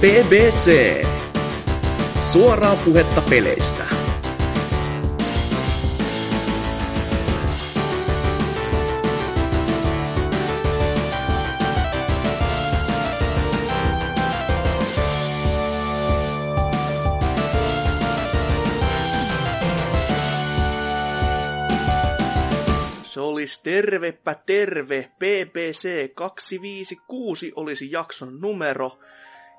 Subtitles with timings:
[0.00, 1.04] BBC.
[2.22, 3.86] Suoraa puhetta peleistä.
[23.66, 25.10] Tervepä terve.
[25.18, 28.98] BBC 256 olisi jakson numero.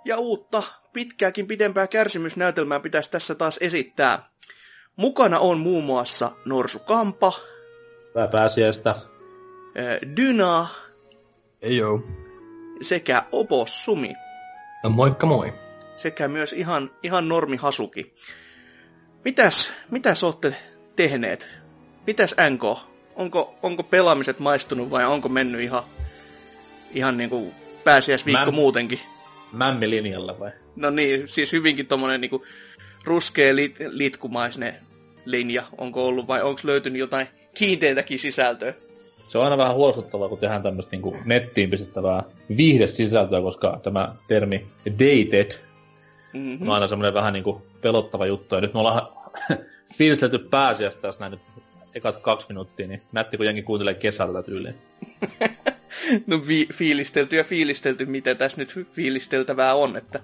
[0.07, 4.30] Ja uutta pitkääkin pidempää kärsimysnäytelmää pitäisi tässä taas esittää.
[4.95, 7.33] Mukana on muun muassa Norsu Kampa,
[8.31, 8.95] pääsiäistä.
[10.17, 10.67] Dyna
[11.61, 12.02] Ei joo.
[12.81, 14.13] sekä Obossumi.
[14.83, 15.53] No, moikka moi.
[15.95, 18.13] sekä myös ihan, ihan normi Hasuki.
[19.25, 20.55] Mitäs, mitäs olette
[20.95, 21.49] tehneet?
[22.08, 22.63] Mitäs NK?
[23.16, 25.83] Onko, onko pelaamiset maistunut vai onko mennyt ihan,
[26.91, 27.52] ihan niin kuin
[27.83, 28.99] pääsiäisviikko Mä- muutenkin?
[29.52, 30.52] Mämmilinjalla vai?
[30.76, 32.31] No niin, siis hyvinkin tommonen niin
[33.03, 34.76] ruskea lit, litkumaisne
[35.26, 38.73] linja onko ollut vai onko löytynyt jotain kiinteintäkin sisältöä?
[39.28, 42.23] Se on aina vähän huolestuttavaa, kun tehdään tämmöistä niin nettiin pistettävää
[42.58, 45.52] viihdesisältöä, koska tämä termi dated
[46.34, 46.67] Mm-hmm.
[46.67, 48.56] on aina semmoinen vähän niin kuin pelottava juttu.
[48.56, 49.08] Ja nyt me ollaan
[49.98, 51.42] fiilistelty pääsiäistä tässä näin nyt
[51.95, 54.76] ekat kaksi minuuttia, niin nätti kun jengi kuuntelee kesällä tyyliin.
[56.28, 60.20] No vi- fiilistelty ja fiilistelty, mitä tässä nyt fiilisteltävää on, että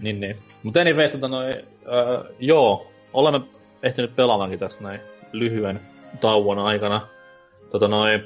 [0.00, 0.36] Niin, niin.
[0.62, 3.40] Mutta anyways, tota noin, äh, joo, olemme
[3.82, 5.00] ehtinyt pelaamankin tässä näin
[5.32, 5.80] lyhyen
[6.20, 7.06] tauon aikana.
[7.70, 8.22] Tota noin,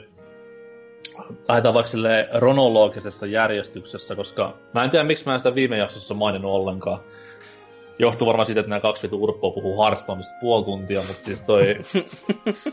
[1.48, 6.14] lähdetään vaikka silleen kronologisessa järjestyksessä, koska mä en tiedä, miksi mä en sitä viime jaksossa
[6.14, 7.00] maininnut ollenkaan.
[7.98, 11.76] Johtuu varmaan siitä, että nämä kaksi vitu urppoa puhuu Hearthstoneista puoli tuntia, mutta siis toi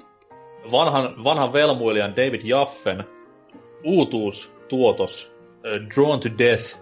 [0.71, 3.03] vanhan, vanhan velmuilijan David Jaffen
[3.83, 6.77] uutuustuotos äh, Drawn to Death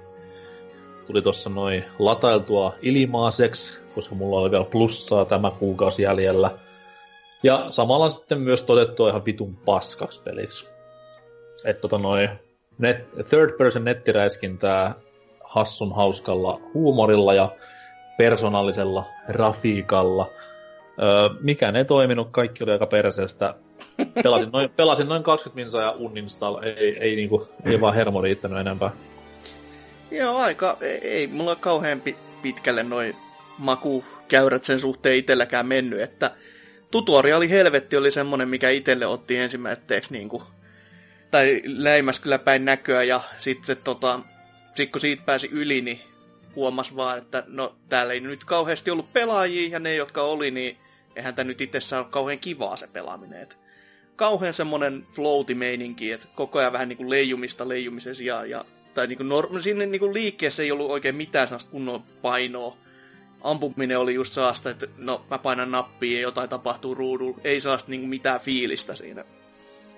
[1.08, 6.52] tuli tuossa noin latailtua ilmaiseksi, koska mulla oli vielä plussaa tämä kuukausi jäljellä.
[7.44, 10.68] Ja samalla sitten myös todettua ihan vitun paskaksi peliksi.
[11.66, 12.30] Että tota noin
[12.78, 14.96] net, third person nettiräiskintää
[15.44, 17.52] hassun hauskalla huumorilla ja
[18.18, 20.30] persoonallisella rafiikalla.
[21.02, 23.56] Öö, mikään ei toiminut, kaikki oli aika perseestä.
[24.24, 28.60] Pelasin noin, pelasin noin 20 minsaa ja uninstall, ei, ei, niinku, ei vaan hermo riittänyt
[28.60, 28.92] enempää.
[30.12, 33.16] Joo, aika, ei, ei mulla kauhean pi- pitkälle noin
[33.58, 36.32] makukäyrät sen suhteen itselläkään mennyt, että
[36.92, 40.44] tutoriali helvetti oli semmonen, mikä itselle otti ensimmäiseksi niinku,
[41.32, 44.20] tai läimäs kyllä päin näköä, ja sitten tota,
[44.76, 46.00] sit kun siitä pääsi yli, niin
[46.56, 50.78] huomas vaan, että no täällä ei nyt kauheasti ollut pelaajia, ja ne, jotka oli, niin
[51.20, 53.42] eihän tämä nyt itsessään ole kauhean kivaa se pelaaminen.
[53.42, 53.58] Et
[54.16, 59.54] kauhean semmonen floaty-meininki, että koko ajan vähän niinku leijumista leijumisen sijaan, ja tai niinku nor-
[59.54, 62.78] no sinne niinku liikkeessä ei ollut oikein mitään sellaista kunnon painoa.
[63.42, 67.38] Ampuminen oli just sellaista, että no mä painan nappia ja jotain tapahtuu ruudulla.
[67.44, 69.26] Ei sellaista niinku mitään fiilistä siinä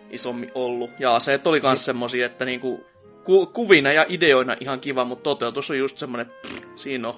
[0.10, 0.90] isommin ollut.
[1.00, 2.86] Ja aseet oli kans semmosia, että niinku
[3.24, 7.16] ku- kuvina ja ideoina ihan kiva, mutta toteutus on just semmonen, pff, siinä on.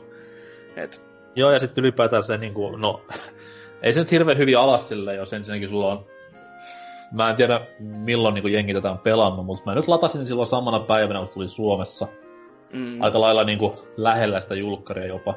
[0.75, 1.01] Et,
[1.35, 3.01] Joo, ja sitten ylipäätään se, niin kuin, no,
[3.83, 6.05] ei se nyt hirveän hyvin alas sille, jos ensinnäkin sulla on,
[7.11, 10.47] mä en tiedä milloin niin kuin jengi tätä on pelannut, mutta mä nyt latasin silloin
[10.47, 12.07] samana päivänä, kun tuli Suomessa.
[12.73, 15.35] mm, Aika lailla niin kuin, lähellä sitä julkkaria jopa,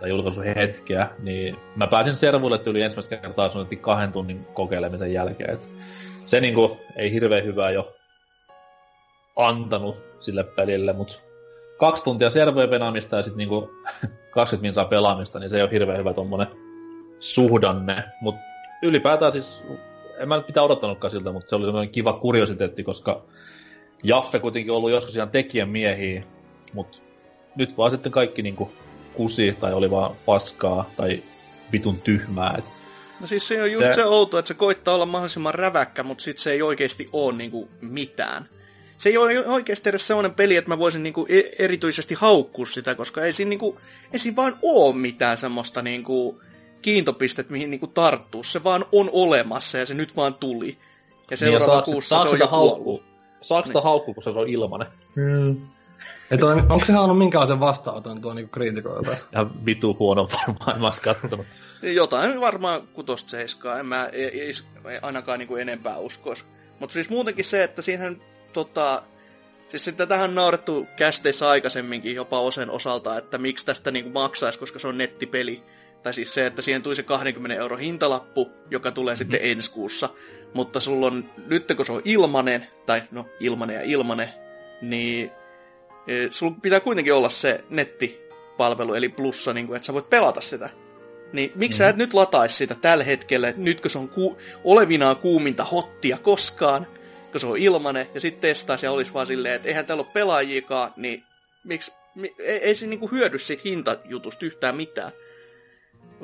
[0.00, 5.50] tai julkaisuhetkeä, niin mä pääsin servuille tyyli ensimmäistä kertaa suunnilleen kahden tunnin kokeilemisen jälkeen.
[5.50, 5.70] Et
[6.24, 7.92] se niin kuin, ei hirveän hyvää jo
[9.36, 11.20] antanut sille pelille, mutta
[11.78, 13.70] kaksi tuntia servojen pelaamista ja sitten niinku
[14.30, 16.67] 20 minsaa pelaamista, niin se ei ole hirveän hyvä tommonen
[17.20, 18.04] suhdanne.
[18.20, 18.40] Mutta
[18.82, 19.64] ylipäätään siis,
[20.18, 23.22] en mä nyt pitää odottanutkaan siltä, mutta se oli semmoinen kiva kuriositeetti, koska
[24.02, 26.22] Jaffe kuitenkin ollut joskus ihan tekijän miehiä,
[26.72, 26.98] mutta
[27.56, 28.72] nyt vaan sitten kaikki niinku
[29.14, 31.22] kusi tai oli vaan paskaa tai
[31.72, 32.54] vitun tyhmää.
[32.58, 32.64] Et
[33.20, 36.02] No siis se on just Se- se, se outo, että se koittaa olla mahdollisimman räväkkä,
[36.02, 38.48] mutta sitten se ei oikeasti ole niinku mitään.
[38.96, 42.94] Se ei ole oikeasti edes sellainen peli, että mä voisin niinku e- erityisesti haukkua sitä,
[42.94, 43.78] koska ei siinä, niinku,
[44.12, 46.40] ei siinä vaan ole mitään semmoista niinku
[46.82, 48.44] kiintopistet, mihin niinku tarttuu.
[48.44, 50.68] Se vaan on olemassa ja se nyt vaan tuli.
[50.68, 50.76] Ja
[51.30, 52.84] Niin, seuraava saako- kuussa saako se on jo haukkua?
[52.84, 53.04] kuollut.
[53.42, 54.86] Saako sitä haukkua, kun se on ilmanen?
[55.16, 55.56] Hmm.
[56.30, 59.16] Et on, onko se saanut minkälaisen vastaanoton tuon niinku kriitikoilta?
[59.32, 61.46] Ihan vitu huono varmaan, en mä ois kattonut.
[61.82, 64.52] Jotain varmaan kutosta seiskaa, en mä ei, ei,
[64.90, 66.44] ei ainakaan niinku enempää uskois.
[66.80, 68.20] Mutta siis muutenkin se, että siihen
[68.52, 69.02] tota,
[69.68, 74.78] siis sitä tähän naurettu kästeissä aikaisemminkin jopa osen osalta, että miksi tästä niinku maksaisi, koska
[74.78, 75.62] se on nettipeli.
[76.02, 79.18] Tai siis se, että siihen tuli se 20 euro hintalappu, joka tulee mm-hmm.
[79.18, 80.08] sitten ensi kuussa.
[80.54, 84.28] Mutta sulla on, nyt kun se on ilmanen, tai no ilmanen ja ilmanen,
[84.82, 85.30] niin
[86.08, 90.40] E, sulla pitää kuitenkin olla se nettipalvelu, eli plussa, niin kuin, että sä voit pelata
[90.40, 90.70] sitä.
[91.32, 91.78] Niin miksi mm.
[91.78, 95.64] sä et nyt lataisi sitä tällä hetkellä, että nyt kun se on ku- olevinaan kuuminta
[95.64, 96.86] hottia koskaan,
[97.32, 100.12] kun se on ilmanen, ja sitten testaisi ja olisi vaan silleen, että eihän täällä ole
[100.14, 101.24] pelaajiikaan, niin
[101.64, 105.12] miksi, mi, ei, ei se niinku hyödy siitä hintajutusta yhtään mitään.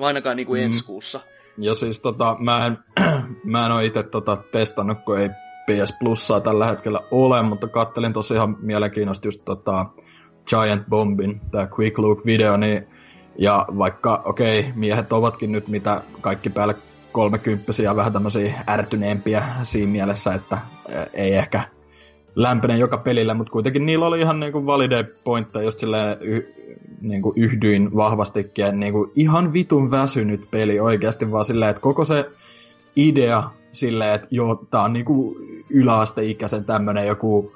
[0.01, 0.61] Ainakaan niinku mm.
[0.61, 1.21] ensi kuussa.
[1.59, 2.79] Ja siis tota, mä en,
[3.53, 5.29] mä en ole itse tota testannut, kun ei
[5.71, 9.87] PS Plusaa tällä hetkellä ole, mutta kattelin tosi ihan mielenkiinnosta just tota
[10.49, 12.87] Giant Bombin, tämä Quick Look-video, niin
[13.39, 16.75] ja vaikka, okei, okay, miehet ovatkin nyt mitä kaikki päälle
[17.13, 20.59] kolmekymppisiä, vähän tämmöisiä ärtyneempiä siinä mielessä, että
[21.13, 21.63] ei ehkä
[22.35, 26.55] lämpene joka pelillä, mutta kuitenkin niillä oli ihan niinku valide pointteja, just silleen y-
[27.01, 32.31] niinku yhdyin vahvastikin, niinku ihan vitun väsynyt peli oikeasti, vaan silleen, että koko se
[32.97, 33.43] idea
[33.73, 35.37] silleen, että joo, tää on niinku
[35.71, 37.53] yläasteikäisen tämmönen joku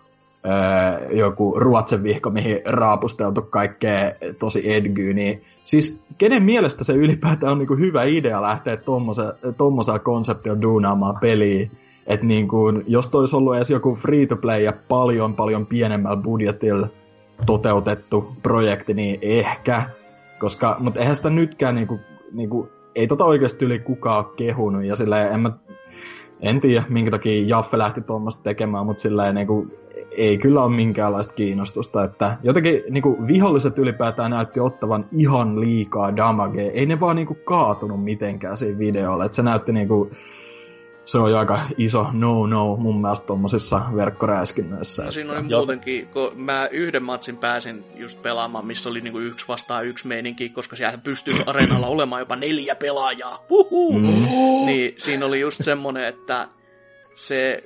[0.46, 7.52] öö, joku ruotsen vihko, mihin raapusteltu kaikkea tosi edgy, niin siis kenen mielestä se ylipäätään
[7.52, 8.76] on niinku hyvä idea lähteä
[9.56, 11.70] tuommoisella konseptilla duunaamaan peliä,
[12.08, 16.88] että niinku, jos toi olisi ollut edes joku free-to-play ja paljon paljon pienemmällä budjetilla
[17.46, 19.82] toteutettu projekti, niin ehkä,
[20.38, 21.98] koska, mutta eihän sitä nytkään niinku,
[22.32, 25.50] niinku, ei tota oikeasti yli kukaan kehunut, ja silleen, en mä,
[26.40, 29.66] en tiedä minkä takia Jaffe lähti tuommoista tekemään, mutta silleen niinku,
[30.10, 32.04] ei kyllä ole minkäänlaista kiinnostusta.
[32.04, 36.70] Että jotenkin niin kuin, viholliset ylipäätään näytti ottavan ihan liikaa damagea.
[36.70, 39.24] Ei ne vaan niin kuin, kaatunut mitenkään siinä videolla.
[39.24, 40.10] Että se näytti niin kuin,
[41.08, 45.04] se on aika iso no-no mun mielestä tuommoisissa verkkoräiskinnöissä.
[45.04, 45.56] No siinä oli että...
[45.56, 50.48] muutenkin, kun mä yhden matsin pääsin just pelaamaan, missä oli niinku yksi vastaan yksi meininki,
[50.48, 53.44] koska siellä pystyisi areenalla olemaan jopa neljä pelaajaa.
[53.92, 54.66] Mm.
[54.66, 56.48] Niin siinä oli just semmonen, että
[57.14, 57.62] se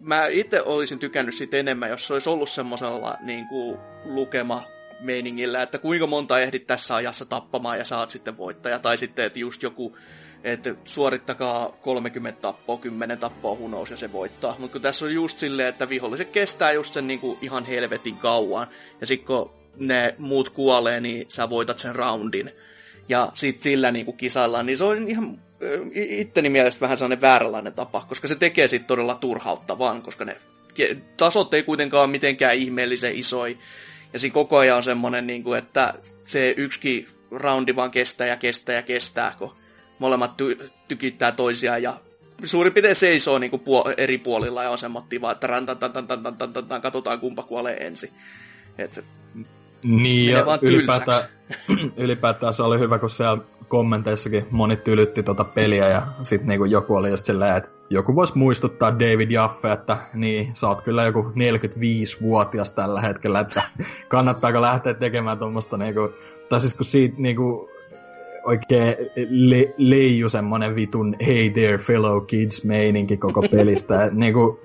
[0.00, 4.62] mä itse olisin tykännyt siitä enemmän, jos se olisi ollut semmoisella niin kuin, lukema
[5.00, 8.78] meiningillä, että kuinka monta ehdit tässä ajassa tappamaan ja saat sitten voittaja.
[8.78, 9.96] Tai sitten, että just joku,
[10.44, 14.56] että suorittakaa 30 tappoa, 10 tappoa hunous ja se voittaa.
[14.58, 18.16] Mutta kun tässä on just silleen, että viholliset kestää just sen niin kuin ihan helvetin
[18.16, 18.66] kauan.
[19.00, 22.50] Ja sitten kun ne muut kuolee, niin sä voitat sen roundin.
[23.08, 25.38] Ja sitten sillä niin kuin kisaillaan, niin se on ihan
[25.94, 30.36] itteni mielestä vähän sellainen vääränlainen tapa, koska se tekee siitä todella turhauttavan, koska ne
[31.16, 33.58] tasot ei kuitenkaan ole mitenkään ihmeellisen isoi.
[34.12, 35.94] Ja siinä koko ajan on semmoinen, niin kuin, että
[36.26, 39.52] se yksikin roundi vaan kestää ja kestää ja kestää, kun
[39.98, 41.94] molemmat ty- tykittää toisiaan ja
[42.44, 45.78] suurin piirtein seisoo niin kuin puol- eri puolilla ja on semmoinen vaan, että rantan,
[46.82, 48.10] katsotaan kumpa kuolee ensin.
[48.78, 49.04] Et,
[49.84, 51.22] niin, ja ylipäätään,
[51.96, 56.96] ylipäätään se oli hyvä, kun siellä kommenteissakin moni tylytti tota peliä ja sitten niinku joku
[56.96, 61.22] oli just silleen, että joku voisi muistuttaa David Jaffe, että niin, sä oot kyllä joku
[61.22, 63.62] 45-vuotias tällä hetkellä, että
[64.08, 66.10] kannattaako lähteä tekemään tuommoista niinku,
[66.48, 67.70] tai siis kun siitä niinku
[68.44, 68.96] oikein
[69.30, 74.60] le- leiju semmonen vitun hey there fellow kids meininki koko pelistä, niinku,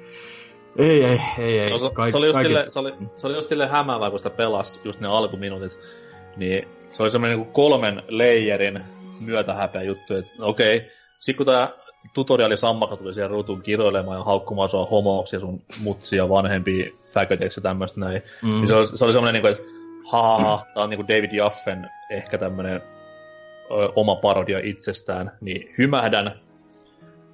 [0.78, 1.72] ei, ei, ei, ei.
[1.72, 2.54] No, se, Kaik, se, oli just kaikki...
[2.54, 5.80] sille, se, oli, se oli just sille hämäävää, kun sitä pelasi just ne alkuminuutit,
[6.38, 8.80] niin se oli semmoinen niin kolmen leijerin
[9.20, 10.90] myötähäpeä juttu, että okei, okay,
[11.20, 11.70] sit kun tää
[12.14, 17.60] tutoriali sammakka tuli siihen ruutuun kiroilemaan ja haukkumaan sua homoksi ja sun mutsia vanhempi fäköteksi
[17.60, 18.50] ja tämmöistä näin, mm.
[18.50, 19.64] niin se oli, se oli semmoinen niin kuin, että
[20.12, 22.82] ha, ha tää on niin kuin David Jaffen ehkä tämmöinen
[23.96, 26.36] oma parodia itsestään, niin hymähdän.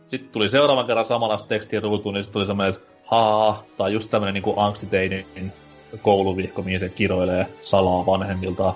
[0.08, 3.94] Sitten tuli seuraavan kerran samanlaista tekstiä ruutuun, niin sitten tuli semmoinen, että ha, tää on
[3.94, 5.54] just tämmöinen niin angstiteinin
[6.02, 8.74] kouluvihko, mihin se kiroilee salaa vanhemmiltaan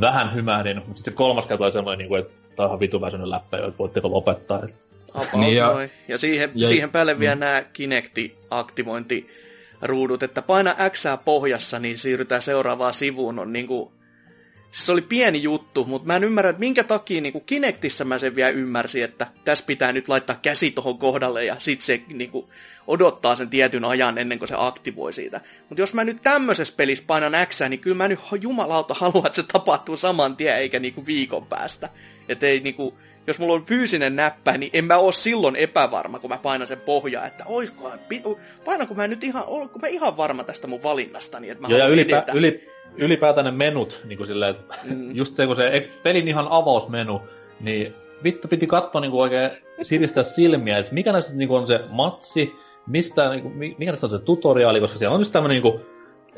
[0.00, 2.80] vähän hymähdin, mutta sitten se kolmas kerta oli semmoinen, niin kuin, että tämä on ihan
[2.80, 4.62] vitu väsynyt läppä, että voitteko lopettaa.
[5.36, 7.20] niin ja, ja, siihen, ja, siihen päälle mm.
[7.20, 9.30] vielä nämä Kinecti-aktivointi
[9.82, 13.38] ruudut, että paina X pohjassa, niin siirrytään seuraavaan sivuun.
[13.38, 13.90] On niin kuin,
[14.74, 18.04] siis se oli pieni juttu, mutta mä en ymmärrä, että minkä takia niin kuin Kinectissä
[18.04, 22.02] mä sen vielä ymmärsin, että tässä pitää nyt laittaa käsi tuohon kohdalle ja sitten se
[22.12, 22.46] niin kuin,
[22.86, 25.40] odottaa sen tietyn ajan ennen kuin se aktivoi siitä.
[25.68, 29.36] Mutta jos mä nyt tämmöisessä pelissä painan X, niin kyllä mä nyt jumalauta haluan, että
[29.36, 31.88] se tapahtuu saman tien eikä niinku viikon päästä.
[32.28, 36.30] Että ei niinku, jos mulla on fyysinen näppä, niin en mä oo silloin epävarma, kun
[36.30, 38.00] mä painan sen pohjaa, että oiskohan,
[38.64, 41.86] painanko mä nyt ihan, olenko mä ihan varma tästä mun valinnastani, että mä Joo, ja
[41.86, 44.54] ylipä, yli, ylipäätään ne menut, niin kuin silleen,
[44.90, 45.14] mm.
[45.14, 47.22] just se, kun se pelin ihan avausmenu,
[47.60, 49.50] niin vittu piti katsoa niin kuin oikein
[49.82, 52.54] siristää silmiä, että mikä näistä niin kuin on se matsi,
[52.86, 53.48] mistä, niinku,
[53.78, 55.80] mikä tässä on se tutoriaali, koska siellä on just tämmönen niinku,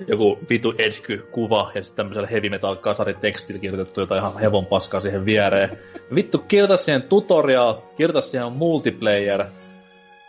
[0.08, 5.00] joku vitu edgy-kuva ja sitten tämmöisellä heavy metal kasari tekstillä kirjoitettu jotain ihan hevon paskaa
[5.00, 5.78] siihen viereen.
[6.14, 9.44] Vittu, kirjoita siihen tutorial, kirjoita siihen multiplayer,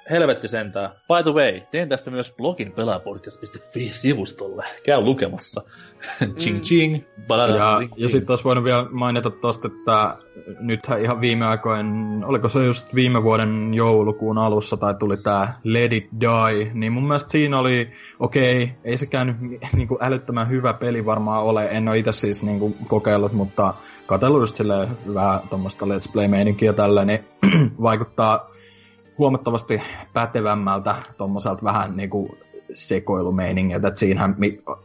[0.10, 0.90] helvetti sentään.
[0.90, 4.66] By the way, teen tästä myös blogin pelaapodcast.fi-sivustolle.
[4.86, 5.62] Käy lukemassa.
[6.40, 7.04] ching ching.
[7.30, 10.18] Ja, ja sitten olisi voinut vielä mainita tosta, että
[10.60, 11.88] nythän ihan viime aikoin,
[12.26, 17.08] oliko se just viime vuoden joulukuun alussa, tai tuli tää Let It Die, niin mun
[17.08, 21.88] mielestä siinä oli, okei, okay, ei sekään nyt niinku älyttömän hyvä peli varmaan ole, en
[21.88, 23.74] ole itse siis niinku kokeillut, mutta
[24.06, 27.20] katsellut just silleen hyvää tuommoista let's play-meininkiä tällä, niin
[27.82, 28.57] vaikuttaa
[29.18, 29.82] huomattavasti
[30.14, 32.38] pätevämmältä tuommoiselta vähän niinku
[32.74, 34.36] sekoilumeiningiltä, että siinähän,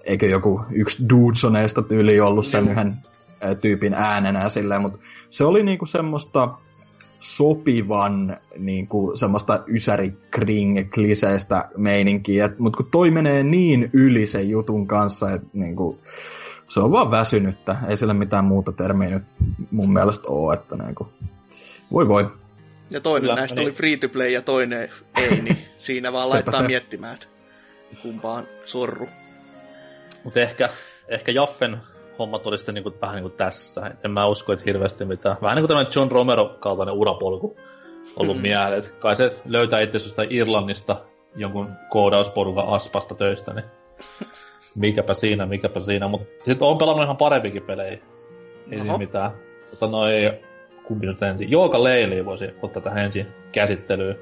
[0.04, 2.96] eikö joku yksi Dudesoneista tyyli ollut sen yhden
[3.60, 4.98] tyypin äänenä silleen, mutta
[5.30, 6.48] se oli niinku semmoista
[7.20, 14.86] sopivan niinku semmoista ysäri kring kliseistä meininkiä, mutta kun toi menee niin yli sen jutun
[14.86, 15.98] kanssa, että niinku,
[16.68, 19.24] se on vaan väsynyttä, ei sillä mitään muuta termiä nyt
[19.70, 21.08] mun mielestä ole, että niinku,
[21.92, 22.41] voi voi.
[22.92, 23.66] Ja toinen Kyllä, näistä niin.
[23.66, 26.66] oli free to play ja toinen ei, niin siinä vaan laittaa se.
[26.66, 27.26] miettimään, että
[28.02, 29.08] kumpaan sorru.
[30.24, 30.68] Mutta ehkä,
[31.08, 31.78] ehkä Jaffen
[32.18, 33.90] hommat oli sitten niinku, vähän niin kuin tässä.
[34.04, 35.36] En mä usko, että hirveästi mitään.
[35.42, 37.56] Vähän niin kuin tämmöinen John Romero-kaltainen urapolku
[38.16, 38.42] ollut mm.
[38.42, 38.82] mieleen.
[38.98, 39.98] Kai se löytää itse
[40.30, 40.96] Irlannista
[41.36, 43.64] jonkun koodausporukan aspasta töistä, niin
[44.74, 46.08] mikäpä siinä, mikäpä siinä.
[46.08, 47.90] Mutta sitten on pelannut ihan parempikin pelejä.
[47.90, 48.00] Ei
[48.72, 48.82] Oho.
[48.82, 49.30] siinä mitään.
[49.70, 50.40] Mutta noi,
[50.84, 51.50] kumpi nyt ensin?
[51.50, 54.18] Jooga Leili voisi ottaa tähän ensin käsittelyyn.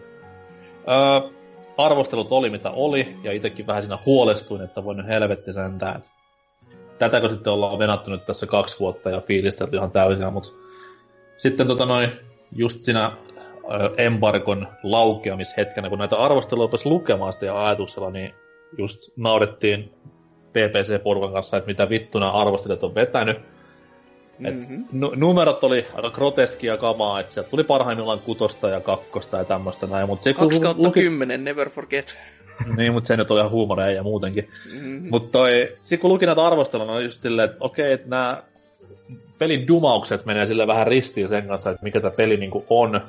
[0.88, 1.31] Öö,
[1.76, 6.11] arvostelut oli mitä oli, ja itsekin vähän siinä huolestuin, että voi nyt helvetti sentään, että
[6.99, 10.50] tätäkö sitten ollaan venattu nyt tässä kaksi vuotta ja fiilistelty ihan täysin, mutta
[11.38, 12.12] sitten tota noin,
[12.52, 13.12] just siinä
[13.97, 18.35] embarkon laukeamishetkenä, kun näitä arvosteluja opesi lukemaan sitä ja ajatuksella, niin
[18.79, 19.95] just naudettiin
[20.52, 23.38] PPC-porukan kanssa, että mitä vittuna arvostelijat on vetänyt.
[24.40, 24.85] Mm-hmm.
[24.92, 29.87] n- numerot oli aika groteskia kamaa, että sieltä tuli parhaimmillaan kutosta ja kakkosta ja tämmöistä
[29.87, 30.09] näin.
[30.09, 31.00] Mutta se, 2 kautta luki...
[31.02, 32.16] 10, never forget.
[32.76, 34.49] niin, mutta se nyt oli ihan huumoreja ja muutenkin.
[34.73, 35.09] Mm-hmm.
[35.11, 38.42] Mutta toi, sit kun luki näitä arvostelua, on just silleen, että okei, että nämä
[39.38, 43.00] pelin dumaukset menee sille vähän ristiin sen kanssa, että mikä tämä peli niinku on,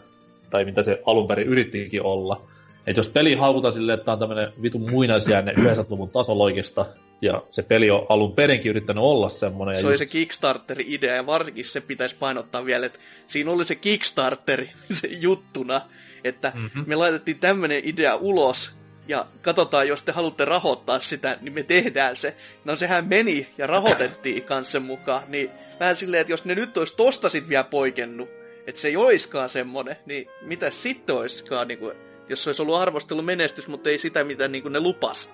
[0.49, 2.41] tai mitä se alun perin yrittikin olla.
[2.87, 6.85] Että jos peli haukutaan silleen, että tämä on tämmöinen vitun muinaisjäänne 90-luvun tasoloikista,
[7.21, 9.79] ja se peli on alun perinkin yrittänyt olla semmoinen.
[9.79, 9.99] Se oli just...
[9.99, 14.65] se Kickstarter-idea, ja varsinkin se pitäisi painottaa vielä, että siinä oli se Kickstarter
[15.01, 15.81] se juttuna,
[16.23, 16.83] että mm-hmm.
[16.87, 18.71] me laitettiin tämmöinen idea ulos,
[19.07, 22.35] ja katsotaan, jos te haluatte rahoittaa sitä, niin me tehdään se.
[22.65, 26.77] No sehän meni ja rahoitettiin kanssa sen mukaan, niin vähän silleen, että jos ne nyt
[26.77, 28.29] olisi tosta sit vielä poikennut,
[28.67, 31.95] että se ei oiskaan semmonen, niin mitä sitten oiskaan, niin kuin,
[32.31, 35.33] jos se olisi ollut arvostelu menestys, mutta ei sitä, mitä niin kuin ne lupas.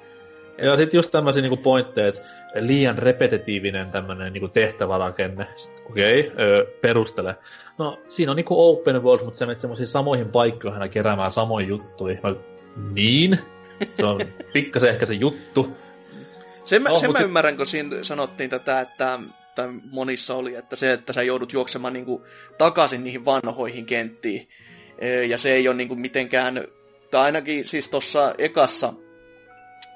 [0.62, 2.22] Ja sitten just tämmöisiä niinku pointteja, että
[2.56, 5.48] liian repetitiivinen tämmöinen niinku tehtävärakenne.
[5.90, 7.36] Okei, okay, perustele.
[7.78, 11.68] No, siinä on niinku open world, mutta sä menet semmoisiin samoihin paikkoihin aina keräämään samoja
[11.68, 12.18] juttuja.
[12.24, 12.36] Mä,
[12.94, 13.40] niin?
[13.94, 14.22] Se on
[14.54, 15.78] pikkasen ehkä se juttu.
[16.64, 17.26] Sen mä, no, sen mä sit...
[17.26, 19.20] ymmärrän, kun siinä sanottiin tätä, että
[19.56, 22.24] tai monissa oli, että se, että sä joudut juoksemaan niin kuin,
[22.58, 24.50] takaisin niihin vanhoihin kenttiin,
[25.28, 26.68] ja se ei ole niin kuin, mitenkään,
[27.12, 28.94] tai ainakin siis tuossa ekassa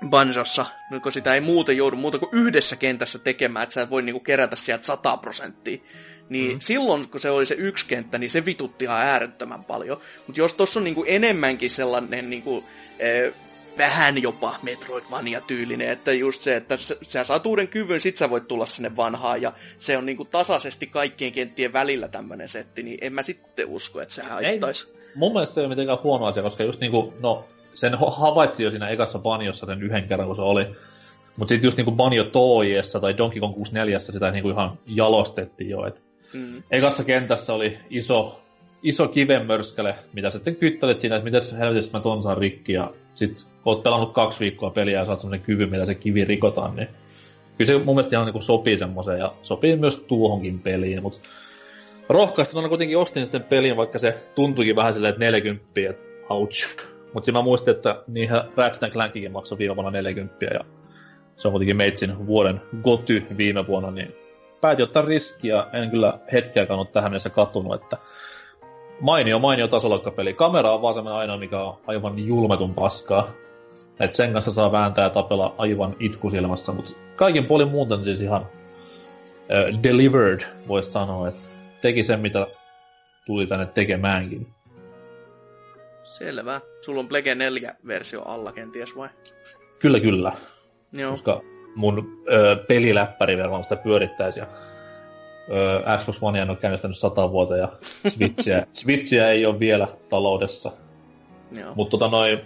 [0.10, 0.66] Banjossa,
[1.04, 4.20] kun sitä ei muuten joudu muuta kuin yhdessä kentässä tekemään, että sä et voi niinku
[4.20, 5.78] kerätä sieltä 100 prosenttia,
[6.30, 6.60] niin mm.
[6.60, 10.02] silloin, kun se oli se yksi kenttä, niin se vitutti ihan äärettömän paljon.
[10.28, 12.64] Mutta jos tuossa on niinku enemmänkin sellainen niinku,
[13.00, 13.34] eh,
[13.78, 18.66] vähän jopa Metroidvania-tyylinen, että just se, että sä saat uuden kyvyn, sit sä voit tulla
[18.66, 23.24] sinne vanhaan, ja se on niinku tasaisesti kaikkien kenttien välillä tämmönen setti, niin en mä
[23.24, 25.01] sitten usko, että se haittaisi.
[25.16, 28.70] Mun mielestä se ei ole mitenkään huono asia, koska just niinku, no, sen havaitsi jo
[28.70, 30.68] siinä ekassa Banjossa sen yhden kerran, kun se oli.
[31.38, 35.86] Mutta sitten just niinku Banjo Toiessa tai Donkey Kong 64 sitä niinku ihan jalostettiin jo,
[35.86, 36.64] et mm.
[36.72, 38.42] ekassa kentässä oli iso,
[38.84, 43.46] iso kivenmörskäle, mitä sitten kyttelet siinä, että miten helvetissä mä ton saan rikki, ja sit
[43.66, 46.88] oot pelannut kaksi viikkoa peliä ja saat semmonen kyvy, millä se kivi rikotaan, niin
[47.58, 51.20] kyllä se mun mielestä ihan niinku sopii semmoiseen, ja sopii myös tuohonkin peliin, mutta
[52.12, 56.68] rohkaistuna kuitenkin ostin sitten pelin, vaikka se tuntuikin vähän silleen, että 40, että ouch.
[57.14, 60.60] Mutta siinä mä muistin, että niihin Ratchet Clankikin maksoi viime vuonna 40 ja
[61.36, 64.16] se on kuitenkin Meitsin vuoden goty viime vuonna, niin
[64.62, 65.66] päätin ottaa riskiä.
[65.74, 67.98] En kyllä hetkeäkään ole tähän mennessä katunut, että
[69.00, 70.34] mainio, mainio tasolokkapeli.
[70.34, 73.32] Kamera on vaan semmoinen ainoa, mikä on aivan julmetun paskaa.
[74.00, 78.42] Et sen kanssa saa vääntää ja tapella aivan itkusilmassa, mutta kaikin puolin muuten siis ihan
[78.42, 81.44] uh, delivered, voisi sanoa, että
[81.82, 82.48] teki sen, mitä
[83.26, 84.48] tuli tänne tekemäänkin.
[86.04, 86.62] Selvä.
[86.82, 89.10] Sulla on Plege 4-versio alla kenties vai?
[89.80, 90.32] Kyllä, kyllä.
[90.92, 91.12] Joo.
[91.12, 91.42] Koska
[91.76, 94.48] mun ö, peliläppäri varmaan sitä pyörittäisi ja
[95.50, 97.70] ö, Xbox One on käynnistänyt sata vuotta ja
[98.08, 100.72] Switchiä, Switchiä ei ole vielä taloudessa.
[101.76, 102.42] Mutta tota noin,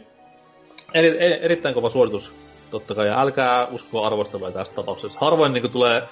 [0.93, 2.33] eri, eri, erittäin kova suoritus,
[2.71, 3.07] totta kai.
[3.07, 5.19] Ja älkää uskoa arvostelua tässä tapauksessa.
[5.19, 6.03] Harvoin niin tulee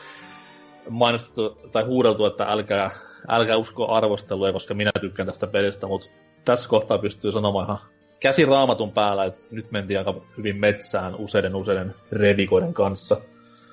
[0.89, 2.91] mainostettu tai huudeltu, että älkää,
[3.27, 6.09] älkää uskoa arvostelua, koska minä tykkään tästä pelistä, mutta
[6.45, 7.77] tässä kohtaa pystyy sanomaan ihan
[8.19, 13.17] käsi raamatun päällä, että nyt mentiin aika hyvin metsään useiden useiden revikoiden kanssa.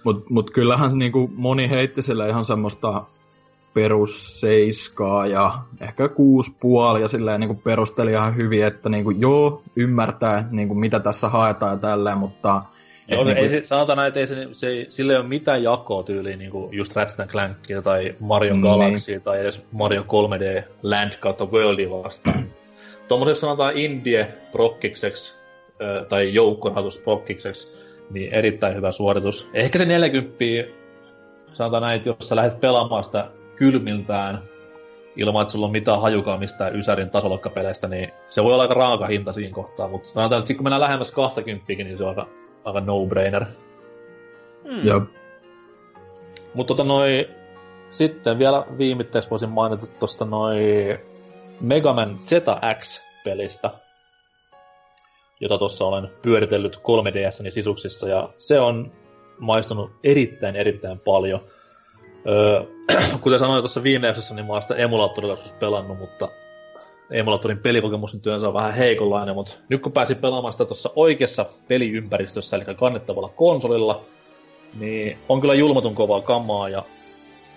[0.04, 3.04] Mutta mut kyllähän niinku moni heitti sille ihan semmoista
[3.75, 10.49] perusseiskaa ja ehkä kuusi puoli ja silleen niinku perusteli ihan hyvin, että niinku joo, ymmärtää
[10.50, 12.62] niinku mitä tässä haetaan ja tälleen, mutta...
[13.10, 13.42] Joo, niinku...
[13.42, 16.68] ei se, sanotaan näin, että ei se, se, sillä ei ole mitään jakoa tyyliin niinku
[16.72, 18.62] just Ratchet Clankia tai Mario niin.
[18.62, 22.44] Galaxy tai edes Mario 3D Land kautta Worldia vastaan.
[23.08, 25.34] Tuommoiseksi sanotaan indie prokkikseksi
[26.08, 27.76] tai joukkorahoitus prokkikseksi,
[28.10, 29.50] niin erittäin hyvä suoritus.
[29.54, 30.44] Ehkä se 40,
[31.52, 34.42] sanotaan näin, että jos sä lähdet pelaamaan sitä kylmiltään,
[35.16, 39.06] ilman, että sulla on mitään hajukaan mistään Ysärin tasolokkapeleistä, niin se voi olla aika raaka
[39.06, 42.28] hinta siinä kohtaa, mutta sanotaan, että kun mennään lähemmäs 20, niin se on aika,
[42.64, 43.44] aika no-brainer.
[44.64, 44.86] Mm.
[44.86, 45.02] Joo.
[46.54, 47.28] Mutta tota noi,
[47.90, 50.98] sitten vielä viimitteeksi voisin mainita tuosta noin
[51.60, 53.70] Mega Man ZX-pelistä,
[55.40, 58.92] jota tuossa olen pyöritellyt 3DSni sisuksissa, ja se on
[59.38, 61.40] maistunut erittäin, erittäin paljon.
[62.28, 62.64] Öö,
[63.22, 66.28] kuten sanoin tuossa viime jaksossa, niin mä oon sitä emulaattorilla pelannut, mutta
[67.10, 72.56] emulaattorin pelikokemus nyt on vähän heikonlainen, mutta nyt kun pääsin pelaamaan sitä tuossa oikeassa peliympäristössä,
[72.56, 74.04] eli kannettavalla konsolilla,
[74.78, 76.82] niin on kyllä julmatun kovaa kamaa ja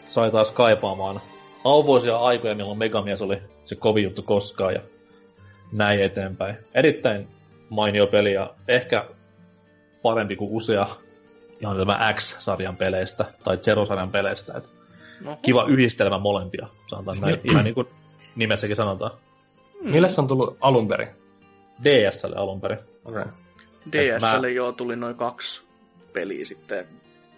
[0.09, 1.21] sai taas kaipaamaan
[1.63, 4.81] auvoisia aikoja, milloin Megamies oli se kovin juttu koskaan ja
[5.71, 6.55] näin eteenpäin.
[6.73, 7.27] Erittäin
[7.69, 9.05] mainio peli ja ehkä
[10.01, 10.87] parempi kuin usea
[11.61, 14.53] ihan tämä X-sarjan peleistä tai Zero-sarjan peleistä.
[14.57, 14.63] Et
[15.21, 15.37] no.
[15.41, 17.87] Kiva yhdistelmä molempia, sanotaan näin, ihan niin kuin
[18.35, 19.11] nimessäkin sanotaan.
[19.83, 19.91] Hmm.
[19.91, 21.07] Millä se on tullut alun perin?
[21.83, 22.77] DSlle alun perin.
[23.05, 23.25] Okay.
[23.91, 24.47] DSlle mä...
[24.47, 25.63] joo tuli noin kaksi
[26.13, 26.87] peliä sitten.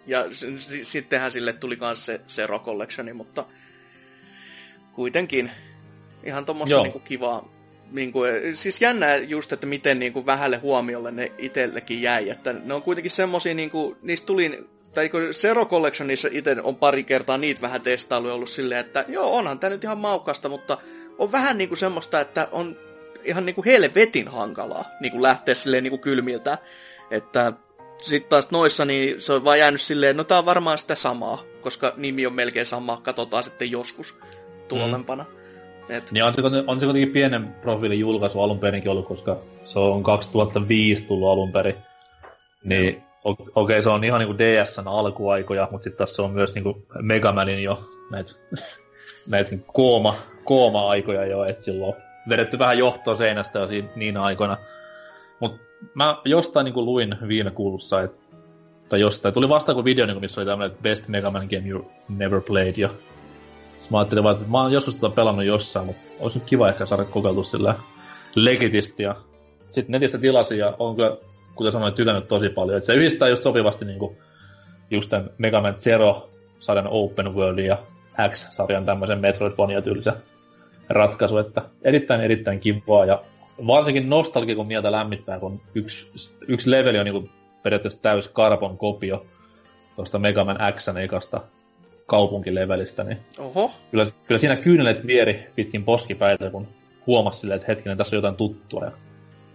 [0.08, 0.46] Ja s-
[0.84, 3.46] sittenhän sille tuli myös se Zero Collectioni, mutta
[4.94, 5.52] kuitenkin
[6.24, 7.56] ihan tuommoista niinku kivaa
[7.92, 12.30] niin kuin, siis jännää just, että miten niin kuin vähälle huomiolle ne itsellekin jäi.
[12.30, 16.76] Että ne on kuitenkin semmosia, niin kuin, niistä tuli, tai kun Zero Collectionissa itse on
[16.76, 20.78] pari kertaa niitä vähän testailu ollut silleen, että joo, onhan tämä nyt ihan maukasta, mutta
[21.18, 22.78] on vähän niin kuin semmoista, että on
[23.24, 26.58] ihan niin kuin helvetin hankalaa niin kuin lähteä silleen niin kuin kylmiltä.
[27.12, 27.54] Että
[28.04, 31.44] sitten taas noissa, niin se on vaan jäänyt silleen, no tää on varmaan sitä samaa,
[31.62, 34.18] koska nimi on melkein sama, katsotaan sitten joskus
[34.68, 35.24] tuolempana.
[35.24, 35.96] Mm.
[35.96, 36.12] Et...
[36.12, 40.04] Niin on se, on se kuitenkin pienen profiilin julkaisu alun perinkin ollut, koska se on
[40.04, 41.76] 2005 tullut alun perin.
[42.64, 46.86] Niin okei, okay, se on ihan niinku DSn alkuaikoja, mutta sitten tässä on myös niinku
[47.02, 48.32] Megamanin jo näitä
[49.28, 54.22] näit niinku kooma, kooma-aikoja jo, että silloin on vedetty vähän johtoa seinästä jo siinä, niinä
[54.22, 54.58] aikoina.
[55.40, 55.58] Mutta
[55.94, 58.26] mä jostain niinku luin viime kuulussa, että
[58.90, 61.92] tai jostain, tuli vastaan kuin video, niinku, missä oli tämmöinen Best Mega Man Game You
[62.10, 62.90] Never Played, ja
[63.90, 66.86] mä ajattelin vaan, että mä oon joskus tätä pelannut jossain, mutta olisi nyt kiva ehkä
[66.86, 67.76] saada kokeiltua sillä
[68.36, 69.04] legitisti.
[69.04, 69.16] Ja
[69.72, 71.18] sitten netistä tilasin ja on kyllä,
[71.56, 72.78] kuten sanoin, tykännyt tosi paljon.
[72.78, 74.18] Et se yhdistää just sopivasti niinku
[74.92, 77.78] just tämän Mega Man Zero-sarjan Open Worldin ja
[78.30, 80.14] X-sarjan tämmöisen Metroidvania-tyylisen
[80.90, 83.22] ratkaisu, että erittäin erittäin kivaa ja
[83.68, 87.30] varsinkin nostalgia kun mieltä lämmittää, kun yksi, yksi leveli on niinku
[87.64, 89.26] periaatteessa täys carbon kopio
[89.96, 91.42] tuosta Mega Man Xn ekasta
[92.06, 93.72] kaupunkilevelistä, niin Oho.
[93.92, 96.68] Kyllä, kyllä siinä kyynelet vieri pitkin poskipäitä, kun
[97.08, 98.86] huomasi silleen, että hetkinen, tässä on jotain tuttua.
[98.86, 98.92] Ja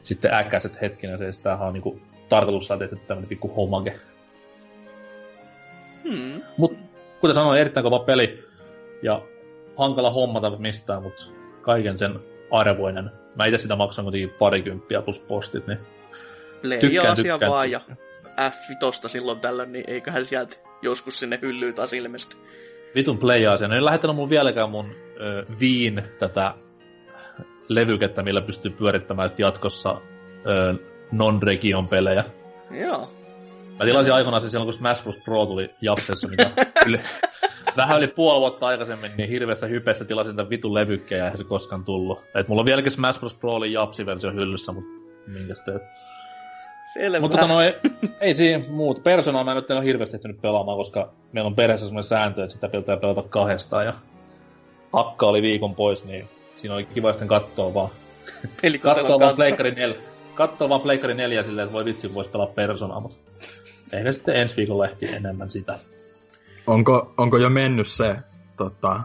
[0.02, 4.00] sitten äkäiset hetkinen, se tämähän on niinku tarkoitus saada tehty tämmönen pikku homake.
[6.04, 6.42] Hmm.
[6.56, 6.76] Mut
[7.20, 8.49] kuten sanoin, erittäin kova peli.
[9.02, 9.22] Ja
[9.76, 11.24] hankala hommata mistään, mutta
[11.62, 13.10] kaiken sen arvoinen.
[13.36, 15.78] Mä itse sitä maksan kuitenkin parikymppiä plus postit, niin
[16.62, 17.50] Play tykkään, tykkään.
[17.50, 17.80] vaan ja
[18.26, 22.36] F5 silloin tällöin, niin eiköhän sieltä joskus sinne hyllyyn taas ilmesty.
[22.94, 23.68] Vitun play-asia.
[23.68, 26.54] Ne ei lähettänyt mun vieläkään mun ö, Viin tätä
[27.68, 30.00] levykettä, millä pystyy pyörittämään jatkossa
[30.46, 30.74] ö,
[31.12, 32.24] non-region pelejä.
[32.70, 33.12] Joo.
[33.78, 35.16] Mä tilasin aikoinaan se silloin, kun Smash Bros.
[35.24, 36.50] Pro tuli Japsessa, mitä
[37.76, 41.44] vähän yli puoli vuotta aikaisemmin, niin hirveässä hypeessä tilasin tämän vitun levykkeen ja eihän se
[41.44, 42.20] koskaan tullut.
[42.34, 43.34] Et mulla on vieläkin Smash Bros.
[43.34, 44.90] Pro oli Japsi-versio hyllyssä, mutta
[45.26, 45.82] minkäs teet?
[46.92, 47.20] Selvä.
[47.20, 47.74] Mutta tota, no, ei,
[48.20, 49.02] ei siinä muut.
[49.02, 52.54] Personaa mä en nyt ole hirveästi ehtinyt pelaamaan, koska meillä on perheessä semmoinen sääntö, että
[52.54, 53.86] sitä pitää pelata kahdestaan.
[53.86, 53.94] Ja
[54.92, 57.90] Akka oli viikon pois, niin siinä oli kiva sitten katsoa vaan.
[58.80, 59.96] Katsoa vaan Pleikkari 4.
[60.34, 63.16] Katsoa vaan Pleikkari 4 silleen, että voi vitsi, voisi pelaa Personaa, mutta
[63.92, 65.78] ehkä sitten ensi viikolla ehti enemmän sitä.
[66.70, 68.16] Onko, onko jo mennyt se
[68.56, 69.00] tota,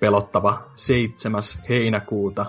[0.00, 1.42] pelottava 7.
[1.68, 2.46] heinäkuuta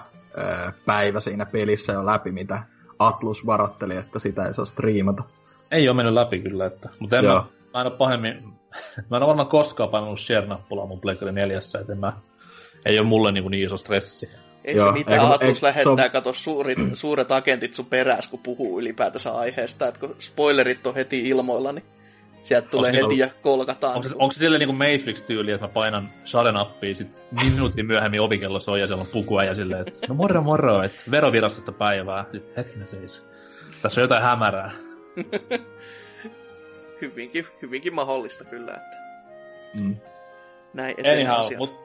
[0.86, 2.64] päivä siinä pelissä jo läpi, mitä
[3.00, 5.24] Atlus varotteli, että sitä ei saa striimata.
[5.72, 6.90] Ei ole mennyt läpi kyllä, että...
[7.00, 8.44] Mutta en mä, mä en ole pahemmin...
[9.10, 12.14] mä en ole varmaan koskaan painanut share-nappulaa mun Blackberry 4, että mä...
[12.86, 14.30] Ei ole mulle niin, niin iso stressi.
[14.66, 16.12] Ei Joo, se mitään, eikö, Atlus eikö, lähettää, on...
[16.12, 21.30] kato suurit, suuret agentit sun peräs, kun puhuu ylipäätänsä aiheesta, että kun spoilerit on heti
[21.30, 21.86] ilmoilla, niin
[22.44, 23.96] sieltä tulee heti ja kolkataan.
[23.96, 28.60] Onko se, onko se silleen niin Mayflix-tyyli, että mä painan share-nappia, sit minuutin myöhemmin ovikello
[28.60, 32.26] soi ja siellä on pukua ja silleen, että no moro moro, että verovirastosta päivää.
[32.32, 33.26] Sitten hetkinen seis.
[33.82, 34.72] Tässä on jotain hämärää.
[37.02, 38.98] hyvinkin, hyvinkin mahdollista kyllä, että
[39.74, 39.96] mm.
[40.74, 41.76] näin Anyhow, mut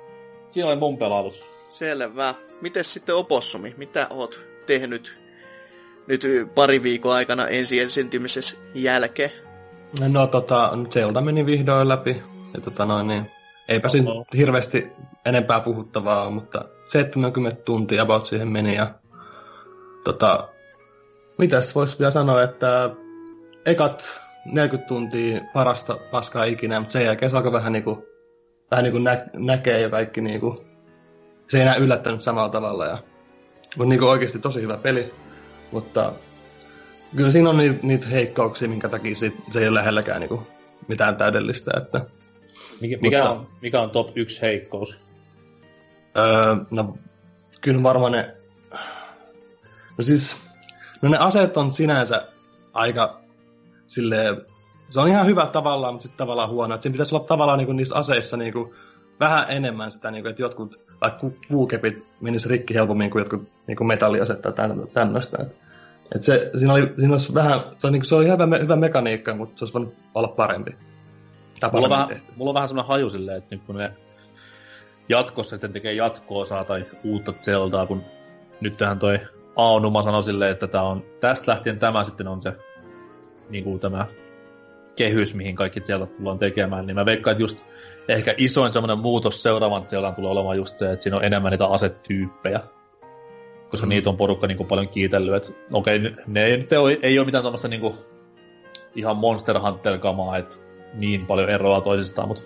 [0.50, 1.42] siinä oli mun pelailus.
[1.70, 2.34] Selvä.
[2.60, 3.74] Miten sitten Opossumi?
[3.76, 5.18] Mitä oot tehnyt
[6.06, 9.43] nyt pari viikon aikana ensi esiintymisessä jälkeen?
[10.00, 12.22] No tota, Zelda meni vihdoin läpi.
[12.54, 13.30] Ja tota noin, niin,
[13.68, 14.92] eipä siinä hirveästi
[15.26, 18.86] enempää puhuttavaa mutta 70 tuntia about siihen meni ja
[20.04, 20.48] tota,
[21.38, 22.90] mitäs voisi vielä sanoa, että
[23.66, 28.04] ekat 40 tuntia parasta paskaa ikinä, mutta sen jälkeen se alkoi vähän niinku,
[28.70, 30.64] vähän niinku nä- näkee jo kaikki niinku,
[31.48, 32.98] se ei enää yllättänyt samalla tavalla ja
[33.78, 35.14] on niinku oikeasti tosi hyvä peli,
[35.72, 36.12] mutta
[37.16, 40.46] kyllä siinä on niitä, niitä heikkouksia, minkä takia se, se ei ole lähelläkään niinku
[40.88, 41.70] mitään täydellistä.
[41.76, 42.00] Että,
[42.80, 44.98] mikä, mikä, mutta, on, mikä on top 1 heikkous?
[46.16, 46.98] Öö, no,
[47.60, 48.32] kyllä varmaan ne...
[49.98, 50.36] No siis,
[51.02, 52.26] no ne aseet on sinänsä
[52.72, 53.20] aika
[53.86, 54.42] silleen...
[54.90, 56.74] Se on ihan hyvä tavallaan, mutta sitten tavallaan huono.
[56.74, 58.74] Että siinä pitäisi olla tavallaan niinku niissä aseissa niinku
[59.20, 64.42] vähän enemmän sitä, niinku, että jotkut vaikka puukepit menis rikki helpommin kuin jotkut niinku metalliaset
[64.42, 64.52] tai
[64.92, 65.42] tämmöistä.
[65.42, 65.56] Että
[66.14, 69.34] et se, siinä, oli, siinä olisi vähän, se, on, niin se oli hyvä, hyvä mekaniikka,
[69.34, 70.76] mutta se olisi voinut olla parempi.
[71.72, 73.92] mulla, on vähän, mulla on vähän semmoinen haju silleen, että nyt kun ne
[75.08, 78.02] jatkossa sitten tekee jatko-osaa tai uutta Zeldaa, kun
[78.60, 79.20] nyt tähän toi
[79.56, 82.52] Aonuma sanoi silleen, että tää on, tästä lähtien tämä sitten on se
[83.50, 84.06] niin kuin tämä
[84.96, 87.58] kehys, mihin kaikki Zelda tullaan tekemään, niin mä veikkaan, että just
[88.08, 91.66] ehkä isoin semmoinen muutos seuraavan Zeldaan tulee olemaan just se, että siinä on enemmän niitä
[91.66, 92.60] asetyyppejä
[93.70, 93.88] koska mm.
[93.88, 95.34] niitä on porukka niin kuin paljon kiitellyt.
[95.34, 97.94] Että okei, okay, ne ei, ole, ei ole mitään tuommoista niin kuin,
[98.94, 100.54] ihan Monster Hunter-kamaa, että
[100.94, 102.42] niin paljon eroa toisistaan, mutta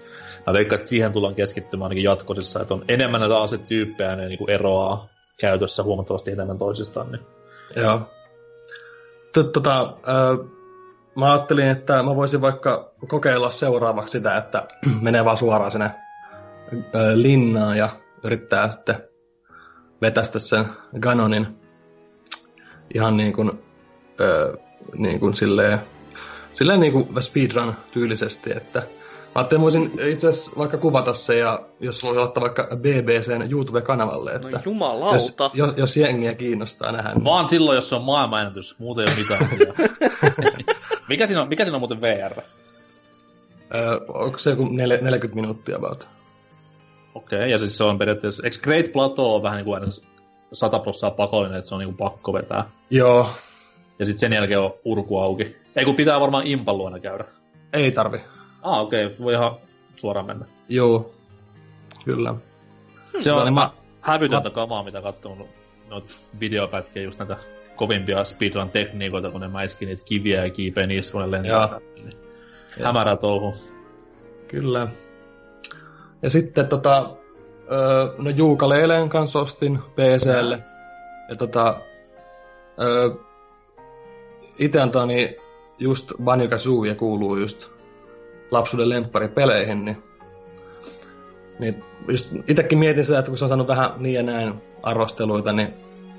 [0.46, 4.38] mä veikkaan, että siihen tullaan keskittymään ainakin jatkosissa, että on enemmän näitä asetyyppejä ne niin
[4.38, 5.08] kuin eroaa
[5.40, 7.12] käytössä huomattavasti enemmän toisistaan.
[7.12, 7.22] Niin.
[7.76, 8.00] Joo.
[9.52, 9.96] Tota,
[11.16, 14.64] mä ajattelin, että mä voisin vaikka kokeilla seuraavaksi sitä, että
[15.02, 15.90] menee vaan suoraan sinne
[17.14, 17.88] linnaan ja
[18.24, 19.07] yrittää sitten
[20.02, 20.64] vetästä sen
[21.00, 21.46] Ganonin
[22.94, 23.52] ihan niin kuin,
[24.20, 24.52] öö,
[24.96, 25.78] niin kuin silleen,
[26.52, 28.82] silleen niin kuin speedrun tyylisesti, että
[29.38, 34.32] Mä ajattelin, voisin itse asiassa vaikka kuvata se ja jos voi ottaa vaikka BBCn YouTube-kanavalle,
[34.32, 35.14] että no jumalauta.
[35.14, 37.14] Jos, jos, jos jengiä kiinnostaa nähdä.
[37.14, 37.24] Niin...
[37.24, 39.88] Vaan silloin, jos se on maailmanennätys, muuten ei ole mitään.
[41.08, 42.40] mikä, siinä on, mikä siinä on muuten VR?
[43.74, 46.08] Öö, onko se joku 40 minuuttia about?
[47.18, 48.42] Okei, okay, ja siis se on periaatteessa...
[48.44, 49.82] Eikö Great Plateau on vähän niin kuin
[50.52, 52.64] 100 prosenttia pakollinen, että se on niin kuin pakko vetää?
[52.90, 53.30] Joo.
[53.98, 55.56] Ja sitten sen jälkeen on urku auki.
[55.76, 57.24] Ei kun pitää varmaan impan luona käydä.
[57.72, 58.20] Ei tarvi.
[58.62, 59.06] Ah, okei.
[59.06, 59.18] Okay.
[59.18, 59.56] Voi ihan
[59.96, 60.46] suoraan mennä.
[60.68, 61.14] Joo.
[62.04, 62.34] Kyllä.
[63.20, 63.70] Se on mä...
[64.00, 64.54] hävytöntä mä...
[64.54, 65.48] kamaa, mitä katsonut
[65.90, 67.36] noita videopätkiä, just näitä
[67.76, 71.80] kovimpia speedrun tekniikoita, kun ne mäiski niitä kiviä ja kiipeä niissä, kun ne lentää.
[71.96, 72.16] Niin
[72.84, 73.54] hämärä touhu.
[74.48, 74.88] Kyllä.
[76.22, 77.16] Ja sitten tota,
[78.18, 80.58] no Juukaleleen kanssa ostin PClle.
[81.28, 81.80] Ja tota,
[82.80, 83.10] öö,
[84.58, 85.36] itse antani
[85.78, 87.68] just Banjo Kazooie kuuluu just
[88.50, 90.02] lapsuuden lempparipeleihin, niin,
[91.58, 95.52] niin just itekin mietin sitä, että kun se on saanut vähän niin ja näin arvosteluita,
[95.52, 95.74] niin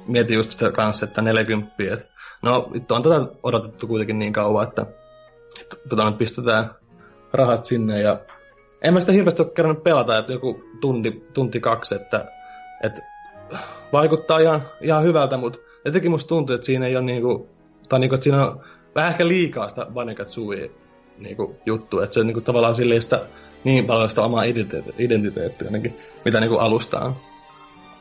[0.08, 1.74] mietin just sitä kanssa, että 40.
[1.94, 2.08] Et,
[2.42, 4.86] no, nyt on tätä odotettu kuitenkin niin kauan, että,
[5.62, 6.70] että tota, pistetään
[7.34, 8.20] rahat sinne ja
[8.82, 12.26] en mä sitä hirveästi ole kerännyt pelata, että joku tunti, tunti kaksi, että,
[12.84, 13.02] että
[13.94, 17.50] vaikuttaa ihan, ihan hyvältä, mutta jotenkin musta tuntuu, että siinä ei ole niinku,
[17.90, 18.62] tai niinku, että siinä on
[18.96, 20.72] vähän ehkä liikaa sitä Banikatsui
[21.18, 23.26] niinku, juttu, että se niinku, tavallaan sille sitä
[23.64, 24.44] niin paljon sitä omaa
[24.98, 27.16] identiteettiä jotenkin, mitä niinku alusta on.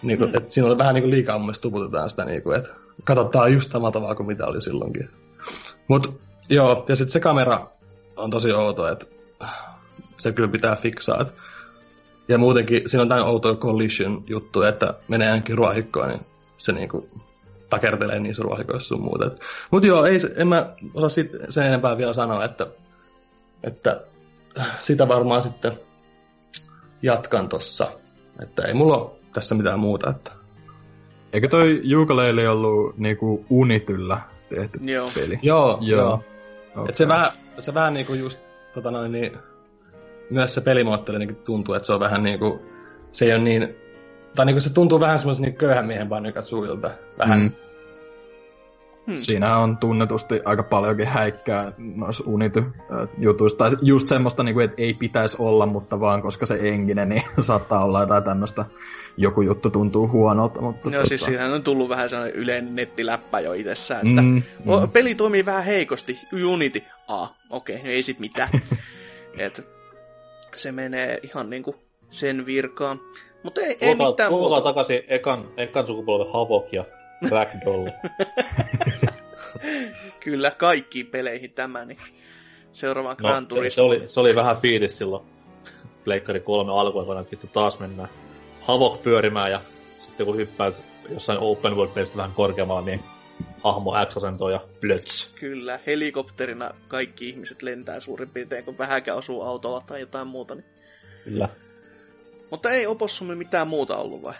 [0.02, 0.36] Niinku, mm.
[0.36, 2.70] että siinä oli vähän niinku liikaa mun mielestä tuputetaan sitä, niinku, että
[3.04, 5.08] katsotaan just samalla tavalla kuin mitä oli silloinkin.
[5.88, 7.66] Mut joo, ja sitten se kamera
[8.16, 9.06] on tosi outo, että
[10.18, 11.26] se kyllä pitää fiksaa.
[12.28, 16.26] Ja muutenkin siinä on tämä outo collision juttu, että menee ainakin ruohikkoon, niin
[16.56, 17.08] se niinku
[17.70, 19.30] takertelee niissä ruohikoissa sun muuta.
[19.70, 22.66] Mutta joo, ei, en mä osaa sit sen enempää vielä sanoa, että,
[23.64, 24.00] että
[24.80, 25.72] sitä varmaan sitten
[27.02, 27.90] jatkan tossa.
[28.42, 30.10] Että ei mulla ole tässä mitään muuta.
[30.10, 30.32] Että...
[31.32, 35.10] Eikö toi Juukaleili ollut niinku Unityllä tehty Joo.
[35.14, 35.38] peli.
[35.42, 36.00] Joo, Joo.
[36.00, 36.24] joo.
[36.74, 36.86] Okay.
[36.88, 38.40] Et se vähän, se vähän niinku just,
[38.74, 39.38] tota noin, niin,
[40.30, 42.62] myös se pelimoottori niin tuntuu, että se on vähän niinku,
[43.12, 43.76] se ei ole niin,
[44.36, 46.08] tai niinku se tuntuu vähän semmoisen niin köyhän miehen
[46.42, 46.90] suilta.
[47.18, 47.40] Vähän.
[47.40, 47.52] Mm.
[49.08, 49.18] Hmm.
[49.18, 53.58] Siinä on tunnetusti aika paljonkin häikkää noissa Unity-jutuissa.
[53.58, 57.22] Tai just semmoista, niin kuin, että ei pitäisi olla, mutta vaan koska se engine, niin
[57.40, 58.64] saattaa olla jotain tämmöistä.
[59.16, 60.60] Joku juttu tuntuu huonolta.
[60.60, 61.08] Mutta Joo, tota...
[61.08, 64.90] siis siihen on tullut vähän sellainen yleinen nettiläppä jo itsessään, että Mm, mm.
[64.92, 66.18] peli toimii vähän heikosti.
[66.46, 66.82] Unity.
[67.08, 68.48] Aa, okei, okay, ei sit mitään.
[69.38, 69.77] Et,
[70.58, 71.76] se menee ihan niinku
[72.10, 73.00] sen virkaan.
[73.42, 74.60] Mutta ei, ei mitään muuta.
[74.60, 76.84] takaisin ekan, ekan sukupolven Havok ja
[77.30, 77.88] Ragdoll.
[80.20, 81.98] Kyllä, kaikkiin peleihin tämä, niin
[82.72, 83.74] seuraavaan No, Gran se, Turismo.
[83.74, 85.24] se, oli, se oli vähän fiilis silloin
[86.04, 88.08] Pleikkari 3 alkuaikoina, että vittu taas mennään
[88.60, 89.60] Havok pyörimään ja
[89.98, 90.74] sitten kun hyppäät
[91.10, 93.00] jossain open world pelistä vähän korkeammalla, niin
[93.64, 95.30] hahmo X-asento ja plöts.
[95.40, 100.54] Kyllä, helikopterina kaikki ihmiset lentää suurin piirtein, kun vähänkään osuu autolla tai jotain muuta.
[100.54, 100.64] Niin.
[101.24, 101.48] Kyllä.
[102.50, 104.34] Mutta ei Opossumi mitään muuta ollut vai?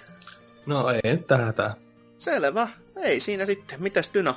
[0.66, 1.74] No ei nyt tähän tää.
[2.18, 2.68] Selvä.
[2.96, 3.82] Ei siinä sitten.
[3.82, 4.34] Mitäs Dyna?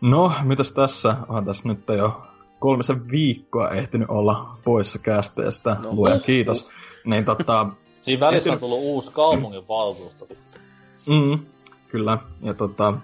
[0.00, 1.16] No, mitäs tässä?
[1.28, 2.22] On tässä nyt jo
[2.58, 5.76] kolmisen viikkoa ehtinyt olla poissa kästeestä.
[5.80, 6.68] No, huh, kiitos.
[7.04, 7.66] Niin tota,
[8.02, 10.28] Siinä välissä on Ehtinyt- tullut uusi kaupungin valtuusto.
[11.06, 11.38] Mm,
[11.88, 12.18] kyllä.
[12.42, 12.94] Ja tota,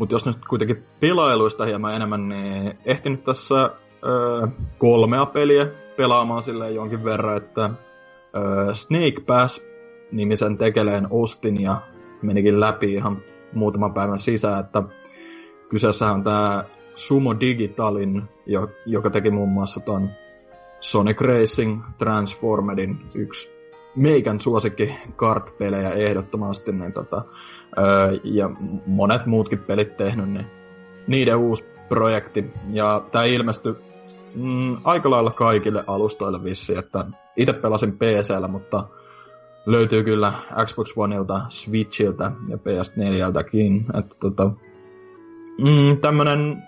[0.00, 3.70] mutta jos nyt kuitenkin pelailuista hieman enemmän, niin ehtinyt tässä
[4.04, 11.80] ö, kolmea peliä pelaamaan silleen jonkin verran, että ö, Snake Pass-nimisen tekeleen ostin ja
[12.22, 13.18] menikin läpi ihan
[13.52, 14.82] muutaman päivän sisään, että
[15.68, 20.10] kyseessä on tämä Sumo Digitalin, jo, joka teki muun muassa ton
[20.80, 23.59] Sonic Racing Transformedin yksi
[23.96, 27.24] meikän suosikki kart-pelejä ehdottomasti, niin tota,
[27.78, 28.50] öö, ja
[28.86, 30.46] monet muutkin pelit tehnyt, niin
[31.06, 32.50] niiden uusi projekti.
[32.72, 33.74] Ja tämä ilmestyi
[34.34, 38.88] mm, aika lailla kaikille alustoille vissi, että itse pelasin PCllä, mutta
[39.66, 40.32] löytyy kyllä
[40.64, 43.98] Xbox Oneilta, Switchiltä ja PS4ltäkin.
[43.98, 44.50] Että tota,
[45.58, 46.62] mm, tämmönen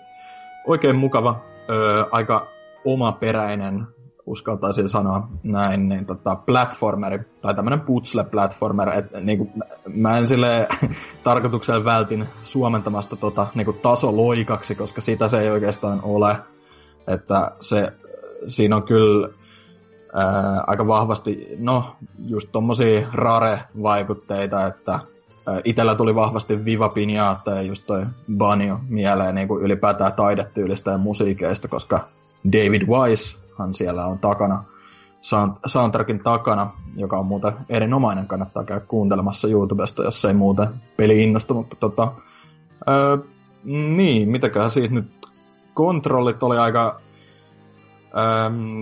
[0.67, 2.47] oikein mukava, öö, aika
[2.85, 3.87] omaperäinen
[4.25, 9.49] uskaltaisin sanoa näin, niin tota, platformeri, tai tämmönen putsle-platformer, että niinku,
[9.87, 10.67] mä en sille
[11.23, 16.37] tarkoituksella vältin suomentamasta tota, niinku, tasoloikaksi, koska sitä se ei oikeastaan ole,
[17.07, 17.93] että se,
[18.47, 19.29] siinä on kyllä
[20.13, 24.99] ää, aika vahvasti, no, just tommosia rare-vaikutteita, että
[25.63, 28.05] itellä tuli vahvasti Viva Pinata ja just toi
[28.37, 32.07] Banjo mieleen niin kuin ylipäätään taidetyylistä ja musiikeista, koska
[32.53, 34.63] David Wise hän siellä on takana,
[35.21, 41.23] sound, soundtrackin takana, joka on muuten erinomainen, kannattaa käydä kuuntelemassa YouTubesta, jos ei muuten peli
[41.23, 42.11] innosta, mutta tota,
[42.89, 43.17] öö,
[43.63, 45.07] niin, mitäköhän siitä nyt,
[45.73, 47.01] kontrollit oli aika,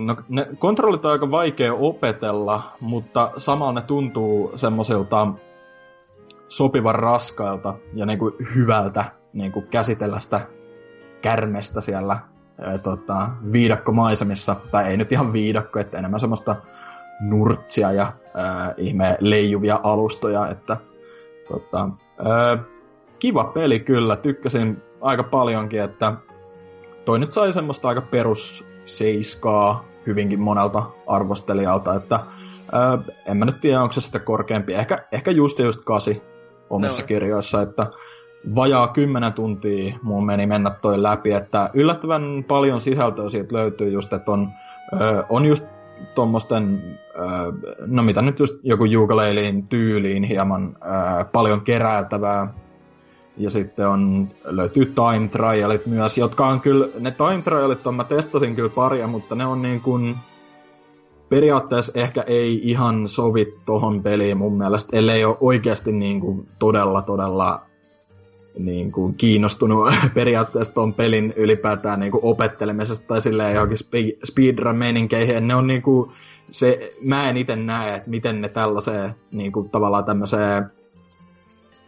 [0.04, 5.28] no, ne, kontrollit on aika vaikea opetella, mutta samalla ne tuntuu semmoisilta
[6.48, 10.46] sopivan raskailta ja niinku hyvältä niinku käsitellä sitä
[11.22, 12.18] kärmestä siellä
[12.60, 16.56] ää, tota, viidakkomaisemissa, tai ei nyt ihan viidakko, että enemmän semmoista
[17.20, 20.76] nurtsia ja ää, ihme leijuvia alustoja, että
[21.48, 21.88] tota,
[22.24, 22.58] ää,
[23.18, 26.12] kiva peli kyllä, tykkäsin aika paljonkin, että
[27.04, 32.20] toi nyt sai semmoista aika perus seiskaa hyvinkin monelta arvostelijalta, että
[32.72, 36.22] ää, en mä nyt tiedä, onko se sitä korkeampi, ehkä, ehkä just just kasi
[36.70, 37.06] omissa Joo.
[37.06, 37.86] kirjoissa, että
[38.54, 44.12] vajaa 10 tuntia mun meni mennä toi läpi, että yllättävän paljon sisältöä siitä löytyy just,
[44.12, 44.48] että on,
[44.92, 45.64] ö, on just
[46.14, 46.82] tuommoisten,
[47.86, 52.54] no mitä nyt just joku Juukaleiliin tyyliin hieman ö, paljon keräiltävää.
[53.36, 58.04] Ja sitten on, löytyy time trialit myös, jotka on kyllä, ne time trialit on, mä
[58.04, 60.16] testasin kyllä paria, mutta ne on niin kuin,
[61.28, 67.02] periaatteessa ehkä ei ihan sovi tohon peliin mun mielestä, ellei ole oikeasti niin kuin todella,
[67.02, 67.62] todella
[68.58, 75.48] niin kuin kiinnostunut periaatteessa ton pelin ylipäätään niin kuin opettelemisesta tai silleen johonkin spe- speedrun-meininkeihin.
[75.48, 76.10] Ne on niin kuin,
[76.50, 80.70] se, mä en itse näe, että miten ne tällaiseen niin kuin tavallaan tämmöiseen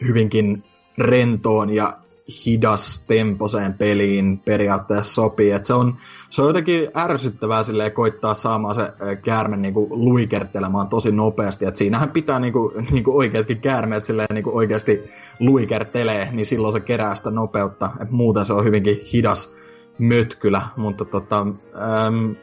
[0.07, 0.64] hyvinkin
[0.98, 1.98] rentoon ja
[2.47, 5.51] hidas temposeen peliin periaatteessa sopii.
[5.51, 5.97] Et se, on,
[6.31, 8.93] se on jotenkin ärsyttävää silleen koittaa saamaan se
[9.25, 11.67] käärme niinku luikertelemaan tosi nopeasti.
[11.67, 15.05] Et siinähän pitää niinku, niinku oikeatkin käärmeet silleen niinku oikeasti
[15.41, 17.91] luikertelee, niin silloin se kerää sitä nopeutta.
[18.03, 19.53] Et muuten se on hyvinkin hidas
[19.99, 22.37] mötkylä, mutta tota, äm,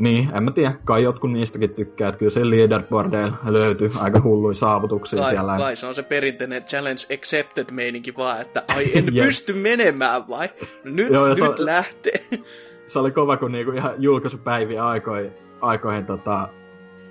[0.00, 0.74] Niin, en mä tiedä.
[0.84, 5.56] Kai jotkut niistäkin tykkää, että kyllä se leaderboardeilla löytyy aika hulluja saavutuksia kai, siellä.
[5.56, 10.48] Kai se on se perinteinen challenge accepted meininki vaan, että ai en pysty menemään vai?
[10.84, 12.20] No nyt, Joo, nyt se, lähtee.
[12.86, 16.48] Se oli kova, kun niinku ihan julkaisupäiviä aikoihin, aikoihin tota,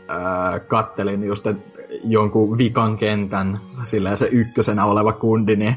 [0.08, 1.47] ää, kattelin just
[2.04, 5.75] jonkun vikan kentän, sillä se ykkösenä oleva kundi, niin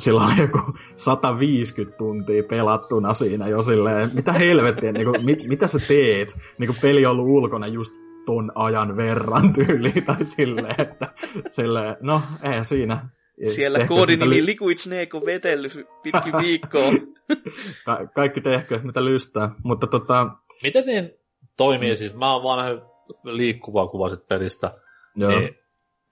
[0.00, 0.58] sillä oli joku
[0.96, 6.38] 150 tuntia pelattuna siinä jo silleen, mitä helvettiä, niin kuin, mit, mitä sä teet?
[6.58, 7.92] Niin kuin peli on ollut ulkona just
[8.26, 11.08] ton ajan verran tyyliin, tai silleen, että
[11.48, 13.08] silleen, no, ei siinä.
[13.46, 16.92] Siellä koodinimi li- Liquid Snake on vetellyt pitkin viikkoa.
[17.86, 20.30] Ka- kaikki tehkö, mitä lystää, mutta tota...
[20.62, 21.08] Miten siinä
[21.56, 22.14] toimii siis?
[22.14, 22.84] Mä oon vaan nähnyt
[23.24, 24.74] liikkuvaa kuvaa pelistä.
[25.16, 25.30] Joo.
[25.30, 25.58] Niin,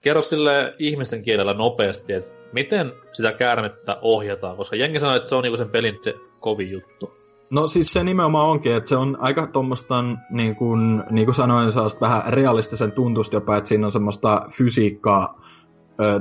[0.03, 5.35] kerro sille ihmisten kielellä nopeasti, että miten sitä käärmettä ohjataan, koska jengi sanoo, että se
[5.35, 7.19] on niinku sen pelin se kovin juttu.
[7.49, 11.69] No siis se nimenomaan onkin, että se on aika tuommoista, niin kuin, niin kuin sanoin,
[12.01, 15.41] vähän realistisen tuntusta jopa, että siinä on semmoista fysiikkaa,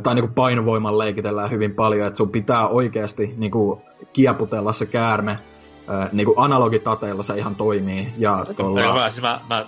[0.03, 3.81] tai niin kuin painovoiman leikitellään hyvin paljon, että sun pitää oikeasti niin kuin
[4.12, 5.38] kieputella se käärme,
[6.12, 8.09] niin kuin analogitateilla se ihan toimii.
[8.19, 8.95] Ja tuolla...
[8.95, 9.67] Mä, siis mä, mä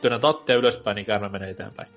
[0.00, 1.88] työnnän tattia ylöspäin, niin käärme menee eteenpäin.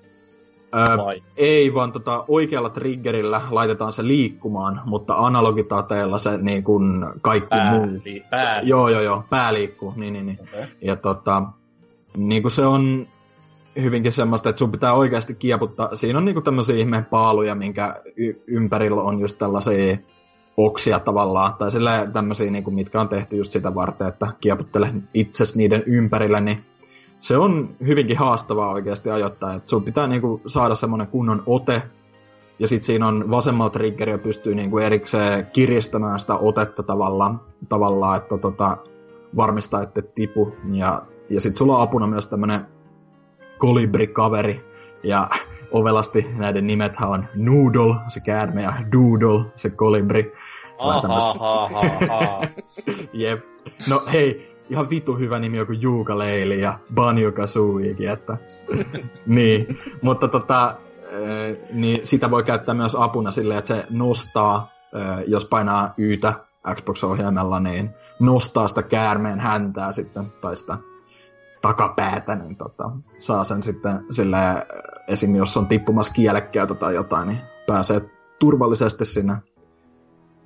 [0.76, 7.50] Öö, ei, vaan tota, oikealla triggerillä laitetaan se liikkumaan, mutta analogitateella se niin kun kaikki
[7.50, 7.88] pää, muu.
[8.06, 8.62] Li- pää.
[8.62, 10.40] Joo, joo, joo, pää liikkuu, niin, niin, niin.
[10.42, 10.66] Okay.
[10.82, 11.44] Ja tota,
[12.18, 13.08] niin kuin se on
[13.82, 15.96] hyvinkin semmoista, että sun pitää oikeasti kieputtaa.
[15.96, 19.98] Siinä on niinku tämmöisiä ihmeen paaluja, minkä y- ympärillä on just tällaisia
[20.58, 25.56] oksia tavallaan, tai sillä tämmöisiä, niinku, mitkä on tehty just sitä varten, että kieputtele itses
[25.56, 26.64] niiden ympärillä, niin
[27.22, 29.54] se on hyvinkin haastavaa oikeasti ajoittaa.
[29.54, 31.84] että sun pitää niinku saada semmoinen kunnon ote,
[32.60, 38.38] ja sitten siinä on vasemmalla triggeriä pystyy niinku erikseen kiristämään sitä otetta tavallaan, tavallaan että
[38.38, 38.78] tota,
[39.36, 40.56] varmistaa, että tipu.
[40.72, 42.66] Ja, ja sitten sulla on apuna myös tämmönen
[43.58, 44.66] kolibri-kaveri,
[45.04, 45.30] ja
[45.72, 50.34] ovelasti näiden nimethän on Noodle, se käärme, ja Doodle, se kolibri.
[53.14, 53.40] Jep.
[53.90, 58.38] No hei, ihan vitu hyvä nimi joku Juuka Leili ja Banjo Kazooiekin, että
[59.26, 60.76] niin, mutta tota,
[61.74, 64.72] niin sitä voi käyttää myös apuna silleen, että se nostaa,
[65.28, 66.34] jos painaa Ytä
[66.74, 70.78] Xbox-ohjaimella, niin nostaa sitä käärmeen häntää sitten, tai sitä
[71.62, 74.38] takapäätä, niin tota, saa sen sitten sille
[75.08, 75.36] esim.
[75.36, 78.02] jos on tippumassa kielekkäitä tai jotain, niin pääsee
[78.40, 79.38] turvallisesti sinne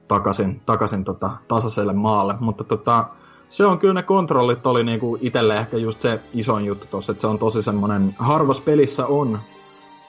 [0.08, 2.36] takaisin, takaisin tota, tasaiselle maalle.
[2.40, 3.10] Mutta tota,
[3.50, 7.22] se on kyllä ne kontrollit oli niinku itelle ehkä just se isoin juttu tossa, että
[7.22, 9.40] se on tosi semmonen, harvas pelissä on,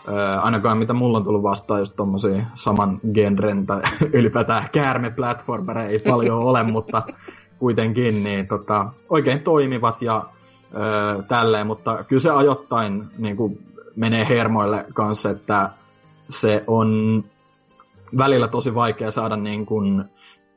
[0.06, 5.98] ää, ainakaan mitä mulla on tullut vastaan just tommosia saman genren tai ylipäätään käärme-platformereja ei
[5.98, 7.02] paljon ole, mutta
[7.58, 10.24] kuitenkin niin tota, oikein toimivat ja
[10.74, 13.58] ää, tälleen, mutta kyllä se ajoittain niinku
[13.96, 15.70] menee hermoille kanssa, että
[16.30, 17.24] se on
[18.18, 20.04] välillä tosi vaikea saada niin kuin,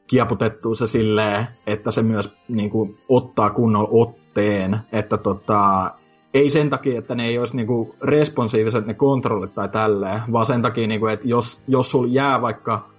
[0.10, 5.92] kieputettua se silleen, että se myös niin kuin, ottaa kunnon otteen, että tota,
[6.34, 10.62] ei sen takia, että ne ei olisi niinku responsiiviset ne kontrollit tai tälleen, vaan sen
[10.62, 12.90] takia, niinku, että jos, jos sul jää vaikka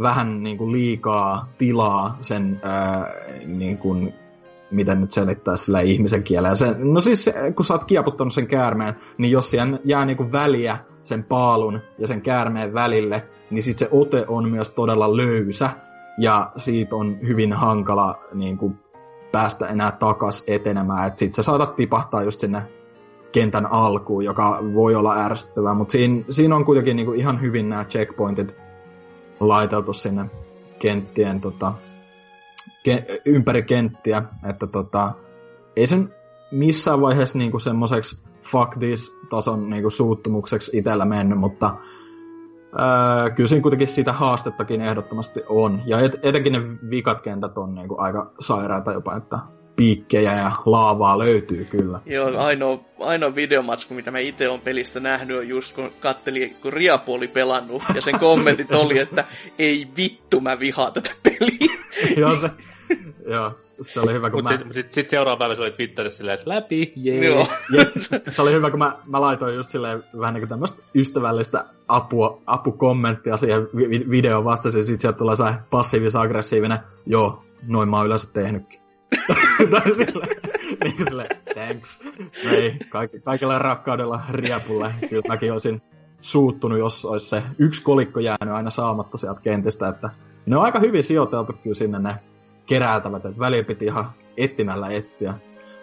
[0.00, 3.06] vähän niinku liikaa tilaa sen, ää,
[3.46, 3.96] niinku,
[4.70, 6.54] miten nyt selittää sillä ihmisen kielellä.
[6.54, 10.78] Sen, no siis, kun sä oot kieputtanut sen käärmeen, niin jos siellä jää niinku väliä
[11.02, 15.70] sen paalun ja sen käärmeen välille, niin sit se ote on myös todella löysä,
[16.20, 18.78] ja siitä on hyvin hankala niin kuin,
[19.32, 22.62] päästä enää takas etenemään, että sit sä saatat tipahtaa just sinne
[23.32, 27.68] kentän alkuun, joka voi olla ärsyttävää, mutta siinä, siinä on kuitenkin niin kuin, ihan hyvin
[27.68, 28.56] nämä checkpointit
[29.40, 30.30] laiteltu sinne
[30.78, 31.72] kenttien tota,
[32.82, 35.12] ke, ympäri kenttiä, että tota,
[35.76, 36.14] ei sen
[36.50, 41.74] missään vaiheessa niinku semmoiseksi fuck this tason niinku suuttumukseksi itellä mennyt, mutta
[42.78, 45.82] Öö, kyllä siinä kuitenkin sitä haastettakin ehdottomasti on.
[45.86, 49.38] Ja et, etenkin ne vikat kentät on niinku aika sairaita jopa, että
[49.76, 52.00] piikkejä ja laavaa löytyy kyllä.
[52.06, 56.72] Joo, ainoa, ainoa videomatsku, mitä mä itse on pelistä nähnyt, on just kun katteli, kun
[56.72, 59.24] Riapu oli pelannut, ja sen kommentit oli, että
[59.58, 61.76] ei vittu mä vihaan tätä peliä.
[62.20, 62.50] joo, se,
[63.26, 64.50] joo, se oli hyvä, kun Mut mä...
[64.50, 67.24] Sitten sit, sit seuraava päivä se oli Twitterissä silleen, että läpi, jee.
[67.24, 67.46] Joo.
[67.72, 67.84] Ja,
[68.30, 72.42] se oli hyvä, kun mä, mä laitoin just silleen vähän niin kuin tämmöistä ystävällistä apua,
[72.46, 78.28] apukommenttia siihen vi- videoon vastasin, sit sieltä tulee se passiivis-aggressiivinen, joo, noin mä oon yleensä
[78.32, 78.80] tehnytkin.
[79.70, 80.36] tai silleen,
[80.84, 82.00] niin kuin silleen, thanks.
[82.44, 84.94] No ei, kaik- kaikella rakkaudella riepulle.
[85.10, 85.82] Kyllä mäkin olisin
[86.20, 90.10] suuttunut, jos olisi se yksi kolikko jäänyt aina saamatta sieltä kentistä, että
[90.46, 92.14] ne on aika hyvin sijoiteltu kyllä sinne ne
[92.66, 95.34] keräiltävät, että väliin piti ihan etsimällä etsiä.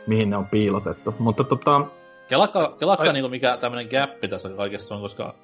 [0.08, 1.16] mihin ne on piilotettu.
[1.20, 1.82] Mutta tota...
[2.28, 5.36] Kelakka, kelakka niinku mikä tämmönen gappi tässä kaikessa on, koska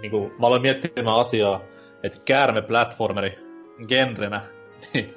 [0.00, 1.60] niinku, mä aloin miettimään asiaa,
[2.02, 3.38] että käärme platformeri
[3.88, 4.40] genrenä,
[4.94, 5.14] niin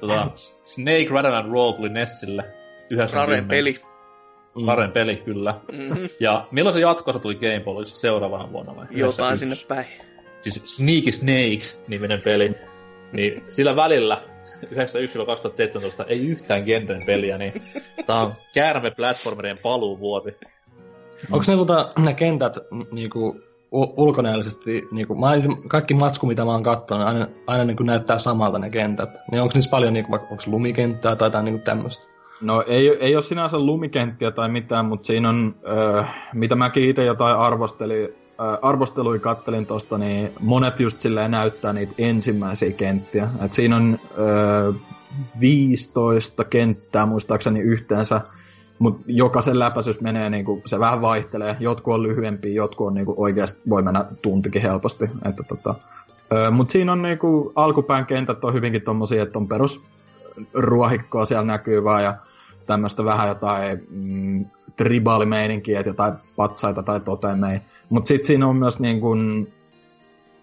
[0.00, 0.30] tota,
[0.74, 2.44] Snake Rattle and Roll tuli Nessille.
[3.12, 3.80] Rare peli.
[4.66, 5.54] Raren peli, kyllä.
[5.72, 6.08] Mm-hmm.
[6.20, 7.76] Ja milloin se jatkossa tuli Game Boy?
[7.76, 8.86] Oliko se seuraavana vuonna vai?
[8.90, 9.86] Jotain sinne päin.
[10.42, 12.54] Siis Sneaky Snakes niminen peli.
[13.12, 14.22] Niin sillä välillä
[14.66, 17.62] 1991-2017 ei yhtään genren peliä, niin
[18.06, 19.58] tää on käärme platformerien
[19.98, 20.36] vuosi.
[21.30, 22.58] Onko ne, tota, ne kentät
[22.90, 23.40] niinku,
[23.72, 25.30] ulkonäöllisesti, niinku, mä,
[25.68, 29.18] kaikki matsku, mitä mä oon katsonut, aina, aina niinku näyttää samalta ne kentät.
[29.30, 32.04] Niin onko niissä paljon, niinku, onko lumikenttää tai jotain niinku tämmöistä?
[32.40, 35.54] No ei, ei ole sinänsä lumikenttiä tai mitään, mutta siinä on,
[35.98, 38.08] äh, mitä mäkin itse jotain arvostelin,
[38.62, 43.28] arvostelui kattelin tosta, niin monet just silleen näyttää niitä ensimmäisiä kenttiä.
[43.44, 44.74] Et siinä on äh,
[45.40, 48.20] 15 kenttää muistaakseni yhteensä,
[48.78, 51.56] mutta jokaisen läpäisys menee, niinku, se vähän vaihtelee.
[51.60, 55.04] Jotkut on lyhyempiä, jotkut on niinku, oikeasti voi mennä tuntikin helposti.
[55.04, 55.74] Että, tota,
[56.50, 59.80] mutta siinä on niinku, alkupään kentät on hyvinkin tommosia, että on perus
[60.54, 62.14] ruohikkoa siellä näkyy vaan ja
[62.66, 67.60] tämmöistä vähän jotain mm, tribaalimeininkiä, että jotain patsaita tai totemeja.
[67.90, 69.52] Mutta sitten siinä on myös niin kuin,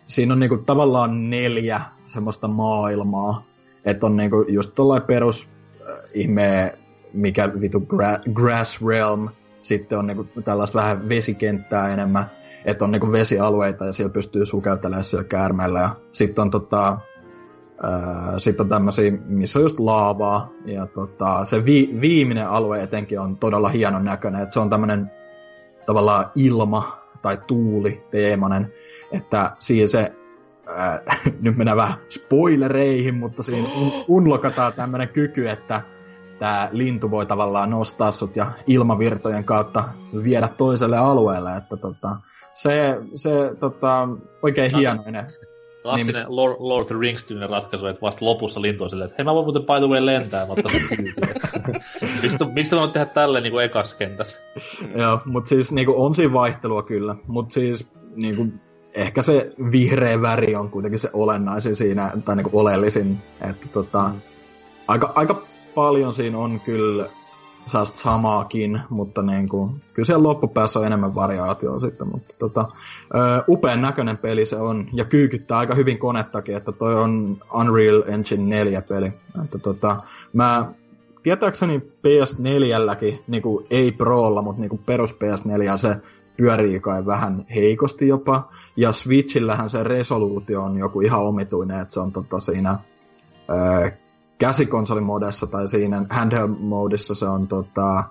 [0.08, 3.44] siinä on niin kuin tavallaan neljä semmoista maailmaa.
[3.86, 5.50] Että on niin kuin just tollain perus
[5.82, 6.78] äh, ihme,
[7.14, 9.30] mikä vitu gra- Grass Realm,
[9.62, 12.32] sitten on niinku tällaista vähän vesikenttää enemmän,
[12.66, 15.80] että on niinku vesialueita ja siellä pystyy sukeltelemaan siellä käärmeellä.
[15.80, 16.98] Ja sitten on tota,
[18.38, 23.38] sitten on tämmöisiä, missä on just laavaa, ja tota, se vi- viimeinen alue etenkin on
[23.38, 25.12] todella hienon näköinen, että se on tämmöinen
[25.86, 28.74] tavallaan ilma tai tuuli teemainen,
[29.12, 30.12] että siinä se,
[30.76, 31.02] ää,
[31.42, 33.68] nyt mennään vähän spoilereihin, mutta siinä
[34.08, 35.82] unlokataan tämmöinen kyky, että
[36.40, 39.84] tämä lintu voi tavallaan nostaa sut ja ilmavirtojen kautta
[40.24, 42.16] viedä toiselle alueelle, että tota,
[42.54, 44.08] se, se tota,
[44.42, 45.28] oikein hienoinen
[45.86, 49.06] Klassinen niin, Lord, Lord of the Rings tyylinen ratkaisu, että vasta lopussa lintu on silleen,
[49.06, 50.70] että hei mä voin muuten by the way lentää, mutta
[52.22, 54.38] miksi, miksi te tehdä tälleen niin kuin ekas kentässä?
[54.96, 58.62] Joo, mutta siis niin kuin, on siinä vaihtelua kyllä, mutta siis niin kuin,
[58.94, 64.12] ehkä se vihreä väri on kuitenkin se olennaisin siinä, tai niin kuin oleellisin, että tota,
[64.88, 65.42] aika, aika
[65.76, 67.10] paljon siinä on kyllä
[67.66, 72.68] sellaista samaakin, mutta niin kuin, kyllä siellä loppupäässä on enemmän variaatioa sitten, mutta tota,
[73.48, 78.44] upean näköinen peli se on, ja kyykyttää aika hyvin konettakin, että toi on Unreal Engine
[78.44, 79.14] 4 peli,
[79.44, 79.98] että tota,
[80.34, 80.72] mä
[81.24, 85.98] tietääkseni PS4lläkin, niin kuin ei Prolla, mutta niin kuin perus PS4 se
[86.38, 92.00] pyörii kai vähän heikosti jopa, ja Switchillähän se resoluutio on joku ihan omituinen, että se
[92.00, 92.80] on tota siinä
[94.38, 98.04] käsikonsolimodessa tai siinä handheld-modissa se on tota,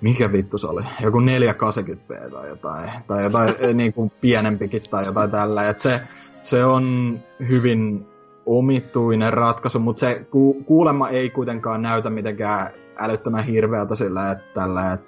[0.00, 5.30] mikä vittu se oli, joku 480p tai jotain, tai jotain niin kuin pienempikin tai jotain
[5.30, 5.68] tällä.
[5.68, 6.00] Et se,
[6.42, 7.18] se on
[7.48, 8.06] hyvin
[8.46, 14.92] omituinen ratkaisu, mutta se ku, kuulemma ei kuitenkaan näytä mitenkään älyttömän hirveältä sillä, että tällä,
[14.92, 15.06] että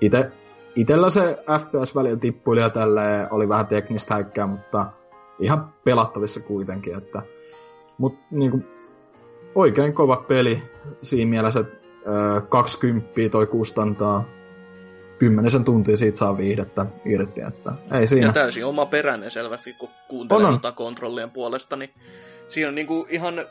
[0.00, 0.32] ite,
[0.76, 4.86] itellä se FPS välillä tippuili ja tällä oli vähän teknistä häikkää, mutta
[5.38, 7.22] ihan pelattavissa kuitenkin, että
[7.98, 8.60] mut niinku
[9.54, 10.62] oikein kova peli
[11.02, 11.88] siinä mielessä, että
[12.36, 14.28] ö, 20 toi kustantaa
[15.18, 18.26] kymmenisen tuntia siitä saa viihdettä irti, että ei siinä.
[18.26, 20.74] Ja täysin oma peräinen selvästi, kun kuuntelee on, on.
[20.74, 21.90] kontrollien puolesta, niin
[22.48, 23.46] siinä on niinku ihan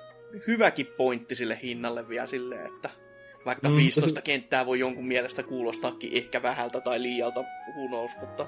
[0.47, 2.89] hyväkin pointti sille hinnalle vielä silleen, että
[3.45, 4.21] vaikka mm, 15 se...
[4.21, 8.45] kenttää voi jonkun mielestä kuulostaakin ehkä vähältä tai liialta, who mutta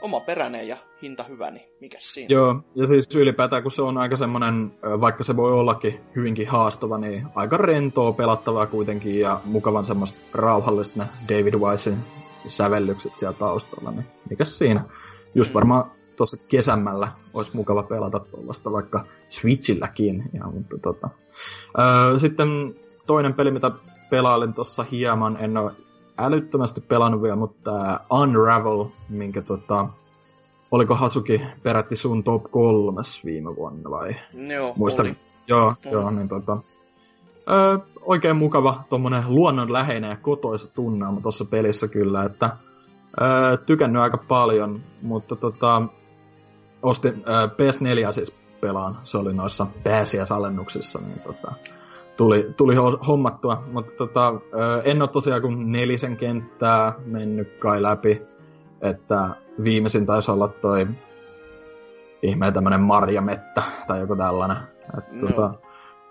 [0.00, 2.26] oma peräinen ja hinta hyvä, niin mikä siinä?
[2.30, 6.98] Joo, ja siis ylipäätään kun se on aika semmonen, vaikka se voi ollakin hyvinkin haastava,
[6.98, 11.98] niin aika rentoa pelattavaa kuitenkin ja mukavan semmoista rauhallista ne David Wisein
[12.46, 14.84] sävellykset siellä taustalla, niin mikä siinä?
[15.34, 15.54] Just mm.
[15.54, 20.30] varmaan tuossa kesämällä olisi mukava pelata tuollaista vaikka Switchilläkin.
[20.32, 21.10] Ja, mutta tota.
[21.78, 22.74] öö, sitten
[23.06, 23.70] toinen peli, mitä
[24.10, 25.72] pelailin tuossa hieman, en ole
[26.18, 29.88] älyttömästi pelannut vielä, mutta Unravel, minkä tota,
[30.70, 34.16] oliko Hasuki perätti sun top kolmes viime vuonna vai?
[34.32, 35.16] Joo, Muistan, oli.
[35.48, 35.92] Joo, oli.
[35.92, 36.58] joo, niin tota,
[37.50, 42.50] ö, oikein mukava tuommoinen luonnonläheinen ja kotoisa tunnelma tuossa pelissä kyllä, että
[43.20, 45.82] ö, tykännyt aika paljon, mutta tota,
[46.82, 51.52] ostin ö, PS4 siis pelaan, se oli noissa pääsiäisalennuksissa, niin tota,
[52.16, 52.74] tuli, tuli
[53.06, 54.34] hommattua, mutta tota,
[54.84, 58.22] en ole tosiaan kuin nelisen kenttää mennyt kai läpi,
[58.80, 59.28] että
[59.64, 60.86] viimeisin taisi olla toi
[62.22, 64.56] ihme tämmönen marjamettä tai joku tällainen.
[64.98, 65.28] Että, no.
[65.28, 65.54] tota,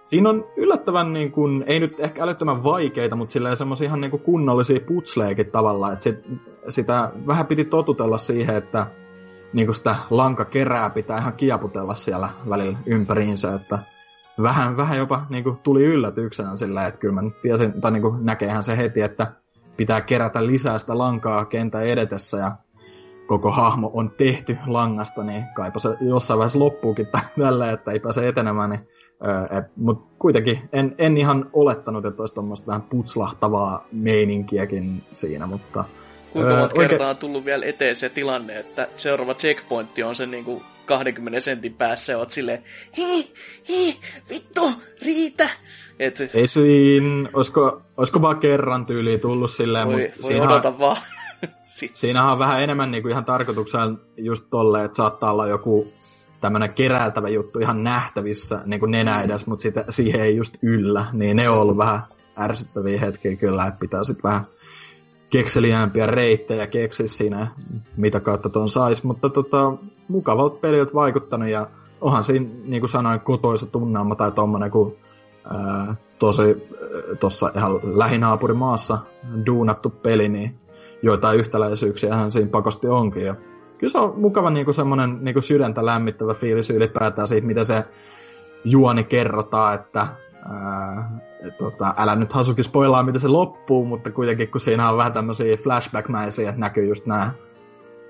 [0.06, 4.12] Siinä on yllättävän, niin kuin, ei nyt ehkä älyttömän vaikeita, mutta sillä semmoisia ihan niin
[4.12, 5.94] kuin kunnollisia putsleikin tavallaan.
[5.94, 6.20] Että sit,
[6.70, 8.88] sitä vähän piti totutella siihen, että
[9.54, 13.80] niin kuin sitä lankakerää pitää ihan kieputella siellä välillä ympäriinsä, että
[14.42, 18.02] vähän, vähän jopa niin kuin, tuli yllätyksenä sillä, että kyllä mä nyt tiesin, tai niin
[18.02, 19.32] kuin, näkeehän se heti, että
[19.78, 22.52] pitää kerätä lisää sitä lankaa kentän edetessä ja
[23.28, 27.08] koko hahmo on tehty langasta, niin kaipa se jossain vaiheessa loppuukin
[27.40, 28.88] tällä, että ei pääse etenemään, niin
[29.76, 35.86] mutta kuitenkin en, en ihan olettanut, että olisi tuommoista vähän putslahtavaa meininkiäkin siinä, mutta...
[36.34, 36.90] Kuinka monta oikein...
[36.90, 41.74] kertaa on tullut vielä eteen se tilanne, että seuraava checkpointti on se niinku 20 sentin
[41.74, 42.64] päässä ja oot silleen,
[42.98, 43.34] hi,
[43.70, 44.72] hi, vittu,
[45.02, 45.50] riitä.
[46.00, 46.20] Et...
[46.34, 50.98] Ei siinä, olisiko, olisiko vaan kerran tyyliin tullut silleen, voi, mutta voi siinä odota vaan.
[51.94, 55.94] Siinähän on vähän enemmän niinku ihan tarkoituksella just tolle, että saattaa olla joku
[56.42, 59.26] tämmönen keräiltävä juttu ihan nähtävissä niin kuin nenä mm.
[59.26, 62.04] edes, mutta sitä, siihen ei just yllä, niin ne on ollut vähän
[62.40, 64.46] ärsyttäviä hetkiä kyllä, että pitää sitten vähän
[65.30, 67.52] kekseliäämpiä reittejä keksiä siinä,
[67.98, 69.74] mitä kautta tuon sais, mutta tota,
[70.08, 71.68] mukavalta peliltä vaikuttanut ja
[72.02, 74.96] onhan siinä, niin kuin sanoin, kotoisa tunnelma tai tommonen, kun
[75.54, 76.70] ää, tosi
[77.20, 78.98] tuossa ihan lähinaapurimaassa
[79.46, 80.56] duunattu peli, niin
[81.02, 83.26] joitain yhtäläisyyksiä siinä pakosti onkin.
[83.26, 83.36] Ja
[83.78, 87.86] kyllä se on mukava niinku semmoinen niinku sydäntä lämmittävä fiilis ylipäätään siitä, mitä se
[88.66, 90.08] juoni kerrotaan, että
[90.50, 91.20] ää,
[91.58, 95.56] tota, älä nyt Hasuki spoilaa, miten se loppuu, mutta kuitenkin kun siinä on vähän tämmöisiä
[95.56, 97.32] flashback-mäisiä, että näkyy just nämä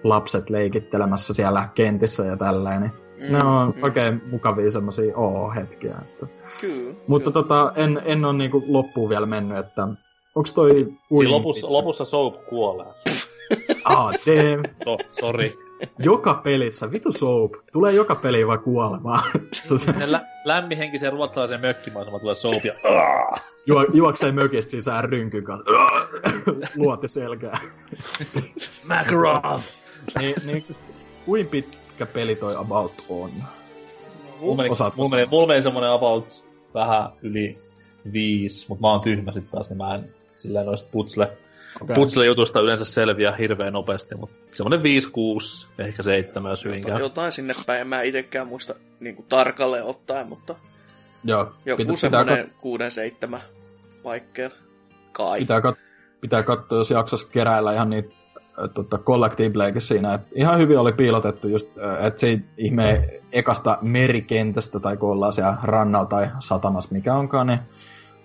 [0.04, 3.84] lapset leikittelemässä siellä kentissä ja tälleen, niin mm, ne on mm.
[3.84, 5.96] oikein mukavia semmoisia oo-hetkiä.
[6.02, 6.28] Että.
[6.62, 6.94] Kyllä.
[7.08, 7.44] Mutta kyllä.
[7.44, 9.88] Tota, en, en ole niinku loppuun vielä mennyt, että
[10.36, 10.74] onks toi...
[11.18, 12.94] Siinä lopussa, lopussa Soap kuolee.
[13.86, 14.64] Ah, damn.
[14.86, 15.52] Oh, sorry.
[16.00, 19.24] Joka pelissä, vitu soap, tulee joka peli vaan kuolemaan.
[19.76, 22.74] Se lä- lämmihenkisen ruotsalaisen mökkimaisemaan tulee soap ja...
[23.68, 25.74] Juo, juoksee mökistä sisään rynkyn kanssa.
[26.78, 27.60] Luoti selkää.
[28.88, 29.60] Macaron!
[30.20, 30.66] Niin, niin,
[31.26, 33.32] kuin pitkä peli toi About on?
[34.40, 37.58] Mulla meni, mulla meni, mulla meni semmonen About vähän yli
[38.14, 40.04] viisi, mutta mä oon tyhmä sit taas, niin mä en
[40.38, 41.38] silleen noista putsle
[41.82, 41.96] Okay.
[41.96, 44.84] Putsle-jutusta yleensä selviää hirveän nopeasti, mutta semmoinen 5-6,
[45.80, 47.00] ehkä 7 jos hyvinkään.
[47.00, 50.56] Jotain sinne päin, en mä itekään muista niin kuin tarkalleen ottaen, mutta
[51.24, 52.52] Joo, joku pitä, semmoinen
[53.28, 53.38] kat...
[53.38, 53.40] 6-7
[54.04, 54.52] vaikkeen
[55.12, 55.40] kai.
[55.40, 55.78] Pitää, kat-
[56.22, 58.10] pitää katsoa, jos jaksas keräillä ihan niitä
[58.74, 60.14] tota, collectibleikin siinä.
[60.14, 65.58] Et ihan hyvin oli piilotettu just, että se ihme ekasta merikentästä tai kun ollaan siellä
[65.64, 67.60] rannalla tai satamassa mikä onkaan, niin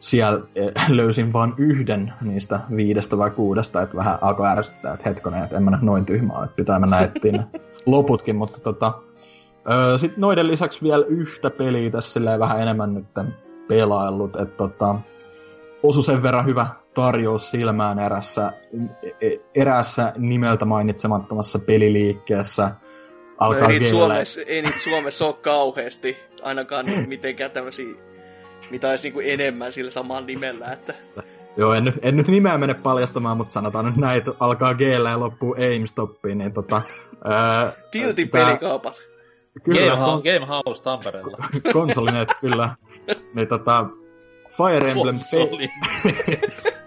[0.00, 5.44] siellä eh, löysin vain yhden niistä viidestä vai kuudesta, että vähän alkoi ärsyttää, että hetkonen,
[5.44, 7.42] että en mä noin tyhmää, että pitää mennä etsiä
[7.86, 8.92] loputkin, mutta tota,
[9.96, 13.06] sitten noiden lisäksi vielä yhtä peliä tässä vähän enemmän nyt
[13.68, 14.94] pelaillut, että tota,
[15.82, 16.66] osu sen verran hyvä
[16.98, 18.52] tarjous silmään erässä,
[19.20, 22.70] e, erässä nimeltä mainitsemattomassa peliliikkeessä.
[23.38, 27.94] Alkaa ei, niitä Suomessa, ei niitä Suomessa ole kauheasti, ainakaan mitenkään tämmöisiä
[28.70, 30.72] mitä olisi niinku enemmän sillä samalla nimellä.
[30.72, 30.94] Että...
[31.56, 34.80] Joo, en nyt, en nyt nimeä mene paljastamaan, mutta sanotaan nyt näin, että alkaa g
[34.80, 36.82] ja loppuu aim-stoppiin, niin tota...
[37.24, 38.46] Ää, Tiltin tää...
[38.46, 39.02] pelikaupat.
[39.62, 40.22] Kyllä, Game, kon...
[40.22, 41.36] Game House Tampereella.
[41.72, 42.74] Konsolinet, kyllä.
[43.34, 43.86] Niin tota...
[44.56, 45.18] Fire Emblem...
[45.18, 45.68] Konsoli.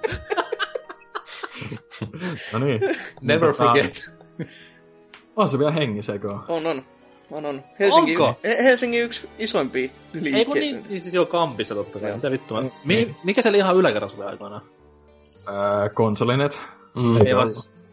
[2.54, 2.82] no niin.
[3.22, 4.10] Never forget.
[5.36, 6.84] On se vielä hengissä, eikö On, on.
[7.32, 7.64] On, on.
[7.80, 8.40] Helsingin, Onko?
[8.44, 10.38] Helsingin yksi isoimpia liikkeitä.
[10.38, 12.16] Ei kun niin, niin siis joo, Kampissa totta kai.
[12.16, 12.62] Mitä vittua.
[12.62, 13.16] Mm, Mi- niin.
[13.24, 14.62] mikä se oli ihan yläkerrassa oli aikoinaan?
[15.50, 16.62] Öö, konsolinet.
[16.96, 17.26] Mm.
[17.26, 17.50] Ei vaan,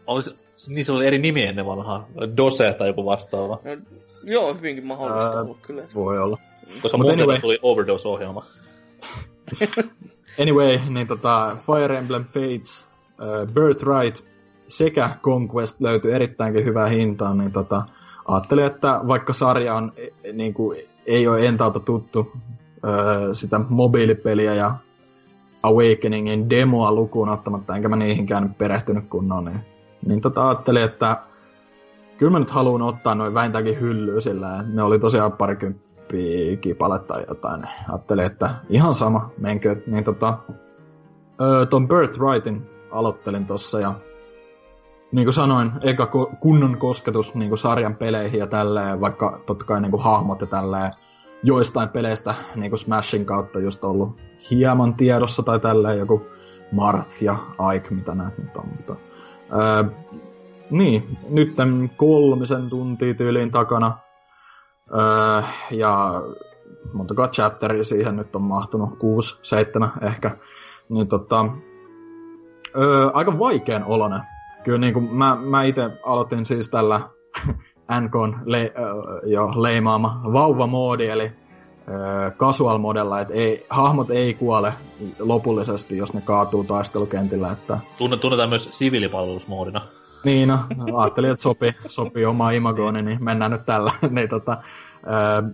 [0.07, 0.35] olisi,
[0.67, 2.07] niin se oli eri nimi ennen vanhaa.
[2.37, 3.59] Dose tai joku vastaava.
[3.63, 3.71] No,
[4.23, 5.83] joo, hyvinkin mahdollista öö, ollut kyllä.
[5.95, 6.37] Voi olla.
[6.81, 7.41] Koska Mut muuten anyway.
[7.41, 8.45] tuli Overdose-ohjelma.
[10.41, 12.85] anyway, niin tota, Fire Emblem Fates,
[13.53, 14.23] Birthright
[14.67, 17.85] sekä Conquest löytyi erittäinkin hyvää hintaan, niin tota,
[18.27, 22.31] ajattelin, että vaikka sarja on, e, niin kuin, ei ole entalta tuttu
[22.85, 24.75] öö, sitä mobiilipeliä ja
[25.63, 29.59] Awakeningin demoa lukuun ottamatta, enkä mä niihinkään perehtynyt kunnolla, niin,
[30.05, 31.17] niin tota ajattelin, että
[32.17, 37.25] kyllä mä nyt haluan ottaa noin vähintäänkin hyllyä sillä, ne oli tosiaan parikymppiä kipaletta tai
[37.27, 37.63] jotain.
[37.89, 39.75] Ajattelin, että ihan sama, menkö.
[39.87, 40.37] Niin tota,
[41.41, 43.93] öö, ton Birthrightin aloittelin tossa ja
[45.11, 46.05] niin kuin sanoin, eka
[46.39, 50.47] kunnon kosketus niin kuin sarjan peleihin ja tälleen, vaikka totta kai niin kuin hahmot ja
[50.47, 50.91] tälleen,
[51.43, 54.21] joistain peleistä niin kuin Smashin kautta just ollut
[54.51, 56.25] hieman tiedossa tai tälleen joku
[56.71, 57.37] Marth ja
[57.75, 58.65] Ike, mitä näet nyt on.
[58.67, 58.95] Mutta,
[59.51, 59.85] ää,
[60.69, 61.55] niin, nyt
[61.97, 63.97] kolmisen tuntia tyyliin takana.
[64.93, 66.21] Ää, ja
[66.93, 70.37] montako chapteria siihen nyt on mahtunut, kuusi, seitsemän ehkä,
[70.89, 71.45] niin tota,
[72.77, 74.21] öö, aika vaikean olonen.
[74.63, 77.01] Kyllä niin kuin mä, mä itse aloitin siis tällä
[78.01, 81.31] NKn le, öö, jo leimaama vauvamoodi, eli
[81.89, 84.73] öö, casual modella, että ei, hahmot ei kuole
[85.19, 87.51] lopullisesti, jos ne kaatuu taistelukentillä.
[87.51, 87.77] Että...
[87.97, 89.81] Tunne, tunnetaan myös siviilipalvelusmoodina.
[90.23, 93.91] Niin, no, ajattelin, että sopii, sopii oma imagooni, niin mennään nyt tällä.
[94.09, 94.57] niin, tota,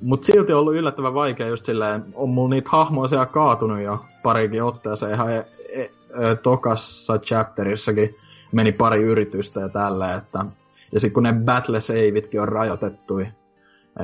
[0.01, 3.99] mutta silti on ollut yllättävän vaikea just silleen, on mulla niitä hahmoja siellä kaatunut jo
[4.23, 5.89] parikin otteeseen ihan e, e,
[6.43, 8.09] tokassa chapterissakin
[8.51, 10.45] meni pari yritystä ja tällä, että
[10.91, 13.19] ja sitten kun ne battle savitkin on rajoitettu,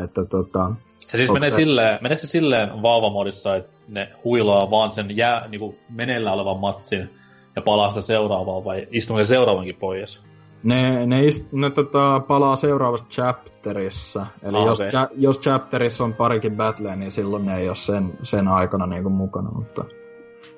[0.03, 0.71] että tota...
[0.99, 1.55] Se siis menee se...
[1.55, 7.09] silleen, menee se silleen vauvamodissa, että ne huilaa vaan sen jää, niinku meneillä olevan matsin
[7.55, 10.21] ja palaa sitä seuraavaa vai istuu seuraavankin pois?
[10.63, 14.25] Ne, ne, ist, ne tota, palaa seuraavassa chapterissa.
[14.43, 14.89] Eli ah, jos, okay.
[14.89, 19.09] cha, jos chapterissa on parikin battleja, niin silloin ne ei ole sen, sen aikana niinku
[19.09, 19.51] mukana.
[19.51, 19.85] Mutta,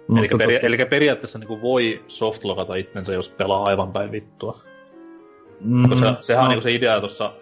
[0.09, 0.63] eli, mutta peri, tot...
[0.63, 4.59] eli periaatteessa niinku voi softlogata itsensä, jos pelaa aivan päin vittua.
[5.59, 6.43] Mm, Koska sehän no.
[6.43, 7.33] on niinku se idea tuossa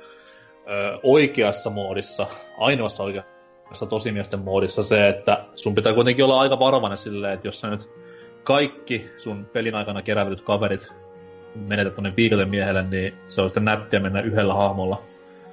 [1.03, 7.33] oikeassa moodissa, ainoassa oikeassa tosimiesten moodissa se, että sun pitää kuitenkin olla aika varovainen silleen,
[7.33, 7.89] että jos sä nyt
[8.43, 10.91] kaikki sun pelin aikana kerätyt kaverit
[11.55, 15.01] menetät tuonne viikolle miehelle, niin se on sitten nättiä mennä yhdellä hahmolla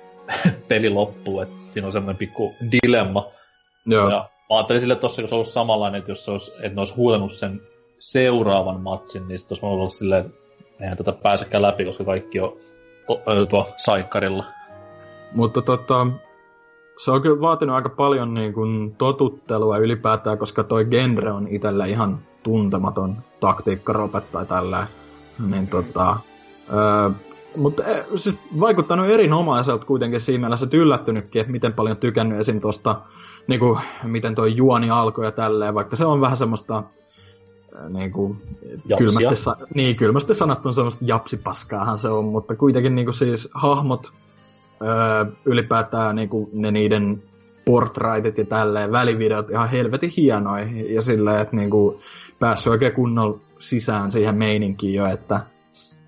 [0.69, 3.27] peli loppuun, että siinä on semmoinen pikku dilemma.
[3.87, 4.11] Joo.
[4.11, 6.95] Ja ajattelin sille tossa, kun se olisi samanlainen, että jos se olisi, että ne olisi
[6.95, 7.63] huulenut sen
[7.99, 10.39] seuraavan matsin, niin sitten olisi ollut silleen, että
[10.81, 12.53] eihän tätä pääsekään läpi, koska kaikki on
[13.49, 14.45] tuo saikkarilla.
[15.33, 16.07] Mutta tota,
[16.99, 21.87] se on kyllä vaatinut aika paljon niin kuin, totuttelua ylipäätään, koska toi genre on itsellä
[21.87, 24.87] ihan tuntematon taktiikkarope tai tällä
[25.51, 26.17] niin tota,
[26.73, 27.11] öö,
[27.57, 32.61] mutta e, siis vaikuttanut erinomaiselta kuitenkin siinä mielessä, että yllättynytkin, että miten paljon tykännyt esim.
[32.61, 33.01] tuosta,
[33.49, 36.83] niinku, miten toi juoni alkoi ja tälleen, vaikka se on vähän semmoista
[37.89, 38.37] niinku,
[38.99, 44.13] kylmästi, niin, kylmästi sanottuna semmoista japsipaskaahan se on, mutta kuitenkin niinku siis hahmot
[44.83, 47.23] öö, ylipäätään niinku, ne niiden
[47.65, 50.67] portraitit ja tälleen, välivideot ihan helvetin hienoja.
[50.89, 52.01] Ja silleen, että niinku,
[52.39, 55.41] päässyt oikein kunnolla sisään siihen meininkiin jo, että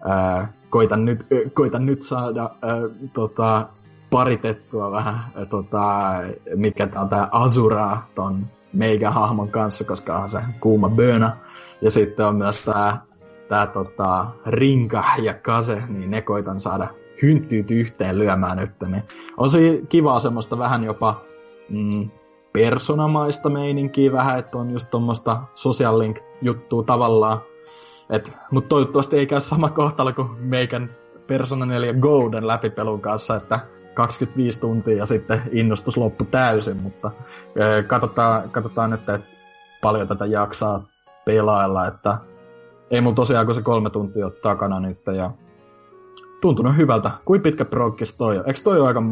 [0.05, 2.81] ää, koitan, nyt, koitan nyt saada ää,
[3.13, 3.69] tota,
[4.11, 6.13] paritettua vähän, ää, tota,
[6.55, 11.31] mikä tää on tää Azura ton meikä hahmon kanssa, koska on se kuuma böna.
[11.83, 13.03] Ja sitten on myös tää,
[13.49, 16.89] tää tota, Rinka ja Kase, niin ne koitan saada
[17.23, 18.71] hynttyyt yhteen lyömään nyt.
[18.87, 19.03] Niin
[19.37, 21.21] on se kivaa semmoista vähän jopa
[21.69, 22.11] mm,
[22.53, 27.41] personamaista meininkiä vähän, että on just tuommoista social link juttua tavallaan.
[28.11, 30.91] Et, mut toivottavasti ei käy sama kohtalo kuin meikän
[31.27, 33.61] Persona 4 Golden läpipelun kanssa, että
[33.95, 37.11] 25 tuntia ja sitten innostus loppu täysin, mutta
[37.57, 39.21] e, katsotaan, katsotaan nyt, että
[39.83, 40.83] paljon tätä jaksaa
[41.25, 42.19] pelailla, että
[42.91, 45.31] ei mun tosiaan kun se kolme tuntia ole takana nyt ja
[46.41, 47.11] tuntunut hyvältä.
[47.25, 48.45] Kuin pitkä prokkis toi on?
[48.47, 49.03] Eikö toi ole aika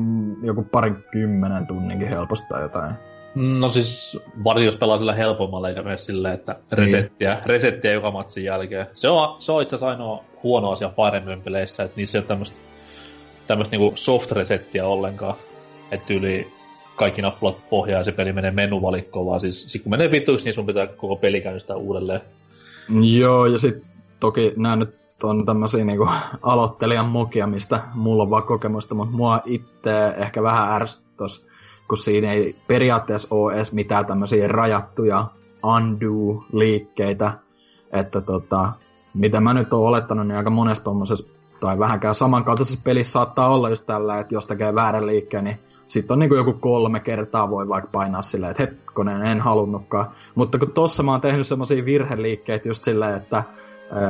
[0.43, 2.95] joku parin kymmenen tunninkin helposti tai jotain?
[3.35, 7.47] No siis, varsin jos pelaa sillä helpommalla, eikä myös silleen, että resettiä, niin.
[7.47, 8.87] resettiä joka matsin jälkeen.
[8.95, 12.29] Se on, se on itse asiassa ainoa huono asia paremmin peleissä, että niissä ei ole
[12.29, 12.59] tämmöistä
[13.49, 15.35] tämmöistä niinku soft-resettiä ollenkaan.
[15.91, 16.53] Että yli
[16.97, 20.55] kaikki nappulat pohjaa ja se peli menee menuvalikkoon, vaan siis sit kun menee vituiksi, niin
[20.55, 22.21] sun pitää koko peli käynnistää uudelleen.
[23.03, 23.83] Joo, ja sitten
[24.21, 26.09] toki nämä nyt on tämmöisiä niinku
[26.43, 31.49] aloittelijan mokia, mistä mulla on vaan kokemusta, mutta mua itse ehkä vähän ärsyttäisi
[31.89, 35.25] kun siinä ei periaatteessa ole edes mitään tämmöisiä rajattuja
[35.63, 37.33] undo-liikkeitä,
[37.93, 38.73] että tota,
[39.15, 41.27] mitä mä nyt oon olettanut, niin aika monessa tommosessa,
[41.61, 46.15] tai vähänkään samankaltaisessa pelissä saattaa olla just tällä, että jos tekee väärän liikkeen, niin sitten
[46.15, 50.11] on niin kuin joku kolme kertaa voi vaikka painaa silleen, että hetkonen, en halunnutkaan.
[50.35, 53.45] Mutta kun tossa mä oon tehnyt semmoisia virheliikkeitä just silleen, että äh,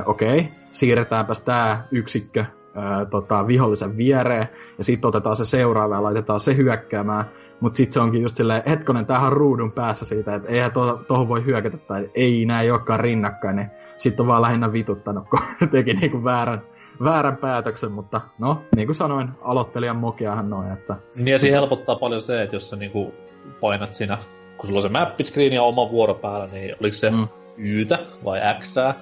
[0.07, 2.45] okei, okay, siirretäänpäs tää yksikkö
[2.75, 7.25] ää, tota, vihollisen viereen, ja sitten otetaan se seuraava ja laitetaan se hyökkäämään.
[7.61, 11.29] Mutta sitten se onkin just silleen, hetkonen, tämähän ruudun päässä siitä, että eihän tuohon to,
[11.29, 15.41] voi hyökätä, tai ei näin ei olekaan rinnakkain, niin sitten on vaan lähinnä vituttanut, kun
[15.71, 16.63] teki niinku väärän,
[17.05, 20.97] väärän päätöksen, mutta no, niin kuin sanoin, aloittelijan mokiahan noin, että...
[21.17, 23.15] Niin ja siinä helpottaa paljon se, että jos sä niinku
[23.61, 24.19] painat siinä,
[24.57, 27.29] kun sulla on se mappiscreen ja oma vuoro päällä, niin oliko se mm.
[27.59, 28.95] Ytä vai Xää,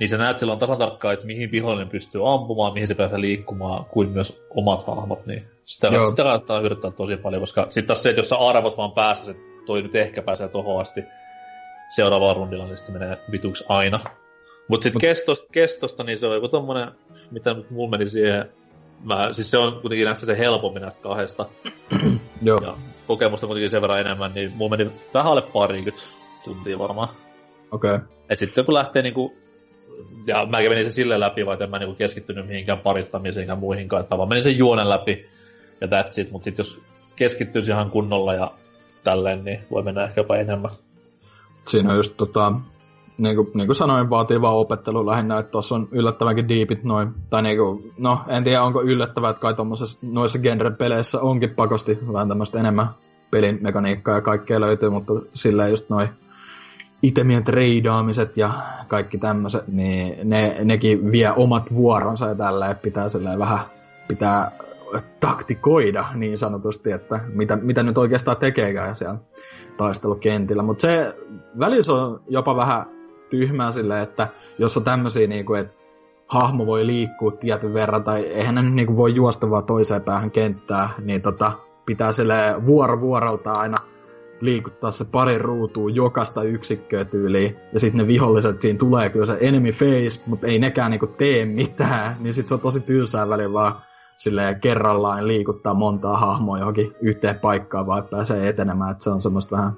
[0.00, 3.84] niin sä näet silloin tasan tarkkaan, että mihin vihollinen pystyy ampumaan, mihin se pääsee liikkumaan,
[3.84, 8.08] kuin myös omat hahmot, niin sitä, sitä kannattaa hyödyttää tosi paljon, koska sitten taas se,
[8.10, 11.04] että jos sä arvot vaan päässä, että toi nyt ehkä pääsee tohon asti
[11.88, 14.00] seuraavaan rundilla, niin sitten menee vituksi aina.
[14.68, 15.00] Mutta sitten Mut...
[15.00, 16.90] kestosta, kestosta, niin se on joku tommonen,
[17.30, 18.48] mitä mulla meni siihen,
[19.04, 21.46] mä, siis se on kuitenkin näistä se helpommin näistä kahdesta.
[22.42, 22.60] Joo.
[22.62, 26.00] Ja kokemusta kuitenkin sen verran enemmän, niin mulla meni vähän alle parikymmentä
[26.44, 27.08] tuntia varmaan.
[27.70, 27.94] Okei.
[27.94, 28.06] Okay.
[28.28, 29.36] Et sitten kun lähtee niinku,
[30.26, 34.02] ja mä menin sen silleen läpi, vaikka en mä niinku keskittynyt mihinkään parittamiseen ja muihinkaan,
[34.02, 35.26] että vaan menin sen juonen läpi
[35.80, 36.78] ja that's it, mutta sitten jos
[37.16, 38.50] keskittyisi ihan kunnolla ja
[39.04, 40.70] tälleen, niin voi mennä ehkä jopa enemmän.
[41.66, 42.52] Siinä on just tota,
[43.18, 47.08] niin kuin, niin kuin sanoin, vaatii vaan opettelu lähinnä, että tuossa on yllättävänkin deepit noin.
[47.30, 49.54] Tai niin kuin, no, en tiedä onko yllättävää, että kai
[50.02, 52.86] noissa genre-peleissä onkin pakosti vähän tämmöistä enemmän
[53.30, 56.08] pelin mekaniikkaa ja kaikkea löytyy, mutta sillä just noin
[57.02, 58.50] itemien treidaamiset ja
[58.88, 63.06] kaikki tämmöiset, niin ne, nekin vie omat vuoronsa ja tällä pitää
[63.38, 63.58] vähän
[64.08, 64.52] pitää
[65.20, 69.18] taktikoida niin sanotusti, että mitä, mitä nyt oikeastaan tekeekään siellä
[69.76, 70.62] taistelukentillä.
[70.62, 71.14] Mutta se
[71.58, 72.97] välissä on jopa vähän
[73.30, 75.74] tyhmää silleen, että jos on tämmöisiä, niin kuin, että
[76.26, 80.30] hahmo voi liikkua tietyn verran, tai eihän ne niin kuin, voi juosta vaan toiseen päähän
[80.30, 81.52] kenttää, niin tota,
[81.86, 83.78] pitää sille vuoro vuorolta aina
[84.40, 89.38] liikuttaa se pari ruutua jokaista yksikköä tyyliin, ja sitten ne viholliset, siinä tulee kyllä se
[89.40, 93.52] enemy face, mutta ei nekään niinku tee mitään, niin sitten se on tosi tylsää väliin
[93.52, 93.74] vaan
[94.16, 99.56] silleen kerrallaan liikuttaa montaa hahmoa johonkin yhteen paikkaan, vaan pääsee etenemään, että se on semmoista
[99.56, 99.72] vähän...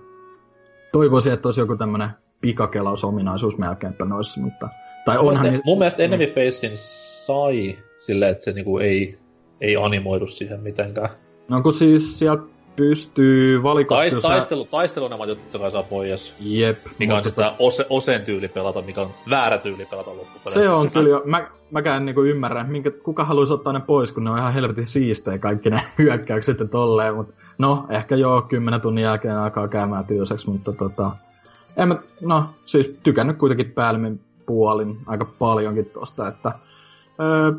[0.93, 2.11] Toivoisin, että olisi joku tämmöinen
[2.41, 4.69] pikakelausominaisuus melkeinpä noissa, mutta...
[5.05, 9.19] Tai onhan mun, mielestä, mun mielestä Enemy Facein sai silleen, että se niinku ei,
[9.61, 11.09] ei animoidu siihen mitenkään.
[11.49, 12.43] No kun siis sieltä
[12.77, 14.11] pystyy valikoimaan...
[14.11, 16.35] Taist, taistelu, taistelu nämä totta kai saa pois.
[16.41, 16.79] Jep.
[16.99, 20.61] Mikä on sitä ose, osen tyyli pelata, mikä on väärä tyyli pelata loppupeleissä.
[20.61, 24.31] Se on kyllä mä, mäkään niinku ymmärrän, minkä, kuka haluaisi ottaa ne pois, kun ne
[24.31, 29.05] on ihan helvetin siistejä kaikki ne hyökkäykset ja tolleen, mutta no, ehkä joo, kymmenen tunnin
[29.05, 31.11] jälkeen alkaa käymään tylsäksi, mutta tota,
[31.77, 36.53] en mä, no, siis tykännyt kuitenkin päällimmin puolin aika paljonkin tosta, että
[37.21, 37.53] öö,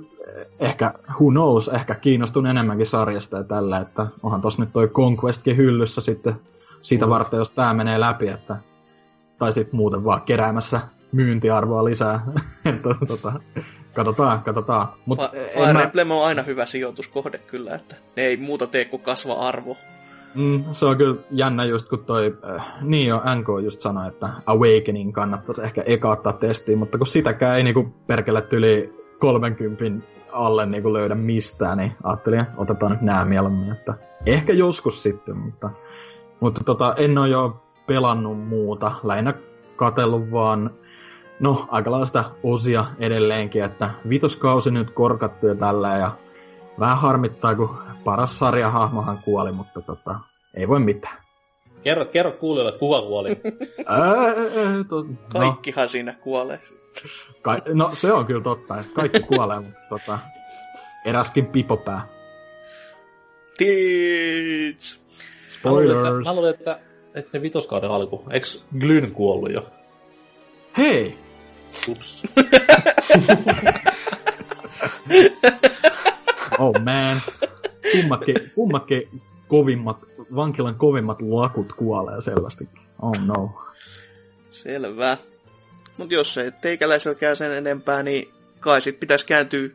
[0.60, 5.58] ehkä, who knows, ehkä kiinnostun enemmänkin sarjasta ja tällä, että onhan tossa nyt toi Conquestkin
[5.58, 6.36] hyllyssä sitten
[6.82, 7.10] siitä mm.
[7.10, 8.56] varten, jos tää menee läpi, että
[9.38, 10.82] tai sitten muuten vaan keräämässä
[11.12, 12.26] myyntiarvoa lisää.
[12.66, 13.34] että, tota,
[13.94, 14.88] katsotaan, katsotaan.
[15.06, 15.20] Mut
[15.54, 16.14] Fire mä...
[16.14, 19.78] On aina hyvä sijoituskohde kyllä, että ne ei muuta tee kuin kasva arvo.
[20.36, 24.30] Mm, se on kyllä jännä just kun toi, äh, niin jo NK just sanoi, että
[24.46, 30.66] Awakening kannattaisi ehkä eka ottaa testiin, mutta kun sitäkään ei niinku perkele yli 30 alle
[30.66, 33.94] niinku löydä mistään, niin ajattelin, että otetaan nyt nää mieluummin, että
[34.26, 35.70] ehkä joskus sitten, mutta,
[36.40, 39.34] mutta tota, en ole jo pelannut muuta, lähinnä
[39.76, 40.72] katellut vaan
[41.40, 46.12] no, aika lailla osia edelleenkin, että vitoskausi nyt korkattu ja tällä ja
[46.80, 50.20] vähän harmittaa, kun paras sarjahahmohan kuoli, mutta tota,
[50.54, 51.18] ei voi mitään.
[51.84, 53.30] Kerro, kerro kuulijoille, kuka kuoli.
[54.92, 55.06] no.
[55.40, 56.60] Kaikkihan siinä kuolee.
[57.42, 60.20] Ka- no se on kyllä totta, että kaikki kuolee, mutta tota,
[61.06, 62.08] eräskin pipopää.
[63.58, 65.00] Teach!
[65.48, 66.26] Spoilers!
[66.26, 66.80] Mä luulen, että,
[67.16, 68.48] että se vitoskauden alku, eikö
[68.80, 69.66] Glyn kuollut jo?
[70.78, 71.18] Hei!
[71.90, 72.24] Ups.
[76.62, 77.22] oh man.
[77.92, 79.98] Kummatkin, kummatkin kovimmat,
[80.36, 82.82] vankilan kovimmat lakut kuolee selvästikin.
[83.02, 83.62] Oh no.
[84.52, 85.18] Selvä.
[85.98, 89.70] Mutta jos ei teikäläisellä käy sen enempää, niin kai sit pitäisi kääntyä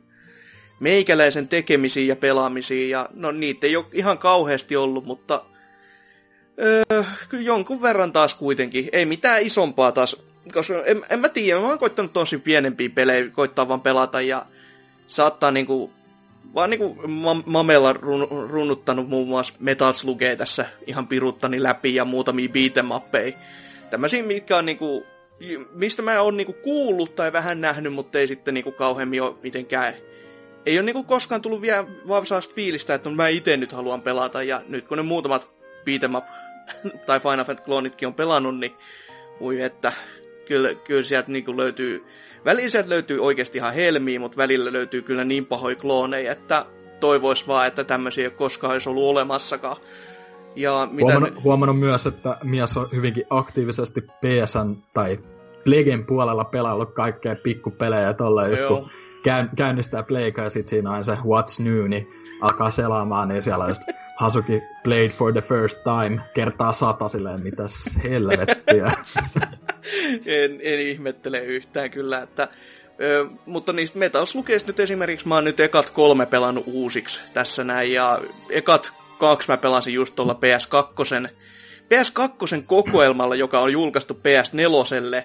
[0.81, 2.91] meikäläisen tekemisiin ja pelaamisiin.
[2.91, 5.45] Ja no niitä ei ole ihan kauheasti ollut, mutta
[6.61, 8.89] öö, kyllä jonkun verran taas kuitenkin.
[8.93, 10.17] Ei mitään isompaa taas,
[10.53, 14.47] koska en, en mä tiedä, mä oon koittanut tosi pienempiä pelejä, koittaa vaan pelata ja
[15.07, 15.93] saattaa niinku
[16.57, 16.97] vaan niinku
[17.47, 23.37] Mamella run, runnuttanut muun muassa Metal Slugea tässä ihan piruttani läpi ja muutamia beatemappeja.
[23.91, 25.07] Tämmöisiä, mitkä on niinku,
[25.73, 29.95] mistä mä oon niinku kuullut tai vähän nähnyt, mutta ei sitten niinku kauheammin ole mitenkään
[30.67, 34.63] ei ole niinku koskaan tullut vielä vaan fiilistä, että mä itse nyt haluan pelata, ja
[34.69, 36.25] nyt kun ne muutamat beat'em up
[37.07, 38.75] tai Final Fantasy kloonitkin on pelannut, niin
[39.41, 39.93] voi että
[40.49, 42.05] kyllä, kyllä sieltä niinku löytyy
[42.47, 46.67] välillä löytyy oikeasti ihan helmiä, mutta välillä löytyy kyllä niin pahoja klooneja, että
[47.01, 49.77] toivois vaan, että tämmöisiä ei koskaan olisi ollut olemassakaan.
[50.57, 55.19] Ja mitä huomannut, huomannut myös, että mies on hyvinkin aktiivisesti PSN tai
[55.65, 58.91] Plegen puolella pelaillut kaikkea pikkupelejä tolleen, just kun
[59.57, 62.09] käynnistää Playka ja sit siinä on se What's New, niin
[62.41, 63.83] alkaa selaamaan, niin siellä on just
[64.17, 68.87] Hasuki played for the first time, kertaa sata silleen, mitäs helvettiä.
[70.27, 72.49] en, en ihmettele yhtään kyllä, että
[73.01, 77.65] Ö, mutta niistä Metal Slugeista nyt esimerkiksi mä oon nyt ekat kolme pelannut uusiksi tässä
[77.65, 81.29] näin, ja ekat kaksi mä pelasin just tuolla PS2,
[81.85, 85.25] PS2 kokoelmalla, joka on julkaistu PS4,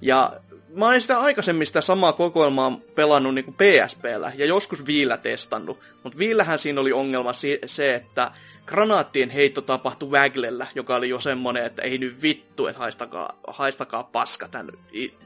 [0.00, 0.32] ja
[0.74, 6.18] mä olin sitä aikaisemmin sitä samaa kokoelmaa pelannut niin PSPllä ja joskus Viillä testannut, mutta
[6.18, 7.32] Viillähän siinä oli ongelma
[7.66, 8.30] se, että
[8.66, 14.02] granaattien heitto tapahtui Waglellä, joka oli jo semmonen, että ei nyt vittu, että haistakaa, haistakaa
[14.02, 14.72] paska tämän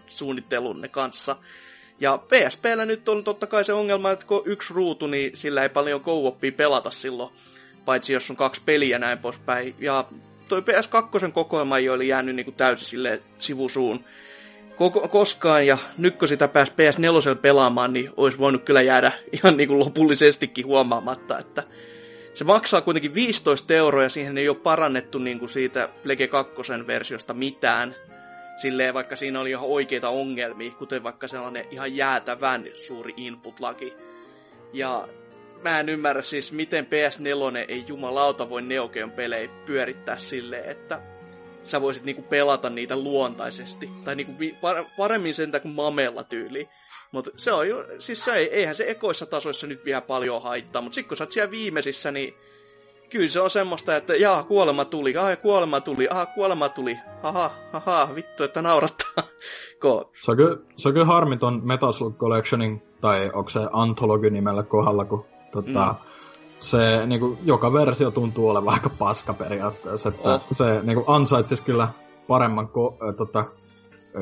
[0.07, 1.37] suunnittelunne kanssa.
[2.01, 5.69] Ja PSPllä nyt on totta kai se ongelma, että kun yksi ruutu, niin sillä ei
[5.69, 7.31] paljon co pelata silloin,
[7.85, 9.75] paitsi jos on kaksi peliä näin poispäin.
[9.79, 10.05] Ja
[10.49, 14.05] toi PS2 kokoelma ei ole jäänyt niinku täysin sille sivusuun
[14.77, 19.57] koko, koskaan, ja nyt kun sitä pääsi PS4 pelaamaan, niin olisi voinut kyllä jäädä ihan
[19.57, 21.63] niin kuin lopullisestikin huomaamatta, että
[22.35, 26.55] se maksaa kuitenkin 15 euroa, ja siihen ei ole parannettu niin kuin siitä Plege 2
[26.87, 27.97] versiosta mitään,
[28.57, 33.95] silleen vaikka siinä oli ihan oikeita ongelmia, kuten vaikka sellainen ihan jäätävän suuri input-laki.
[34.73, 35.09] Ja
[35.65, 41.16] mä en ymmärrä siis, miten PS4 ei jumalauta voi Neo pelejä pyörittää silleen, että
[41.71, 43.91] sä voisit niinku pelata niitä luontaisesti.
[44.05, 44.33] Tai niinku
[44.97, 46.69] paremmin sen kuin mamella tyyli.
[47.13, 50.83] Mutta se on jo, siis se ei, eihän se ekoissa tasoissa nyt vielä paljon haittaa,
[50.83, 52.35] mutta sitten kun sä oot siellä viimeisissä, niin
[53.11, 57.51] kyllä se on semmoista, että jaa, kuolema tuli, ah, kuolema tuli, ah, kuolema tuli, haha,
[57.73, 59.25] haha, vittu, että naurattaa.
[59.83, 60.11] Ko...
[60.25, 64.63] Se, on kyllä, se on kyllä harmiton Metal Slug Collectionin, tai onko se Anthology nimellä
[64.63, 66.16] kohdalla, kun tota, mm
[66.61, 70.41] se niin kuin, joka versio tuntuu olevan aika paska periaatteessa, että oh.
[70.53, 71.89] se niin kuin, ansaitsisi kyllä
[72.27, 73.45] paremman ko- äh, tota,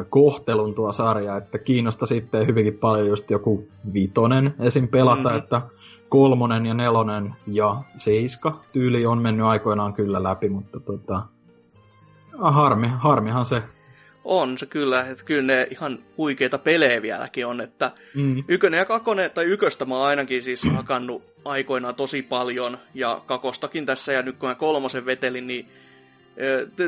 [0.09, 4.89] kohtelun tuo sarja, että kiinnosta sitten hyvinkin paljon just joku vitonen esim.
[4.89, 5.39] pelata, mm-hmm.
[5.39, 5.63] että
[6.09, 11.23] kolmonen ja nelonen ja seiska tyyli on mennyt aikoinaan kyllä läpi, mutta tota,
[12.39, 13.63] harmi, harmihan se
[14.25, 18.45] on se kyllä, että kyllä ne ihan huikeita pelejä vieläkin on, että mm.
[18.49, 23.87] ykönen ja kakonen, tai yköstä mä oon ainakin siis hakannut aikoinaan tosi paljon, ja kakostakin
[23.87, 25.69] tässä, ja nyt kun mä kolmosen vetelin, niin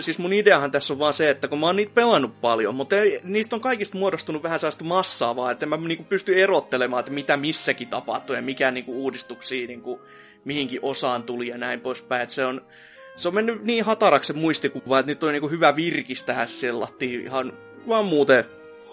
[0.00, 2.96] siis mun ideahan tässä on vaan se, että kun mä oon niitä pelannut paljon, mutta
[3.22, 7.36] niistä on kaikista muodostunut vähän sellaista massaa vaan, että mä niinku pystyn erottelemaan, että mitä
[7.36, 10.00] missäkin tapahtuu ja mikä niinku uudistuksia niinku
[10.44, 12.22] mihinkin osaan tuli ja näin poispäin.
[12.22, 12.62] Että se on,
[13.16, 17.52] se on mennyt niin hataraksi se muistikuva, että nyt on niinku hyvä virkistää sellattiin ihan
[17.88, 18.44] vaan muuten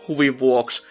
[0.07, 0.83] huvin vuoksi.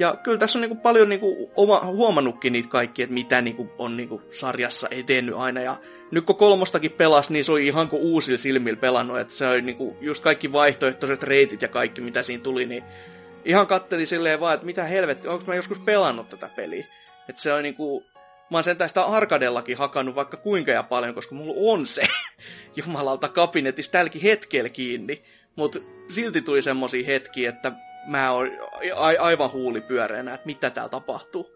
[0.00, 3.96] Ja kyllä tässä on niinku paljon niinku oma, huomannutkin niitä kaikki, että mitä niinku on
[3.96, 5.60] niinku sarjassa etennyt aina.
[5.60, 5.76] Ja
[6.10, 9.18] nyt kun kolmostakin pelas, niin se oli ihan kuin uusilla silmillä pelannut.
[9.18, 12.84] Että se oli niinku just kaikki vaihtoehtoiset reitit ja kaikki, mitä siinä tuli, niin
[13.44, 16.86] ihan katteli silleen vaan, että mitä helvetti, onko mä joskus pelannut tätä peliä.
[17.28, 18.04] Että se on niinku,
[18.50, 22.02] mä oon sentään sitä arkadellakin hakannut vaikka kuinka ja paljon, koska mulla on se
[22.84, 25.22] jumalauta kabinetissa tälläkin hetkellä kiinni.
[25.56, 25.78] Mutta
[26.08, 27.72] silti tuli semmosia hetkiä, että
[28.10, 28.48] mä oon
[29.20, 31.50] aivan huulipyöreänä, että mitä täällä tapahtuu.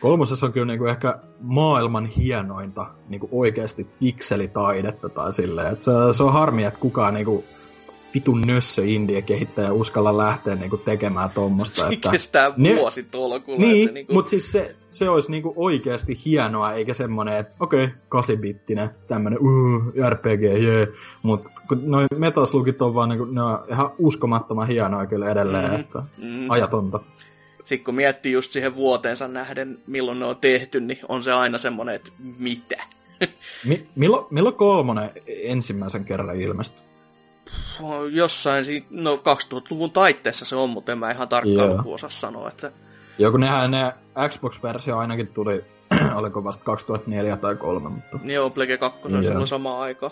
[0.00, 5.76] Kolmosessa on kyllä niinku ehkä maailman hienointa niinku oikeasti pikselitaidetta tai silleen.
[5.80, 7.44] Se, se on harmi, että kukaan niinku
[8.14, 11.80] vitun nössö indie kehittäjä uskalla lähteä niinku tekemään tuommoista.
[11.80, 12.76] Se että kestää ne...
[12.76, 13.60] vuosi tolkulla.
[13.60, 14.14] Niin, että niinku...
[14.14, 19.38] mutta siis se, se olisi niinku oikeasti hienoa, eikä semmoinen, että okei, okay, 8-bittinen, tämmönen
[19.38, 20.58] uh, RPG, jee.
[20.58, 20.88] Yeah.
[21.22, 21.48] Mutta
[21.82, 25.80] noin metaslugit on vaan niinku, ne on ihan uskomattoman hienoa kyllä edelleen, mm-hmm.
[25.80, 26.50] että mm-hmm.
[26.50, 27.00] ajatonta.
[27.64, 31.58] Sitten kun miettii just siihen vuoteensa nähden, milloin ne on tehty, niin on se aina
[31.58, 32.84] semmoinen, että mitä?
[33.64, 36.93] Mi- milloin, milloin kolmonen ensimmäisen kerran ilmestyi?
[38.12, 41.86] Jossain, no 2000-luvun taitteessa se on, mutta en mä ihan tarkkaan yeah.
[41.86, 42.48] osaa sanoa.
[42.48, 42.72] Että...
[43.18, 43.92] Joo, kun nehän ne
[44.28, 45.64] Xbox-versio ainakin tuli,
[46.20, 48.32] oliko vasta 2004 tai 2003, mutta...
[48.32, 50.10] Joo, Plege 2 on silloin sama aika.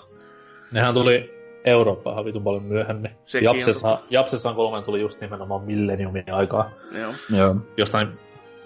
[0.73, 3.11] Nehän tuli Eurooppaan vitun paljon myöhemmin.
[3.43, 6.71] Japsessa, Japsessaan kolmen tuli just nimenomaan milleniumin aikaa.
[6.99, 7.13] Joo.
[7.31, 7.57] Joo.
[7.77, 8.09] Jostain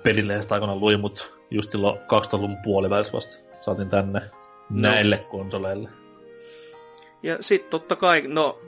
[0.03, 4.31] pelilehdestä aikana luin, mutta just silloin 2000-luvun puolivälissä vasta saatiin tänne no.
[4.71, 5.89] näille konsoleille.
[7.27, 8.61] Ja sitten totta kai, no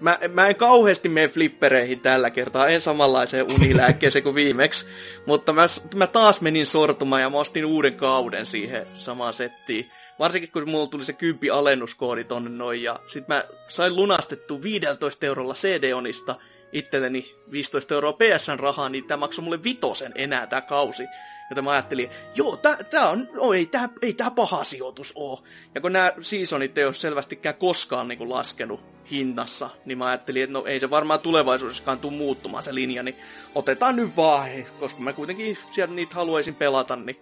[0.00, 4.86] mä, mä en kauheasti mene flippereihin tällä kertaa, en samanlaiseen unilääkkeeseen kuin viimeksi,
[5.26, 9.90] mutta mä, mä taas menin sortumaan ja mä ostin uuden kauden siihen samaan settiin.
[10.18, 15.26] Varsinkin kun mulla tuli se kympi alennuskoodi tonne noin, ja sit mä sain lunastettu 15
[15.26, 16.34] eurolla CD-onista
[16.72, 21.02] itselleni 15 euroa PSN rahaa, niin tämä maksoi mulle vitosen enää tämä kausi.
[21.50, 25.42] Joten mä ajattelin, joo, tää, tää on, no ei tää, ei tää paha sijoitus oo.
[25.74, 28.80] Ja kun nämä seasonit ei ole selvästikään koskaan niin laskenut
[29.10, 33.16] hinnassa, niin mä ajattelin, että no ei se varmaan tulevaisuudessakaan tule muuttumaan se linja, niin
[33.54, 34.48] otetaan nyt vaan,
[34.80, 37.16] koska mä kuitenkin sieltä niitä haluaisin pelata, niin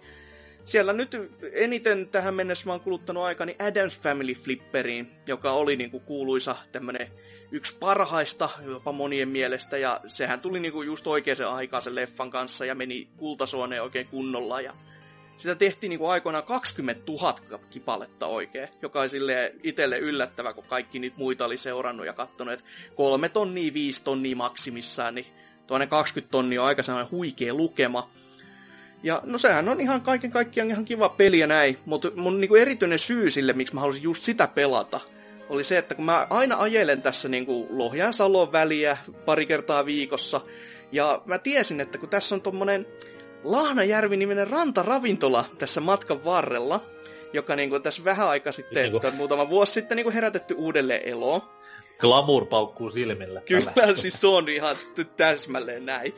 [0.65, 1.11] siellä nyt
[1.53, 7.07] eniten tähän mennessä mä oon kuluttanut aikani Adams Family Flipperiin, joka oli niinku kuuluisa tämmönen
[7.51, 12.65] yksi parhaista jopa monien mielestä, ja sehän tuli niinku just oikeaan aikaan sen leffan kanssa
[12.65, 14.73] ja meni kultasuoneen oikein kunnolla, ja
[15.37, 20.99] sitä tehtiin niinku aikoinaan 20 000 kipaletta oikein, joka oli sille itselle yllättävä, kun kaikki
[20.99, 25.27] niitä muita oli seurannut ja katsonut, että kolme tonnia, viisi tonnia maksimissaan, niin
[25.67, 28.09] tuonne 20 tonnia on aika sellainen huikea lukema.
[29.03, 32.55] Ja no sehän on ihan kaiken kaikkiaan ihan kiva peli ja näin, mutta mun niinku
[32.55, 34.99] erityinen syy sille, miksi mä halusin just sitä pelata,
[35.49, 40.41] oli se, että kun mä aina ajelen tässä niinku Lohjan Salon väliä pari kertaa viikossa,
[40.91, 42.87] ja mä tiesin, että kun tässä on tommonen
[43.43, 46.83] Lahnajärvi-niminen rantaravintola tässä matkan varrella,
[47.33, 51.41] joka niinku tässä vähän aika sitten, Niinku- tai muutama vuosi sitten niinku herätetty uudelleen eloon.
[51.99, 53.41] Glamour paukkuu silmillä.
[53.41, 54.75] Kyllä, siis se on ihan
[55.17, 56.13] täsmälleen näin.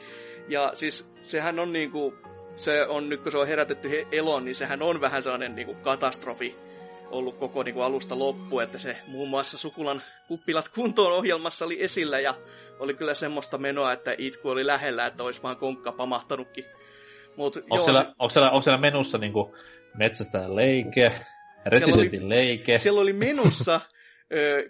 [0.47, 2.13] Ja siis sehän on niinku,
[2.55, 5.73] se on nyt kun se on herätetty he- eloon, niin sehän on vähän sellainen niinku
[5.73, 6.55] katastrofi
[7.11, 12.19] ollut koko niinku alusta loppu, että se muun muassa Sukulan kuppilat kuntoon ohjelmassa oli esillä
[12.19, 12.33] ja
[12.79, 16.65] oli kyllä semmoista menoa, että itku oli lähellä, että olisi vaan konkka pamahtanutkin.
[17.37, 19.55] Mut, Onko joo, siellä, se- onko siellä, onko siellä menussa niinku
[19.97, 21.11] metsästäjän leike,
[21.65, 22.77] Residentin leike?
[22.77, 23.81] Siellä oli menussa,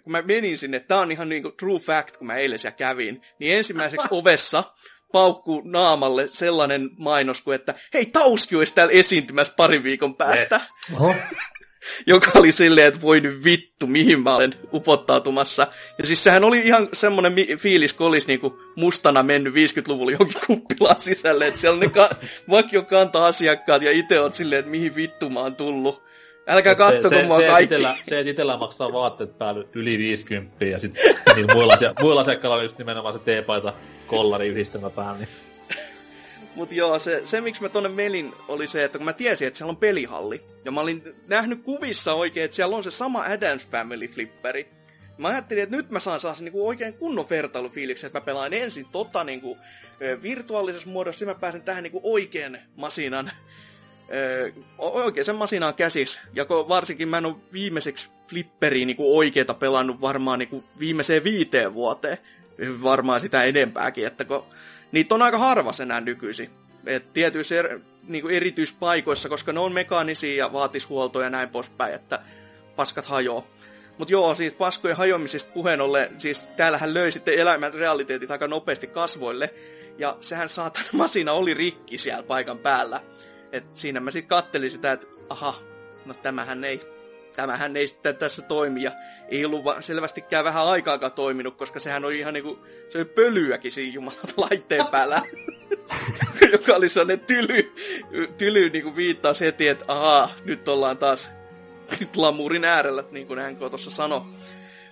[0.04, 3.22] kun mä menin sinne, tää on ihan niinku true fact, kun mä eilen siellä kävin,
[3.38, 4.64] niin ensimmäiseksi ovessa
[5.14, 10.60] paukkuu naamalle sellainen mainos kuin, että hei, Tauski olisi täällä esiintymässä parin viikon päästä.
[10.90, 11.00] Yes.
[11.00, 11.14] Oho.
[12.06, 15.66] Joka oli silleen, että voi nyt vittu, mihin mä olen upottautumassa.
[15.98, 21.00] Ja siis sehän oli ihan semmoinen fiilis, kun olisi niinku mustana mennyt 50-luvulla johonkin kuppilaan
[21.00, 21.46] sisälle.
[21.46, 22.10] Että siellä on ne ka-
[22.50, 26.02] vakio kanta-asiakkaat ja itse on silleen, että mihin vittu mä oon tullut.
[26.46, 27.64] Älkää kattoko se, mua kaikki.
[27.74, 32.20] Itellä, se, että itellä maksaa vaatteet päälle yli 50 ja sitten niin muilla, asia- muilla
[32.20, 33.74] asiakkailla on just nimenomaan se teepaita
[34.06, 35.18] kollari yhdistelmä päällä.
[35.18, 35.28] Niin
[36.56, 39.58] Mut joo, se, se miksi mä tonne melin oli se, että kun mä tiesin, että
[39.58, 40.42] siellä on pelihalli.
[40.64, 44.68] Ja mä olin nähnyt kuvissa oikein, että siellä on se sama Adams Family flipperi.
[45.18, 48.86] Mä ajattelin, että nyt mä saan saa niinku oikein kunnon vertailufiiliksen, että mä pelaan ensin
[48.92, 49.58] tota niinku,
[50.22, 53.32] virtuaalisessa muodossa, ja mä pääsen tähän niinku oikean masinan,
[54.78, 56.18] oikein sen masinaan käsis.
[56.32, 61.74] Ja kun varsinkin mä en ole viimeiseksi flipperiin niinku oikeeta pelannut varmaan niinku viimeiseen viiteen
[61.74, 62.18] vuoteen.
[62.82, 64.44] Varmaan sitä enempääkin, että kun
[64.92, 66.50] niitä on aika harvassa enää nykyisin.
[66.86, 71.94] Et tietyissä er, niinku erityispaikoissa, koska ne on mekaanisia ja vaatis huoltoa ja näin poispäin,
[71.94, 72.18] että
[72.76, 73.46] paskat hajoo.
[73.98, 78.86] Mutta joo, siis paskojen hajoamisesta puheen ollen, siis täällähän löi sitten elämän realiteetit aika nopeasti
[78.86, 79.54] kasvoille,
[79.98, 83.00] ja sehän saatan masina oli rikki siellä paikan päällä.
[83.52, 85.60] Et siinä mä sitten kattelin sitä, että aha,
[86.06, 86.80] no tämähän ei,
[87.36, 88.92] tämähän ei sitten tässä toimi, ja
[89.28, 92.58] ei ollut va- selvästikään vähän aikaakaan toiminut, koska sehän oli ihan niinku,
[92.90, 95.22] se oli pölyäkin siinä jumalalta laitteen päällä.
[96.52, 97.74] joka oli sellainen tyly,
[98.38, 101.30] tyly niinku viittaus heti, että ahaa, nyt ollaan taas
[102.14, 104.20] glamuurin äärellä, niin kuin hän tuossa sanoi.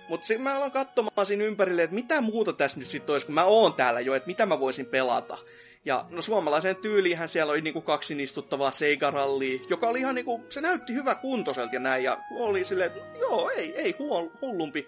[0.09, 3.35] Mutta sitten mä aloin katsomaan siinä ympärille, että mitä muuta tässä nyt sitten olisi, kun
[3.35, 5.37] mä oon täällä jo, että mitä mä voisin pelata.
[5.85, 10.61] Ja no suomalaisen tyyliinhän siellä oli niinku kaksin istuttavaa Sega-rallia, joka oli ihan niinku, se
[10.61, 14.87] näytti hyvä kuntoiselta ja näin, ja oli silleen, että joo, ei, ei huol, hullumpi.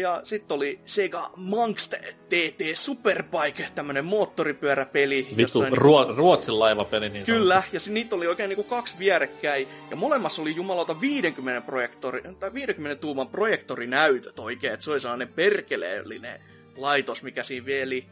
[0.00, 1.88] Ja sitten oli Sega Monks
[2.28, 5.28] TT Superbike, tämmönen moottoripyöräpeli.
[5.36, 7.08] vittu, niinku- Ruo, Ruotsin laivapeli.
[7.08, 11.66] Niin Kyllä, ja se, niitä oli oikein niinku kaksi vierekkäin, ja molemmassa oli jumalauta 50,
[11.66, 16.40] projektori, tai 50 tuuman projektorinäytöt oikein, että se oli sellainen perkeleellinen
[16.76, 18.06] laitos, mikä siinä veli.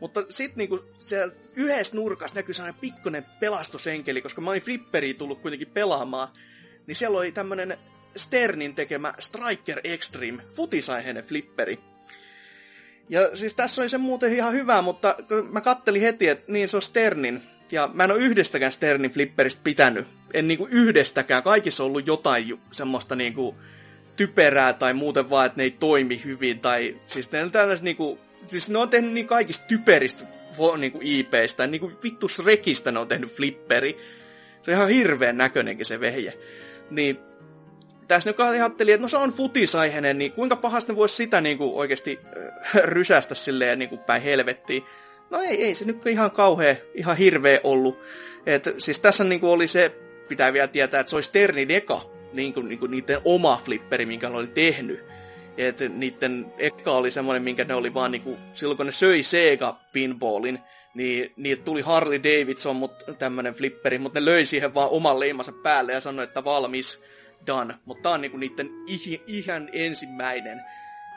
[0.00, 5.40] Mutta sitten niinku siellä yhdessä nurkassa näkyy sellainen pikkuinen pelastusenkeli, koska mä olin flipperiin tullut
[5.40, 6.28] kuitenkin pelaamaan,
[6.86, 7.78] niin siellä oli tämmönen
[8.16, 11.78] Sternin tekemä Striker Extreme futisaiheinen flipperi.
[13.08, 15.16] Ja siis tässä oli se muuten ihan hyvä, mutta
[15.50, 17.42] mä kattelin heti, että niin se on Sternin.
[17.70, 20.06] Ja mä en ole yhdestäkään Sternin flipperistä pitänyt.
[20.34, 21.42] En niinku yhdestäkään.
[21.42, 23.56] Kaikissa on ollut jotain semmoista niinku
[24.16, 26.60] typerää tai muuten vaan, että ne ei toimi hyvin.
[26.60, 28.18] Tai siis ne on tällaiset niinku...
[28.48, 30.24] Siis ne on tehnyt niin kaikista typeristä
[30.58, 31.66] vo- niinku IPistä.
[31.66, 33.98] Niinku vittu Shrekistä ne on tehnyt flipperi.
[34.62, 36.38] Se on ihan hirveän näköinenkin se vehje.
[36.90, 37.18] Niin
[38.08, 41.58] tässä nyt ajattelin, että no se on futisaiheinen, niin kuinka pahasti ne voisi sitä niin
[41.58, 44.84] kuin oikeasti äh, rysästä silleen niin kuin päin helvettiin.
[45.30, 47.98] No ei, ei se nyt ihan kauhean, ihan hirveä ollut.
[48.46, 49.88] Et, siis tässä niin kuin oli se,
[50.28, 54.06] pitää vielä tietää, että se olisi Sternin eka, niin kuin, niin kuin niiden oma flipperi,
[54.06, 55.07] minkä ne oli tehnyt.
[55.58, 59.22] Et niiden eka oli semmoinen, minkä ne oli vaan niin kuin, silloin kun ne söi
[59.22, 60.58] Sega pinballin,
[60.94, 65.52] niin niitä tuli Harley Davidson, mutta tämmönen flipperi, mutta ne löi siihen vaan oman leimansa
[65.62, 67.02] päälle ja sanoi, että valmis,
[67.46, 67.74] done.
[67.84, 68.70] Mutta tää on niinku niiden
[69.26, 70.60] ihan ensimmäinen.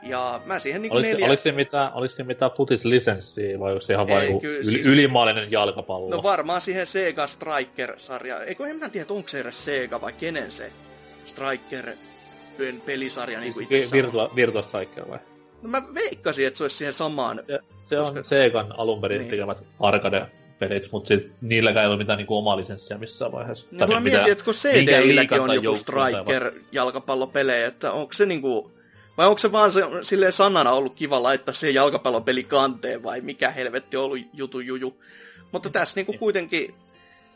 [0.03, 1.25] Ja mä siihen niinku Oliko, neljä...
[1.25, 4.85] oliko, siinä mitään, oliko siinä mitään futislisenssiä vai onko se ihan vain kyllä, yli, siis-
[4.85, 6.09] ylimaallinen jalkapallo?
[6.09, 8.43] No varmaan siihen Sega Striker-sarja.
[8.43, 10.71] Eikö en mä tiedä, että onko se edes Sega vai kenen se
[11.25, 11.85] Striker
[12.85, 13.95] pelisarja niin kuin itse.
[13.95, 15.19] Virtua, Virtua Striker vai?
[15.61, 17.41] No mä veikkasin, että se olisi siihen samaan.
[17.47, 17.59] Se,
[17.89, 19.29] se on Koska- Segan alun perin Niin.
[19.29, 23.65] tekemät arcade-pelit, mutta sit, niilläkään ei ole mitään niinku omaa lisenssiä missään vaiheessa.
[23.79, 24.53] Tai mä mitään- mietin, että kun
[25.03, 28.71] liigan on joku joukkueen tai Striker jalkapallopelejä, että onko se niinku...
[29.17, 33.49] Vai onko se vaan se, silleen sanana ollut kiva laittaa siihen jalkapallopeli kanteen vai mikä
[33.49, 34.97] helvetti on ollut jutu juju.
[35.51, 36.73] Mutta tässä niinku kuitenkin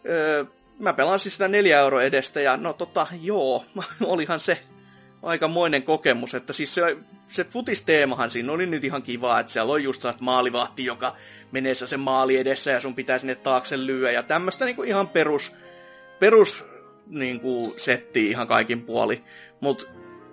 [0.10, 0.46] öö,
[0.80, 3.66] mä pelaan siis sitä neljä euro edestä ja no tota, joo,
[4.04, 4.58] olihan se
[5.26, 6.98] aikamoinen kokemus, että siis se,
[7.28, 11.16] se futisteemahan siinä oli nyt ihan kiva, että siellä on just sellaista maalivahti, joka
[11.52, 15.56] menee sen maali edessä ja sun pitää sinne taakse lyödä ja tämmöistä niinku ihan perus,
[16.20, 16.66] perus
[17.08, 19.24] niinku setti ihan kaikin puoli.
[19.60, 19.86] Mutta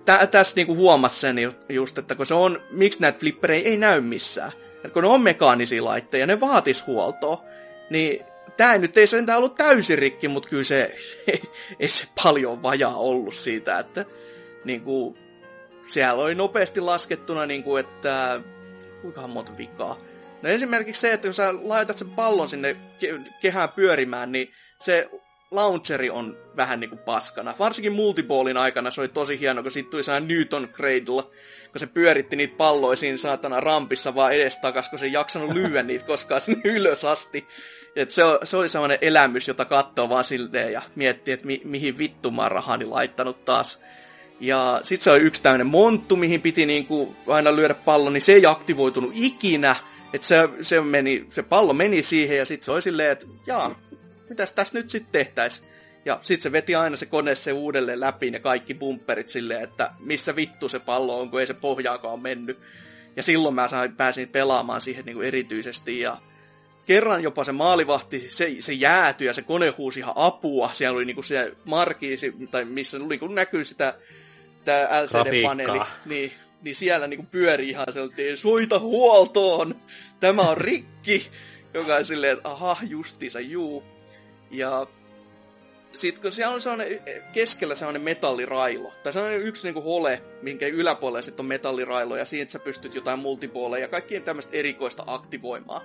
[0.04, 1.36] tä, tässä niinku huomasi sen
[1.68, 4.52] just, että kun se on, miksi näitä flippereitä ei näy missään.
[4.74, 7.44] Että kun ne on mekaanisia laitteja ja ne vaatis huoltoa,
[7.90, 8.24] niin
[8.56, 10.94] tämä nyt ei sentään ollut täysin rikki, mutta kyllä se
[11.32, 11.42] ei,
[11.80, 14.04] ei se paljon vajaa ollut siitä, että
[14.64, 15.18] niin kuin,
[15.86, 18.40] siellä oli nopeasti laskettuna, niin kuin, että
[19.02, 19.98] kuinka monta vikaa.
[20.42, 22.76] No esimerkiksi se, että kun sä laitat sen pallon sinne
[23.40, 25.10] kehään pyörimään, niin se
[25.50, 27.54] launcheri on vähän niin kuin paskana.
[27.58, 31.22] Varsinkin multiballin aikana se oli tosi hieno, kun siitä tuli sellainen Newton Cradle,
[31.72, 35.82] kun se pyöritti niitä palloja siinä saatana rampissa vaan edestakas, kun se ei jaksanut lyödä
[35.82, 37.48] niitä koskaan sinne ylös asti.
[37.96, 41.98] Et se, se oli sellainen elämys, jota katsoo vaan silteen ja miettii, että mi, mihin
[41.98, 43.80] vittu mä rahani laittanut taas.
[44.42, 48.32] Ja sitten se oli yksi tämmöinen monttu, mihin piti niinku aina lyödä pallo, niin se
[48.32, 49.76] ei aktivoitunut ikinä.
[50.12, 53.80] Että se, se, meni, se pallo meni siihen ja sitten se oli silleen, että jaa,
[54.28, 55.68] mitäs tässä nyt sitten tehtäisiin?
[56.04, 59.90] Ja sitten se veti aina se kone se uudelleen läpi ne kaikki bumperit silleen, että
[59.98, 62.58] missä vittu se pallo on, kun ei se pohjaakaan mennyt.
[63.16, 66.16] Ja silloin mä sain, pääsin pelaamaan siihen niin kuin erityisesti ja
[66.86, 70.70] kerran jopa se maalivahti, se, se jäätyi ja se kone huusi ihan apua.
[70.74, 73.94] Siellä oli niinku se markiisi, tai missä kun näkyy sitä
[74.64, 76.32] tämä LCD-paneeli, niin,
[76.62, 79.74] niin siellä niinku pyörii ihan sellainen, soita huoltoon,
[80.20, 81.30] tämä on rikki.
[81.74, 83.84] Joka on silleen, että aha, justiinsa, juu.
[84.50, 84.86] Ja
[85.92, 87.00] sitten kun siellä on sellainen,
[87.32, 92.52] keskellä sellainen metallirailo, tai sellainen yksi niinku hole, minkä yläpuolella sitten on metallirailo, ja siitä
[92.52, 95.82] sä pystyt jotain multipooleja ja kaikkien tämmöistä erikoista aktivoimaa.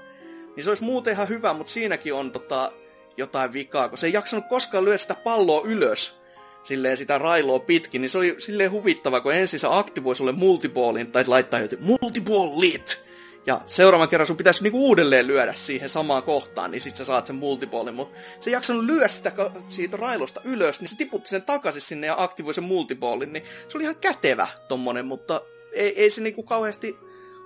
[0.55, 2.71] Niin se olisi muuten ihan hyvä, mutta siinäkin on tota,
[3.17, 6.19] jotain vikaa, kun se ei jaksanut koskaan lyödä sitä palloa ylös
[6.67, 11.11] silleen sitä railoa pitkin, niin se oli silleen huvittava, kun ensin se aktivoi sulle multiballin,
[11.11, 13.07] tai laittaa jotain lit,
[13.47, 17.27] ja seuraavan kerran sun pitäisi niinku uudelleen lyödä siihen samaan kohtaan, niin sit sä saat
[17.27, 17.95] sen multiballin.
[17.95, 19.31] Mutta se ei jaksanut lyödä sitä
[19.69, 23.33] siitä railosta ylös, niin se tiputti sen takaisin sinne ja aktivoi sen multiballin.
[23.33, 25.41] Niin se oli ihan kätevä tommonen, mutta
[25.73, 26.97] ei, ei se niinku kauheasti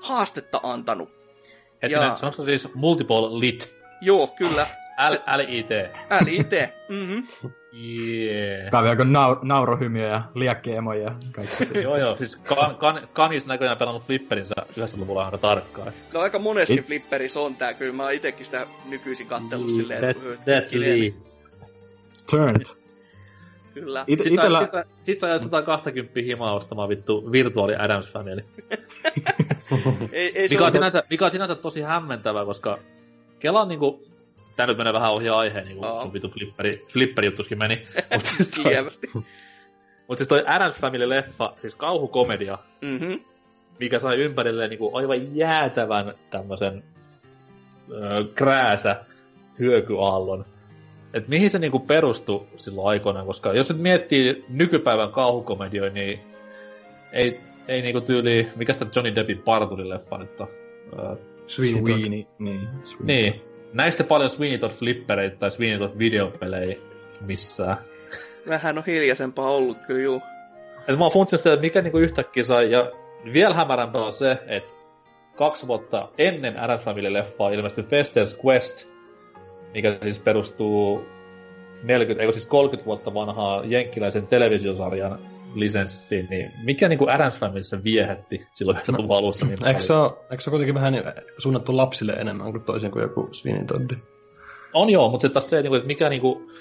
[0.02, 1.10] haastetta antanut.
[1.82, 2.18] Hetkinen, ja...
[2.18, 3.72] sanotko siis multiball lit?
[4.02, 4.68] Joo, kyllä.
[5.38, 5.70] L-I-T.
[6.22, 7.20] L-I-T, mhm.
[7.74, 8.72] Yeah.
[8.72, 14.04] Käviäkö nau- naurohymiä ja liekkiemoja ja kaikki Joo joo, siis kan, kan, Kanis näköjään pelannut
[14.04, 15.94] flipperinsä 90-luvulla aina tarkkaan.
[16.14, 16.86] No aika monesti It...
[16.86, 21.14] flipperissä on tää, kyllä mä oon itekin sitä nykyisin kattellut mm, silleen, that, That's Lee.
[22.32, 22.66] Turned.
[23.74, 24.04] Kyllä.
[24.08, 24.60] It, sit, itellä...
[24.60, 24.70] sit,
[25.02, 28.42] sit sä ajat 120 himaa ostamaan vittu Virtuaali Adams Family.
[30.12, 32.78] ei, ei mikä, on sinänsä, mikä on sinänsä tosi hämmentävä, koska
[33.40, 34.04] Kela on niinku
[34.56, 36.02] Tää nyt menee vähän ohi aiheen, niin kuin oh.
[36.02, 37.88] sun vitu flipperi, flipperi-juttuskin meni.
[38.14, 38.74] Mutta siis toi,
[40.08, 43.20] mut siis toi Adams Family-leffa, siis kauhukomedia, mm-hmm.
[43.80, 46.84] mikä sai ympärilleen niin kuin aivan jäätävän tämmösen
[47.92, 49.04] öö, krääsä
[49.60, 50.46] hyökyaallon.
[51.14, 56.20] Et mihin se niinku perustui silloin aikoinaan, koska jos nyt miettii nykypäivän kauhukomedioita, niin
[57.12, 60.48] ei, ei niinku tyyli, mikä sitä Johnny Deppin parturileffa nyt on?
[61.00, 61.16] Öö,
[61.48, 62.26] Sweeney, Sweeney.
[62.40, 63.06] Niin, Sweeney.
[63.06, 66.78] niin näistä paljon Sweeney Todd flippereitä tai Sweeney Todd videopelejä
[67.22, 67.78] missään.
[68.48, 70.22] Vähän on hiljaisempaa ollut kyllä, juu.
[70.88, 72.92] Et mä oon sitä, että mikä niinku yhtäkkiä sai, ja
[73.34, 74.74] vielä hämärämpää on se, että
[75.36, 78.88] kaksi vuotta ennen RS Family-leffaa ilmestyi Fester's Quest,
[79.74, 81.06] mikä siis perustuu
[81.84, 85.20] 40, eikö siis 30 vuotta vanhaa jenkkiläisen televisiosarjan
[85.56, 89.46] lisenssiin, niin mikä niinku Adams Familyssä viehätti silloin 90-luvun alussa?
[89.46, 90.94] Niin eikö, se ole, eikö se ole kuitenkin vähän
[91.38, 93.92] suunnattu lapsille enemmän kuin toisin kuin joku Sweeney Todd?
[94.74, 96.52] On joo, mutta se taas se, niinku, että mikä niinku,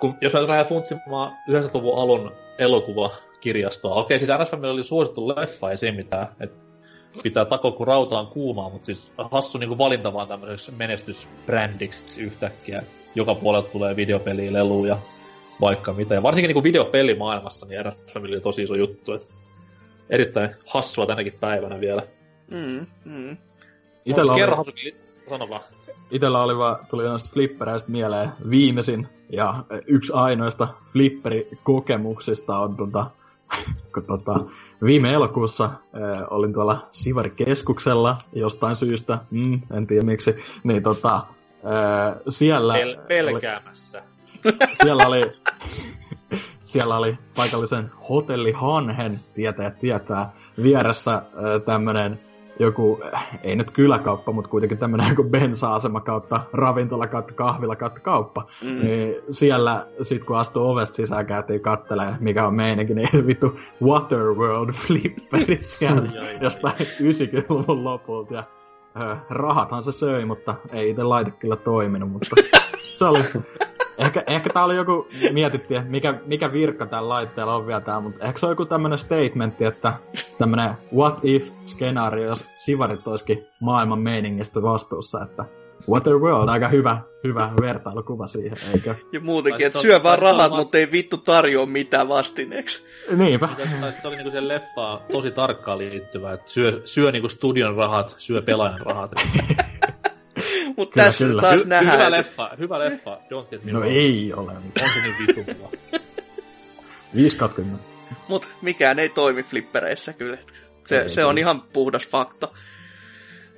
[0.00, 5.70] kun, jos mä lähden funtsimaan 90-luvun alun elokuvakirjastoa, okei, siis Adams Family oli suosittu leffa,
[5.70, 6.56] ei se mitään, että
[7.22, 12.82] pitää takoa kun rautaan kuumaa, mutta siis hassu niinku valinta vaan tämmöiseksi menestysbrändiksi yhtäkkiä.
[13.14, 14.98] Joka puolelta tulee videopeliä, leluja,
[15.60, 16.14] vaikka mitä.
[16.14, 19.12] Ja varsinkin niin videopelimaailmassa niin RS Family on tosi iso juttu.
[19.12, 19.34] Että
[20.10, 22.02] erittäin hassua tänäkin päivänä vielä.
[22.50, 23.36] Mm, mm.
[24.04, 24.40] Itellä oli...
[24.40, 24.64] Kerro
[25.28, 25.62] sano vaan.
[26.10, 33.10] Itellä oli vaan, tuli noista flippereistä mieleen viimeisin ja yksi ainoista flipperikokemuksista on tota,
[33.94, 34.40] kun tota,
[34.84, 35.72] viime elokuussa äh,
[36.30, 40.34] olin tuolla Sivari-keskuksella jostain syystä, mm, en tiedä miksi,
[40.64, 42.74] niin tota, äh, siellä...
[42.74, 43.98] Pel- pelkäämässä.
[43.98, 44.15] Oli,
[44.82, 45.32] siellä oli,
[46.64, 50.32] siellä oli paikallisen hotelli Hanhen, tietää tietää,
[50.62, 51.22] vieressä
[51.64, 52.20] tämmönen
[52.58, 53.00] joku,
[53.42, 58.46] ei nyt kyläkauppa, mutta kuitenkin tämmöinen joku bensa-asema kautta ravintola kautta kahvila kautta kauppa.
[58.62, 58.84] Mm.
[58.84, 64.72] Niin siellä sit kun astuu ovesta sisään käytiin kattelee, mikä on meininki, niin vittu Waterworld
[64.72, 66.08] flipperi siellä
[66.40, 68.34] jostain 90-luvun lopulta.
[68.34, 68.44] Ja,
[69.00, 72.36] äh, rahathan se söi, mutta ei itse laite kyllä toiminut, mutta
[72.76, 73.18] se oli
[73.98, 78.00] ehkä, ehkä tää oli joku, mietittiin, että mikä, mikä virkka tällä laitteella on vielä tää,
[78.00, 79.92] mutta ehkä se on joku tämmönen statementti, että
[80.38, 85.44] tämmönen what if-skenaario, jos sivarit olisikin maailman meiningistä vastuussa, että
[85.90, 88.94] Waterworld, aika hyvä, hyvä vertailukuva siihen, eikö?
[89.12, 90.62] Ja muutenkin, että syö vaan rahat, vast...
[90.62, 92.84] mutta ei vittu tarjoa mitään vastineeksi.
[93.16, 93.48] Niinpä.
[94.02, 98.42] Se oli niinku se leffa tosi tarkkaan liittyvä, että syö, syö niinku studion rahat, syö
[98.42, 99.10] pelaajan rahat.
[100.76, 101.42] Mutta tässä kyllä.
[101.42, 101.98] taas Hy- nähdään.
[101.98, 103.18] Hyvä leffa, hyvä leffa.
[103.24, 104.52] Don't get me No ei ole.
[104.52, 105.44] On se niin vitu
[107.14, 107.80] 5 10.
[108.28, 110.38] Mut mikään ei toimi flippereissä kyllä.
[110.86, 112.48] Se, ei, se on ihan puhdas fakta.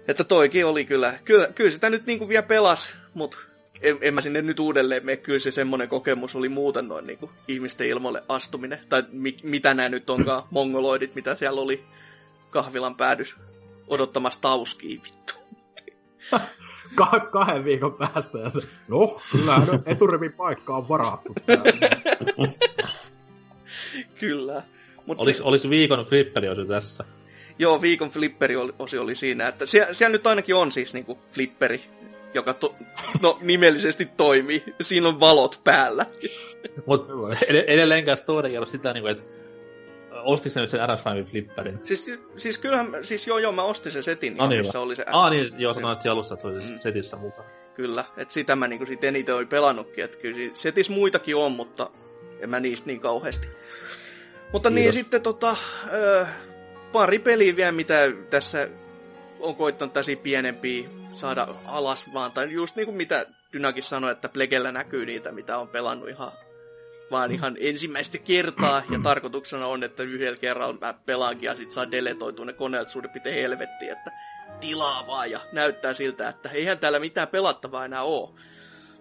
[0.09, 3.39] Että toikin oli kyllä, kyllä, kyllä sitä nyt niinku vielä pelas, mutta
[3.81, 5.17] en, en mä sinne nyt uudelleen mene.
[5.17, 8.79] Kyllä se semmoinen kokemus oli muuten noin niinku ihmisten ilmoille astuminen.
[8.89, 11.85] Tai mi, mitä nämä nyt onkaan, mongoloidit, mitä siellä oli
[12.51, 13.37] kahvilan päädys
[13.89, 15.35] odottamassa tauskiin vittu.
[16.95, 21.35] Kah- kahden viikon päästä ja se, no, kyllä eturivin paikka on varattu.
[24.21, 24.63] kyllä.
[25.07, 25.43] Mut olis, se...
[25.43, 27.05] olis viikon flipperi osi tässä?
[27.59, 31.83] Joo, viikon flipperi osi oli siinä, että siellä, siellä nyt ainakin on siis niinku flipperi,
[32.35, 32.75] joka to,
[33.23, 34.65] no, nimellisesti toimii.
[34.81, 36.07] Siinä on valot päällä.
[36.87, 37.13] Mutta
[37.67, 39.38] edelleenkään story ei ole sitä, niinku, että
[40.29, 41.81] ostitko sä nyt sen RS5 flipperin?
[41.83, 45.05] Siis, siis kyllähän, siis joo joo, mä ostin sen setin, no niin, missä oli se...
[45.07, 46.79] Ah niin, joo, sanoit siellä alussa, että se oli mm.
[46.79, 47.49] setissä mukana.
[47.75, 51.91] Kyllä, että sitä mä niinku sit eniten olin pelannutkin, että kyllä setissä muitakin on, mutta
[52.41, 53.49] en mä niistä niin kauheasti.
[54.53, 54.95] Mutta niin, Kiitos.
[54.95, 55.57] niin sitten tota,
[55.93, 56.27] ö,
[56.93, 58.69] pari peliä vielä, mitä tässä
[59.41, 64.29] on koittanut täsi pienempiä saada alas vaan, tai just niin kuin mitä Dynakin sanoi, että
[64.29, 66.33] Plegellä näkyy niitä, mitä on pelannut ihan
[67.11, 71.91] vaan ihan ensimmäistä kertaa, ja tarkoituksena on, että yhdellä kerralla mä pelaankin ja sit saa
[71.91, 74.11] deletoitua ne koneet suurin piirtein helvettiin, että
[74.61, 78.35] tilaa vaan ja näyttää siltä, että eihän täällä mitään pelattavaa enää oo.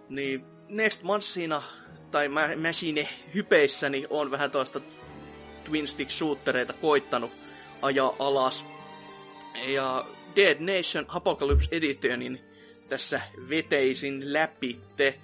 [0.09, 1.63] Niin Next Monthsina
[2.11, 2.29] tai
[2.61, 4.81] Machine hypeissäni on vähän toista
[5.63, 7.31] twin stick shootereita koittanut
[7.81, 8.65] ajaa alas.
[9.67, 10.05] Ja
[10.35, 12.41] Dead Nation Apocalypse Editionin
[12.89, 15.19] tässä veteisin läpitte.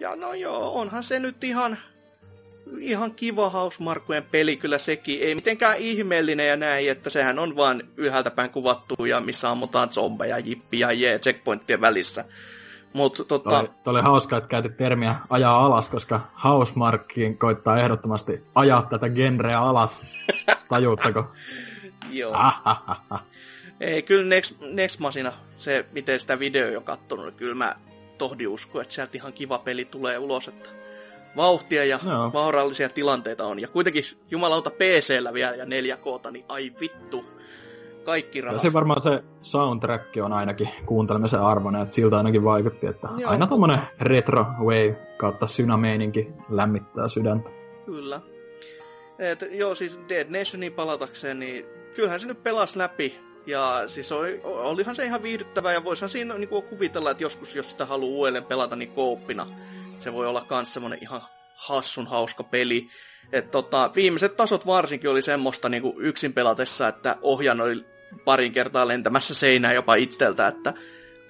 [0.00, 1.78] Ja no joo, onhan se nyt ihan
[2.78, 5.22] ihan kiva hausmarkkujen peli kyllä sekin.
[5.22, 9.92] Ei mitenkään ihmeellinen ja näin, että sehän on vaan yhdeltä päin kuvattu ja missä ammutaan
[9.92, 12.24] zombeja, jippiä ja jee, checkpointtien välissä.
[12.92, 13.50] Mut, tota...
[13.50, 19.08] Toi, toi oli hauska, että käytit termiä ajaa alas, koska Housemarkkiin koittaa ehdottomasti ajaa tätä
[19.08, 20.02] genreä alas.
[20.68, 21.32] Tajuuttako?
[22.10, 22.36] Joo.
[23.80, 27.74] Ei, kyllä Next, Next Masina, se miten sitä video on kattonut, niin kyllä mä
[28.18, 30.70] tohdi usko, että sieltä ihan kiva peli tulee ulos, että
[31.36, 32.32] vauhtia ja no.
[32.32, 33.60] vaurallisia tilanteita on.
[33.60, 37.24] Ja kuitenkin jumalauta PC-llä vielä ja 4 k niin ai vittu,
[38.04, 38.56] kaikki rahat.
[38.56, 43.30] Ja se varmaan se soundtrack on ainakin kuuntelemisen arvoinen, että siltä ainakin vaikutti, että Joo.
[43.30, 47.50] aina tommonen retro wave kautta synameininki lämmittää sydäntä.
[47.86, 48.20] Kyllä.
[49.18, 51.66] Et, joo, siis Dead Nationin palatakseen, niin
[51.96, 53.20] kyllähän se nyt pelasi läpi.
[53.46, 57.70] Ja siis oli, olihan se ihan viihdyttävää ja voisihan siinä niin kuvitella, että joskus jos
[57.70, 59.46] sitä haluaa uudelleen pelata, niin kooppina
[59.98, 61.22] se voi olla myös semmonen ihan
[61.54, 62.88] hassun hauska peli.
[63.32, 67.84] Et tota, viimeiset tasot varsinkin oli semmoista niinku yksin pelatessa, että ohjan oli
[68.24, 70.72] parin kertaa lentämässä seinää jopa itseltä, että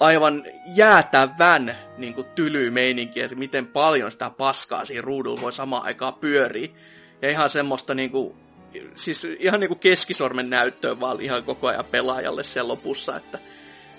[0.01, 5.85] aivan jäätävän niin kuin tyly meininki, että miten paljon sitä paskaa siinä ruudulla voi samaan
[5.85, 6.69] aikaan pyöriä.
[7.23, 8.37] Ja ihan semmoista niin kuin,
[8.95, 13.39] siis ihan niin kuin keskisormen näyttöä vaan ihan koko ajan pelaajalle sen lopussa, että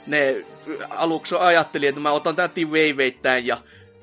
[0.08, 0.46] ne
[0.90, 3.58] aluksi ajatteli, että mä otan tämän veivettäin ja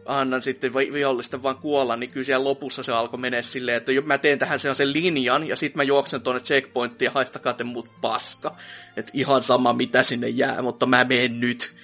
[0.06, 4.18] annan sitten vihollisten vaan kuolla, niin kyllä siellä lopussa se alkoi mennä silleen, että mä
[4.18, 8.56] teen tähän sen linjan, ja sitten mä juoksen tuonne checkpointtiin, ja haistakaa te mut paska.
[8.96, 11.74] Että ihan sama mitä sinne jää, mutta mä menen nyt.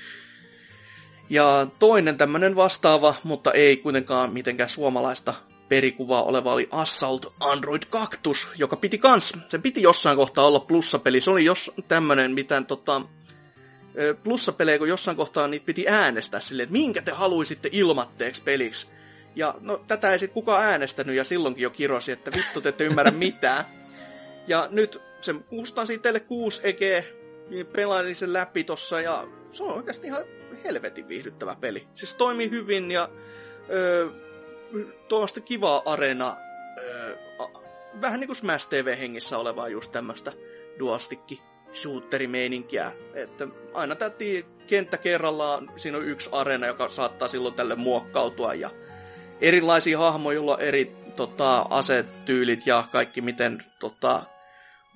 [1.30, 5.34] Ja toinen tämmönen vastaava, mutta ei kuitenkaan mitenkään suomalaista
[5.68, 11.20] perikuvaa oleva oli Assault Android Cactus, joka piti kans, se piti jossain kohtaa olla plussapeli.
[11.20, 13.02] Se oli jos tämmönen, mitä tota,
[14.24, 18.88] plussapelejä, kun jossain kohtaa niitä piti äänestää silleen, että minkä te haluaisitte ilmatteeksi peliksi.
[19.36, 22.84] Ja no tätä ei sitten kukaan äänestänyt ja silloinkin jo kirosi, että vittu te ette
[22.84, 23.64] ymmärrä mitään.
[24.46, 27.04] Ja nyt se kustansi teille 6 EG,
[27.48, 30.24] niin pelailin sen läpi tossa ja se on oikeasti ihan
[30.64, 31.88] helvetin viihdyttävä peli.
[31.94, 33.08] Siis toimii hyvin ja
[33.70, 34.08] öö,
[35.08, 36.36] tuosta kivaa arena,
[36.78, 37.16] öö,
[38.00, 40.32] vähän niin kuin Smash TV-hengissä olevaa just tämmöistä
[40.78, 41.42] duastikki
[41.74, 42.92] shooterimeininkiä.
[43.14, 48.70] Että aina täytyy kenttä kerrallaan, siinä on yksi areena, joka saattaa silloin tälle muokkautua ja
[49.40, 54.22] erilaisia hahmoja, joilla on eri tota, asetyylit ja kaikki miten tota,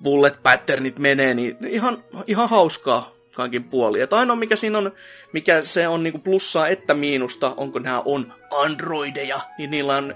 [0.03, 4.01] bullet patternit menee, niin ihan, ihan hauskaa kaikin puoli.
[4.01, 4.91] Että ainoa mikä siinä on,
[5.33, 10.15] mikä se on niinku plussaa että miinusta, onko nämä on androideja, niin niillä on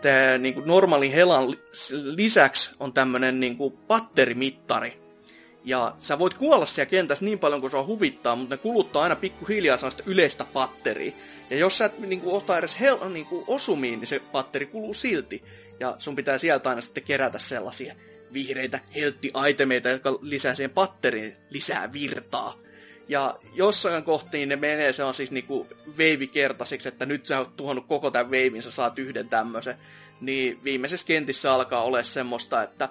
[0.00, 1.54] tämä niinku normaali helan
[2.16, 5.03] lisäksi on tämmöinen niinku patterimittari.
[5.64, 9.16] Ja sä voit kuolla siellä kentässä niin paljon kuin sua huvittaa, mutta ne kuluttaa aina
[9.16, 11.12] pikkuhiljaa sellaista yleistä patteria.
[11.50, 15.42] Ja jos sä et niinku, ota edes hel, niinku, osumiin, niin se patteri kuluu silti.
[15.80, 17.94] Ja sun pitää sieltä aina sitten kerätä sellaisia
[18.32, 22.58] vihreitä heltti-itemeita, jotka lisää siihen patteriin lisää virtaa.
[23.08, 25.66] Ja jossain kohtiin ne menee se on siis niinku
[25.98, 29.74] veivikertaisiksi, että nyt sä oot tuhannut koko tämän veivin, sä saat yhden tämmöisen.
[30.20, 32.88] Niin viimeisessä kentissä alkaa olla semmoista, että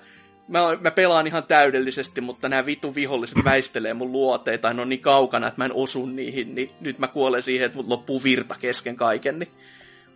[0.48, 5.00] mä, mä pelaan ihan täydellisesti, mutta nämä vitu viholliset väistelee mun luoteita, ne on niin
[5.00, 8.56] kaukana, että mä en osu niihin, niin nyt mä kuolen siihen, että mut loppuu virta
[8.60, 9.40] kesken kaiken.
[9.40, 9.52] Niin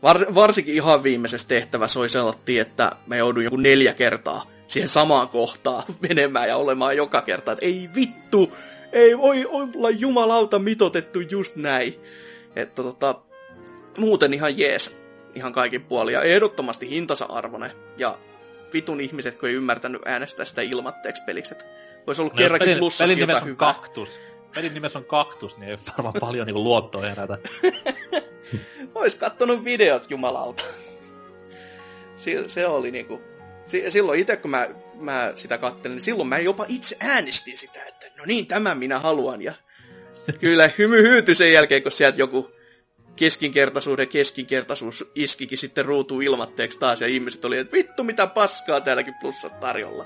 [0.03, 5.29] var, varsinkin ihan viimeisessä tehtävässä oli sellainen, että mä joudun joku neljä kertaa siihen samaan
[5.29, 8.53] kohtaan menemään ja olemaan joka kerta, että ei vittu,
[8.91, 11.99] ei voi olla jumalauta mitotettu just näin.
[12.55, 13.15] Että tota,
[13.97, 14.95] muuten ihan jees,
[15.35, 18.17] ihan kaikin puolin, ja ehdottomasti hintansa arvone, ja
[18.73, 21.55] vitun ihmiset, kun ei ymmärtänyt äänestää sitä ilmatteeksi peliksi,
[22.07, 23.73] olisi ollut no, kerrankin pelin, plussassa pelin nimessä on hyvää.
[23.73, 24.19] kaktus.
[24.55, 27.37] Pelin nimessä on kaktus, niin ei varmaan paljon niin luottoa herätä.
[28.95, 30.63] Ois kattonut videot, jumalauta.
[32.15, 33.21] Se, se oli niinku...
[33.89, 38.11] Silloin itse, kun mä, mä sitä kattelin, niin silloin mä jopa itse äänestin sitä, että
[38.17, 39.41] no niin, tämän minä haluan.
[39.41, 39.53] Ja
[40.39, 42.51] kyllä hymy hyytyi sen jälkeen, kun sieltä joku
[43.17, 49.15] keskinkertaisuuden keskinkertaisuus iskikin sitten ruutuun ilmatteeksi taas, ja ihmiset oli, että vittu mitä paskaa täälläkin
[49.21, 50.05] plussassa tarjolla.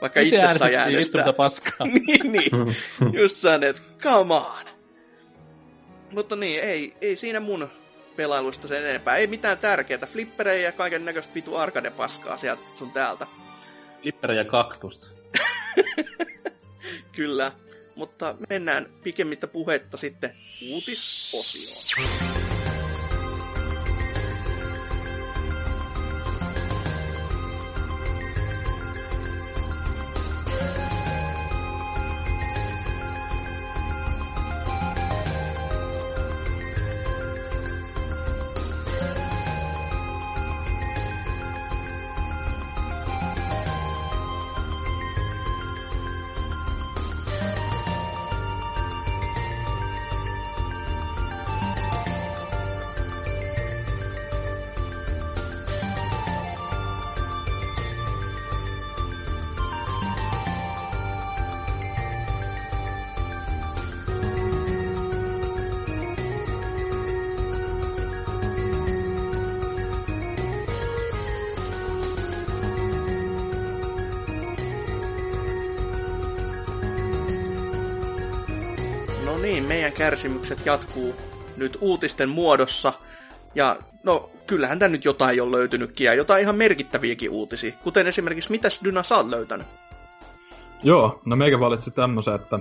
[0.00, 0.98] Vaikka itse sai äänestää.
[0.98, 1.86] Vittu mitä paskaa.
[2.06, 2.50] niin, niin.
[3.12, 4.66] Just sain, että come on.
[6.10, 7.68] Mutta niin, ei, ei siinä mun
[8.16, 9.16] pelailusta sen enempää.
[9.16, 10.06] Ei mitään tärkeää.
[10.12, 13.26] Flipperejä ja kaiken näköistä vitu arcade-paskaa sieltä sun täältä.
[14.02, 15.06] Flipperejä ja kaktusta.
[17.16, 17.52] Kyllä.
[17.94, 20.36] Mutta mennään pikemmittä puhetta sitten
[20.70, 22.51] uutisosioon.
[80.22, 81.14] Kärsimykset jatkuu
[81.56, 82.92] nyt uutisten muodossa.
[83.54, 87.72] Ja no, kyllähän tämä nyt jotain on löytynytkin ja jotain ihan merkittäviäkin uutisia.
[87.82, 89.66] Kuten esimerkiksi, mitäs Dyna sä oot löytänyt?
[90.82, 92.58] Joo, no meikä valitsi tämmöisen, että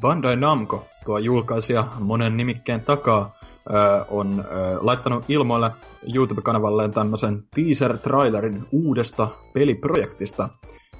[0.00, 3.36] Bandai Namco, tuo julkaisija monen nimikkeen takaa,
[4.08, 4.44] on
[4.80, 5.70] laittanut ilmoille
[6.14, 10.48] YouTube-kanavalleen tämmöisen teaser-trailerin uudesta peliprojektista.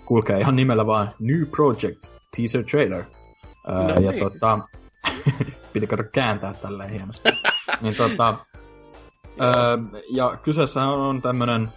[0.05, 2.07] Kulkee ihan nimellä vaan New Project
[2.37, 3.05] Teaser Trailer.
[3.69, 4.19] no ja niin.
[4.19, 4.59] tota,
[5.73, 7.29] piti kato kääntää tälleen hienosti.
[7.83, 8.35] niin tota,
[9.41, 9.79] öö,
[10.11, 11.69] ja kyseessä on tämmönen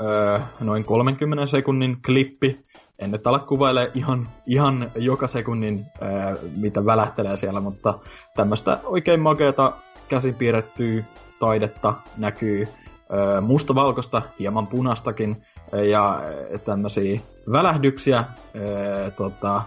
[0.00, 2.64] öö, noin 30 sekunnin klippi.
[2.98, 7.98] En nyt ala kuvaile ihan, ihan joka sekunnin, öö, mitä välähtelee siellä, mutta
[8.36, 9.72] tämmöistä oikein makeata
[10.08, 11.04] käsipiirrettyä
[11.38, 12.68] taidetta näkyy
[13.14, 15.46] öö, mustavalkoista, hieman punastakin,
[15.90, 16.20] ja
[16.64, 17.20] tämmöisiä
[17.52, 18.24] välähdyksiä
[18.56, 19.62] öö, tota,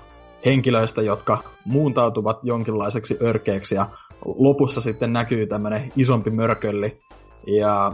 [0.46, 3.90] henkilöistä, jotka muuntautuvat jonkinlaiseksi örkeeksi ja
[4.26, 7.00] lopussa sitten näkyy tämmönen isompi mörkölli
[7.48, 7.94] ja äh,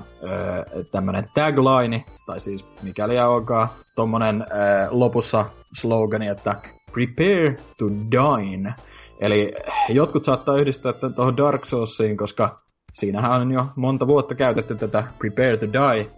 [0.91, 4.45] tämmönen tagline, tai siis mikäli onkaan, tommonen
[4.89, 6.55] lopussa slogani, että
[6.93, 8.73] prepare to dine.
[9.21, 9.53] Eli
[9.89, 12.61] jotkut saattaa yhdistää tuohon Dark Soulsiin, koska
[12.93, 16.11] siinähän on jo monta vuotta käytetty tätä prepare to die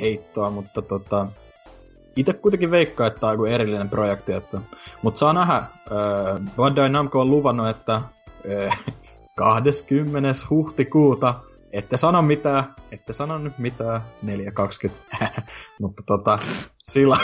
[0.00, 1.26] heittoa, mutta tota,
[2.18, 4.32] itse kuitenkin veikkaa, että tämä on erillinen projekti.
[4.32, 4.60] Että...
[5.02, 5.56] Mutta saa nähdä.
[5.56, 5.68] Äh,
[6.56, 7.94] Bandai Namco on luvannut, että
[8.66, 8.84] äh,
[9.36, 10.32] 20.
[10.50, 11.34] huhtikuuta
[11.72, 14.92] ette sano mitään, ette sano nyt mitään, 4.20.
[15.80, 16.38] Mutta tota,
[16.84, 17.16] sillä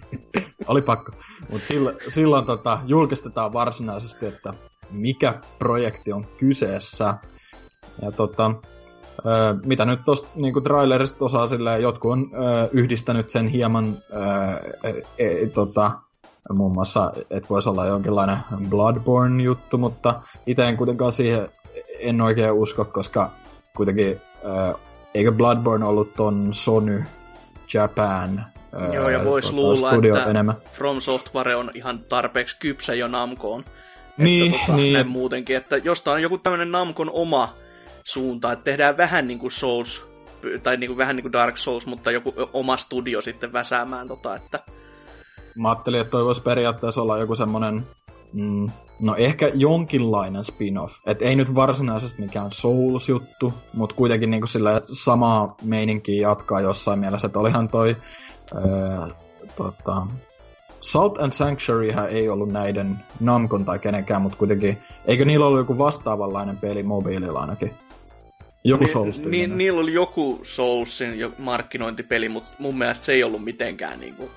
[0.66, 1.12] oli pakko.
[1.50, 4.54] Mutta silloin, silloin tota, julkistetaan varsinaisesti, että
[4.90, 7.14] mikä projekti on kyseessä.
[8.02, 8.54] Ja tota,
[9.26, 14.72] Öö, mitä nyt tuosta niinku trailerista osaa silleen, jotkut on öö, yhdistänyt sen hieman öö,
[14.84, 15.90] e, e, tota,
[16.52, 21.48] muun muassa, että voisi olla jonkinlainen Bloodborne-juttu, mutta itse en kuitenkaan siihen
[21.98, 23.30] en oikein usko, koska
[23.76, 24.72] kuitenkin öö,
[25.14, 27.04] eikö Bloodborne ollut ton Sony
[27.74, 30.54] Japan öö, Joo, ja voisi tota, luulla, että enemmän.
[30.72, 33.64] From Software on ihan tarpeeksi kypsä jo Namcoon.
[34.16, 35.08] Niin, että, tota, niin.
[35.08, 37.48] muutenkin, että jostain on joku tämmöinen Namcon oma
[38.04, 40.06] suunta, että tehdään vähän niin kuin Souls,
[40.62, 44.36] tai niin kuin, vähän niin kuin Dark Souls, mutta joku oma studio sitten väsäämään tota,
[44.36, 44.58] että...
[45.56, 47.86] Mä ajattelin, että toi voisi periaatteessa olla joku semmonen,
[48.32, 48.70] mm,
[49.00, 50.94] no ehkä jonkinlainen spin-off.
[51.06, 57.26] Et ei nyt varsinaisesti mikään Souls-juttu, mutta kuitenkin niinku sillä samaa meininkiä jatkaa jossain mielessä,
[57.26, 57.96] että olihan toi
[58.54, 59.08] öö,
[59.56, 60.06] tota,
[60.80, 65.78] Salt and Sanctuaryhän ei ollut näiden Namcon tai kenenkään, mutta kuitenkin, eikö niillä ollut joku
[65.78, 67.74] vastaavanlainen peli mobiililla ainakin?
[68.64, 73.44] Joku niin, Souls niin, Niillä oli joku Soulsin markkinointipeli, mutta mun mielestä se ei ollut
[73.44, 74.30] mitenkään niinku...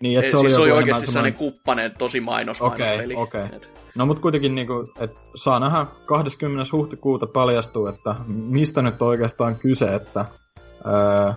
[0.00, 3.44] Niin, että se oli, siis oli oikeasti sellainen kuppanen, tosi mainos Okei, okay, okei.
[3.44, 3.60] Okay.
[3.94, 6.64] No mutta kuitenkin niinku, että saa nähdä 20.
[6.72, 10.24] huhtikuuta paljastuu, että mistä nyt oikeastaan kyse, että
[10.86, 11.32] öö,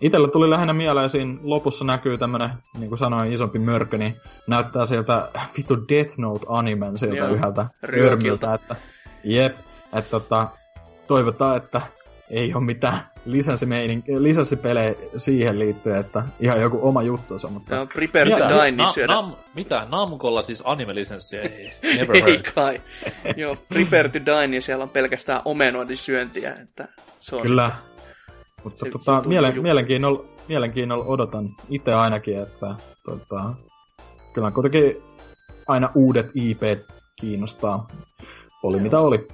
[0.00, 4.16] Itellä tuli lähinnä mieleen, siinä lopussa näkyy tämmönen, niin kuin sanoin, isompi mörkö, niin
[4.46, 8.76] näyttää sieltä vittu Death Note-animen sieltä Joo, yhdeltä örmiltä, että
[9.24, 9.56] jep,
[9.92, 10.48] että tota,
[11.06, 11.80] toivotaan, että
[12.30, 12.98] ei ole mitään
[14.18, 17.76] lisenssipelejä siihen liittyen, että ihan joku oma juttunsa, mutta...
[17.76, 19.12] No, prepare to die, niin syödä...
[19.12, 19.86] Nam, mitä?
[19.90, 21.40] Namkolla siis anime-lisenssiä?
[21.42, 22.28] Ei, never heard.
[22.28, 22.80] ei kai.
[23.36, 26.88] Joo, prepare to die, niin siellä on pelkästään omenointisyöntiä, että
[27.20, 27.42] se on...
[27.42, 27.70] Kyllä.
[28.64, 32.74] Mutta tota, mielen, mielenkiinnolla, mielenkiinnolla odotan itse ainakin, että
[33.04, 33.54] tota,
[34.34, 34.96] kyllä kuitenkin
[35.68, 36.62] aina uudet IP
[37.20, 37.86] kiinnostaa.
[38.62, 39.28] Oli mitä oli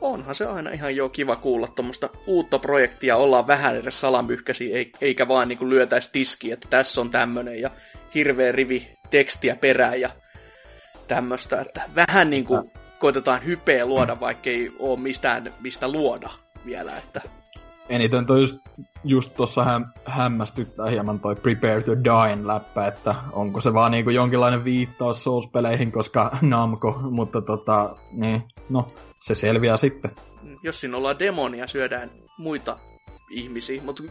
[0.00, 5.28] onhan se aina ihan jo kiva kuulla tuommoista uutta projektia, ollaan vähän edes salamyhkäisiä, eikä
[5.28, 7.70] vaan niin lyötäisi tiskiä, että tässä on tämmönen ja
[8.14, 10.10] hirveä rivi tekstiä perään ja
[11.08, 16.30] tämmöistä, että vähän niin kuin koitetaan hypeä luoda, vaikka ei ole mistään mistä luoda
[16.66, 17.20] vielä, että
[17.88, 18.58] eniten toi just,
[19.04, 24.10] just tuossa häm, hämmästyttää hieman toi Prepare to Die läppä, että onko se vaan niinku
[24.10, 30.10] jonkinlainen viittaus Souls-peleihin, koska Namco, mutta tota, niin, no, se selviää sitten.
[30.62, 32.78] Jos siinä ollaan demonia, syödään muita
[33.30, 34.02] ihmisiä, mutta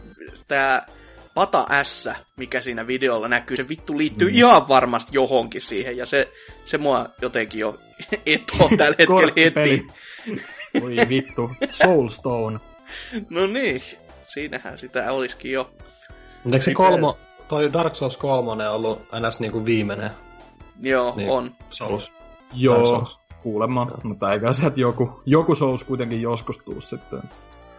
[0.48, 0.86] tämä
[1.34, 4.36] Pata S, mikä siinä videolla näkyy, se vittu liittyy mm.
[4.36, 6.32] ihan varmasti johonkin siihen, ja se,
[6.64, 7.78] se mua jotenkin jo
[8.26, 9.86] etoo tällä hetkellä heti.
[10.82, 12.60] Oi vittu, Soulstone.
[13.30, 13.82] no niin,
[14.26, 15.70] siinähän sitä olisikin jo.
[16.52, 17.18] Eikö se kolmo,
[17.48, 20.10] toi Dark Souls 3 ollut aina niinku viimeinen?
[20.82, 21.56] Joo, niin, on.
[21.70, 22.14] Souls.
[22.52, 27.22] Joo, Kuulemma, mutta eikä se, että joku, joku Souls kuitenkin joskus tuu sitten.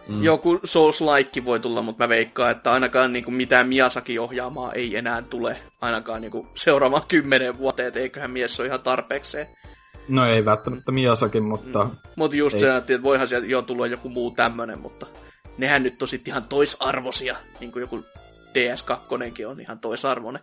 [0.08, 0.22] Mm.
[0.22, 4.96] Joku Souls-like voi tulla, mutta mä veikkaan, että ainakaan niin kuin mitään Miyazaki ohjaamaa ei
[4.96, 9.46] enää tule ainakaan niin kuin seuraavaan kymmenen vuoteen, että eiköhän mies ole ihan tarpeekseen.
[10.08, 11.84] No ei välttämättä Miyasakin, mutta...
[11.84, 11.90] Mm.
[12.16, 12.60] Mutta just ei.
[12.60, 15.06] se, että voihan sieltä jo tulla joku muu tämmönen, mutta
[15.58, 18.04] nehän nyt tosi ihan toisarvoisia, niin kuin joku
[18.54, 20.42] DS2 on ihan toisarvoinen.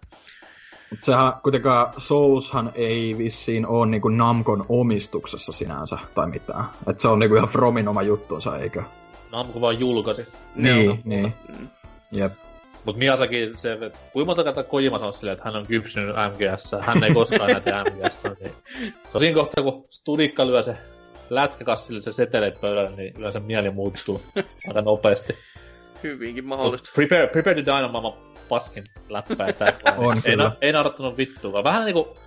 [0.90, 6.66] Mutta sehän kuitenkaan Soulshan ei vissiin ole niinku Namcon omistuksessa sinänsä tai mitään.
[6.88, 8.84] Että se on niinku ihan Fromin oma juttunsa, eikö?
[9.32, 10.26] Namco vaan julkaisi.
[10.56, 11.34] Niin, niin.
[11.60, 11.68] Mm.
[12.12, 12.34] Jep.
[12.86, 13.78] Mutta Miyazaki, se,
[14.14, 17.84] kuinka monta kertaa Kojima sanoi silleen, että hän on kypsynyt MGS, hän ei koskaan näitä
[17.84, 18.24] MGS.
[18.24, 18.52] Niin.
[19.04, 20.78] Se on siinä kohtaa, kun Studikka lyö se
[21.30, 24.22] lätkäkassille se setele pöydälle, niin yleensä mieli muuttuu
[24.68, 25.36] aika nopeasti.
[26.04, 26.92] Hyvinkin mahdollista.
[26.96, 28.14] Prepare, prepare to die on maailman
[28.50, 31.64] paskin läppää tässä on, ei, na, ei naurattanut vittua.
[31.64, 32.18] Vähän niinku,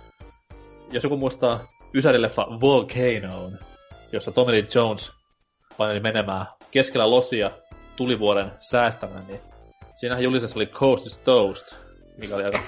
[0.91, 3.57] jos joku muistaa Ysäri-leffa Volcanoon,
[4.11, 5.11] jossa Tommy Lee Jones
[5.77, 7.51] paineli menemään keskellä losia
[7.95, 9.41] tulivuoren säästämään, niin
[10.01, 11.75] Siinähän julisessa oli Coast is Toast,
[12.17, 12.59] mikä oli aika,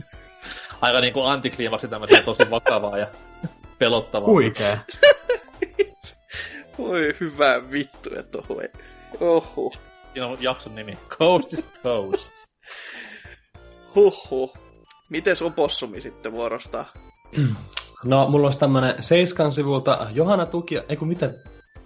[0.80, 3.06] aika niin kuin antikliimaksi tämmöistä tosi vakavaa ja
[3.78, 4.28] pelottavaa.
[4.28, 4.78] Huikee.
[6.78, 8.62] Voi hyvä vittu, että oho.
[9.20, 9.72] Oho.
[10.12, 10.98] Siinä on jakson nimi.
[11.08, 12.32] Coast is Toast.
[13.94, 14.54] Huhhuh.
[15.08, 16.84] Mites opossumi sitten vuorostaa?
[18.04, 21.34] No, mulla olisi tämmönen seiskan sivulta Johanna Tuki, eiku miten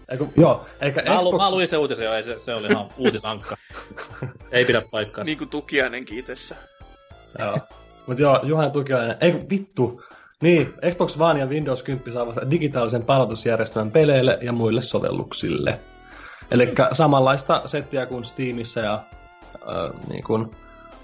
[0.09, 1.37] Eiku, joo, eikä mä, Xbox...
[1.43, 3.57] mä luin se uutisen jo, ei se, se oli ihan uutisankka.
[4.53, 5.25] ei pidä paikkaa.
[5.25, 6.57] Niin kuin Tukiainenkin itsessä.
[7.39, 7.59] joo.
[8.07, 10.03] Mutta joo, Juhan Tukiainen, ei vittu.
[10.43, 15.81] Niin, Xbox One ja Windows 10 saavat digitaalisen palautusjärjestelmän peleille ja muille sovelluksille.
[16.51, 18.95] Eli samanlaista settiä kuin Steamissa ja
[19.55, 20.51] äh, niin kun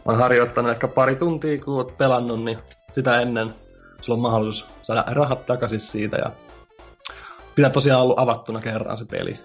[0.05, 2.59] on harjoittanut ehkä pari tuntia, kun olet pelannut, niin
[2.93, 3.55] sitä ennen
[4.01, 6.31] sulla on mahdollisuus saada rahat takaisin siitä ja
[7.55, 9.39] pitää tosiaan ollut avattuna kerran se peli.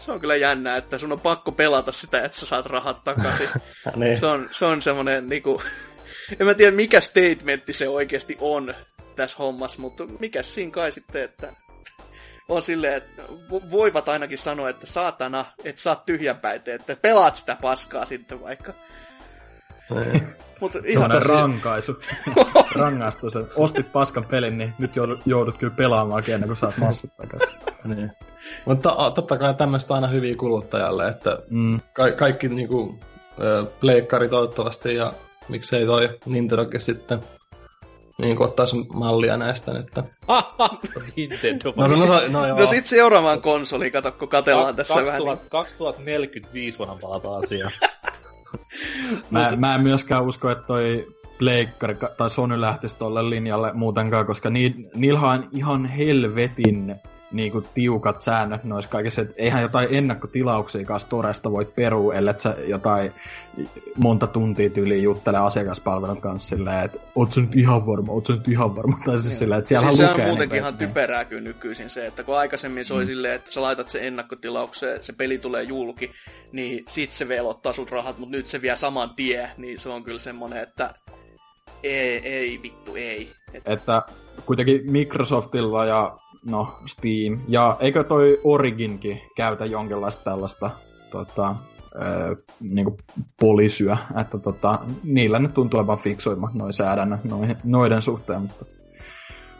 [0.00, 3.48] Se on kyllä jännää, että sun on pakko pelata sitä, että sä saat rahat takaisin.
[3.96, 4.20] niin.
[4.20, 5.62] se, on, se on semmoinen niinku...
[6.40, 8.74] En mä tiedä, mikä statementti se oikeasti on
[9.16, 11.52] tässä hommassa, mutta mikä siinä kai sitten, että
[12.48, 13.22] on silleen, että
[13.70, 18.72] voivat ainakin sanoa, että saatana, että sä oot tyhjänpäite, että pelaat sitä paskaa sitten vaikka.
[19.90, 20.26] Niin.
[20.60, 21.28] Mutta ihan tosi...
[21.28, 22.00] rankaisu.
[22.80, 27.16] Rangaistus, että ostit paskan pelin, niin nyt joudut, joudut kyllä pelaamaan ennen kuin saat massat
[27.16, 27.58] takaisin.
[27.96, 28.10] niin.
[28.64, 31.80] Mutta totta kai tämmöistä aina hyviä kuluttajalle, että mm.
[31.92, 32.98] ka- kaikki niinku,
[33.80, 35.12] pleikkari toivottavasti ja
[35.48, 37.18] miksei toi Nintendokin sitten
[38.20, 39.88] niin kuin ottaisi mallia näistä nyt.
[41.16, 41.72] Nintendo.
[41.76, 45.50] no, no, no, no, no sit seuraavaan konsoliin, kato, kun katellaan Ka- tässä 2000, vähän.
[45.50, 47.72] 2045 voidaan palata asiaan.
[49.30, 51.06] Mä, mä en myöskään usko, että toi
[51.38, 56.94] Pleikkari tai Sony lähtisi tolle linjalle muutenkaan, koska ni, niillä on ihan helvetin
[57.32, 62.56] niinku tiukat säännöt noissa kaikissa, että eihän jotain ennakkotilauksia kanssa Toresta voi perua, ellei sä
[62.66, 63.12] jotain
[63.96, 68.32] monta tuntia tyyliin juttele asiakaspalvelun kanssa silleen, että oot sä nyt ihan varma, oot sä
[68.32, 70.16] nyt ihan varma, tai siis silleen, että siellä siis lukee.
[70.16, 73.08] Se on muutenkin ihan typerää kyllä nykyisin se, että kun aikaisemmin se oli mm.
[73.08, 76.10] silleen, että sä laitat sen ennakkotilaukseen, se peli tulee julki,
[76.52, 79.88] niin sit se vielä ottaa sut rahat, mutta nyt se vie saman tie, niin se
[79.88, 80.94] on kyllä semmonen, että
[81.82, 83.32] ei, ei vittu, ei.
[83.64, 84.02] Että
[84.46, 87.40] kuitenkin Microsoftilla ja no Steam.
[87.48, 90.70] Ja eikö toi Originkin käytä jonkinlaista tällaista
[91.10, 91.56] tota,
[91.94, 92.98] öö, niinku
[93.40, 97.20] polisyä, että tota, niillä nyt tuntuu olevan fiksuimmat noin säädännöt
[97.64, 98.64] noiden suhteen, mutta,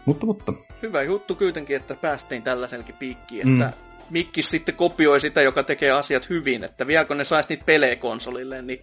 [0.07, 0.53] mutta, mutta.
[0.83, 3.91] Hyvä juttu kuitenkin, että päästiin tällaisellekin piikkiin, että mm.
[4.11, 7.97] Mikkis sitten kopioi sitä, joka tekee asiat hyvin, että vielä kun ne saisi niitä pelejä
[7.97, 8.81] konsolille, niin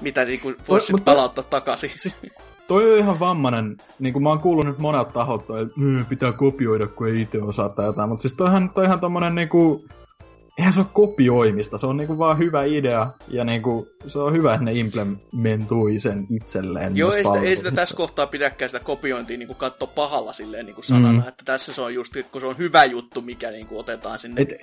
[0.00, 1.90] mitä niinku voisi palauttaa takaisin.
[1.94, 2.16] Siis,
[2.68, 5.74] toi on ihan vammainen, niin kuin mä oon kuullut nyt monelta taholta, että
[6.08, 9.84] pitää kopioida, kun ei itse osaa jotain, mutta siis toihan, toihan tommonen niinku,
[10.58, 14.54] eihän se ole kopioimista, se on niinku vaan hyvä idea, ja niinku, se on hyvä,
[14.54, 16.96] että ne implementui sen itselleen.
[16.96, 20.82] Joo, ei sitä, ei sitä tässä kohtaa pidäkään sitä kopiointia niinku katsoa pahalla silleen niinku
[20.82, 21.28] sanana, mm.
[21.28, 24.54] että tässä se on just, kun se on hyvä juttu, mikä niinku otetaan sinne Et,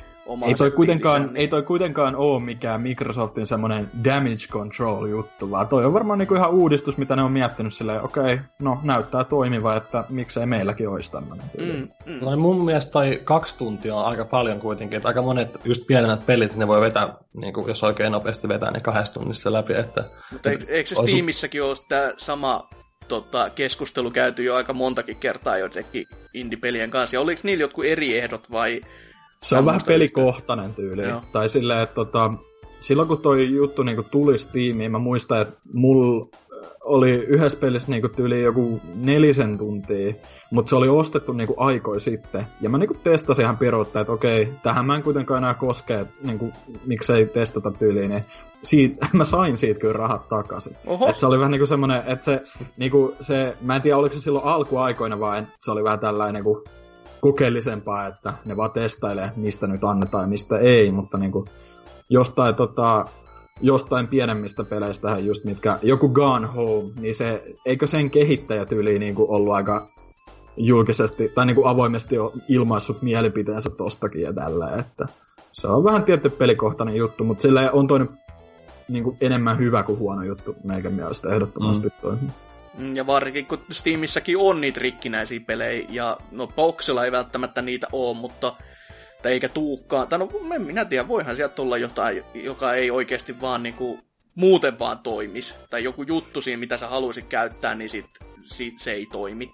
[0.47, 1.37] ei toi, kuitenkaan, niin...
[1.37, 6.35] ei toi kuitenkaan ole mikään Microsoftin semmoinen damage control juttu, vaan toi on varmaan niinku
[6.35, 10.89] ihan uudistus, mitä ne on miettinyt silleen, okei, okay, no näyttää toimiva, että miksei meilläkin
[10.89, 11.45] olisi tämmöinen.
[11.59, 12.19] Mm, mm.
[12.21, 16.25] No, mun mielestä toi kaksi tuntia on aika paljon kuitenkin, että aika monet just pienemmät
[16.25, 19.73] pelit, ne voi vetää, niin kuin, jos oikein nopeasti vetää, niin kahdessa tunnissa läpi.
[19.73, 22.69] Että, Mutta eikö, eikö se Steamissäkin ole tämä sama
[23.07, 28.17] tota, keskustelu käyty jo aika montakin kertaa jotenkin indie-pelien kanssa, ja oliko niillä jotkut eri
[28.17, 28.81] ehdot vai
[29.41, 31.03] se on vähän pelikohtainen tyyli.
[31.03, 31.21] Joo.
[31.31, 32.33] Tai silleen, että tota,
[32.79, 36.27] silloin kun toi juttu niinku tuli Steamiin, mä muistan, että mulla
[36.85, 40.13] oli yhdessä pelissä niinku tyyli joku nelisen tuntia,
[40.51, 42.47] mutta se oli ostettu niinku aikoi sitten.
[42.61, 46.13] Ja mä niinku testasin ihan piruutta, että okei, tähän mä en kuitenkaan enää koske, että
[46.23, 46.51] niinku,
[46.85, 48.25] miksei testata tyyliin, niin
[48.63, 50.75] siitä, mä sain siitä kyllä rahat takaisin.
[51.09, 52.41] Et se oli vähän niinku semmonen, että se,
[52.77, 56.63] niinku, se, mä en tiedä oliko se silloin alkuaikoina vai se oli vähän tällainen niinku,
[57.21, 61.45] kokeellisempaa, että ne vaan testailee, mistä nyt annetaan ja mistä ei, mutta niinku,
[62.09, 63.05] jostain, tota,
[63.61, 69.25] jostain pienemmistä peleistä just mitkä, joku Gone Home, niin se, eikö sen kehittäjä tyyli niinku
[69.29, 69.87] ollut aika
[70.57, 75.05] julkisesti, tai niinku avoimesti on ilmaissut mielipiteensä tostakin ja tällä, että
[75.51, 78.09] se on vähän tietty pelikohtainen juttu, mutta sillä on toinen
[78.87, 81.93] niinku enemmän hyvä kuin huono juttu meikän mielestä ehdottomasti mm.
[82.01, 82.15] toi.
[82.77, 87.87] Mm, ja varsinkin kun Steamissäkin on niitä rikkinäisiä pelejä, ja no Boxilla ei välttämättä niitä
[87.91, 88.55] ole, mutta
[89.25, 90.07] tai eikä tuukkaan.
[90.07, 93.99] Tai no, en minä tiedä, voihan sieltä tulla jotain, joka ei oikeasti vaan niinku
[94.35, 95.55] muuten vaan toimis.
[95.69, 98.05] Tai joku juttu siinä, mitä sä haluaisit käyttää, niin sit,
[98.43, 99.51] sit se ei toimi.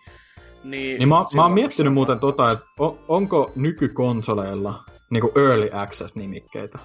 [0.63, 6.79] Niin, niin mä, mä oon miettinyt muuten tota, että on, onko nykykonsoleilla niinku early access-nimikkeitä?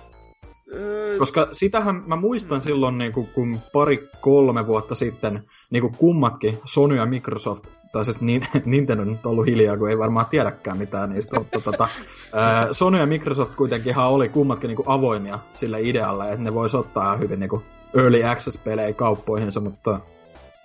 [0.74, 1.18] Öö...
[1.18, 6.96] Koska sitähän mä muistan silloin, niin kuin, kun pari-kolme vuotta sitten niin kuin kummatkin, Sony
[6.96, 7.64] ja Microsoft,
[7.96, 11.60] tai siis niin, Nintendo nyt on ollut hiljaa, kun ei varmaan tiedäkään mitään niistä, mutta
[11.60, 11.88] tota,
[12.72, 17.16] Sony ja Microsoft kuitenkin oli kummatkin niin kuin avoimia sille idealle, että ne vois ottaa
[17.16, 17.62] hyvin niin kuin
[17.94, 20.00] early access-pelejä kauppoihinsa, mutta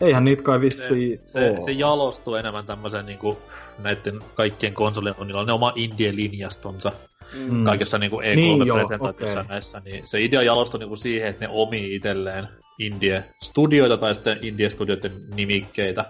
[0.01, 3.37] eihän niitä kai vissiin se, se, se jalostuu enemmän tämmöisen niin kuin,
[3.79, 6.91] näiden kaikkien konsolien, niillä on ne oma indie-linjastonsa
[7.33, 7.63] mm.
[7.63, 9.45] kaikessa niinku E3-presentaatiossa niin, okay.
[9.49, 12.47] näissä, niin se idea jalostui niinku siihen, että ne omii itselleen
[12.79, 16.05] indie-studioita tai sitten indie-studioiden nimikkeitä.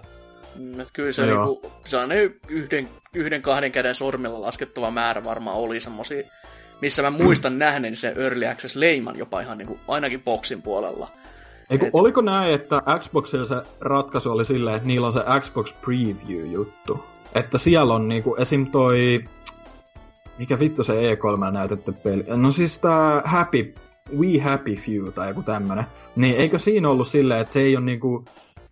[0.54, 6.22] Mm, kyllä se, niinku, sellainen yhden, yhden kahden käden sormilla laskettava määrä varmaan oli semmosia,
[6.80, 11.08] missä mä muistan nähneen sen Early Access leiman jopa ihan niinku, ainakin boksin puolella.
[11.70, 15.74] Eiku, Et- oliko näin, että Xboxilla se ratkaisu oli silleen, että niillä on se Xbox
[15.80, 17.04] Preview-juttu.
[17.34, 18.66] Että siellä on niinku esim.
[18.70, 19.24] toi...
[20.38, 22.24] Mikä vittu se E3 näytetty peli?
[22.28, 23.74] No siis tää Happy...
[24.18, 25.84] We Happy Few tai joku tämmönen.
[26.16, 28.24] Niin eikö siinä ollut silleen, että se ei ole niinku...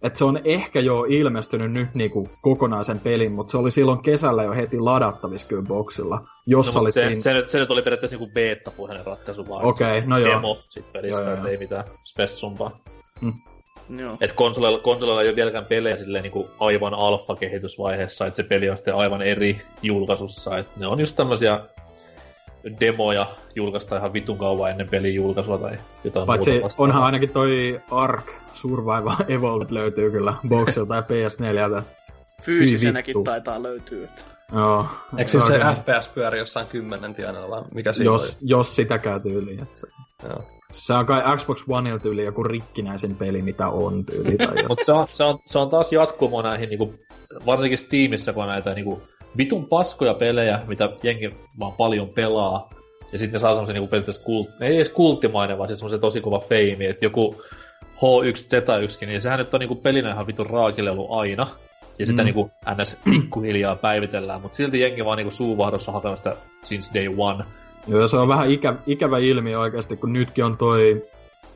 [0.03, 4.43] Että se on ehkä jo ilmestynyt nyt niinku kokonaisen pelin, mutta se oli silloin kesällä
[4.43, 6.25] jo heti ladattavissa kyllä boxilla.
[6.47, 7.21] Jos No, se, siinä...
[7.21, 9.65] se, nyt, se nyt oli periaatteessa niinku beta-puheinen ratkaisu vaan.
[9.65, 10.35] Okei, että se no joo.
[10.35, 12.81] Demo sit pelistä, Joo, joo, ei mitään spessumpaa.
[13.97, 14.17] Joo.
[14.21, 18.77] Et konsoleilla, konsoleilla ei ole vieläkään pelejä silleen niinku aivan alfa-kehitysvaiheessa, että se peli on
[18.77, 20.59] sitten aivan eri julkaisussa.
[20.59, 21.61] Et ne on just tämmösiä
[22.81, 26.85] demoja julkaista ihan vitun kauan ennen pelin julkaisua tai jotain Paitsi muuta vastaavaa.
[26.89, 31.83] onhan ainakin toi Ark Survival Evolved löytyy kyllä boxilta ja PS4.
[32.43, 33.25] Fyysisenäkin vittu.
[33.25, 34.09] taitaa löytyä.
[34.53, 34.87] Joo.
[35.19, 35.59] Eikö se, se.
[35.59, 39.63] FPS pyöri jossain kymmenen tienoilla, vai mikä siinä jos, jos sitäkään tyyliin.
[39.63, 40.31] Että se, oli?
[40.33, 40.43] Joo.
[40.71, 44.37] se on kai Xbox Oneilla tyyli joku rikkinäisin peli, mitä on tyyli.
[44.37, 44.55] Tai.
[44.69, 46.95] Mutta se on, se, on, se on taas jatkumo näihin, niinku,
[47.47, 49.03] varsinkin Steamissa, kun on näitä niinku,
[49.37, 52.71] vitun paskoja pelejä, mitä jengi vaan paljon pelaa.
[53.13, 56.21] Ja sitten ne saa semmoisen niinku, periaatteessa kult, ei edes kulttimainen, vaan siis semmoisen tosi
[56.21, 57.43] kova feimi, että joku
[57.97, 61.47] H1Z1, niin sehän nyt on niinku pelinä ihan vitun raakille ollut aina.
[61.99, 62.25] Ja sitä Mm.
[62.25, 62.51] niinku
[62.83, 62.97] ns.
[63.05, 67.45] pikkuhiljaa päivitellään, mutta silti jengi vaan niinku suuvahdossa hakenut sitä since day one.
[67.87, 71.07] Joo, se on vähän ikä, ikävä ilmiö oikeasti, kun nytkin on toi,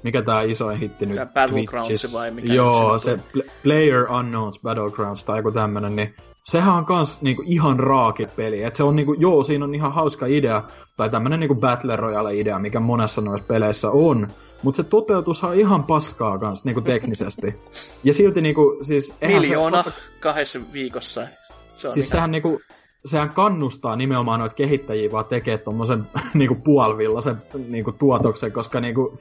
[0.02, 3.18] mikä tää isoin hitti nyt Tää Battlegrounds vai mikä Joo, se
[3.62, 6.14] Player Unknowns Battlegrounds tai joku tämmönen, niin
[6.44, 8.62] sehän on kans niinku ihan raaki peli.
[8.62, 10.62] Et se on niinku, joo, siinä on ihan hauska idea,
[10.96, 14.28] tai tämmönen niinku Battle Royale-idea, mikä monessa noissa peleissä on.
[14.62, 17.60] Mutta se toteutus on ihan paskaa kans niinku teknisesti.
[18.04, 19.14] ja silti niinku, siis...
[19.26, 19.90] Miljoona Se,
[20.20, 21.26] kahdessa viikossa.
[21.74, 22.12] Se on siis ihan...
[22.12, 22.60] sehän niinku,
[23.04, 29.18] sehän kannustaa nimenomaan noita kehittäjiä vaan tekee tommosen niinku puolivillaisen niinku tuotoksen, koska niinku,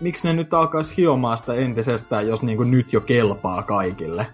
[0.00, 4.26] miksi ne nyt alkaisi hiomaan sitä entisestään, jos niinku nyt jo kelpaa kaikille.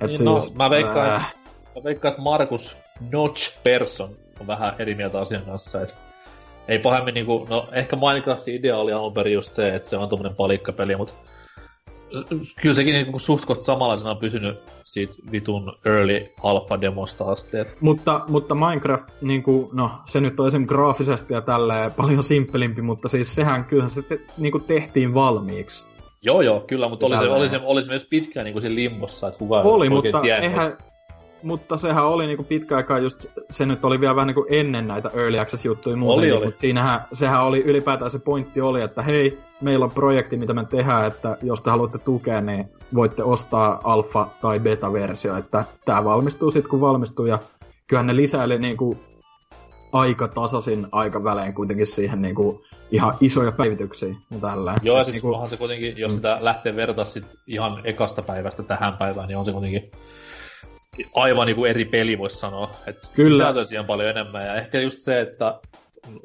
[0.00, 1.34] Et Niin, no, mä veikkaan, äh,
[1.78, 2.76] Mä veikkaan, että Markus
[3.12, 5.94] Notch Persson on vähän eri mieltä asian kanssa, että
[6.68, 10.08] ei pahemmin niinku, no ehkä Minecraftin idea oli alun perin just se, että se on
[10.08, 11.14] tommonen palikkapeli, mutta
[12.62, 17.58] kyllä sekin niinku suht koht samanlaisena on pysynyt siitä vitun early alpha-demosta asti.
[17.58, 20.66] Et mutta, mutta Minecraft, niinku, no se nyt on esim.
[20.66, 25.86] graafisesti ja tälleen paljon simppelimpi, mutta siis sehän kyllähän se te, niinku tehtiin valmiiksi.
[26.22, 29.28] joo joo, kyllä, mutta oli se, oli, se, oli se myös pitkään niinku siinä limbossa,
[29.28, 30.50] että kukaan Oli, mutta, tiennyt.
[30.50, 30.78] eihän,
[31.42, 35.10] mutta sehän oli niinku pitkä aikaa just, se nyt oli vielä vähän niinku ennen näitä
[35.14, 36.44] Early Access-juttuja muutenkin, oli.
[36.44, 40.64] mutta siinähän, sehän oli ylipäätään se pointti oli, että hei, meillä on projekti, mitä me
[40.64, 46.50] tehdään, että jos te haluatte tukea, niin voitte ostaa alfa- tai beta-versio, että tämä valmistuu
[46.50, 47.38] sitten kun valmistuu, ja
[47.86, 48.96] kyllähän ne lisäili niinku
[49.92, 54.74] aika tasaisin aikavälein kuitenkin siihen niinku ihan isoja päivityksiä ja tällä.
[54.82, 56.16] Joo, ja siis niinku, onhan se kuitenkin, jos Mm.
[56.16, 59.90] sitä lähtee vertaa sit ihan ekasta päivästä tähän päivään, niin on se kuitenkin
[61.14, 62.70] aivan niinku eri peli, voisi sanoa.
[62.86, 63.30] Että Kyllä.
[63.30, 65.60] sisältöä siihen paljon enemmän, ja ehkä just se, että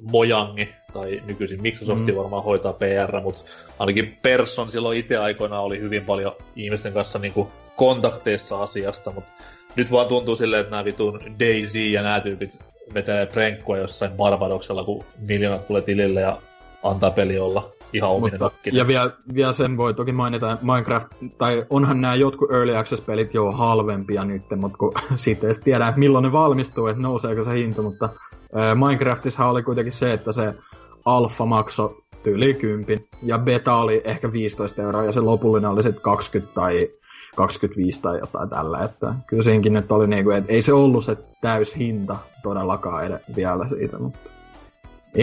[0.02, 2.16] Mojangi, tai nykyisin Microsoft Mm.
[2.16, 3.44] varmaan hoitaa PR, mutta
[3.80, 9.32] ainakin Persson silloin itse aikoinaan oli hyvin paljon ihmisten kanssa niinku kontakteissa asiasta, mutta
[9.76, 12.60] nyt vaan tuntuu silleen, että nämä vitun Daisy ja nämä tyypit
[12.94, 16.38] vetää prenkkua jossain Barbadoksella, kun miljoonat tulee tilille ja
[16.84, 21.08] antaa peli olla ihan ominen Mutta, ja vielä, vielä sen voi toki mainita, Minecraft,
[21.38, 26.00] tai onhan nämä jotkut Early Access-pelit jo halvempia nyt, mutta kun siitä ei tiedä, että
[26.00, 28.10] milloin ne valmistuu, että nouseeko se hinta, mutta
[28.58, 30.54] äh, Minecraftissa oli kuitenkin se, että se
[31.06, 36.04] alfa maksoi tyyli 10, ja beta oli ehkä 15 euroa, ja se lopullinen oli sitten
[36.04, 36.90] 20 tai
[37.36, 41.18] 25 tai jotain tällä, että kyllä siinkin nyt oli niinku, että ei se ollut se
[41.42, 44.33] täys hinta todellakaan ed- vielä siitä, mutta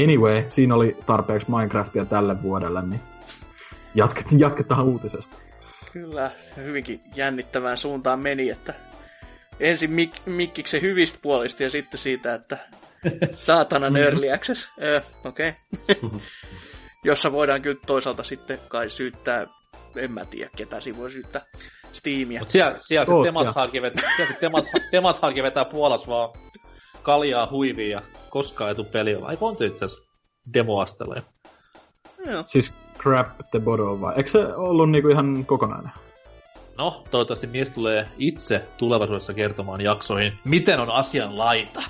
[0.02, 3.00] anyway, siinä oli tarpeeksi Minecraftia tälle vuodelle, niin
[3.94, 5.36] jatket, jatketaan uutisesta.
[5.92, 8.74] Kyllä, hyvinkin jännittävään suuntaan meni, että
[9.60, 12.58] ensin mik- mikkiksen hyvistä puolista ja sitten siitä, että
[13.32, 14.70] saatanan early access.
[14.82, 15.52] Öö, Okei.
[15.92, 16.20] Okay.
[17.04, 19.46] Jossa voidaan kyllä toisaalta sitten kai syyttää,
[19.96, 21.42] en mä tiedä ketä siinä voi syyttää,
[21.92, 22.40] Steamia.
[22.40, 23.52] Mutta siellä, siellä se Oot temat, siellä.
[23.52, 26.30] haki vetää, siellä se temat, temat vetää Puolas vaan
[27.02, 29.18] kaljaa huiviin ja koskaan ei tuu peliä.
[29.22, 30.04] Ai on se itse asiassa
[30.54, 31.14] demoastella.
[31.14, 31.22] jo.
[32.26, 32.42] Joo.
[32.46, 34.14] Siis Crap the Bottle vai?
[34.16, 35.92] Eikö se ollut niinku ihan kokonainen?
[36.78, 41.82] No, toivottavasti mies tulee itse tulevaisuudessa kertomaan jaksoihin, miten on asian laita.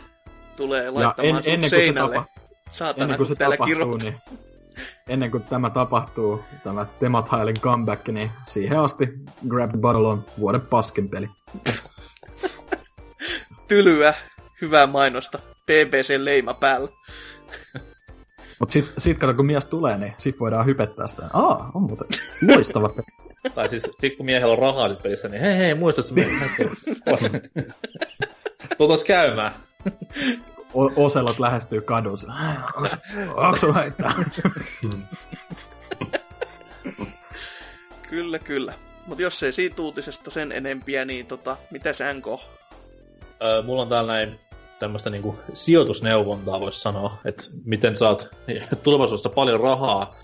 [0.56, 2.14] Tulee Ja laittamaan en, en, ennen, kuin se seinälle.
[2.14, 2.26] tapa,
[2.70, 4.10] Saatana, ennen kuin se täällä tapahtuu, kirjoittaa.
[4.10, 4.40] niin
[5.08, 9.08] ennen kuin tämä tapahtuu, tämä Temathailin comeback, niin siihen asti
[9.48, 11.28] Grab the Bottle on vuoden paskin peli.
[13.68, 14.14] Tylyä,
[14.60, 15.38] hyvää mainosta.
[15.66, 16.88] BBC leima päällä.
[18.58, 21.22] Mutta sit, sit kato, kun mies tulee, niin sit voidaan hypettää sitä.
[21.32, 22.06] Aa, on muuten
[22.54, 23.06] loistava peli.
[23.54, 26.14] Tai siis sit kun miehellä on rahaa sit pelissä, niin hei hei, muista se
[28.78, 29.52] Tuotais käymään.
[30.74, 32.32] O- Oselot lähestyy kadussa.
[33.34, 34.12] Onko sulla haittaa?
[38.10, 38.74] Kyllä, kyllä.
[39.06, 42.26] Mutta jos ei siitä uutisesta sen enempiä, niin tota, mitä se NK?
[43.42, 44.40] Öö, mulla on täällä näin
[44.80, 48.28] tämmöistä niinku sijoitusneuvontaa, voisi sanoa, että miten saat
[48.82, 50.14] tulevaisuudessa paljon rahaa.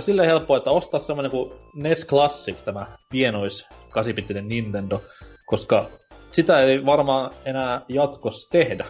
[0.00, 5.02] Sille helppoa, että ostaa semmoinen kuin NES Classic, tämä pienois 8 Nintendo,
[5.46, 5.86] koska
[6.32, 8.84] sitä ei varmaan enää jatkossa tehdä.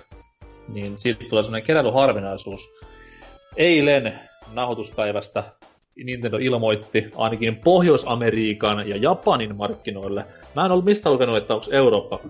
[0.68, 2.68] Niin siitä tulee semmoinen keräilyharvinaisuus.
[3.56, 4.18] Eilen
[4.52, 5.44] nahoituspäivästä
[6.04, 10.24] Nintendo ilmoitti ainakin Pohjois-Amerikan ja Japanin markkinoille.
[10.56, 12.20] Mä en ollut mistä lukenut, että onko Eurooppa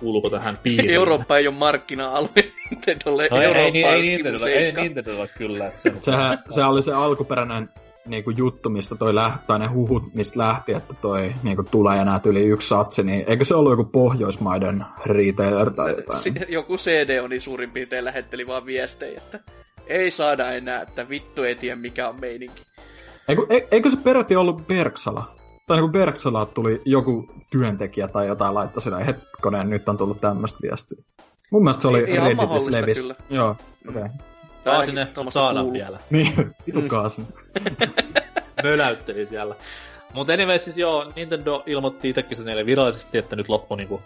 [0.00, 0.94] kuuluuko tähän piiriin.
[0.94, 3.28] Eurooppa ei ole markkina-alue Nintendolle.
[3.30, 4.72] No, Eurooppa ei, ei, ei, Nintendolla, ei.
[4.72, 5.66] Nintendolla kyllä.
[5.66, 7.68] Että se, Sehän, se oli se alkuperäinen
[8.06, 12.20] niinku juttu, mistä toi lähti, tai ne huhut, mistä lähti, että toi niinku tulee enää
[12.24, 16.18] yli yksi satsi, niin eikö se ollut joku Pohjoismaiden retailer tai jotain?
[16.18, 19.40] Si- joku CD on niin suurin piirtein lähetteli vaan viestejä, että
[19.86, 22.62] ei saada enää, että vittu ei tiedä mikä on meininki.
[23.28, 25.39] Eikö, e- eikö se peräti ollut Berksala?
[25.70, 30.58] Tai niinku Berksala tuli joku työntekijä tai jotain laittoi sinne, hetkonen, nyt on tullut tämmöistä
[30.62, 31.02] viestiä.
[31.50, 33.00] Mun mielestä se oli Redditissä mahdollista levis.
[33.00, 33.14] kyllä.
[33.30, 33.50] Joo,
[33.88, 34.02] okei.
[34.02, 34.08] Okay.
[34.66, 35.72] Ainakin sinne saadaan kuuluu.
[35.72, 35.98] vielä.
[36.10, 37.26] Niin, vitu kaasin.
[38.62, 39.54] Möläytteli siellä.
[40.14, 44.00] Mutta anyway, siis joo, Nintendo ilmoitti itsekin sen eilen virallisesti, että nyt loppui niinku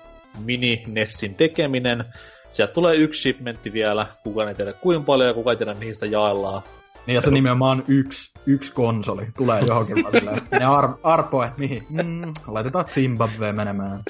[0.44, 2.04] mini-Nessin tekeminen.
[2.52, 5.94] Sieltä tulee yksi shipmentti vielä, kukaan ei tiedä kuinka paljon ja kukaan ei tiedä mihin
[5.94, 6.62] sitä jaellaan.
[7.06, 10.38] Niin ja se nimenomaan yksi, yksi konsoli tulee johonkin vaan silleen.
[10.50, 11.86] Ne ar- arpoi, mihin?
[11.90, 14.02] Mm, laitetaan Zimbabwe menemään.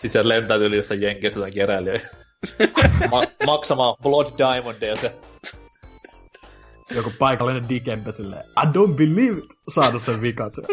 [0.00, 2.00] Siis sieltä lentää yli jostain jenkeistä tai keräilijä.
[3.10, 5.14] Ma- maksamaan Blood Diamondia se
[6.94, 10.64] Joku paikallinen dikempe silleen, I don't believe, saanut sen vikasen.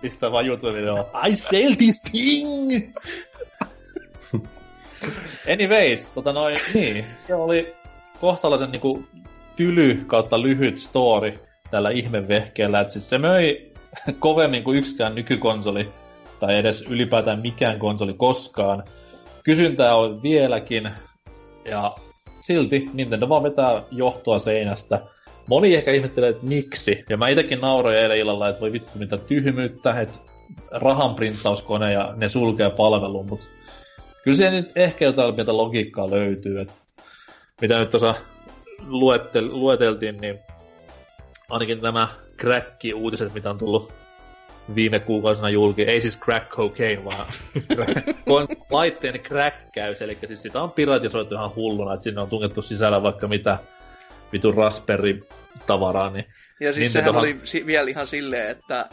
[0.00, 1.04] pistää vaan YouTube-videoon.
[1.28, 2.94] I sell this thing!
[5.52, 7.74] Anyways, tota noin, niin, se oli
[8.20, 9.04] kohtalaisen niinku
[9.56, 11.34] tyly kautta lyhyt story
[11.70, 13.72] tällä ihmevehkeellä, että siis se möi
[14.18, 15.88] kovemmin kuin yksikään nykykonsoli,
[16.40, 18.84] tai edes ylipäätään mikään konsoli koskaan.
[19.44, 20.90] Kysyntää on vieläkin,
[21.64, 21.96] ja
[22.40, 25.00] silti Nintendo vaan vetää johtoa seinästä.
[25.46, 29.18] Moni ehkä ihmettelee, että miksi, ja mä itekin nauroin eilen illalla, että voi vittu mitä
[29.18, 30.18] tyhmyyttä, että
[30.70, 33.46] rahan printtauskone ja ne sulkee palvelun, mutta
[34.24, 36.72] kyllä siellä nyt ehkä jotain pientä logiikkaa löytyy, että
[37.60, 38.14] mitä nyt tuossa
[38.86, 40.38] luettel, lueteltiin, niin
[41.50, 42.08] ainakin nämä
[42.42, 43.92] crack-uutiset, mitä on tullut
[44.74, 47.26] viime kuukausina julki, ei siis crack cocaine, vaan
[48.10, 53.02] kon- laitteen crackkäys, eli siis sitä on piratisoitu ihan hulluna, että sinne on tungettu sisällä
[53.02, 53.58] vaikka mitä
[54.32, 56.24] vitun raspberry-tavaraa, niin
[56.60, 58.88] Ja siis Niin, sehän tota- oli si- vielä ihan silleen, että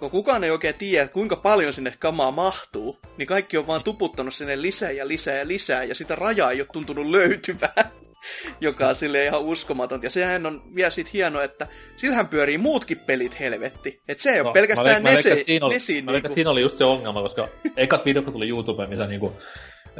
[0.00, 4.34] kun kukaan ei oikein tiedä, kuinka paljon sinne kamaa mahtuu, niin kaikki on vaan tuputtanut
[4.34, 7.90] sinne lisää ja lisää ja lisää, ja sitä rajaa ei ole tuntunut löytyvää,
[8.60, 10.06] joka on silleen ihan uskomatonta.
[10.06, 11.66] Ja sehän on vielä sit hienoa, että
[11.96, 14.02] sillähän pyörii muutkin pelit helvetti.
[14.08, 16.12] Että se ei ole No, pelkästään mä mä veikkaan, Nese, että siinä oli, Nesiin mä
[16.12, 19.06] veikkaan, että niinku, siinä oli just se ongelma, koska ekat videot, kun tuli YouTubeen, mitä
[19.06, 19.32] niinku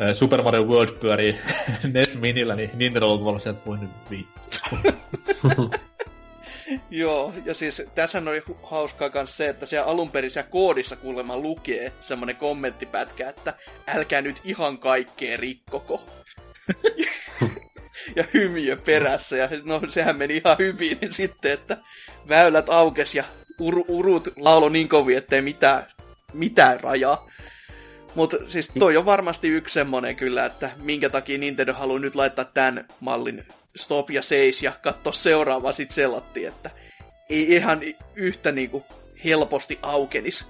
[0.02, 1.36] äh, Super Mario World pyörii
[1.92, 4.40] NES Minillä, niin Nintendo on että voi nyt vittu.
[6.90, 11.38] Joo, ja siis tässä oli hauskaa myös se, että siellä alun perin siellä koodissa kuulemma
[11.38, 13.54] lukee semmonen kommenttipätkä, että
[13.86, 16.02] älkää nyt ihan kaikkea rikkoko.
[18.16, 21.76] ja hymiö perässä, ja no sehän meni ihan hyvin niin sitten, että
[22.28, 25.86] väylät aukes ja ur- urut laulo niin kovin, ettei mitään,
[26.32, 27.30] mitään rajaa.
[28.14, 32.44] Mutta siis toi on varmasti yksi semmonen kyllä, että minkä takia Nintendo haluaa nyt laittaa
[32.44, 33.46] tämän mallin
[33.76, 36.70] stop ja seis ja katsoa seuraavaa sit sellattiin, että
[37.30, 37.80] ei ihan
[38.14, 38.84] yhtä niinku
[39.24, 40.46] helposti aukenis.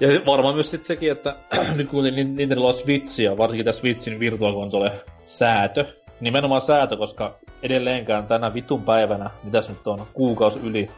[0.00, 1.36] Ja varmaan myös sit sekin, että
[1.76, 4.92] nyt kun Nin- Nintendolla on Switch ja varsinkin tämä Switchin Virtual Console
[5.26, 5.84] säätö,
[6.20, 10.90] nimenomaan säätö, koska edelleenkään tänä vitun päivänä, mitäs nyt on, kuukausi yli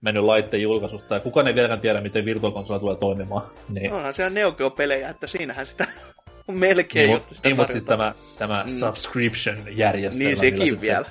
[0.00, 3.42] mennyt laitteen julkaisusta, ja kukaan ei vieläkään tiedä, miten Virtual Console tulee toimimaan.
[3.68, 6.15] Niin, Onhan siellä Neo Geo-pelejä, että siinähän sitä on
[6.52, 8.72] melkein, niin, jotta mut, sitä niin, mutta siis tämä, tämä Mm.
[8.72, 10.28] subscription-järjestelmä.
[10.28, 11.06] Niin sekin vielä.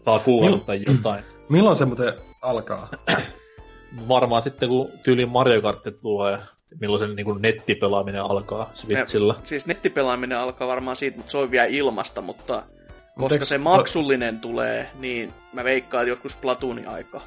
[0.00, 0.20] Saa
[0.66, 1.24] tai jotain.
[1.48, 2.88] Milloin se muuten alkaa?
[4.08, 6.38] Varmaan sitten, kun tyyliin Mario Kart tulee,
[6.80, 9.34] milloin sen niin nettipelaaminen alkaa Switchillä.
[9.44, 12.62] Siis nettipelaaminen alkaa varmaan siitä, mutta se on vielä ilmasta, mutta
[13.18, 17.20] koska eikö- se maksullinen tulee, niin mä veikkaan, että joskus Splatoonin aika.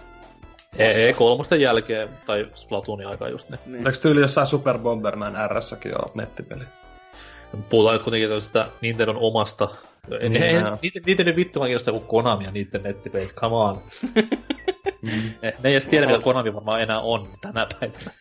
[0.77, 3.59] Ei, kolmosten jälkeen, tai Splatoonin aikaa just ne.
[3.65, 3.87] Niin.
[3.87, 6.63] Eikö tyyli jossain Super Bomberman R-säkin ole nettipeli?
[7.69, 9.69] Puhutaan nyt kuitenkin tällaisesta Nintendon omasta
[10.19, 10.77] Niin, ei, joo.
[10.81, 13.81] niitä, niitä nyt vittu kiinnostaa kuin Konami ja niiden nettipeit, come on.
[15.41, 18.11] ne, ne ei edes tiedä, mitä Konami varmaan enää on tänä päivänä.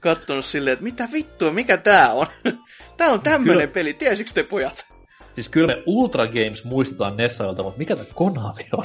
[0.00, 2.26] Kattonut silleen, että mitä vittua, mikä tää on?
[2.96, 3.74] tää on tämmönen Kyllä.
[3.74, 4.86] peli, tiesikö te pojat?
[5.34, 8.84] Siis kyllä me Ultra Games muistetaan Nessailta, mutta mikä tämä Konami on?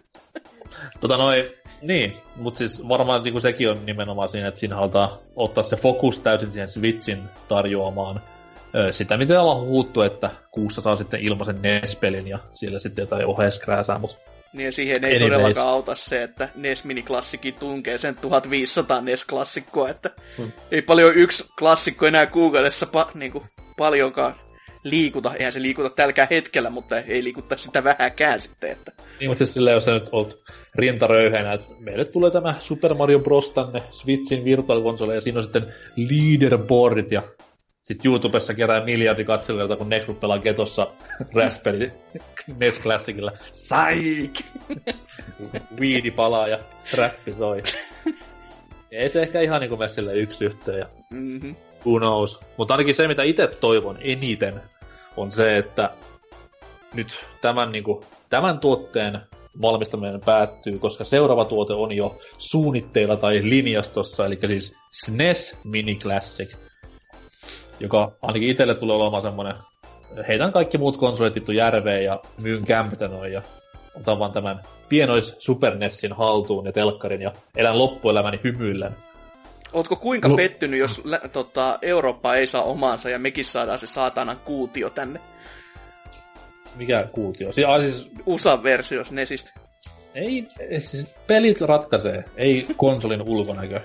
[1.00, 1.44] tota noin,
[1.82, 6.18] niin, mutta siis varmaan niin sekin on nimenomaan siinä, että siinä halutaan ottaa se fokus
[6.18, 8.20] täysin siihen Switchin tarjoamaan
[8.90, 13.98] sitä, mitä ollaan huuttu, että kuussa saa sitten ilmaisen NES-pelin ja siellä sitten jotain ohjeiskrääsää,
[13.98, 14.16] mutta
[14.52, 15.32] Niin siihen ei Anyways.
[15.32, 20.52] todellakaan auta se, että NES Mini Classicin tunkee sen 1500 NES klassikkoa, että Hmm.
[20.70, 23.46] ei paljon yksi klassikko enää kuukaudessa pa- niinku,
[23.76, 24.34] paljonkaan
[24.84, 25.34] liikuta.
[25.34, 28.70] Eihän se liikuta tälläkään hetkellä, mutta ei liikuta sitä vähäkään sitten.
[28.70, 28.92] Että...
[29.20, 30.38] Niin, mutta siis silleen, jos sä nyt oot
[30.74, 33.50] rintaröyheenä, että meille tulee tämä Super Mario Bros.
[33.50, 35.66] tänne Switchin virtual console ja siinä on sitten
[35.96, 37.22] leaderboardit ja
[37.88, 40.86] sitten YouTubessa kerää miljardi katselijoita, kun Nekru pelaa Getossa
[41.34, 41.92] Raspberry
[42.60, 43.32] NES Classicilla.
[43.52, 44.40] Saik!
[45.80, 46.58] Viidi palaa ja
[46.90, 47.62] trappi soi.
[48.90, 51.56] Ei se ehkä ihan niinku mene sille yksi yhteen ja Mm-hmm.
[51.86, 52.40] who knows.
[52.56, 54.60] Mutta ainakin se, mitä itse toivon eniten,
[55.16, 55.90] on se, että
[56.94, 59.20] nyt tämän, niin kuin, tämän tuotteen
[59.62, 66.67] valmistaminen päättyy, koska seuraava tuote on jo suunnitteilla tai linjastossa, eli siis SNES Mini Classic,
[67.80, 69.54] joka ainakin itselle tulee olemaan semmoinen,
[70.28, 73.42] heitän kaikki muut konsolit vittu järveen ja myyn kämptänöin ja
[74.00, 78.96] otan vaan tämän pienois Super NESin haltuun ja telkkarin ja elän loppuelämäni hymyillen.
[79.72, 80.36] Ootko kuinka No.
[80.36, 85.20] pettynyt, jos lä- tota, Eurooppa ei saa omaansa ja mekin saadaan se saatanan kuutio tänne?
[86.76, 87.52] Mikä kuutio?
[87.52, 89.50] Si- ah, siis USA-versios Nesistä.
[90.14, 90.48] Ei,
[90.78, 93.80] siis pelit ratkaisee, ei konsolin ulkonäkö.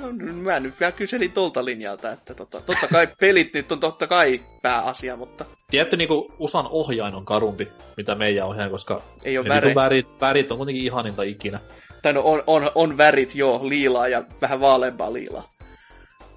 [0.00, 4.06] No, mä nyt vielä kyselin tolta linjalta, että tota, totta kai pelit nyt on totta
[4.06, 9.48] kai pääasia, mutta Tiedätte, niinku USAn ohjain on karumpi, mitä meidän ohjain, koska ei ole
[9.48, 9.60] väri.
[9.60, 11.60] vitun värit, värit on kuitenkin ihaninta ikinä.
[12.02, 15.50] Tai no on, on, on värit, joo, liilaa ja vähän vaaleampaa liilaa.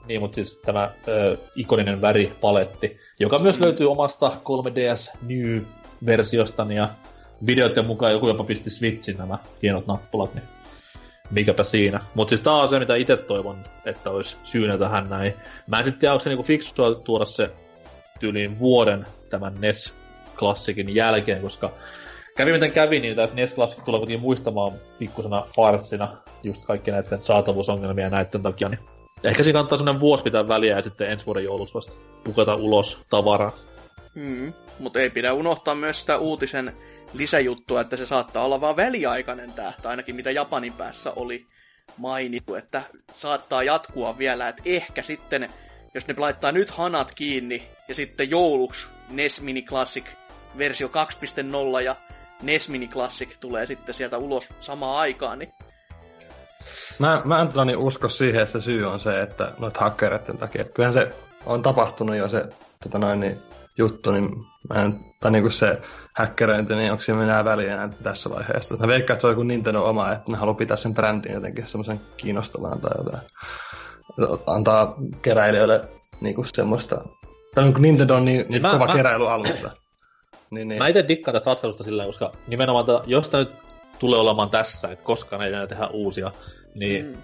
[0.07, 6.89] Niin, mutta siis tämä ö, ikoninen väripaletti, joka myös löytyy omasta 3DS New-versiostani ja
[7.45, 10.43] videoiden mukaan joku jopa pisti Switchin nämä hienot nappulat, niin
[11.31, 11.99] mikäpä siinä.
[12.15, 15.33] Mutta siis tää on se, mitä itse toivon, että olisi syynä tähän näin.
[15.67, 17.51] Mä en sitten tiedä, onko se niinku fiksua tuoda se
[18.19, 21.71] tyyliin vuoden tämän NES-klassikin jälkeen, koska
[22.37, 27.23] kävi miten kävi, niin tämä NES Classic tulee kuitenkin muistamaan pikkusena farssina just kaikki näiden
[27.23, 28.79] saatavuusongelmia näiden takia, niin
[29.23, 31.93] ehkä siinä kannattaa sellainen vuosi pitää väliä ja sitten ensi vuoden joulussa vasta
[32.23, 33.51] pukata ulos tavaraa.
[34.15, 36.73] Mm, mutta ei pidä unohtaa myös sitä uutisen
[37.13, 41.47] lisäjuttua, että se saattaa olla vaan väliaikainen tää, tai ainakin mitä Japanin päässä oli
[41.97, 42.81] mainittu, että
[43.13, 45.49] saattaa jatkua vielä, että ehkä sitten,
[45.93, 50.05] jos ne laittaa nyt hanat kiinni, ja sitten jouluksi NES Mini Classic
[50.57, 50.87] versio
[51.75, 51.95] 2.0 ja
[52.41, 55.53] NES Mini Classic tulee sitten sieltä ulos samaan aikaan, niin
[56.99, 60.37] Mä, mä en tota, niin usko siihen, että se syy on se, että noita hakkereiden
[60.37, 60.61] takia.
[60.61, 61.09] Että kyllähän se
[61.45, 62.45] on tapahtunut jo se
[62.83, 63.37] tota noin, niin,
[63.77, 64.29] juttu, niin
[64.73, 65.81] mä en, tai niinku se
[66.15, 68.77] häkkeröinti, niin onko siinä minä väliä enää tässä vaiheessa.
[68.77, 71.67] Mä veikkaan, että se on joku Nintendo oma, että ne haluaa pitää sen brändin jotenkin
[71.67, 73.21] semmoisen kiinnostavan tai jotain.
[74.47, 75.81] Antaa keräilijöille
[76.21, 77.01] niinku semmoista,
[77.55, 79.69] tai niinku Nintendo on niin, niin mä- kova mä- keräilyalusta.
[80.51, 80.79] Niin, niin.
[80.79, 83.51] Mä itse dikkaan tästä ratkaisusta sillä, koska nimenomaan, tää- jos tää nyt
[83.99, 86.31] tulee olemaan tässä, että koskaan ei enää tehdä uusia,
[86.75, 87.17] niin mm,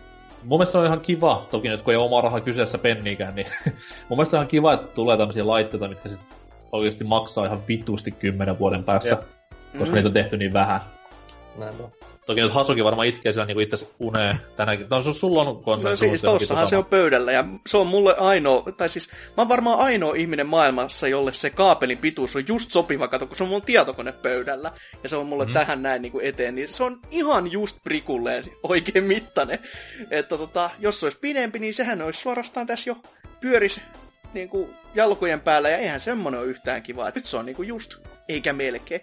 [0.43, 3.35] mun mielestä se on ihan kiva, toki nyt kun ei ole oma raha kyseessä penniikään,
[3.35, 3.47] niin
[4.09, 6.19] mun mielestä on ihan kiva, että tulee tämmöisiä laitteita, mitkä sit
[6.71, 9.21] oikeasti maksaa ihan vitusti kymmenen vuoden päästä, Jep.
[9.77, 9.93] koska Mm.
[9.93, 10.81] niitä on tehty niin vähän.
[11.57, 11.83] Näinpä.
[12.25, 14.87] Toki nyt Hasuki varmaan itkee siellä niinku itse uneen tänäkin.
[14.89, 15.93] No su- sulla on konsoli.
[15.93, 19.49] No siis tossahan se on pöydällä ja se on mulle ainoa, tai siis mä oon
[19.49, 23.49] varmaan ainoa ihminen maailmassa, jolle se kaapelin pituus on just sopiva, kato, kun se on
[23.49, 24.71] mun tietokone pöydällä
[25.03, 25.53] ja se on mulle mm-hmm.
[25.53, 29.59] tähän näin niin kuin eteen, niin se on ihan just prikulleen oikein mittainen.
[30.11, 32.95] Että tota, jos se olisi pidempi, niin sehän olisi suorastaan tässä jo
[33.41, 33.81] pyöris
[34.33, 37.11] niin kuin jalkojen päällä ja eihän semmonen ole yhtään kiva.
[37.15, 37.95] Nyt se on niin kuin just,
[38.29, 39.01] eikä melkein.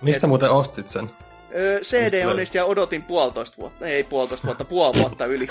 [0.00, 1.10] Mistä muuten ostit sen?
[1.54, 5.46] Öö, CD onnisti ja odotin puolitoista vuotta, ei puolitoista vuotta, puoli vuotta yli.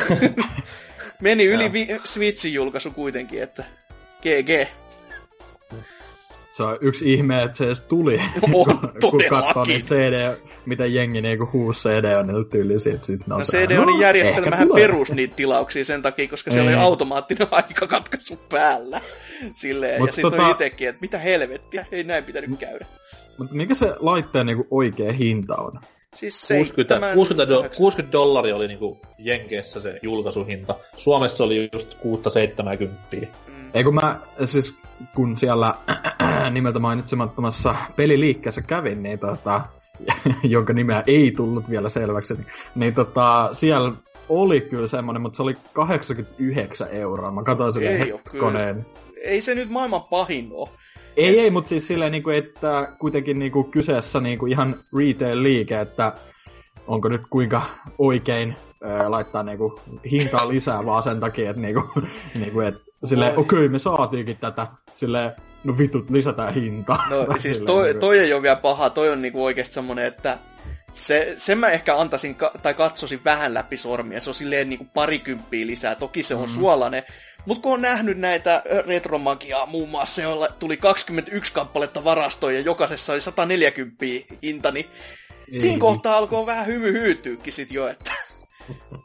[1.22, 3.64] Meni yli vi- Switchin julkaisu kuitenkin, että
[4.22, 4.70] GG.
[6.54, 8.22] Se on yksi ihme, että se edes tuli.
[8.54, 13.06] On kun, kun katsoo niitä CD, miten jengi niinku huusi CD on niiltä tyyli siitä.
[13.06, 16.28] Sit ne No se, CD on "No, järjestelmähän ehkä tulee." perus niitä tilauksia sen takia,
[16.28, 16.76] koska siellä Ei.
[16.78, 19.02] oli automaattinen aikakatkaisu päällä.
[19.54, 22.86] Silleen, Mut ja sitten tota- on itekin, että mitä helvettiä, ei näin pitänyt käydä.
[23.38, 25.80] Mutta mikä se laitteen niinku oikea hinta on?
[26.16, 27.78] Siis 60, 7, 60, do, 8.
[27.78, 30.76] 60 dollaria oli niinku Jenkeissä se julkaisuhinta.
[30.98, 31.98] Suomessa oli just
[33.14, 33.28] 6-70.
[33.48, 33.72] Mm.
[33.74, 34.76] Ei kun mä, siis
[35.16, 35.74] kun siellä
[36.52, 39.62] nimeltä mainitsemattomassa peliliikkeessä kävin, niin tota,
[40.44, 43.92] jonka nimeä ei tullut vielä selväksi, niin, niin tota, siellä
[44.30, 47.32] oli kyllä semmonen, mutta se oli 89 euroa.
[47.32, 48.86] Mä katsoin sille hetkoneen.
[49.24, 50.70] Ei se nyt maailman pahin ole.
[51.18, 54.76] Ei, ei, mutta siis silleen, niin kuin, että kuitenkin niin kuin kyseessä niin kuin ihan
[54.98, 56.14] retail-liike, että
[56.88, 57.62] onko nyt kuinka
[57.98, 58.56] oikein
[59.08, 59.74] laittaa niin kuin,
[60.12, 63.80] hintaa lisää vaan sen takia, että, niin kuin, niin kuin, että silleen, okei, okay, me
[63.80, 65.32] saatiinkin tätä, silleen,
[65.64, 67.10] no vitut, lisätään hintaa.
[67.10, 69.74] No siis silleen, toi, niin toi ei ole vielä paha, toi on niin kuin oikeasti
[69.74, 70.38] semmonen, että
[70.94, 74.20] se, sen mä ehkä antaisin tai katsoisin vähän läpi sormia.
[74.20, 75.96] Se on silleen niin kuin parikymppiä lisää.
[75.96, 76.54] Toki se on mm.
[76.54, 77.04] suolainen.
[77.46, 83.14] Mutta kun on nähnyt näitä retromagiaa muun muassa, joilla tuli 21 kappaletta varastoja ja jokaisessa
[83.14, 84.06] oli 140
[84.44, 84.86] hinta, niin
[85.52, 88.12] ei, siinä kohtaa alkoi vähän hymy hyytyykin sit jo, että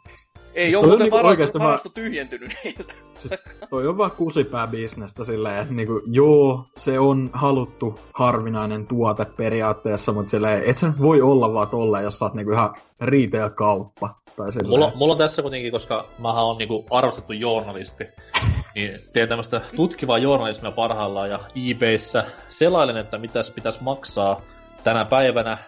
[0.54, 2.94] ei siis ole muuten niinku varasto, varasto tyhjentynyt niiltä.
[3.16, 9.26] Siis toi on vaan kusipää bisnestä silleen, että niinku, joo, se on haluttu harvinainen tuote
[9.36, 14.14] periaatteessa, mutta silleen, et se voi olla vaan tolleen, jos sä oot niinku ihan retail-kauppa.
[14.36, 18.04] Tai mulla, mulla, on tässä kuitenkin, koska mä oon niinku arvostettu journalisti,
[18.74, 24.40] niin teen tämmöistä tutkivaa journalismia parhaillaan ja eBayssä selailen, että mitäs pitäisi maksaa
[24.84, 25.58] tänä päivänä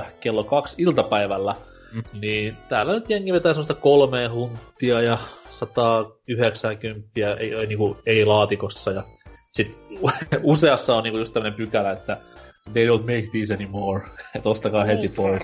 [0.00, 0.06] 14.4.
[0.20, 1.54] kello 2 iltapäivällä,
[1.94, 2.20] mm.
[2.20, 5.18] niin täällä nyt jengi vetää semmoista kolmea huntia ja
[5.50, 7.08] 190
[7.38, 9.02] ei, ei, niinku, ei laatikossa ja
[9.52, 9.78] sit
[10.42, 12.20] useassa on niinku just tämmönen pykälä, että
[12.72, 14.04] they don't make these anymore,
[14.34, 15.42] että ostakaa heti pois.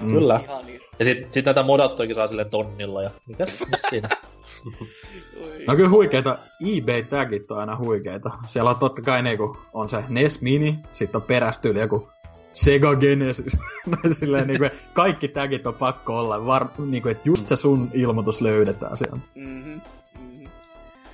[0.00, 0.12] Mm.
[0.12, 0.40] Kyllä.
[0.98, 3.46] Ja sit, sit näitä modattoikin saa sille tonnilla ja mikä
[3.90, 4.08] siinä?
[5.66, 8.30] No kyllä huikeita, eBay-tagit on aina huikeita.
[8.46, 12.08] Siellä on totta kai niinku, on se NES Mini, sitten on perästyyli joku
[12.52, 13.58] Sega Genesis.
[14.12, 18.96] Silleen, niinku, kaikki tagit on pakko olla, var, niinku, että just se sun ilmoitus löydetään
[18.96, 19.18] siellä.
[19.34, 19.80] Mm-hmm.
[20.20, 20.48] Mm-hmm.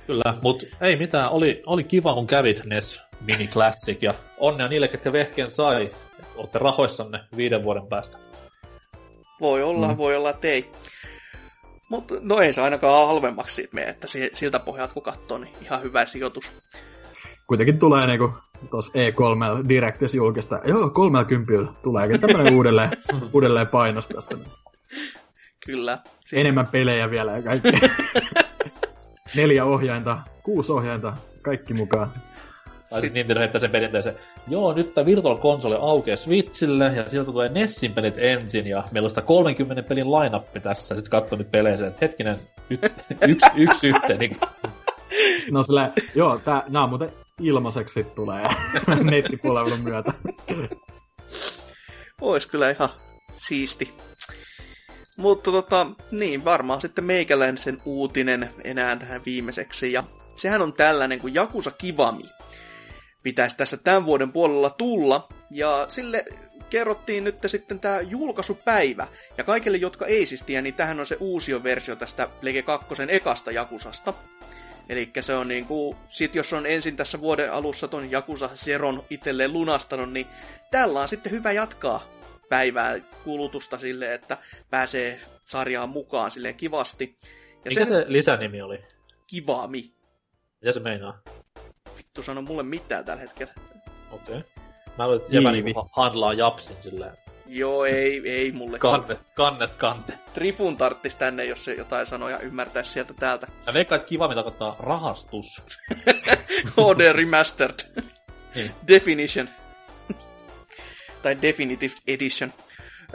[0.07, 1.31] Kyllä, mutta ei mitään.
[1.31, 5.91] Oli, oli kiva, kun kävit NES Mini Classic ja onnea niille, ketkä vehkeen sai.
[6.35, 8.17] Olette rahoissanne viiden vuoden päästä.
[9.41, 9.97] Voi olla, mm.
[9.97, 10.71] voi olla, että ei.
[11.89, 15.81] Mutta no ei se ainakaan halvemmaksi siitä mene, että siltä pohjalta kun katsoo, niin ihan
[15.81, 16.51] hyvä sijoitus.
[17.47, 18.31] Kuitenkin tulee niinku
[18.71, 21.53] tuossa E3 Directis julkista, joo, 30
[21.83, 22.89] tuleekin tämmönen uudelleen,
[23.33, 24.35] uudelleen painos tästä.
[25.65, 25.97] Kyllä.
[26.25, 26.39] Siin...
[26.39, 27.69] Enemmän pelejä vielä ja kaikki.
[29.35, 32.13] Neljä ohjainta, kuusi ohjainta, kaikki mukaan.
[32.89, 34.15] Tai sitten Nintendo heittää sen perinteisen,
[34.47, 39.05] joo, nyt tämä Virtual Console aukeaa Switchille, ja sieltä tulee Nessin pelit ensin, ja meillä
[39.05, 42.37] on sitä 30 pelin lainappi tässä, sitten katsoo nyt pelejä, että hetkinen,
[42.69, 42.77] y-
[43.27, 44.19] yksi, yksi yhteen.
[44.19, 44.37] Niin...
[45.51, 47.11] No sillä, joo, tää, nää on muuten
[47.41, 48.43] ilmaiseksi tulee
[49.11, 50.13] nettipalvelun myötä.
[52.21, 52.89] Ois kyllä ihan
[53.37, 53.93] siisti.
[55.17, 59.93] Mutta tota, niin, varmaan sitten meikäläinen uutinen enää tähän viimeiseksi.
[59.93, 60.03] Ja
[60.35, 62.23] sehän on tällainen kuin Jakusa Kivami
[63.23, 65.27] pitäisi tässä tämän vuoden puolella tulla.
[65.51, 66.25] Ja sille
[66.69, 69.07] kerrottiin nyt sitten tämä julkaisupäivä.
[69.37, 72.87] Ja kaikille, jotka ei siis tiedä, niin tähän on se uusi versio tästä Lege 2
[73.07, 74.13] ekasta Jakusasta.
[74.89, 79.53] Eli se on niinku, sit jos on ensin tässä vuoden alussa ton Jakusa Seron itselleen
[79.53, 80.27] lunastanut, niin
[80.71, 82.03] tällä on sitten hyvä jatkaa
[82.49, 84.37] päivää kulutusta sille, että
[84.69, 87.17] pääsee sarjaan mukaan silleen kivasti.
[87.65, 88.79] Ja Mikä se, se lisänimi oli?
[89.27, 89.93] Kivami.
[90.61, 91.21] Mitä se meinaa?
[91.97, 93.53] vittu sano mulle mitään tällä hetkellä.
[94.11, 94.37] Okei.
[94.37, 94.49] Okay.
[94.97, 97.17] Mä luulen, että handlaa japsin silleen.
[97.47, 98.79] Joo, ei, ei mulle.
[98.79, 100.13] Kanne, kannest kante.
[100.33, 103.47] Trifun tarttis tänne, jos se jotain sanoja ymmärtäisi sieltä täältä.
[103.65, 105.61] Ja veikkaan, että kiva, mitä tarkoittaa rahastus.
[106.77, 107.79] HD Remastered.
[108.55, 108.71] niin.
[108.87, 109.49] Definition.
[111.21, 112.53] tai Definitive Edition.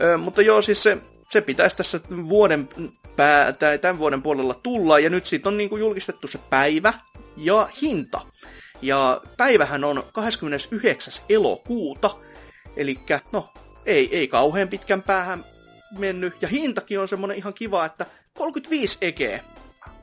[0.02, 0.98] Ö, mutta joo, siis se,
[1.30, 2.68] se pitäisi tässä vuoden
[3.16, 6.94] pää, tai tämän vuoden puolella tulla, ja nyt siitä on niin kuin julkistettu se päivä
[7.36, 8.20] ja hinta.
[8.82, 11.24] Ja päivähän on 29.
[11.28, 12.16] elokuuta,
[12.76, 12.98] eli
[13.32, 13.48] no,
[13.86, 15.44] ei, ei kauhean pitkän päähän
[15.98, 16.34] mennyt.
[16.42, 19.44] Ja hintakin on semmonen ihan kiva, että 35 ekeä.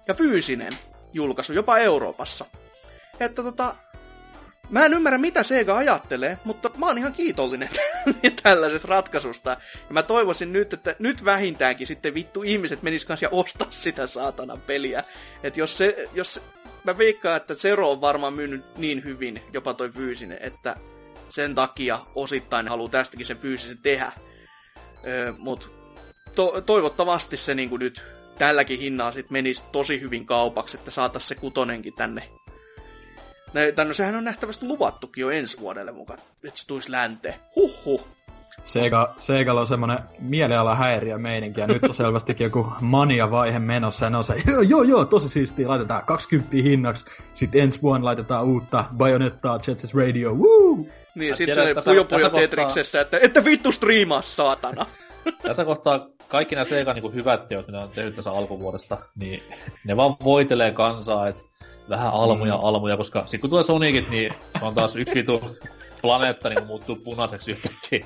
[0.07, 0.73] Ja fyysinen
[1.13, 2.45] julkaisu, jopa Euroopassa.
[3.19, 3.75] Että tota,
[4.69, 7.69] Mä en ymmärrä, mitä Sega ajattelee, mutta mä oon ihan kiitollinen
[8.43, 9.49] tällaisesta ratkaisusta.
[9.49, 14.07] Ja mä toivoisin nyt, että nyt vähintäänkin sitten vittu ihmiset menis kanssa ja ostaa sitä
[14.07, 15.03] saatana peliä.
[15.43, 16.41] Että jos se, jos
[16.83, 20.75] mä veikkaan, että Zero on varmaan myynyt niin hyvin, jopa toi fyysinen, että
[21.29, 24.11] sen takia osittain haluaa tästäkin sen fyysisen tehdä.
[25.07, 25.67] Öö, Mutta
[26.35, 28.03] to- toivottavasti se niinku nyt
[28.37, 32.29] tälläkin hinnalla sit menisi tosi hyvin kaupaksi, että saataisiin se kutonenkin tänne.
[33.87, 37.35] No, sehän on nähtävästi luvattukin jo ensi vuodelle mukaan, että se tulisi länteen.
[37.55, 38.07] Huhhuh.
[38.63, 39.15] Sega,
[39.59, 44.43] on semmoinen mielialahäiriö meininki, ja nyt on selvästikin joku mania-vaihe menossa, ja ne on se,
[44.47, 49.93] joo, joo, joo, tosi siistiä, laitetaan 20 hinnaksi, sitten ensi vuonna laitetaan uutta Bayonettaa, Jetsis
[49.93, 50.85] Radio, woo!
[51.19, 54.85] Niin, sit se Pujo Pujo Tetriksessä, että, että vittu striimaa, saatana.
[55.43, 59.43] Tässä kohtaa kaikki nämä Sega niin hyvät teot, mitä ne on tehnyt tässä alkuvuodesta, niin
[59.85, 61.41] ne vaan voitelee kansaa, että
[61.89, 62.63] vähän almuja, mm.
[62.63, 65.55] almuja, koska sitten kun tulee Sonicit, niin se on taas yksi vitu
[66.01, 68.05] planeetta niin muuttuu punaiseksi yhtäkkiä.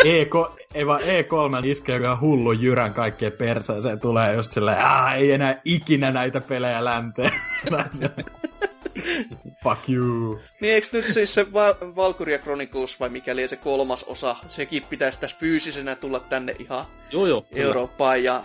[0.00, 4.78] E3, ei vaan E3 iskee ihan hullu jyrän kaikkien perseeseen, tulee just silleen,
[5.16, 7.32] ei enää ikinä näitä pelejä länteen.
[9.64, 10.40] Fuck you.
[10.60, 15.20] Niin eikö nyt siis se Val- Valkyria Chronicles vai mikäli se kolmas osa, sekin pitäisi
[15.20, 18.44] tässä fyysisenä tulla tänne ihan joo, joo, Eurooppaan ja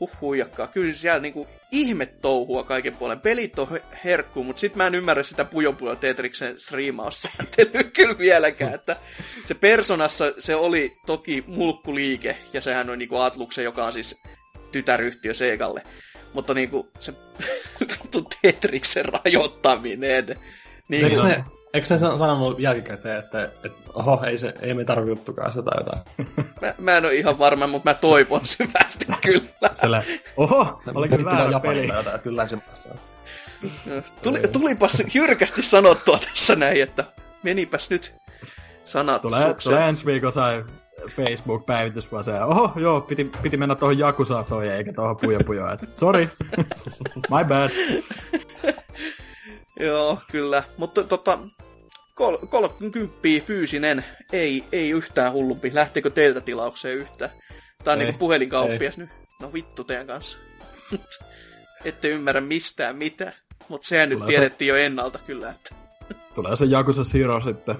[0.00, 0.66] huhuijakkaa.
[0.66, 3.20] Kyllä siellä niinku ihme touhua kaiken puolen.
[3.20, 8.74] Pelit on herkku, mutta sit mä en ymmärrä sitä Pujo Pujo Tetriksen striimaussääntelyä kyllä vieläkään.
[8.74, 8.96] Että
[9.44, 14.22] se Personassa se oli toki mulkkuliike, ja sehän on niinku Atluksen, joka on siis
[14.72, 15.82] tytäryhtiö Segalle.
[16.32, 17.14] Mutta niinku se
[18.42, 20.26] Tetriksen rajoittaminen.
[20.88, 21.44] Niin Eikö ne,
[21.74, 26.02] Eikö ne sanonut jälkikäteen, että, että oho, ei, se, ei me tarvi juttukaan sitä jotain?
[26.62, 29.70] Mä, mä en ole ihan varma, mutta mä toivon syvästi kyllä.
[29.72, 30.02] Sillä,
[30.36, 31.86] oho, olikin väärä peli.
[31.86, 32.46] Jotain, kyllä
[34.22, 37.04] Tuli, tulipas jyrkästi sanottua tässä näin, että
[37.42, 38.14] menipäs nyt
[38.84, 40.64] sanat Tulee, tulee ensi viikolla sai
[41.10, 45.64] Facebook-päivitys vaan se, oho, joo, piti, piti mennä tuohon Jakusatoon eikä tuohon Pujo Pujo.
[45.94, 46.28] Sorry,
[47.34, 47.70] my bad.
[49.80, 50.62] Joo, kyllä.
[50.76, 51.38] Mutta tota,
[52.14, 55.70] kol- 30 fyysinen ei, ei yhtään hullumpi.
[55.74, 57.30] Lähteekö teiltä tilaukseen yhtään?
[57.84, 59.10] Tää on niinku puhelinkauppias nyt.
[59.40, 60.38] No vittu teidän kanssa.
[61.84, 63.32] Ette ymmärrä mistään mitä.
[63.68, 64.78] Mutta sehän Tulee nyt tiedettiin se...
[64.78, 65.50] jo ennalta kyllä.
[65.50, 65.74] Että...
[66.34, 67.76] Tulee se Jakusa Zero sitten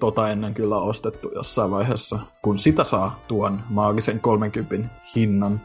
[0.00, 5.60] tota ennen kyllä ostettu jossain vaiheessa, kun sitä saa tuon maagisen 30 hinnan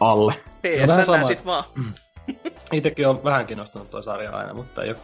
[0.00, 0.34] alle.
[0.62, 1.64] PSN sit vaan.
[2.72, 4.98] Itsekin on vähän kiinnostunut tuo sarja aina, mutta ei ole,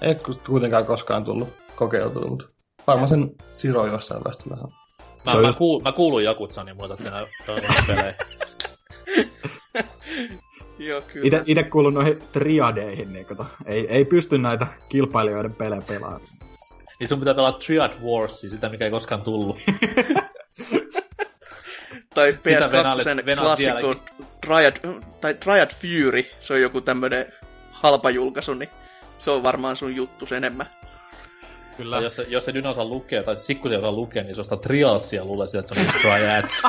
[0.00, 0.16] ei
[0.46, 2.46] kuitenkaan koskaan tullut kokeiltua, mutta
[2.86, 4.68] varmaan sen Siro jossain vaiheessa vähän.
[5.26, 5.58] Mä, mä, just...
[5.58, 8.14] kuul, mä kuulun Jakutsaan, niin mulla tänään pelejä.
[10.78, 11.26] Joo, kyllä.
[11.26, 13.46] Ite, ite kuulun noihin triadeihin, niin kato.
[13.66, 16.20] Ei, ei pysty näitä kilpailijoiden pelejä pelaamaan.
[17.00, 19.56] Niin sun pitää pelaa Triad Warsia, sitä mikä ei koskaan tullut.
[22.14, 23.94] tai PS2 klassikko
[24.40, 24.76] Triad,
[25.20, 27.32] tai Triad Fury, se on joku tämmönen
[27.70, 28.68] halpa julkaisu, niin
[29.18, 30.66] se on varmaan sun juttu enemmän.
[31.76, 32.00] Kyllä.
[32.00, 35.24] jos, se, jos se Dyna osaa lukea, tai Sikku osaa lukea, niin se ostaa Trialsia
[35.24, 36.62] luulee sitä, että se on Triads.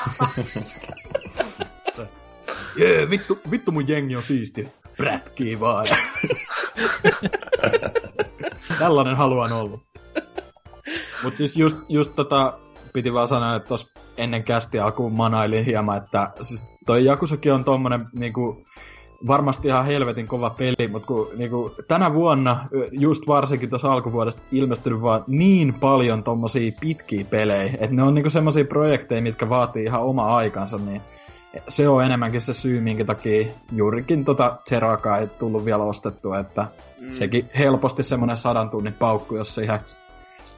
[2.77, 4.69] Jee, yeah, vittu, vittu mun jengi on siisti.
[4.97, 5.87] Prätkii vaan.
[8.79, 9.84] Tällainen haluan ollut.
[11.25, 12.53] Mut siis just, just tota,
[12.93, 13.87] piti vaan sanoa, että tos
[14.17, 18.63] ennen kästi alkuun manailin hieman, että siis toi Jakusakin on tommonen niinku,
[19.27, 25.01] varmasti ihan helvetin kova peli, mutta kun niinku, tänä vuonna, just varsinkin tuossa alkuvuodesta, ilmestynyt
[25.01, 30.03] vaan niin paljon tommosia pitkiä pelejä, että ne on niinku semmosia projekteja, mitkä vaatii ihan
[30.03, 31.01] oma aikansa, niin
[31.67, 36.67] se on enemmänkin se syy, minkä takia juurikin tota Zerakaa ei tullut vielä ostettua, että
[37.01, 37.11] mm.
[37.11, 39.79] sekin helposti semmonen sadan tunnin paukku, jos se ihan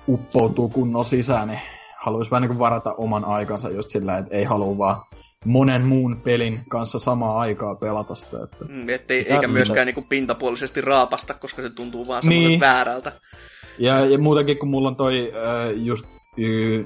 [0.09, 1.59] uppoutuu kunnon sisään, niin
[1.97, 5.01] haluaisi vähän niin varata oman aikansa just sillä, että ei halua vaan
[5.45, 8.37] monen muun pelin kanssa samaa aikaa pelata sitä.
[8.43, 8.65] Että...
[8.69, 12.59] Mm, ettei, eikä myöskään niin kuin pintapuolisesti raapasta, koska se tuntuu vaan niin.
[12.59, 13.11] väärältä.
[13.79, 16.05] Ja, ja muutenkin, kun mulla on toi äh, just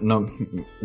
[0.01, 0.23] no,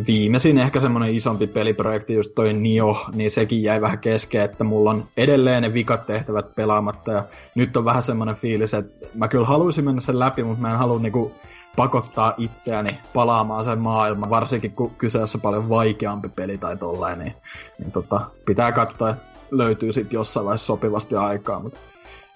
[0.06, 4.90] viimeisin ehkä semmoinen isompi peliprojekti, just toi Nio, niin sekin jäi vähän kesken, että mulla
[4.90, 9.46] on edelleen ne vikat tehtävät pelaamatta, ja nyt on vähän semmoinen fiilis, että mä kyllä
[9.46, 11.32] haluaisin mennä sen läpi, mutta mä en halua niinku
[11.76, 17.34] pakottaa itseäni palaamaan sen maailman, varsinkin kun kyseessä paljon vaikeampi peli tai tollain, niin,
[17.78, 19.14] niin tota, pitää katsoa,
[19.50, 21.78] löytyy sitten jossain vaiheessa sopivasti aikaa, mutta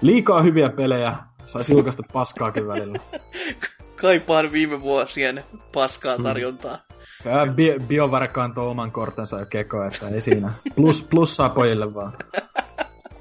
[0.01, 2.99] liikaa hyviä pelejä, saisi julkaista paskaakin välillä.
[4.01, 5.45] Kaipaan viime vuosien
[5.75, 6.25] paskaa hmm.
[6.25, 6.79] tarjontaa.
[7.25, 7.55] Hmm.
[7.55, 10.53] Bi- Biovare kantoo oman kortensa jo keko, että ei siinä.
[10.75, 12.13] Plus, plussaa pojille vaan.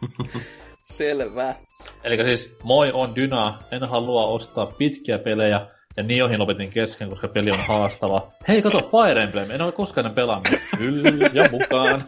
[0.83, 1.55] Selvä.
[2.03, 5.67] Eli siis moi on Dyna, en halua ostaa pitkiä pelejä,
[5.99, 8.31] ja Niohin lopetin kesken, koska peli on haastava.
[8.47, 10.59] Hei, kato, Fire Emblem, en ole koskaan pelannut.
[10.77, 12.03] Kyllä, ja mukaan.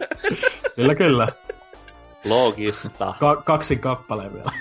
[0.76, 1.28] Kyllä, kyllä.
[2.24, 3.14] Logista.
[3.20, 4.52] Ka- kaksi kappaleen vielä.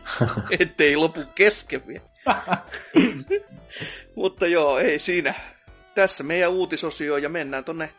[0.60, 2.04] Ettei lopu kesken vielä.
[4.16, 5.34] Mutta joo, ei siinä.
[5.94, 7.90] Tässä meidän uutisosio ja mennään tonne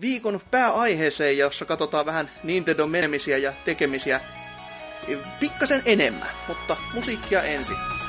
[0.00, 4.20] viikon pääaiheeseen, jossa katsotaan vähän Nintendo menemisiä ja tekemisiä
[5.40, 8.01] pikkasen enemmän, mutta musiikkia ensin.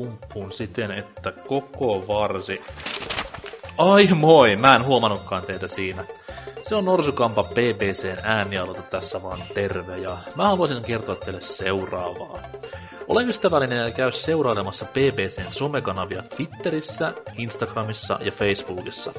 [0.00, 2.60] Penis pumppuun siten, että koko varsi...
[3.78, 6.04] Ai moi, mä en huomannutkaan teitä siinä.
[6.62, 12.38] Se on Norsukampa BBCn äänialota tässä vaan terve ja mä haluaisin kertoa teille seuraavaa.
[13.08, 19.12] Ole ystävällinen ja käy seurailemassa BBCn somekanavia Twitterissä, Instagramissa ja Facebookissa.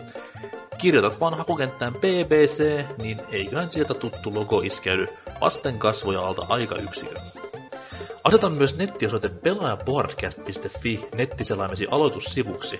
[0.77, 5.07] Kirjoitat vaan hakukenttään BBC, niin eiköhän sieltä tuttu logo iskeydy
[5.41, 7.15] vasten kasvoja alta aika yksikö.
[8.23, 12.79] Aseta myös nettiosoite pelaajapodcast.fi nettiselaimesi aloitussivuksi.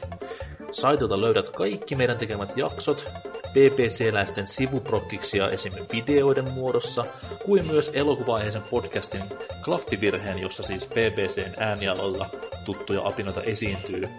[0.72, 3.10] Saitilta löydät kaikki meidän tekemät jaksot,
[3.54, 5.74] BBC-läisten sivuprokkiksia esim.
[5.92, 7.06] videoiden muodossa,
[7.46, 9.24] kuin myös elokuvaiheisen podcastin
[9.66, 12.30] klaffivirheen, jossa siis BBCn äänialoilla
[12.66, 14.10] tuttuja apinoita esiintyy.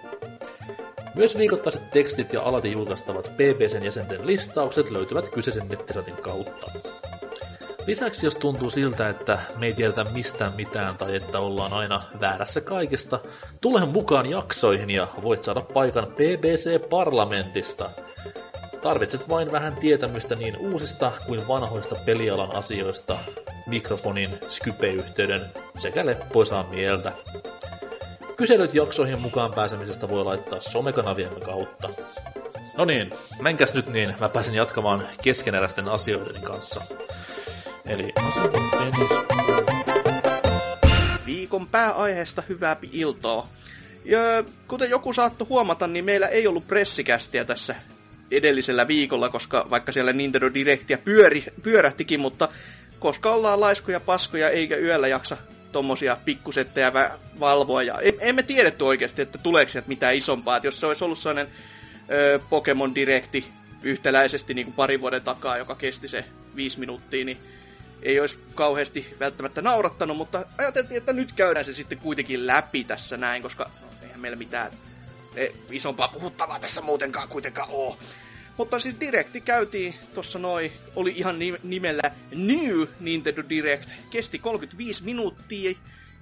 [1.15, 6.70] Myös viikoittaiset tekstit ja alati julkaistavat BBCn jäsenten listaukset löytyvät kyseisen nettisatin kautta.
[7.86, 12.60] Lisäksi jos tuntuu siltä, että me ei tiedetä mistään mitään tai että ollaan aina väärässä
[12.60, 13.20] kaikesta,
[13.60, 17.90] tule mukaan jaksoihin ja voit saada paikan BBC-parlamentista.
[18.82, 23.18] Tarvitset vain vähän tietämystä niin uusista kuin vanhoista pelialan asioista,
[23.66, 25.46] mikrofonin, Skype-yhteyden
[25.78, 27.12] sekä leppoisaa mieltä.
[28.36, 31.88] Kyselyt jaksoihin mukaan pääsemisestä voi laittaa somekanaviemme kautta.
[32.76, 36.82] No niin, menkäs nyt niin, mä pääsen jatkamaan keskeneräisten asioiden kanssa.
[37.86, 38.12] Eli.
[41.26, 43.48] Viikon pääaiheesta hyvää iltaa.
[44.04, 44.18] Ja
[44.68, 47.74] kuten joku saattoi huomata, niin meillä ei ollut pressikästiä tässä
[48.30, 52.48] edellisellä viikolla, koska vaikka siellä Nintendo Directia pyöri, pyörähtikin, mutta
[52.98, 55.36] koska ollaan laiskoja paskoja eikä yöllä jaksa
[55.72, 56.92] tommosia pikkusettejä
[57.40, 57.82] valvoa.
[57.82, 60.56] Ja emme tiedetty oikeasti, että tuleeko sieltä mitään isompaa.
[60.56, 61.52] Et jos se olisi ollut sellainen
[62.50, 63.44] Pokemon Directi
[63.82, 66.24] yhtäläisesti niin kuin pari vuoden takaa, joka kesti se
[66.56, 67.38] viisi minuuttia, niin
[68.02, 73.16] ei olisi kauheasti välttämättä naurattanut, mutta ajateltiin, että nyt käydään se sitten kuitenkin läpi tässä
[73.16, 74.72] näin, koska no, eihän meillä mitään
[75.36, 77.96] e, isompaa puhuttavaa tässä muutenkaan kuitenkaan ole.
[78.56, 82.02] Mutta siis Directi käytiin tuossa noin, oli ihan nimellä
[82.34, 85.74] New Nintendo Direct, kesti 35 minuuttia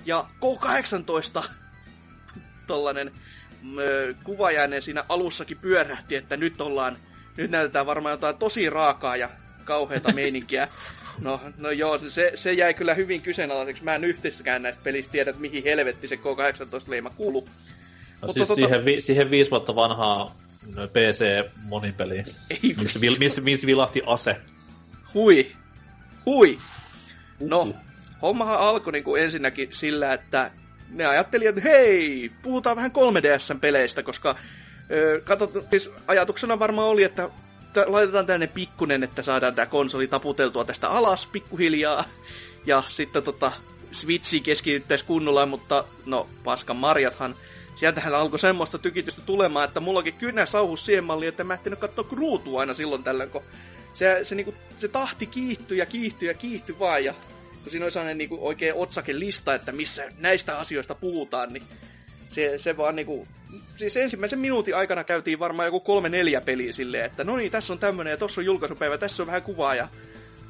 [0.04, 1.44] ja K18
[2.66, 3.12] tollanen
[4.24, 6.98] kuvajäinen siinä alussakin pyörähti, että nyt ollaan,
[7.36, 9.30] nyt näytetään varmaan jotain tosi raakaa ja
[9.64, 10.68] kauheita meininkiä.
[11.20, 13.84] No, no joo, se, se jäi kyllä hyvin kyseenalaiseksi.
[13.84, 17.48] Mä en yhteiskään näistä pelistä tiedä, että mihin helvetti se K18-leima kuuluu.
[18.20, 18.54] No Mutta siis tota...
[18.54, 20.36] siihen, vi, siihen viisi vuotta vanhaa
[20.66, 22.24] PC-monipeli,
[22.76, 24.36] missä, missä, missä vilahti ase.
[25.14, 25.52] Hui.
[26.26, 26.58] Hui.
[27.40, 27.74] No,
[28.22, 30.50] hommahan alkoi niin kuin ensinnäkin sillä, että
[30.88, 34.36] ne ajatteli, että hei, puhutaan vähän 3DSn peleistä, koska
[35.24, 37.30] katsot, siis ajatuksena varmaan oli, että
[37.86, 42.04] laitetaan tänne pikkunen, että saadaan tämä konsoli taputeltua tästä alas pikkuhiljaa.
[42.66, 43.52] Ja sitten tota,
[43.92, 47.36] Switchi keskityttäisiin kunnolla, mutta no, paskan marjathan.
[47.74, 52.06] Sieltähän alkoi semmoista tykitystä tulemaan, että mullakin kynä sauhus siihen malliin, että mä ehtinyt katsoa
[52.12, 53.42] ruutua aina silloin tällöin, kun
[53.94, 57.04] se, se, niinku, se tahti kiihtyi ja kiihtyi ja kiihtyi vaan.
[57.04, 57.14] Ja
[57.62, 61.62] kun siinä oli sellainen niinku, oikein otsake lista, että missä näistä asioista puhutaan, niin
[62.30, 63.28] se, se vaan niinku,
[63.76, 67.72] siis ensimmäisen minuutin aikana käytiin varmaan joku kolme neljä peliä silleen, että no niin, tässä
[67.72, 69.88] on tämmönen ja tossa on julkaisupäivä, tässä on vähän kuvaa ja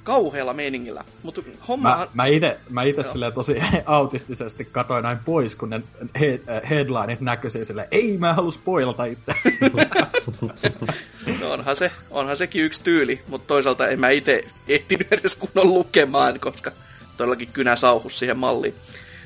[0.03, 1.05] kauhealla meiningillä.
[1.23, 1.97] Mutta homma...
[1.97, 5.83] Mä, mä ite, mä ite silleen tosi autistisesti katoin näin pois, kun ne
[6.21, 6.41] he,
[6.71, 9.35] headlineit näkyi silleen, ei mä halus spoilata itse.
[11.41, 15.75] no onhan, se, onhan sekin yksi tyyli, mutta toisaalta en mä itse ehtinyt edes kunnon
[15.75, 16.73] lukemaan, koska
[17.17, 18.75] todellakin kynä sauhus siihen malliin.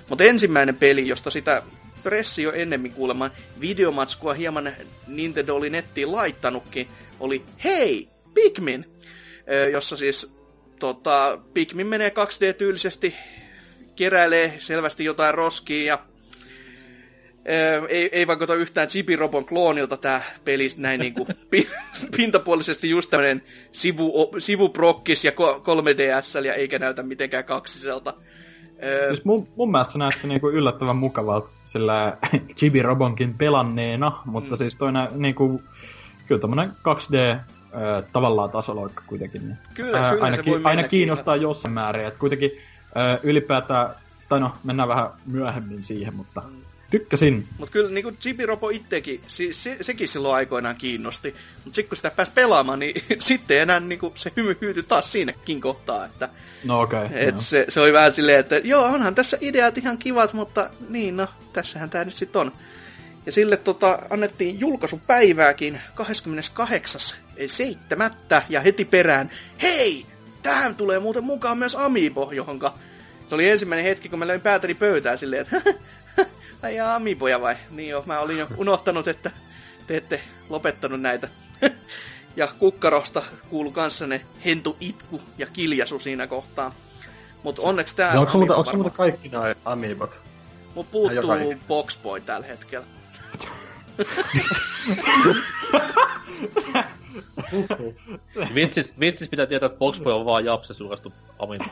[0.09, 1.63] Mutta ensimmäinen peli, josta sitä
[2.05, 4.73] pressi jo ennemmin kuulemaan videomatskua hieman
[5.07, 6.89] Nintendo oli nettiin laittanutkin,
[7.21, 8.85] oli Hei, Pikmin!
[9.73, 10.35] Jossa siis
[10.79, 13.15] tota, Pikmin menee 2D-tyylisesti,
[13.97, 15.99] keräilee selvästi jotain roskia ja
[17.89, 21.29] ei, ei vaikuta yhtään Chibirobon kloonilta tämä peli näin niin kuin
[22.17, 28.15] pintapuolisesti just tämmöinen sivu, sivuprokkis ja 3DS ja eikä näytä mitenkään kaksiselta.
[29.07, 32.17] Siis mun, mun mielestä se näytti niinku yllättävän mukavalta sillä
[32.57, 34.57] Chibi Robonkin pelanneena, mutta mm.
[34.57, 35.63] siis toinen niinku,
[36.27, 37.41] kyllä tommonen 2D äh,
[38.13, 39.43] tavallaan tasoloikka kuitenkin.
[39.43, 39.59] Niin.
[39.75, 42.51] Kyllä, äh, kyllä aina, se voi aina kiinnostaa jossain määrin, että kuitenkin
[42.97, 43.91] äh, ylipäätään,
[44.29, 46.65] tai no mennään vähän myöhemmin siihen, mutta mm.
[46.99, 47.49] Tykkäsin.
[47.59, 51.35] Mutta kyllä niin kuin Chibi-Robo itsekin, se, se, sekin silloin aikoinaan kiinnosti.
[51.65, 55.13] Mutta sitten kun sitä pääsi pelaamaan, niin sitten enää niin kuin, se hymy hyytyi taas
[55.13, 56.05] siinäkin kohtaa.
[56.05, 56.29] Että,
[56.65, 57.05] no okei.
[57.05, 60.71] Okay, et se, se, oli vähän silleen, että joo, onhan tässä ideat ihan kivat, mutta
[60.89, 62.53] niin no, tässähän tämä nyt sitten on.
[63.27, 68.43] Ja sille tota, annettiin julkaisupäivääkin 28.7.
[68.49, 69.31] ja heti perään,
[69.63, 70.07] hei,
[70.43, 72.75] tähän tulee muuten mukaan myös Amiibo, johonka
[73.27, 75.63] se oli ensimmäinen hetki, kun mä löin päätäni pöytään silleen, että
[76.65, 77.57] Ai jaa, Amiiboja vai?
[77.71, 79.31] Niin joo, mä olin jo unohtanut, että
[79.87, 81.29] te ette lopettanut näitä.
[82.37, 86.75] ja kukkarosta kuulu kanssa ne hentu itku ja kiljasu siinä kohtaa.
[87.43, 88.21] Mutta onneksi tää...
[88.21, 90.21] Onko sulla, onko sulla kaikki nämä Amiibot?
[90.75, 92.87] Mun puuttuu Boxboy tällä hetkellä.
[98.55, 101.65] vitsis, vitsis pitää tietää, että Boxboy on vaan japse sulkastu Amiibo.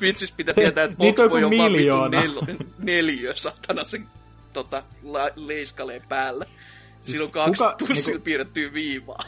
[0.00, 2.32] Vitsis pitää tietää, että Boxboy on vaan nel,
[2.78, 4.08] neliö, satana sen
[4.54, 6.44] tota, la, leiskaleen päällä.
[6.44, 9.22] Siis Siinä on kaksi kuka, tussilla niinku, piirrettyä viivaa.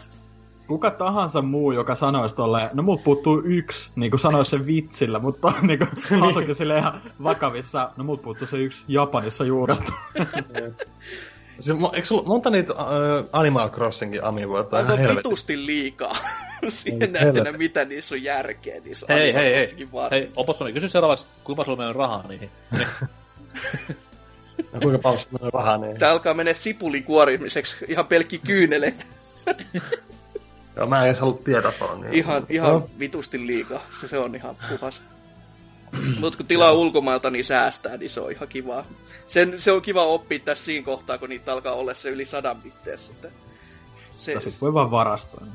[0.66, 5.19] Kuka tahansa muu, joka sanoisi tolleen, no mut puuttuu yksi, niin kuin sanoisi sen vitsillä,
[5.19, 9.93] mutta niin kuin Hasokin sille ihan vakavissa, no mut puuttuu se yksi Japanissa juuresta.
[11.61, 12.81] Siis, eikö sulla monta niitä uh,
[13.32, 14.78] Animal Crossingin amiiboita?
[14.78, 16.16] Onko vitusti liikaa?
[16.69, 19.89] Siihen näyttänä, mitä niissä on järkeä niissä Hei, hei, hei.
[20.11, 22.51] Hei, Opossoni, kysy seuraavaksi, kuinka sulla menee rahaa niihin?
[24.73, 25.99] No, kuinka paljon sulla menee rahaa niihin?
[25.99, 29.07] Tää alkaa mennä sipulikuorimiseksi ihan pelkki kyyneleet.
[30.77, 32.01] Joo, mä en edes halua tietää paljon.
[32.01, 32.89] Niin ihan, ihan no.
[32.99, 33.81] vitusti liikaa.
[34.01, 35.01] Se, se on ihan puhas.
[36.20, 38.85] Mutta kun tilaa ulkomailta, niin säästää, niin se on ihan kiva.
[39.27, 42.62] Sen, se on kiva oppia tässä siinä kohtaa, kun niitä alkaa olla se yli sadan
[42.62, 43.12] bitteessä.
[44.19, 45.47] Se, sitten voi vaan varastaa.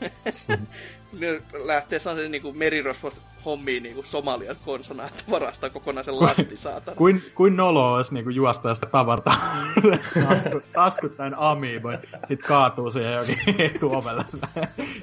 [1.18, 6.96] ne lähtee sellaisen niin merirosvot hommiin niin kuin Somalian konsona, että varastaa kokonaisen lasti, saatana.
[6.96, 9.32] kuin, kuin nolo olisi niin kuin juosta ja sitä tavarta
[10.28, 11.98] taskut, taskut näin amiiboin.
[12.12, 14.24] Sitten kaatuu siihen jokin etuovelle.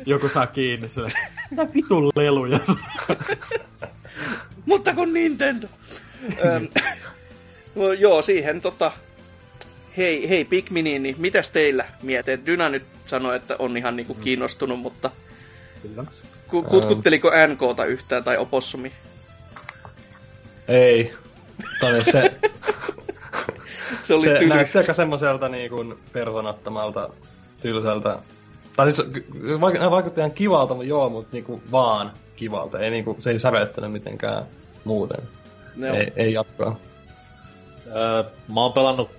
[0.05, 1.11] Joku saa kiinni sille.
[1.51, 2.59] Mitä vitun leluja?
[4.65, 5.67] Mutta kun Nintendo.
[7.75, 8.91] no, joo, siihen tota...
[9.97, 12.45] Hei, hei Pikminiin, niin mitäs teillä mietit?
[12.45, 15.11] Dyna nyt sanoi, että on ihan niinku kiinnostunut, mutta...
[15.81, 16.05] Kyllä.
[16.47, 18.93] Ku, kutkutteliko NKta yhtään tai Opossumi?
[20.67, 21.13] Ei.
[21.81, 22.31] Tai se...
[24.03, 24.49] se oli se tyly.
[24.49, 27.09] näytti aika semmoiselta niin personattomalta,
[27.61, 28.17] tylsältä.
[28.75, 29.07] Tai siis
[29.91, 32.79] vaikutti ihan kivalta, mutta joo, mutta niinku vaan kivalta.
[32.79, 34.43] Ei, niinku, se ei sävettänyt mitenkään
[34.83, 35.19] muuten.
[35.75, 35.87] No.
[35.87, 36.79] Ei, ei jatkoa.
[37.95, 39.09] Öö, mä oon pelannut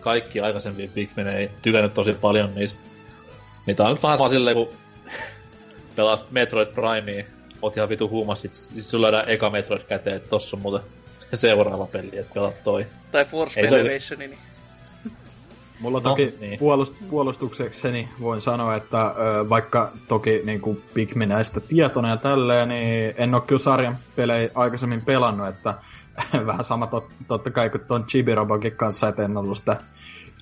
[0.00, 2.80] kaikki aikaisempia Pikmin, ei tykännyt tosi paljon niistä.
[3.66, 4.68] Niitä on nyt vähän vaan silleen, kun
[5.96, 7.24] pelaat Metroid Primea,
[7.62, 10.82] oot ihan vitu huumas, sit, sit sulla löydään eka Metroid käteen, että tossa on muuten
[11.34, 12.86] seuraava peli, että pelaat toi.
[13.12, 14.38] Tai Force Federation, niin...
[15.80, 16.58] Mulla no, toki niin.
[16.58, 23.14] puolust- puolustuksekseni voin sanoa, että ö, vaikka toki niin kuin Pikminäistä tietona ja tälleen, niin
[23.16, 25.74] en ole kyllä sarjan pelejä aikaisemmin pelannut, että
[26.46, 29.80] vähän sama tot, totta kai kuin ton Chibi-robokin kanssa, että en ollut sitä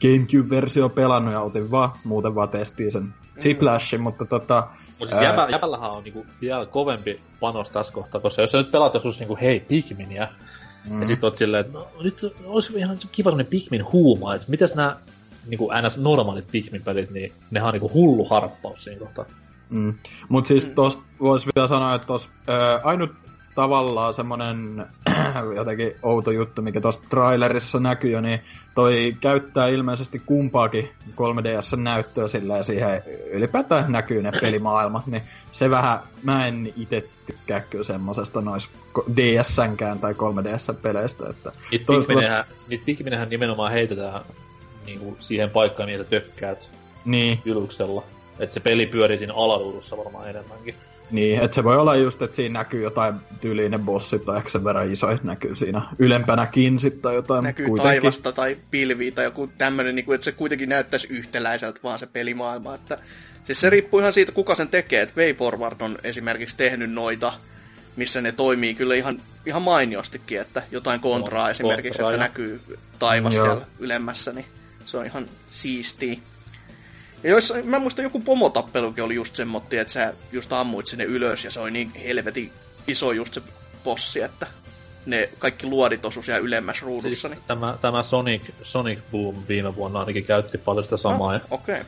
[0.02, 4.04] Gamecube-versio pelannut ja otin vaan, muuten vaan testiin sen Ziplashin, mm.
[4.04, 4.68] mutta tota...
[5.04, 8.70] Mutta siis jäbä, jäbällähän on niinku vielä kovempi panos tässä kohtaa, koska jos sä nyt
[8.70, 10.28] pelaat joskus niinku hei Pikminia,
[10.90, 11.00] mm.
[11.00, 14.74] ja sit oot silleen, että no, nyt olisi ihan kiva sellainen Pikmin huuma, että mitäs
[14.74, 14.96] nämä
[15.46, 15.98] niinku ns.
[15.98, 19.24] normaalit Pikmin-pelit, niin nehän on niinku hullu harppaus siinä kohtaa.
[19.70, 19.94] Mm.
[20.28, 20.74] Mutta siis mm.
[20.74, 23.10] tosta voisi vielä sanoa, että tos, ää, ainut
[23.54, 24.86] tavallaan semmonen
[25.56, 28.40] jotenkin outo juttu, mikä tuossa trailerissa näkyy jo, niin
[28.74, 35.98] toi käyttää ilmeisesti kumpaakin 3DS-näyttöä sillä ja siihen ylipäätään näkyy ne pelimaailmat, niin se vähän,
[36.22, 38.70] mä en itse tykkää kyllä semmosesta nois
[39.16, 41.52] DSnkään tai 3DS-peleistä, että...
[41.70, 42.78] Niitä toivottavasti...
[42.84, 44.20] Pikminähän nimenomaan heitetään
[44.86, 46.70] niinku siihen paikkaan, niitä tökkäät
[47.04, 47.40] niin.
[47.44, 48.02] yluksella.
[48.38, 50.74] Että se peli pyörii siinä alaruudussa varmaan enemmänkin.
[51.10, 54.64] Niin, että se voi olla just, että siinä näkyy jotain tyylinen bossi tai ehkä sen
[54.64, 57.44] verran iso, että näkyy siinä ylempänäkin sitten tai jotain.
[57.44, 58.00] Näkyy kuitenkin.
[58.02, 62.74] taivasta tai pilviä tai joku tämmöinen, niin että se kuitenkin näyttäisi yhtäläiseltä vaan se pelimaailma.
[62.74, 62.98] Että,
[63.44, 65.02] siis se riippuu ihan siitä, kuka sen tekee.
[65.02, 67.32] Että WayForward on esimerkiksi tehnyt noita,
[67.96, 72.28] missä ne toimii kyllä ihan, ihan mainiostikin, että jotain kontraa esimerkiksi, kontra, että ja.
[72.28, 72.60] näkyy
[72.98, 73.46] taivas Joo.
[73.46, 74.46] siellä ylemmässä, niin
[74.86, 76.16] se on ihan siistiä.
[77.24, 81.44] Ja jos, mä muistan joku pomotappelukin oli just semmotti, että sä just ammuit sinne ylös
[81.44, 82.52] ja se oli niin helvetin
[82.86, 83.42] iso just se
[83.84, 84.46] bossi, että
[85.06, 87.28] ne kaikki luodit osu siellä ylemmäs ruudussa.
[87.28, 87.46] Siis niin.
[87.46, 91.34] tämä, tämä Sonic, Sonic Boom viime vuonna ainakin käytti paljon sitä samaa.
[91.34, 91.80] Ah, Okei.
[91.80, 91.84] Okay.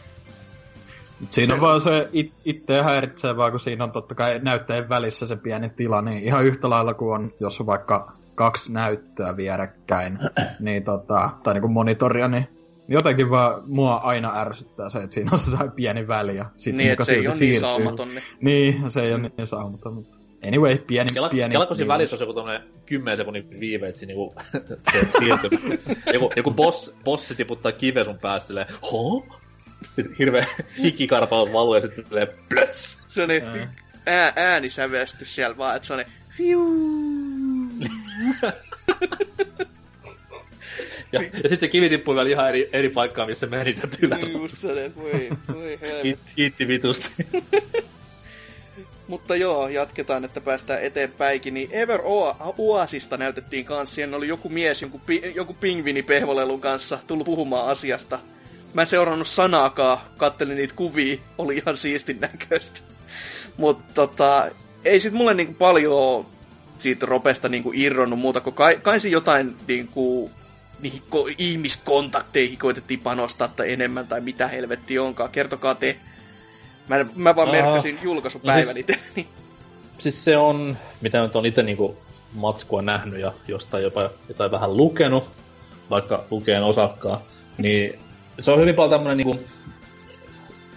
[1.31, 5.37] Siinä on vaan se it, itse häiritsevää, kun siinä on totta kai näytteen välissä se
[5.37, 10.19] pieni tila, niin ihan yhtä lailla kuin on, jos on vaikka kaksi näyttöä vierekkäin,
[10.61, 12.56] niin tota, tai niin kuin monitoria, niin
[12.89, 16.97] jotenkin vaan mua aina ärsyttää se, että siinä on se pieni väli ja sit niin,
[16.99, 18.09] se, se ei ole niin saumaton.
[18.09, 18.23] Niin.
[18.41, 21.53] niin, se ei ole niin saumaton, mutta anyway, pieni, Kela, pieni...
[21.53, 24.35] Kelako siinä välissä on joku tommonen 10 sekunnin viive, että niinku,
[24.93, 25.51] se siirtyy.
[26.13, 29.27] joku, joku boss, bossi tiputtaa kive sun päästä silleen, ho?
[30.19, 30.47] Hirveä
[30.83, 32.99] hikikarpaus valuu ja sitten silleen plöts.
[33.09, 33.69] Se on niin,
[34.07, 36.05] ää, äänisävestys siellä vaan, että se on
[36.39, 36.59] niin,
[41.17, 44.17] Ja, ja sitten se kivi tippui vielä ihan eri, eri paikkaan, missä meni se tylä.
[44.17, 46.19] Niin Just se, voi, voi helvetti.
[46.37, 47.11] Kiitti, vitusti.
[49.09, 51.55] Mutta joo, jatketaan, että päästään eteenpäinkin.
[51.55, 52.01] Niin Ever
[52.59, 53.95] Oasista näytettiin kanssa.
[53.95, 58.19] Siinä oli joku mies joku, pi- joku pingvini pehvolelun kanssa tullut puhumaan asiasta.
[58.75, 62.81] Mä en seurannut sanaakaan, kattelin niitä kuvia, oli ihan siistin näköistä.
[63.57, 64.51] Mutta tota,
[64.85, 66.27] ei sit mulle niinku paljon
[66.79, 70.31] siitä ropesta niinku irronnut muuta, kun kai, kai jotain niinku,
[70.81, 75.31] niihin ko- ihmiskontakteihin koitettiin panostaa tai enemmän tai mitä helvetti onkaan.
[75.31, 75.97] Kertokaa te.
[76.89, 77.55] Mä, mä vaan Aa.
[77.55, 79.29] merkkasin julkaisupäivän No siis- itselleni.
[79.99, 81.97] siis se on, mitä nyt on itse niinku
[82.33, 85.29] matskua nähnyt ja jostain jopa jotain vähän lukenut,
[85.91, 87.23] vaikka lukeen osakkaa,
[87.59, 87.99] niin
[88.41, 89.41] se on hyvin paljon tämmönen niinku,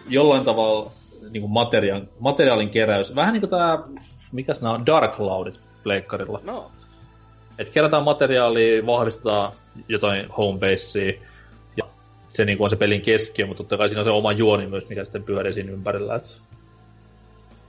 [0.10, 0.92] jollain tavalla
[1.30, 3.16] niinku materiaalin, materiaalin keräys.
[3.16, 3.78] Vähän niinku tää,
[4.32, 6.42] mikäs nää on, Dark Cloudit pleikkarilla.
[6.44, 6.72] No,
[7.60, 9.52] Et kerätään materiaalia, vahvistetaan
[9.88, 11.14] jotain homebasea,
[11.78, 11.84] ja
[12.30, 14.90] se niinku on se pelin keskiö, mutta totta kai siinä on se oma juoni myös,
[14.90, 16.16] mikä sitten pyörii siinä ympärillä.
[16.16, 16.42] Et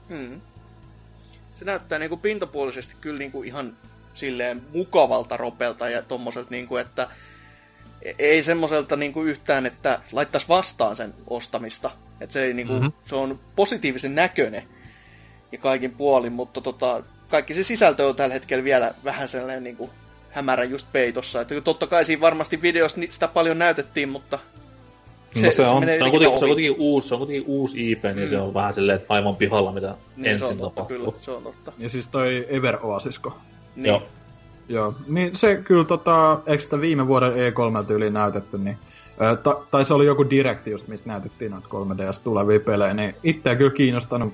[0.09, 0.41] hmm.
[1.53, 3.77] Se näyttää niinku pintapuolisesti kyllä niinku ihan
[4.13, 7.07] silleen mukavalta ropelta ja tommoselta niinku, että
[8.01, 11.91] e- ei semmoiselta niinku yhtään, että laittaisi vastaan sen ostamista.
[12.21, 12.83] Että se, ei niinku, Mhm.
[12.83, 13.01] mm-hmm.
[13.01, 14.63] se on positiivisen näköinen
[15.51, 19.89] ja kaikin puolin, mutta tota, kaikki se sisältö on tällä hetkellä vielä vähän sellainen niinku
[20.31, 21.41] hämärä just peitossa.
[21.41, 24.39] Että totta kai siinä varmasti videossa sitä paljon näytettiin, mutta
[25.35, 27.43] Se, no se, on, menee se, on kuitenkin, se, on kuitenkin uusi, se on kuitenkin
[27.47, 28.27] uusi IP, niin Mm.
[28.27, 30.97] se on vähän silleen, että aivan pihalla, mitä Niin, se ensin on totta, tapahtuu.
[30.97, 31.71] kyllä, se on totta.
[31.77, 33.37] Ja siis toi Ever Oasisko.
[33.75, 33.85] Niin.
[33.87, 34.03] Joo.
[34.69, 38.77] Joo, niin se kyllä tota, eikö sitä viime vuoden E3 tyyli näytetty, niin
[39.21, 43.15] ö, ta, tai se oli joku direkti just, mistä näytettiin noita 3DS tulevia pelejä, niin
[43.23, 44.33] itseä kyllä kiinnostanut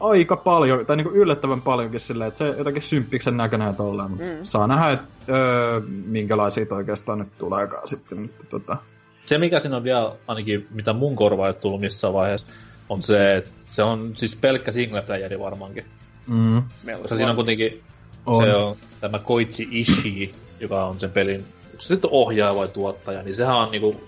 [0.00, 4.10] aika paljon, tai niinku yllättävän paljonkin silleen, että se jotenkin symppiksen näköinen tolleen.
[4.10, 4.16] Mm.
[4.18, 4.38] Mm.
[4.42, 8.20] Saa nähdä, että öö, minkälaisia oikeastaan nyt tuleekaan sitten.
[8.22, 8.76] Mutta tota,
[9.24, 12.46] Se, mikä siinä on vielä, ainakin mitä mun korvaa ei tullut missään vaiheessa,
[12.88, 15.84] on se, että se on siis pelkkä single playeri varmaankin.
[16.26, 16.62] mm,
[17.02, 17.82] Koska siinä on kuitenkin
[18.26, 18.44] on.
[18.44, 23.22] se on tämä Koichi Ishii, joka on sen pelin, onko se sitten ohjaaja vai tuottaja,
[23.22, 24.00] niin sehän on niinku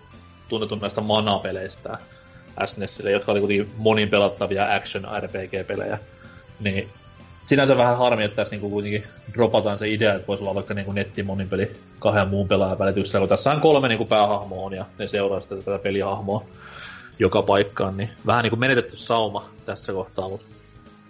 [0.48, 1.98] tunnettu näistä mana-peleistä
[2.66, 5.98] SNESille, jotka oli kuitenkin monin pelattavia action RPG-pelejä.
[6.60, 6.88] Niin
[7.46, 9.04] sinänsä vähän harmi, että tässä niinku kuitenkin
[9.34, 13.52] dropataan se idea, että voisi olla vaikka niinku nettimoninpeli kahden muun pelaajan välityksellä, kun tässä
[13.52, 16.44] on kolme niinku päähahmoa on ja ne seuraa sitten tätä pelihahmoa
[17.18, 20.46] joka paikkaan, niin vähän niinku menetetty sauma tässä kohtaa, mutta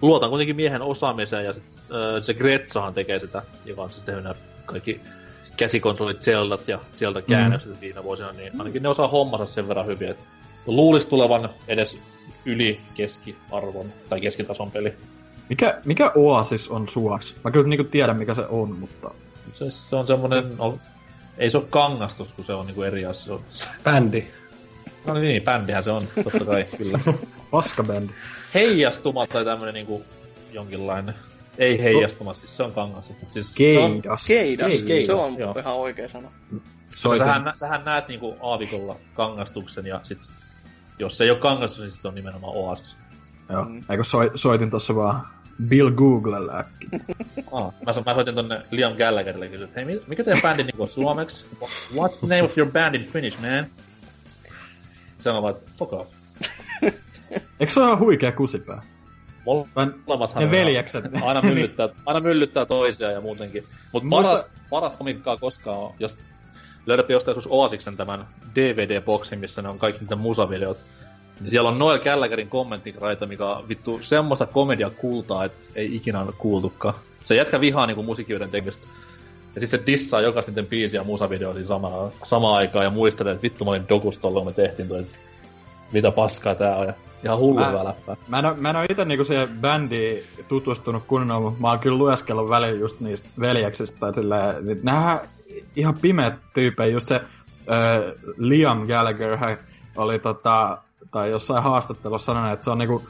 [0.02, 4.22] luotan kuitenkin miehen osaamiseen ja sit, äh, se Gretsahan tekee sitä, joka on siis tehnyt
[4.22, 4.34] nämä
[4.66, 5.00] kaikki
[5.56, 7.80] käsikonsolit Zeldat ja Zelda käännökset mm.
[7.80, 10.22] viime vuosina, niin ainakin ne osaa hommansa sen verran hyvin, että
[10.66, 11.98] luulisi tulevan edes
[12.44, 14.94] yli keskiarvon tai keskitason peli.
[15.48, 17.36] mikä, mikä Oasis on suaks?
[17.44, 19.10] Mä kyllä niinku tiedän, mikä se on, mutta...
[19.54, 20.78] Se, se on semmonen, no,
[21.38, 23.24] ei se ole kangastus, kun se on niinku eri asia.
[23.24, 24.26] Se on- Bändi.
[25.06, 26.98] No niin, bändihän se on, totta kai, kyllä.
[27.50, 28.12] Paskabändi.
[28.54, 30.04] Heijastuma tai tämmönen niinku
[30.52, 31.14] jonkinlainen.
[31.58, 33.16] Ei heijastuma, siis se on kangastus.
[33.30, 34.26] Siis se on, Keidas.
[34.26, 35.54] Keidas, Keidas, se on joo.
[35.58, 36.28] ihan oikea sana.
[36.94, 37.26] Soitin.
[37.26, 40.18] sähän, sähän näet niinku aavikolla kangastuksen ja sit
[41.00, 42.96] jos se ei ole kangastus, niin se on nimenomaan oasis.
[43.48, 43.64] Joo.
[43.64, 43.84] Mm.
[43.90, 45.20] Eikö soi, soitin tossa vaan
[45.68, 46.88] Bill Googlelle äkkiä.
[47.52, 50.42] Ah, mä, so- mä soitin tonne Liam Gallagherille ja kysyin, että hei, mi- mikä teidän
[50.42, 51.44] bändin niinku on suomeksi?
[51.94, 53.66] What's the name of your band in Finnish, man?
[55.18, 56.10] Se on vaan, fuck off.
[57.60, 58.82] Eikö se ole ihan huikea kusipää?
[60.06, 61.04] Molemmathan ne veljekset.
[61.22, 63.64] Aina myllyttää, aina myllyttää toisiaan ja muutenkin.
[63.92, 66.18] Mutta Muista- paras, paras komikkaa koskaan on, jos
[66.86, 70.82] löydätte jostain joskus Oasiksen tämän DVD-boksin, missä ne on kaikki niitä musavideot.
[71.40, 76.20] Niin siellä on Noel Gallagherin kommenttikraita, mikä on vittu semmoista komedia kultaa, että ei ikinä
[76.22, 76.94] ole kuultukaan.
[77.24, 78.86] Se jätkä vihaa niinku musiikkiuden tekemistä.
[79.54, 83.42] Ja sitten se dissaa jokaisen niiden biisiä ja musavideoita samaan, samaan aikaan ja muistelee, että
[83.42, 85.18] vittu mä olin dokustolla, kun me tehtiin toi, että
[85.92, 86.86] mitä paskaa tää on.
[86.86, 86.94] Ja
[87.24, 88.16] ihan hullu Mä- läppää.
[88.28, 91.78] Mä en, oo- mä en oo ite niinku siihen bändiin tutustunut kunnolla, mutta mä oon
[91.78, 95.20] kyllä lueskellut välillä just niistä veljeksistä silleen, niin nehän
[95.76, 97.22] ihan pimeät tyypejä, just se äh,
[98.36, 99.56] Liam Gallagher
[99.96, 100.78] oli tota,
[101.10, 103.08] tai jossain haastattelussa sanonut, että se on niinku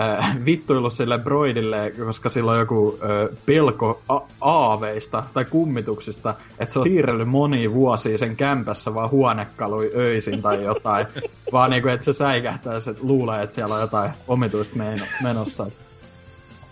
[0.00, 6.72] äh, vittuillut sille Broidille, koska sillä on joku äh, pelko a- aaveista tai kummituksista, että
[6.72, 11.06] se on siirrellyt monia vuosia sen kämpässä vaan huonekalui öisin tai jotain,
[11.52, 15.66] vaan niinku, että se säikähtää, se luulee, että siellä on jotain omituista meno- menossa.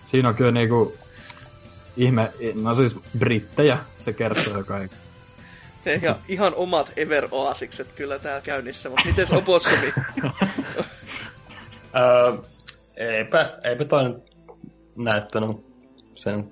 [0.02, 0.94] Siinä on kyllä niinku
[1.96, 5.07] ihme, no siis brittejä, se kertoo jo kaikki.
[6.02, 9.92] Ja ihan omat Ever Oasikset kyllä täällä käynnissä, mutta mites Oposkomi?
[11.96, 12.38] Öö,
[13.16, 14.36] eipä, eipä toi nyt
[14.96, 15.56] näyttänyt
[16.12, 16.50] sen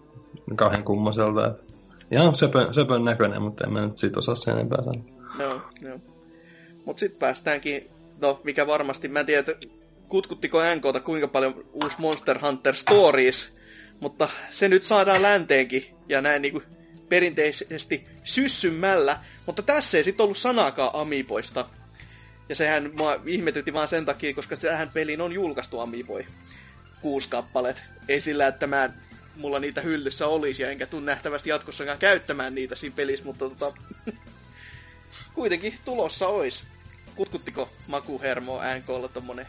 [0.56, 1.46] kauhean kummoselta.
[1.46, 1.62] että
[2.10, 5.04] Ihan söpön, söpön näköinen, mutta en mä nyt siitä osaa sen enempää sanoa.
[5.38, 5.98] Joo, joo.
[6.84, 7.90] Mut sit päästäänkin,
[8.20, 9.52] no mikä varmasti, mä en tiedä,
[10.08, 13.56] kutkuttiko NKta kuinka paljon uusi Monster Hunter Stories,
[14.00, 16.62] mutta se nyt saadaan länteenkin, ja näin niinku
[17.08, 21.68] perinteisesti syssymällä, mutta tässä ei sitten ollut sanaakaan Amiiboista.
[22.48, 26.26] Ja sehän mua ihmetytti vaan sen takia, koska tähän pelin on julkaistu Amiiboi.
[27.00, 27.82] Kuusi kappalet.
[28.08, 28.90] Ei sillä, että mä
[29.36, 33.72] mulla niitä hyllyssä olisi, ja enkä tule nähtävästi jatkossakaan käyttämään niitä siinä pelissä, mutta tota,
[35.34, 36.66] kuitenkin tulossa ois.
[37.14, 39.46] Kutkuttiko Makuhermo NKlla tommonen?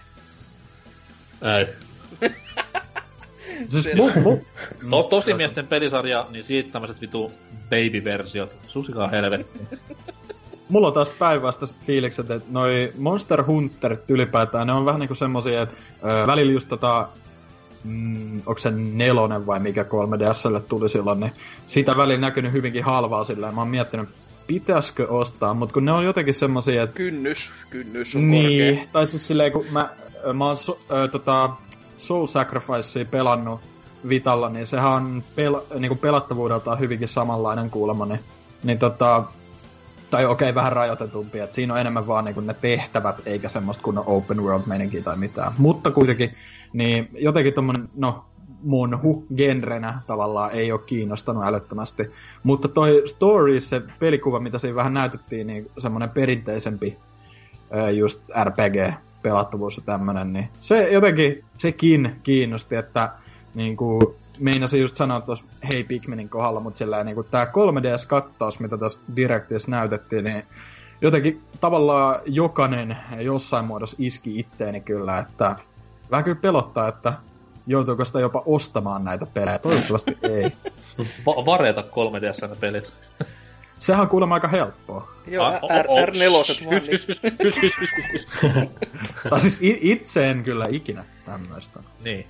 [1.41, 1.67] Ei.
[3.69, 4.03] Siis Selvä.
[4.03, 7.31] mu- mu- To, tosi miesten pelisarja, niin siitä tämmöiset vitu
[7.69, 8.57] baby-versiot.
[8.67, 9.59] Susikaa helvetti.
[10.69, 15.61] mulla on taas päinvastaiset fiilikset, että noi Monster Hunter ylipäätään, ne on vähän niinku semmosia,
[15.61, 15.75] että
[16.23, 17.07] ö, välillä just tota,
[17.83, 21.31] mm, onko se nelonen vai mikä 3DSlle tuli silloin, niin
[21.65, 24.09] sitä välillä näkynyt hyvinkin halvaa sillä mä oon miettinyt,
[24.47, 28.91] pitäisikö ostaa, mutta kun ne on jotenkin semmosia, että Kynnys, kynnys on niin, korkea.
[28.93, 29.89] tai siis silleen, kun mä,
[30.33, 31.49] mä oon so, ö, tota,
[31.97, 33.61] Soul Sacrificea pelannut
[34.09, 38.19] Vitalla, niin sehän on pel, niinku pelattavuudeltaan hyvinkin samanlainen kuulemma, niin,
[38.63, 39.23] niin tota,
[40.09, 44.03] tai okei, vähän rajoitetumpi, että siinä on enemmän vaan niinku ne tehtävät, eikä semmoista kunnon
[44.07, 45.51] open world meininkiä tai mitään.
[45.57, 46.35] Mutta kuitenkin,
[46.73, 48.25] niin jotenkin tommonen, no,
[48.63, 52.11] monhu genrenä tavallaan ei ole kiinnostanut älyttömästi.
[52.43, 56.97] Mutta toi Stories, se pelikuva, mitä siinä vähän näytettiin, niin semmoinen perinteisempi
[57.97, 58.21] just
[59.17, 63.11] RPG-pelattavuus ja tämmönen, niin se jotenkin, sekin kiinnosti, että
[63.55, 69.01] niinku, meinasin just sanoa tuossa Hei Pikminin kohdalla, mutta sillä niinku tää 3DS-kattaus, mitä tässä
[69.15, 70.43] Directissa näytettiin, niin
[71.01, 75.55] jotenkin tavallaan jokainen jossain muodossa iski itteeni kyllä, että
[76.11, 77.13] vähän kyllä pelottaa, että
[77.67, 79.59] joutuuko sitä jopa ostamaan näitä pelejä.
[79.59, 80.51] Toivottavasti ei.
[81.25, 82.93] Va- vareta 3DS pelit.
[83.79, 85.11] Sehän on kuulemma aika helppoa.
[85.27, 86.45] Joo, Ah, R- oh, oh, R4 vaan.
[86.59, 86.71] Niin.
[86.73, 88.25] hys, hys, hys, hys, hys, hys, hys, hys.
[89.29, 91.79] tai siis itse en kyllä ikinä tämmöistä.
[92.03, 92.27] Niin.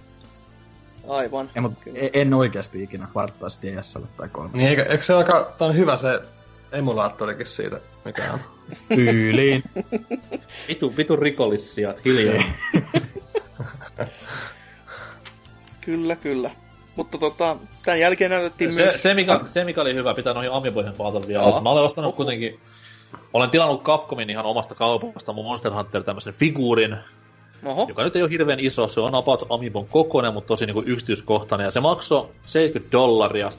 [1.08, 1.50] Aivan.
[1.56, 1.80] Ja, mutta
[2.14, 4.50] en oikeasti ikinä varttaisi DSL tai 3.
[4.54, 6.20] Niin, eikö, eikö se aika, tää on hyvä se
[6.72, 8.40] emulaattorikin siitä, mikä on.
[8.96, 9.64] Tyyliin.
[10.68, 12.44] Vitu, vitu rikollissijat, hiljaa.
[15.82, 16.52] Kyllä, kyllä.
[16.98, 17.56] Mutta tota,
[17.86, 19.04] tämän jälkeen näytettiin Se, myös...
[19.04, 21.44] se, mikä, se, mikä oli hyvä, pitää noihin Amiiboihin palata vielä.
[21.44, 21.62] Joo.
[21.62, 22.16] Mä olen ostanut Oho.
[22.16, 22.60] kuitenkin...
[23.34, 26.98] Olen tilannut Capcomin ihan omasta kaupasta mun Monster Hunter tämmöisen figuurin,
[27.66, 28.88] Oho, joka nyt ei ole hirveän iso.
[28.88, 31.66] Se on about Amiibon kokoinen, mutta tosi niinku yksityiskohtainen.
[31.66, 33.50] Ja se maksoi 70 dollaria.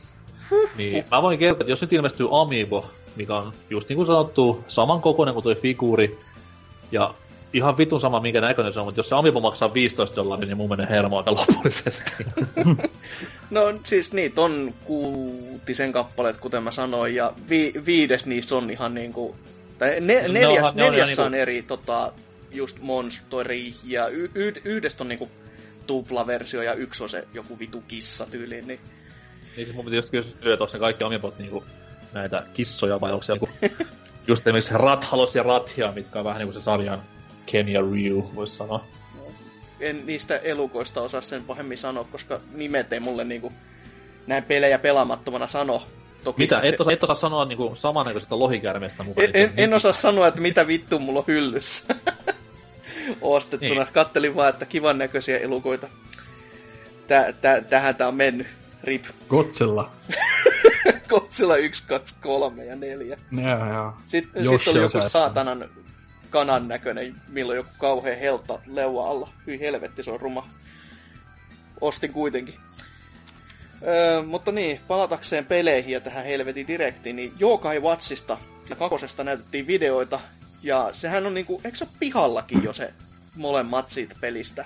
[0.76, 4.64] Niin mä voin kertoa, että jos nyt ilmestyy Amiibo, mikä on just niin kuin sanottu,
[4.68, 6.18] saman kokoinen kuin tuo figuuri,
[6.92, 7.14] ja
[7.52, 10.56] ihan vitun sama minkä näköinen se on, mutta jos se Amiibo maksaa 15 dollaria, niin
[10.56, 12.12] mun menee hermo aika lopullisesti.
[13.50, 18.94] no siis niitä on kuutisen kappaleet, kuten mä sanoin, ja vi- viides niissä on ihan
[18.94, 19.36] niinku...
[19.78, 22.12] Tai ne, Ne neljäs, onhan- ne on on niinku- eri tota,
[22.50, 25.30] just monsteri, ja y- y- yhdestä on niinku
[25.86, 28.80] tuplaversio, ja yksi on se joku vitu kissa tyyliin, niin
[29.56, 31.64] Niin siis mun piti just kysyä, että onko ne kaikki Amiibot niinku
[32.12, 33.48] näitä kissoja vai onko se joku...
[34.28, 37.02] just esimerkiksi Rathalos ja Rathia, mitkä on vähän niinku se sarjan
[37.50, 38.84] Ken ja Ryu, voisi sanoa.
[39.80, 43.52] en niistä elukoista osaa sen pahemmin sanoa, koska nimet ei mulle niinku
[44.26, 45.82] näin pelejä pelaamattomana sano.
[46.24, 46.60] Toki Mitä?
[46.62, 49.24] se- Et osaa, et osaa sanoa niinku samannäköisestä lohikärmeestä mukaan?
[49.26, 51.84] En, en, en osaa sanoa, että mitä vittu mulla on hyllyssä.
[53.20, 53.74] Ostettuna.
[53.84, 53.92] Niin.
[53.92, 55.88] Kattelin vaan, että kivan näköisiä elukoita.
[57.08, 58.46] Tää, tää, tähän tää on mennyt.
[58.84, 59.04] Rip.
[59.28, 59.90] Godzilla.
[61.08, 63.18] Godzilla 1, 2, 3 ja 4.
[63.32, 63.92] Joo, joo.
[64.06, 65.68] Sitten Yoshi sit oli joku saatanan
[66.30, 69.32] kanan näköinen, milloin joku kauhea helta leua alla.
[69.46, 70.48] Hyi helvetti, se on ruma.
[71.80, 72.54] Ostin kuitenkin.
[73.86, 78.38] Öö, mutta niin, palatakseen peleihin ja tähän helvetin direktiin, niin Yokai Watchista
[78.68, 80.20] ja kakosesta näytettiin videoita.
[80.62, 82.92] Ja sehän on niinku, eikö se pihallakin jo se
[83.36, 84.64] molemmat siitä pelistä?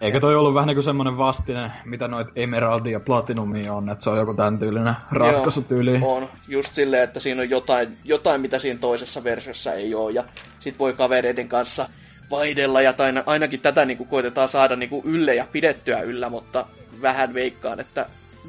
[0.00, 4.10] Eikö toi ollut vähän niinku semmonen vastine, mitä noit Emeraldi ja Platinumia on, että se
[4.10, 6.00] on joku tämän tyylinen ratkaisutyyli.
[6.02, 10.24] On, just silleen, että siinä on jotain, jotain mitä siinä toisessa versiossa ei ole, ja
[10.60, 11.88] sit voi kavereiden kanssa
[12.30, 16.28] vaihdella, ja tai ainakin tätä niin kuin koitetaan saada niin kuin ylle ja pidettyä yllä,
[16.28, 16.66] mutta
[17.02, 18.06] vähän veikkaan, että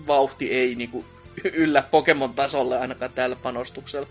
[0.08, 1.06] vauhti ei niin kuin
[1.54, 4.08] yllä Pokemon-tasolle ainakaan tällä panostuksella.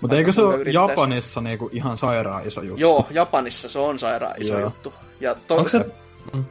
[0.00, 0.70] Mutta eikö se ole?
[0.72, 2.80] Japanissa niinku ihan sairaan iso juttu?
[2.80, 4.60] Joo, Japanissa se on sairaan iso Joo.
[4.60, 4.94] juttu.
[5.20, 5.86] Ja to- Onko se...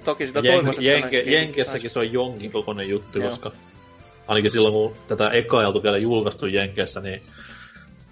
[0.03, 3.29] toki sitä Jen- Jenke- näin Jenkessäkin se on jonkin kokoinen juttu, Joo.
[3.29, 3.51] koska
[4.27, 7.21] ainakin silloin kun tätä eka ei oltu vielä julkaistu Jenkeissä, niin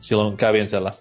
[0.02, 0.91] silloin kävin siellä,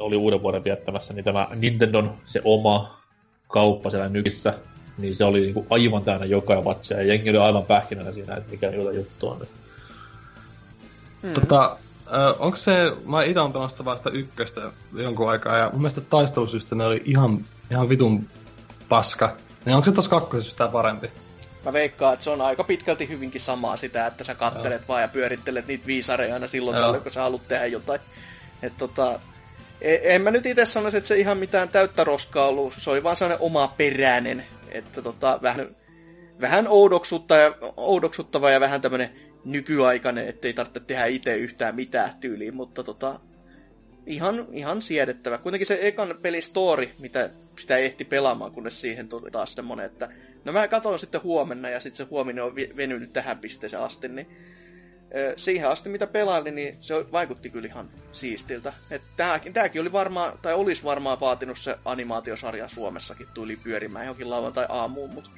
[0.00, 3.00] oli uuden vuoden viettämässä, niin tämä Nintendon se oma
[3.48, 4.54] kauppa siellä nykissä,
[4.98, 8.50] niin se oli niinku aivan täynnä joka vatsia, ja jengi oli aivan pähkinänä siinä, että
[8.50, 9.46] mikä hyvä juttu on.
[11.22, 11.34] Mm.
[11.34, 11.76] Tota,
[12.38, 14.60] onko se, mä itse olen pelannut vasta ykköstä
[14.94, 17.38] jonkun aikaa, ja mun mielestä taistelusysteemi oli ihan,
[17.70, 18.26] ihan vitun
[18.88, 19.36] paska.
[19.64, 21.10] Niin onko se tossa kakkosessa parempi?
[21.64, 24.88] Mä veikkaan, että se on aika pitkälti hyvinkin samaa sitä, että sä kattelet Joo.
[24.88, 28.00] vaan ja pyörittelet niitä viisareja aina silloin tällöin, kun sä haluat tehdä jotain.
[28.62, 29.20] Et tota,
[29.80, 33.02] e, en mä nyt itse sanoisi, että se ihan mitään täyttä roskaa ollut, se oli
[33.02, 35.76] vaan sellainen oma peräinen, että tota, vähän,
[36.40, 39.10] vähän oudoksutta ja, oudoksuttava ja vähän tämmönen
[39.44, 43.20] nykyaikainen, ettei tarvitse tehdä itse yhtään mitään tyyliin, mutta tota,
[44.06, 45.38] ihan, ihan siedettävä.
[45.38, 50.08] Kuitenkin se ekan peli story, mitä sitä ehti pelaamaan, kunnes siihen tuli taas semmonen, että
[50.44, 54.26] no mä katson sitten huomenna ja sitten se huominen on venynyt tähän pisteeseen asti, niin
[55.36, 58.72] siihen asti mitä pelailin, niin se vaikutti kyllä ihan siistiltä.
[58.90, 64.30] Että tääkin, tääkin oli varmaan, tai olisi varmaan vaatinut se animaatiosarja Suomessakin tuli pyörimään johonkin
[64.30, 65.30] lauantai aamuun, mutta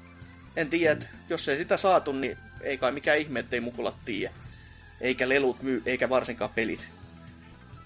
[0.57, 1.07] en tiedä, mm.
[1.29, 4.35] jos ei sitä saatu, niin ei kai mikään ihme, ettei mukulat tiedä.
[5.01, 6.89] Eikä lelut myy, eikä varsinkaan pelit.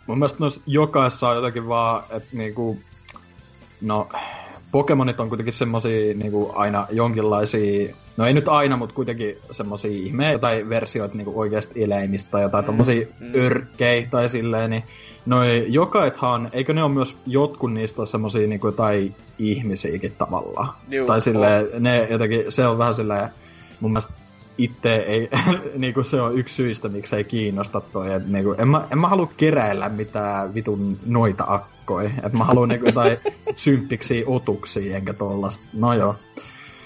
[0.07, 2.81] Mun mielestä noissa jokaisessa on jotakin vaan, että niinku,
[3.81, 4.09] no,
[4.71, 10.39] Pokemonit on kuitenkin semmosia niinku aina jonkinlaisia, no ei nyt aina, mutta kuitenkin semmosia ihmeä
[10.39, 13.33] tai versioita niinku oikeasta eläimistä tai jotain mm, tommosia mm.
[13.35, 14.83] örkkejä tai silleen, niin
[15.27, 20.75] noi jokaithan, eikö ne ole myös jotkut niistä semmosia niinku jotain ihmisiäkin tavallaan?
[20.91, 21.83] Juu, tai silleen, on.
[21.83, 23.29] ne jotenkin, se on vähän silleen,
[23.81, 24.13] mun mielestä
[24.59, 25.31] itse ei,
[25.77, 28.13] niinku se on yksi syistä, miksi ei kiinnosta toi.
[28.13, 32.11] Et niinku, en, mä, en mä halua keräillä mitään vitun noita akkoja.
[32.27, 33.19] Et mä haluan niinku jotain
[33.57, 35.65] symppiksi otuksia, enkä tollasta.
[35.73, 36.17] No joo.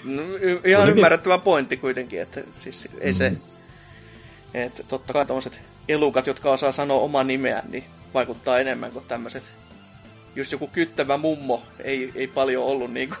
[0.03, 3.17] No, y- ihan ymmärrettävä pointti kuitenkin, että siis ei mm.
[3.17, 3.33] se...
[4.53, 7.83] Että totta kai tommoset elukat, jotka osaa sanoa omaa nimeä, niin
[8.13, 9.43] vaikuttaa enemmän kuin tämmöiset.
[10.35, 13.15] Just joku kyttävä mummo ei, ei paljon ollut niinku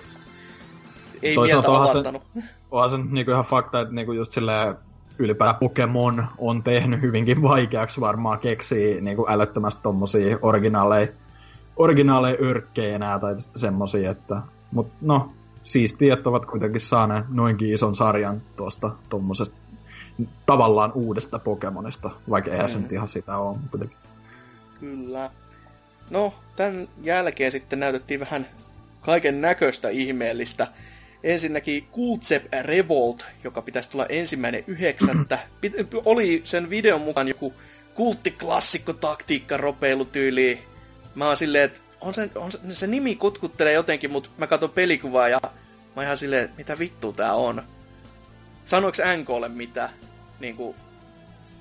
[1.21, 2.23] ei Toisaalta mieltä avattanut.
[2.33, 4.75] Se, onhan se niinku ihan fakta, että niinku just silleen
[5.19, 11.07] ylipäätään Pokemon on tehnyt hyvinkin vaikeaksi varmaan keksiä niinku älyttömästi tommosia originaaleja,
[11.75, 17.95] originaaleja yrkkejä enää tai semmosia, että mut no, siistiä, että ovat kuitenkin saaneet noinkin ison
[17.95, 19.55] sarjan tuosta tommosesta
[20.45, 22.71] tavallaan uudesta Pokemonista, vaikka eihän mm.
[22.71, 23.97] se nyt ihan sitä ole kuitenkin.
[24.79, 25.31] Kyllä.
[26.09, 28.47] No, tämän jälkeen sitten näytettiin vähän
[29.01, 30.67] kaiken näköistä ihmeellistä
[31.23, 35.39] ensinnäkin Kultsep Revolt, joka pitäisi tulla ensimmäinen yhdeksättä.
[36.05, 37.53] oli sen videon mukaan joku
[37.93, 40.72] kulttiklassikko taktiikka ropeilutyyli.
[41.15, 44.69] Mä oon silleen, että on se, on se, se, nimi kutkuttelee jotenkin, mutta mä katson
[44.69, 45.51] pelikuvaa ja mä
[45.95, 47.63] oon ihan silleen, mitä vittu tää on.
[48.65, 49.89] Sanoiko NKlle mitä?
[50.39, 50.75] Niin kuin,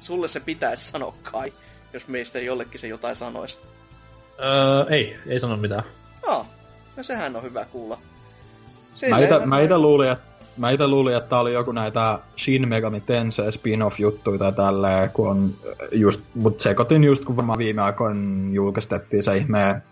[0.00, 1.52] sulle se pitäisi sanoa kai,
[1.92, 3.58] jos meistä jollekin se jotain sanoisi.
[4.38, 5.84] Öö, ei, ei sano mitään.
[6.26, 6.46] No,
[6.96, 7.98] no sehän on hyvä kuulla.
[9.10, 10.24] Mä ite, mä ite luulin, että
[10.56, 15.28] Mä ite luulin, että tää oli joku näitä Shin Megami Tensei spin-off-juttuja tai tälleen, kun
[15.28, 15.54] on
[15.92, 19.82] just, mut sekoitin just, kun varmaan viime aikoina julkistettiin se ihme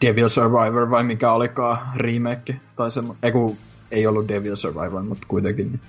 [0.00, 3.56] Devil Survivor vai mikä olikaan remake, tai se, ei, kun,
[3.90, 5.80] ei ollut Devil Survivor, mutta kuitenkin.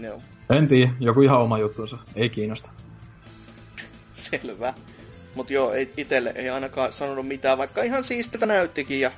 [0.00, 0.22] No.
[0.50, 2.70] En tiedä, joku ihan oma juttunsa, ei kiinnosta.
[4.12, 4.74] Selvä.
[5.34, 9.10] Mut joo, ei, itelle ei ainakaan sanonut mitään, vaikka ihan siistiltä näyttikin, ja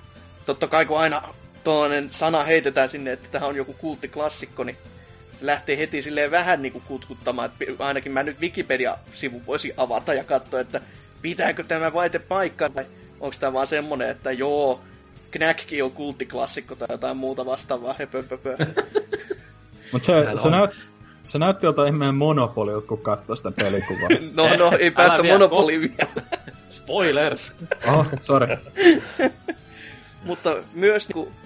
[0.47, 1.23] totta kai kun aina
[1.67, 4.77] tuollainen sana heitetään sinne, että tämä on joku kulttiklassikko, niin
[5.41, 10.15] se lähtee heti silleen vähän niin kuin kutkuttamaan, että ainakin mä nyt Wikipedia-sivu voisin avata
[10.15, 10.81] ja katsoa, että
[11.23, 12.87] pitääkö tämä vaite paikkaa, vai
[13.21, 14.81] onko tämä vaan semmonen, että joo,
[15.31, 18.57] Knackkin on kulttiklassikko tai jotain muuta vastaavaa, höpöpöpö.
[19.93, 20.13] Mut se,
[20.43, 20.71] se, näyt,
[21.25, 24.09] se näytti jotain ihmeen monopolilta, kun katsoi sitä pelikuvaa.
[24.37, 26.27] no, no, ei päästä monopoliin vielä.
[26.69, 27.53] Spoilers!
[27.95, 28.57] oh, sorry.
[30.25, 31.46] Mutta myös niin kuin,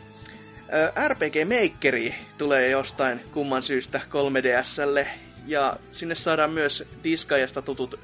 [1.09, 5.07] RPG Makeri tulee jostain kumman syystä 3DSlle,
[5.47, 8.01] ja sinne saadaan myös Disgaajasta tutut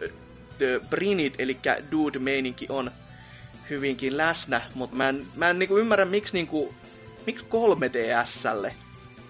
[0.59, 1.59] The Brinit, eli
[1.91, 2.91] Dude-meininki on
[3.71, 6.75] hyvinkin läsnä, mutta mä en, mä en niinku ymmärrä, miksi, niinku,
[7.27, 8.73] miksi 3DSlle.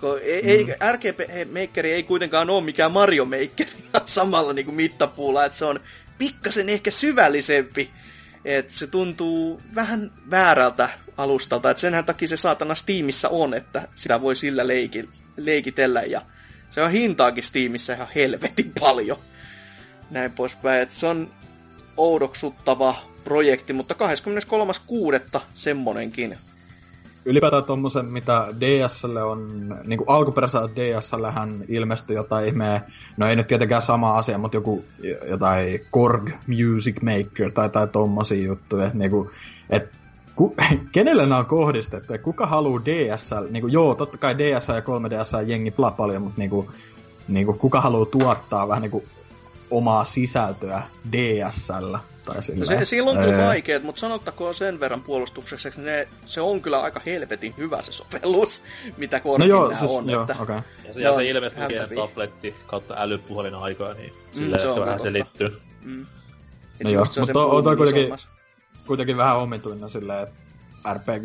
[0.01, 0.49] Kun ei, mm.
[0.49, 1.21] ei, RGP
[1.53, 3.67] Makeri ei kuitenkaan ole mikään Mario Maker
[4.07, 5.81] samalla niinku mittapuulla, että se on
[6.19, 7.91] pikkasen ehkä syvällisempi.
[8.47, 11.71] Että se tuntuu vähän väärältä alustalta.
[11.71, 16.03] Et senhän takia se saatana Steamissa on, että sitä voi sillä leiki, leikitellä.
[16.03, 16.23] Ja
[16.71, 19.19] se on hintaakin Steamissa ihan helvetin paljon.
[20.11, 20.83] Näin poispäin.
[20.83, 21.31] Et se on
[21.97, 23.95] oudoksuttava projekti, mutta
[25.35, 25.41] 23.6.
[25.55, 26.39] semmonenkin.
[27.27, 32.81] Ylipäätään tuommoisen, mitä DSL on, niin kuin alkuperäisellä DSL hän ilmestyi jotain ihmeä,
[33.17, 34.85] no ei nyt tietenkään sama asia, mutta joku
[35.29, 39.31] jotain Korg Music Maker tai, tai tommosia juttuja, niin kuin,
[39.71, 39.97] että
[40.37, 40.55] ku,
[40.93, 42.13] kenelle nämä on kohdistettu?
[42.13, 43.47] Ja kuka haluaa DSL?
[43.51, 46.69] Niin kuin, joo, totta kai DSL ja 3DS jengi pelaa paljon, mutta niin kuin,
[47.29, 49.05] niin kuin, kuka haluaa tuottaa vähän niin kuin
[49.71, 50.83] omaa sisältöä
[51.13, 51.95] DSL.
[52.27, 56.41] Tai no se, silloin on kyllä vaikeet, mutta sanottakoon sen verran puolustukseksi, että ne, se
[56.41, 58.63] on kyllä aika helvetin hyvä se sovellus,
[58.97, 60.11] mitä kortin no joo, siis, on.
[60.11, 60.61] Joo, että okay.
[60.87, 65.61] Ja se, ja se ilmeisesti tabletti kautta älypuhelin aikaa, niin mm, sillä se vähän selittyy.
[65.85, 66.07] Mm.
[66.85, 68.15] No joo, mutta on, on kuitenkin,
[68.87, 71.25] kuitenkin vähän omituinen silleen, että RPG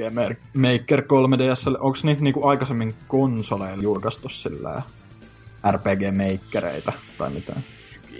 [0.53, 4.81] Maker 3DS, onko niitä niinku aikaisemmin konsoleilla julkaistu sillä
[5.71, 7.63] RPG Makereita tai mitään?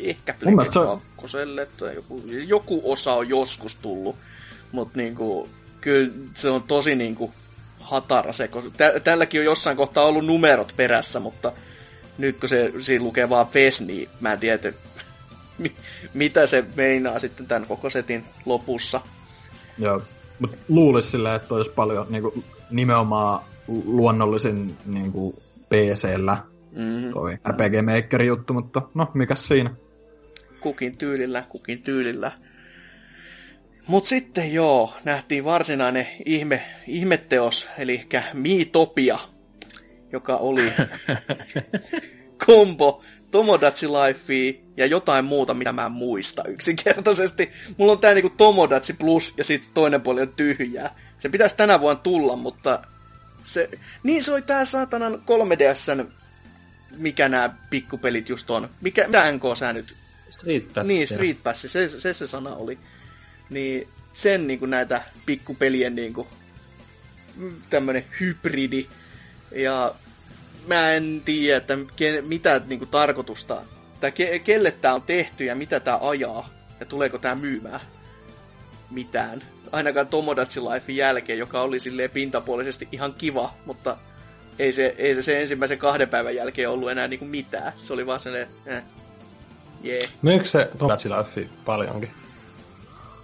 [0.09, 4.15] Ehkä Play kakkoselle tai joku, joku osa on joskus tullut,
[4.71, 5.49] mutta niinku,
[5.81, 7.33] kyllä se on tosi niinku
[7.79, 11.51] hatara se, kun tä, tälläkin on jossain kohtaa ollut numerot perässä, mutta
[12.17, 14.73] nyt kun se siinä lukee vaan FES, niin mä en tiedä,
[16.13, 19.01] mitä se meinaa sitten tämän koko setin lopussa.
[19.77, 20.01] Joo,
[20.39, 25.35] mutta luulisi sillä, että olisi paljon niin kuin, nimenomaan luonnollisin niin kuin,
[25.69, 26.37] PC-llä
[26.71, 27.11] mm-hmm.
[27.11, 29.69] toi RPG Maker juttu, mutta no, mikä siinä?
[30.61, 32.31] Kukin tyylillä, kukin tyylillä.
[33.87, 39.19] Mut sitten joo, nähtiin varsinainen ihme, ihmetteos, eli Miitopia,
[40.11, 40.73] joka oli
[42.45, 47.51] kombo Tomodachi Life ja jotain muuta, mitä mä en muista yksinkertaisesti.
[47.77, 50.95] Mulla on tää niinku Tomodachi Plus ja sitten toinen puoli on tyhjää.
[51.19, 52.81] Se pitäisi tänä vuonna tulla, mutta
[53.43, 53.69] se...
[54.03, 56.05] Niin se oli tää saatanan 3DSn,
[56.97, 58.69] mikä nämä pikkupelit just on.
[58.81, 60.00] Mikä, mitä NK sä nyt?
[60.31, 60.87] Street Pass.
[60.87, 62.79] Niin, Street Pass, se, se, se sana oli.
[63.49, 66.27] Niin sen niinku näitä pikkupelien niinku
[67.69, 68.87] tämmönen hybridi.
[69.55, 69.95] Ja
[70.67, 73.61] mä en tiedä, että ke, mitä niin kuin, tarkoitusta,
[74.01, 77.81] tai ke, kelle tämä on tehty ja mitä tämä ajaa, ja tuleeko tämä myymään
[78.91, 79.43] mitään.
[79.71, 83.97] Ainakaan Tomodachi Life jälkeen, joka oli silleen pintapuolisesti ihan kiva, mutta
[84.59, 87.73] ei se, ei se, se ensimmäisen kahden päivän jälkeen ollut enää niinku mitään.
[87.77, 88.83] Se oli vaan sellainen, eh,
[89.83, 90.09] jee.
[90.21, 92.11] Myykö se Tomodachi Life paljonkin?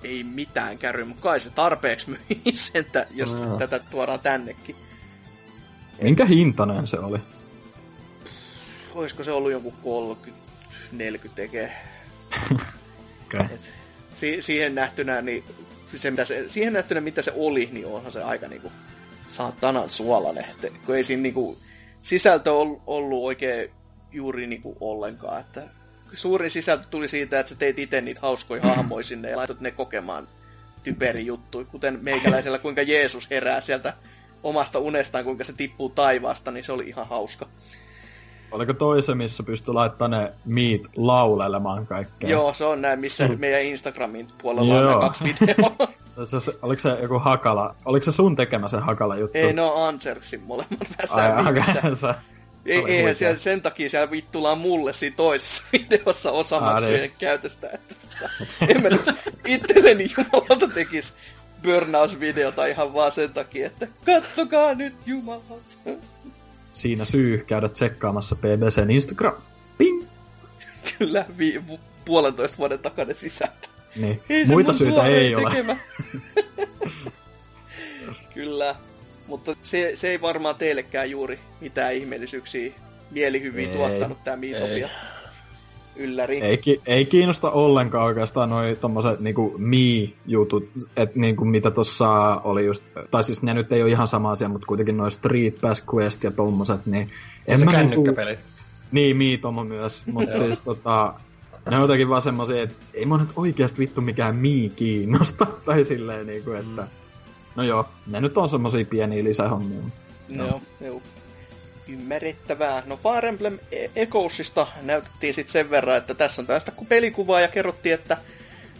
[0.03, 3.57] Ei mitään käry, mutta kai se tarpeeksi myi sen, jos no.
[3.57, 4.75] tätä tuodaan tännekin.
[6.01, 7.19] Minkä hintainen se oli?
[8.95, 10.43] Olisiko se ollut joku 30,
[10.91, 11.71] 40 tekee.
[13.25, 13.47] okay.
[14.13, 15.43] si- siihen nähtynä, niin
[15.95, 18.71] se, mitä se, siihen nähtynä, mitä se oli, niin onhan se aika niinku
[19.27, 20.45] saatanan suolainen.
[20.63, 21.57] Et, kun ei siinä niinku,
[22.01, 23.69] sisältö on ollut oikein
[24.11, 25.39] juuri niinku ollenkaan.
[25.39, 25.69] Että
[26.13, 29.71] suurin sisältö tuli siitä, että sä teit itse niitä hauskoja hahmoja sinne ja laitot ne
[29.71, 30.27] kokemaan
[30.83, 33.93] typeri juttuja, kuten meikäläisellä, kuinka Jeesus herää sieltä
[34.43, 37.45] omasta unestaan, kuinka se tippuu taivaasta, niin se oli ihan hauska.
[38.51, 42.29] Oliko toise, missä pystyi laittamaan ne Meet laulelemaan kaikkea?
[42.29, 43.39] Joo, se on näin, missä mm.
[43.39, 44.93] meidän Instagramin puolella Joo.
[44.93, 45.87] on kaksi videoa.
[46.25, 49.37] se, oliko se joku Hakala, oliko se sun tekemä se Hakala juttu?
[49.37, 52.23] Ei, no Anserksin molemmat väsää
[52.67, 57.13] ei, eihän siellä, sen takia siellä vittulaan mulle siinä toisessa videossa osamaksujen niin.
[57.17, 57.69] käytöstä.
[57.73, 57.95] Että,
[58.67, 59.05] en mä nyt
[59.45, 61.13] itselleni jumalauta tekisi
[61.63, 65.77] burnout-videota ihan vaan sen takia, että kattokaa nyt jumalat.
[66.71, 69.33] Siinä syy käydä tsekkaamassa BBCn Instagram.
[69.77, 70.03] Ping!
[70.97, 71.63] Kyllä, vi-
[72.05, 73.67] puolentoista vuoden takainen sisältö.
[73.95, 74.21] Niin.
[74.29, 75.77] Ei Muita syitä ei ole.
[78.33, 78.75] Kyllä,
[79.27, 82.73] mutta se, se ei varmaan teillekään juuri mitään ihmeellisyyksiä
[83.11, 84.89] mielihyviä ei, tuottanut tämä Miitopia
[85.95, 86.41] ylläri.
[86.41, 92.09] Ei, ei kiinnosta ollenkaan oikeastaan noi tommoset niinku me-jutut, että niinku mitä tossa
[92.43, 95.61] oli just, tai siis ne nyt ei ole ihan sama asia, mutta kuitenkin noin Street
[95.61, 97.09] Pass Quest ja tommoset, niin...
[97.47, 98.31] En se mä kännykkäpeli.
[98.31, 98.47] Niinku,
[98.91, 101.13] niin, Miitomo myös, mutta siis tota,
[101.69, 105.83] ne on jotenkin vaan semmosia, että ei mua nyt oikeasti vittu mikään mii kiinnosta, tai
[105.83, 106.81] silleen niinku, että...
[106.81, 106.87] Mm.
[107.57, 109.79] No joo, ne nyt on semmosia pieniä lisähommia.
[110.29, 110.61] Joo, joo.
[110.81, 111.01] joo
[111.87, 112.83] ymmärrettävää.
[112.85, 117.47] No Fire Emblem e- Echoesista näytettiin sitten sen verran, että tässä on tästä pelikuvaa ja
[117.47, 118.17] kerrottiin, että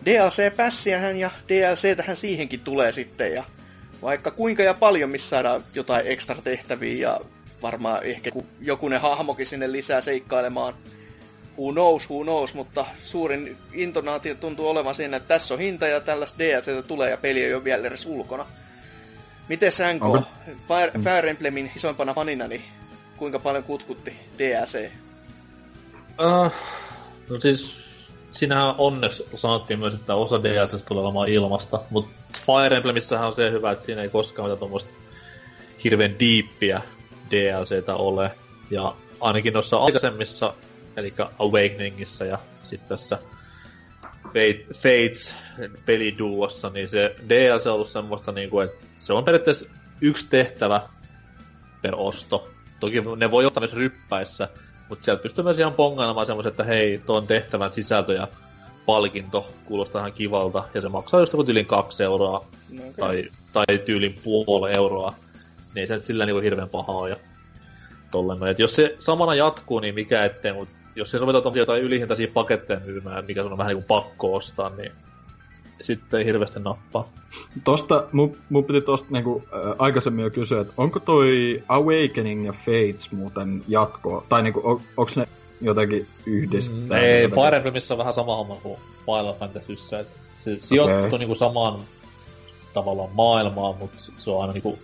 [0.05, 3.43] DLC-pässiähän ja DLC-tähän siihenkin tulee sitten ja
[4.01, 7.19] vaikka kuinka ja paljon, missä saadaan jotain ekstra tehtäviä ja
[7.61, 8.31] varmaan ehkä
[8.61, 10.73] jokunen hahmokin sinne lisää seikkailemaan.
[11.57, 16.01] Who knows, who knows, mutta suurin intonaatio tuntuu olevan siinä, että tässä on hinta ja
[16.01, 18.45] tällaista DLC tulee ja peli ei ole vielä edes ulkona.
[19.49, 20.27] Miten NK,
[20.67, 22.63] Fire, Fire Emblemin isoimpana fanina, niin
[23.17, 24.91] kuinka paljon kutkutti DLC?
[26.19, 26.51] Uh, äh,
[27.29, 27.87] no siis,
[28.31, 33.51] sinähän onneksi sanottiin myös, että osa DLC tulee olemaan ilmasta, mutta Fire Emblemissähän on se
[33.51, 34.89] hyvä, että siinä ei koskaan mitään tuommoista
[35.83, 36.81] hirveän diippiä
[37.31, 38.31] DLCtä ole.
[38.71, 40.53] Ja ainakin noissa aikaisemmissa,
[40.97, 43.19] eli Awakeningissa ja sitten tässä
[44.73, 45.35] Fates
[45.85, 49.65] peliduossa, niin se DLC on ollut semmoista, niin kuin, että se on periaatteessa
[50.01, 50.81] yksi tehtävä
[51.81, 52.49] per osto.
[52.79, 54.49] Toki ne voi ottaa myös ryppäissä,
[54.89, 58.27] Mutta sieltä pystyy myös ihan pongailemaan semmoisen, että hei, tuon tehtävän sisältö ja
[58.85, 62.93] palkinto kuulostaa ihan kivalta, ja se maksaa just tyylin kaksi euroa, no, okay.
[62.99, 65.13] tai, tai tyylin puoli euroa,
[65.75, 67.09] niin ei se sillä niinku hirveän paha ole.
[67.09, 67.15] Ja
[68.11, 68.51] tolleen.
[68.51, 72.79] Et jos se samana jatkuu, niin mikä ettei, mutta jos se ruvetaan jotain ylihintaisia paketteja
[72.85, 74.91] myymään, mikä sun on vähän niin kuin pakko ostaa, niin
[75.81, 77.09] sitten ei hirveästi nappaa.
[77.63, 82.53] Tosta, mun, mun piti tosta niinku, äh, aikaisemmin jo kysyä, että onko toi Awakening ja
[82.53, 84.23] Fates muuten jatkoa?
[84.29, 85.27] Tai niinku, on, onko ne
[85.61, 86.77] jotenkin yhdistää?
[86.77, 87.43] Mm, ei, jotenkin...
[87.43, 90.59] Fire Emblemissa on vähän sama homma kuin Final Fantasyssä, että se okay.
[90.59, 91.79] sijoittuu niinku samaan
[92.73, 94.79] tavallaan maailmaan, mutta se on aina niinku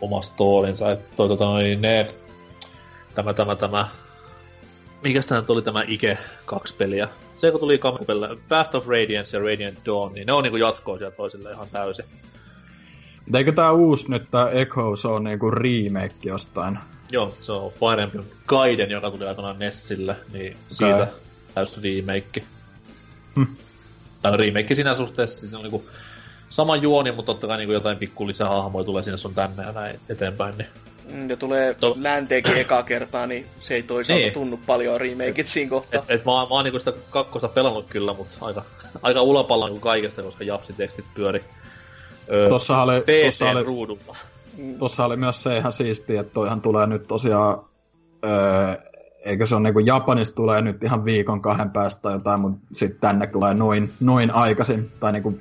[0.00, 2.06] oma storinsa, että toi tota ne,
[3.14, 3.88] tämä, tämä, tämä,
[5.02, 9.42] mikäs tää tuli tämä Ike kaksi peliä, se kun tuli Kamipelle, Path of Radiance ja
[9.42, 12.04] Radiant Dawn, niin ne on niinku jatkoa sieltä toisille ihan täysin.
[13.34, 16.78] Eikö tää uusi nyt tää Echo, se on niinku remake jostain?
[17.10, 20.66] Joo, se on Fire Emblem Gaiden, joka tuli aikanaan Nessille, niin okay.
[20.68, 21.08] siitä
[21.54, 22.42] täys remake.
[23.36, 23.42] Hm.
[24.22, 25.84] Tai remake siinä suhteessa, se on niinku
[26.50, 30.00] sama juoni, mutta totta kai niinku jotain pikku lisähahmoja tulee sinne sun tänne ja näin
[30.08, 30.58] eteenpäin.
[30.58, 30.68] Niin
[31.28, 31.96] ja tulee to...
[32.00, 34.32] länteenkin eka kertaa, niin se ei toisaalta niin.
[34.32, 36.02] tunnu paljon remakeit siinä kohtaa.
[36.08, 38.62] Et, et mä, mä oon niinku sitä kakkosta pelannut kyllä, mutta aika,
[39.02, 41.44] aika ulapalla niinku kaikesta, koska japsitekstit pyöri
[42.32, 44.16] öö, tossa oli, PC-ruudulla.
[44.56, 44.78] Mm.
[44.78, 47.64] Tuossa oli myös se ihan siistiä, että toihan tulee nyt tosiaan,
[48.24, 48.74] öö,
[49.24, 53.00] eikö se ole niinku Japanista tulee nyt ihan viikon kahden päästä tai jotain, mutta sitten
[53.00, 55.38] tänne tulee noin, noin aikaisin, tai niinku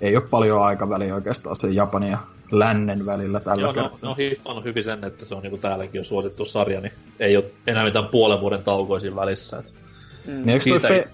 [0.00, 2.18] ei ole paljon aikaväliä oikeastaan se Japanin ja
[2.52, 3.98] lännen välillä tällä Joo, kertaa.
[4.02, 7.36] No, no on hyvin sen, että se on niinku täälläkin jo suosittu sarja, niin ei
[7.36, 9.58] ole enää mitään puolen vuoden taukoisin välissä.
[9.58, 9.74] Et
[10.26, 10.32] mm.
[10.32, 10.88] Niin eikö, Siitä...
[10.88, 11.08] Fe-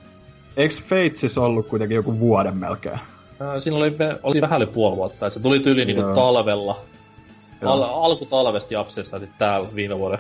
[0.57, 3.01] eikö Fatesis ollut kuitenkin joku vuoden melkein?
[3.59, 3.93] Siinä oli,
[4.23, 6.81] oli vähän yli puoli vuotta, ja se tuli tyyli niinku talvella.
[7.65, 10.19] Al- alkutalvesta japsessa sitten täällä viime vuoden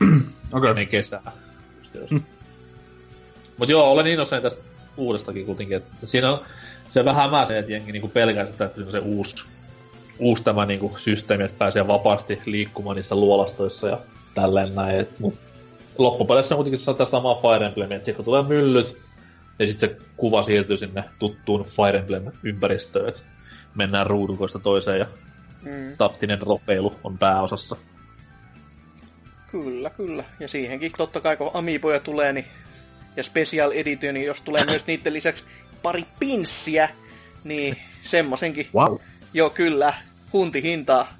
[0.52, 0.70] okay.
[0.70, 1.32] ennen kesää.
[2.10, 2.22] Hmm.
[3.58, 4.62] Mut joo, olen innoissani tästä
[4.96, 5.76] uudestakin kuitenkin.
[5.76, 6.40] Että siinä on
[6.88, 9.46] se vähän hämää että jengi niinku pelkää sitä, että se uusi
[10.18, 13.98] uusi tämä niin kuin, systeemi, että pääsee vapaasti liikkumaan niissä luolastoissa ja
[14.34, 15.00] tälleen näin.
[15.00, 15.34] Et, mut
[15.98, 18.98] loppupeleissä on kuitenkin sitä samaa Fire Emblemia, että sitten tulee myllyt,
[19.58, 23.20] ja sitten se kuva siirtyy sinne tuttuun Fire Emblem-ympäristöön, että
[23.74, 25.06] mennään ruudukoista toiseen ja
[25.62, 25.96] mm.
[25.98, 27.76] taktinen ropeilu on pääosassa.
[29.50, 30.24] Kyllä, kyllä.
[30.40, 32.46] Ja siihenkin totta kai kun Amiiboja tulee, niin
[33.16, 35.44] ja Special Edition, niin jos tulee myös niiden lisäksi
[35.82, 36.88] pari pinssiä,
[37.44, 38.98] niin semmosenkin wow.
[39.34, 39.94] Joo, kyllä.
[40.32, 41.14] Hunti hintaa.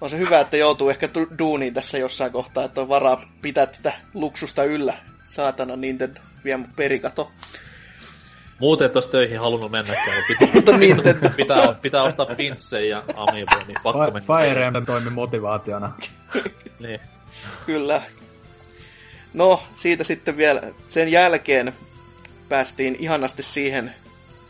[0.00, 3.92] On se hyvä, että joutuu ehkä duuniin tässä jossain kohtaa, että on varaa pitää tätä
[4.14, 4.94] luksusta yllä.
[5.24, 7.30] Saatana Nintendo vie mun perikato.
[8.58, 10.22] Muuten et olisi töihin halunnut mennäkään,
[10.54, 14.20] mutta pitää, pitää, pitää ostaa pinssejä ja amiiboja, niin pakko mennä.
[14.20, 15.92] Fire Emblem toimi motivaationa.
[16.80, 17.00] niin.
[17.66, 18.02] Kyllä.
[19.34, 21.72] No, siitä sitten vielä sen jälkeen
[22.48, 23.94] päästiin ihanasti siihen,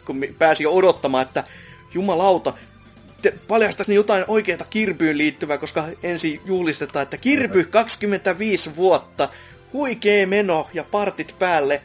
[0.05, 1.45] kun pääsi jo odottamaan, että
[1.95, 2.53] jumalauta,
[3.49, 9.29] paljastaisi jotain oikeita kirpyyn liittyvää, koska ensin julistetaan, että kirpy 25 vuotta,
[9.73, 11.83] huikee meno ja partit päälle.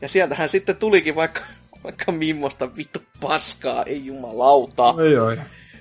[0.00, 1.40] Ja sieltähän sitten tulikin vaikka,
[1.84, 4.94] vaikka mimmosta vittu paskaa, ei jumalauta.
[5.08, 5.36] Ei oi.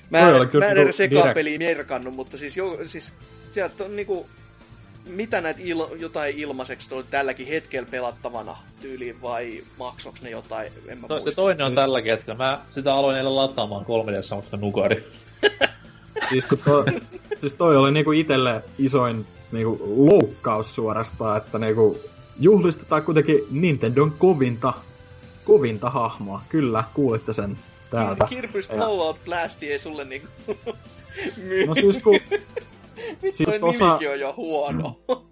[0.10, 3.14] Mä, en, mä en edes ekaa peliä merkannut, mutta siis, jo, siis
[3.52, 4.28] sieltä on niinku
[5.06, 10.72] mitä näitä il, jotain ilmaiseksi toi tälläkin hetkellä pelattavana tyyliin vai maksoks ne jotain?
[10.88, 12.38] En mä to, se toinen on tällä hetkellä.
[12.38, 15.08] Mä sitä aloin eilen lataamaan 3D mutta nukari.
[16.30, 16.86] siis, toi,
[17.40, 22.00] siis toi oli niinku itelle isoin niinku loukkaus suorastaan, että niinku
[22.40, 24.74] juhlistetaan kuitenkin Nintendon kovinta,
[25.44, 26.42] kovinta hahmoa.
[26.50, 27.58] Kyllä, kuulitte sen
[27.92, 28.28] täältä.
[28.30, 30.28] Kirpys Blowout Blasti ei sulle niinku
[31.68, 32.20] No siis kun
[33.24, 33.86] Vittu, siis tossa...
[33.86, 34.96] nimikin on jo huono.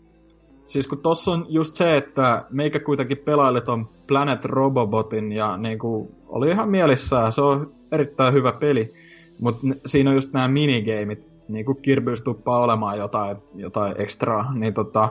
[0.68, 6.12] Siis kun tossa on just se, että meikä kuitenkin pelaili ton Planet Robobotin ja niinku
[6.28, 8.94] oli ihan mielissään, se on erittäin hyvä peli.
[9.40, 15.10] Mutta siinä on just nämä minigameit, niinku Kirbyys tuppaa olemaan jotain, jotain ekstraa, niin tota,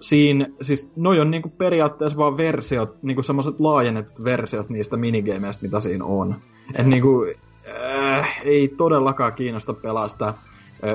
[0.00, 5.80] siinä, siis noi on niinku periaatteessa vaan versiot, niinku semmoset laajennetut versiot niistä minigameista, mitä
[5.80, 6.34] siinä on.
[6.74, 7.26] Et niinku,
[7.68, 10.34] äh, ei todellakaan kiinnosta pelaa sitä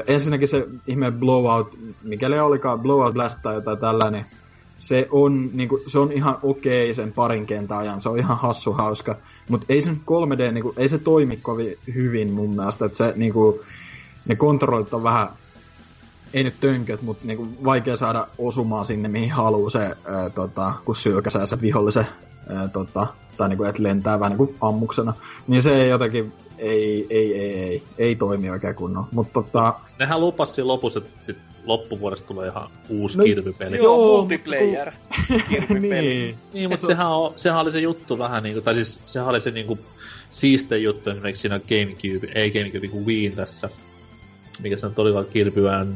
[0.07, 4.25] ensinnäkin se ihme blowout, mikäli olikaan blowout blast tai jotain tällainen,
[4.79, 8.73] se on, niinku, se on ihan okei sen parin kentän ajan, se on ihan hassu
[8.73, 9.15] hauska,
[9.49, 13.63] mutta ei se 3D, niinku, ei se toimi kovin hyvin mun mielestä, että se niinku,
[14.25, 15.29] ne kontrollit on vähän,
[16.33, 20.95] ei nyt tönköt, mutta niinku, vaikea saada osumaan sinne mihin haluaa se, ää, tota, kun
[20.95, 22.07] sylkäsää se vihollisen,
[22.49, 23.07] ää, tota,
[23.37, 25.13] tai niinku, että lentää vähän niinku ammuksena,
[25.47, 29.05] niin se ei jotenkin ei, ei, ei, ei, ei toimi oikein kunnon.
[29.11, 29.73] Mutta tota...
[29.99, 33.77] Nehän lupasi siinä lopussa, että sit loppuvuodesta tulee ihan uusi no, Kirby-peli.
[33.77, 34.91] Joo, multiplayer
[35.49, 35.89] Kirby-peli.
[36.01, 36.37] niin.
[36.53, 39.51] Niin, mutta sehän, on, sehän oli se juttu vähän niinku, tai siis sehän oli se
[39.51, 39.79] niinku
[40.31, 43.69] siiste juttu esimerkiksi siinä Gamecube, ei Gamecube, kuin Wii tässä.
[44.59, 45.95] Mikä se nyt olikaan Kirbyään...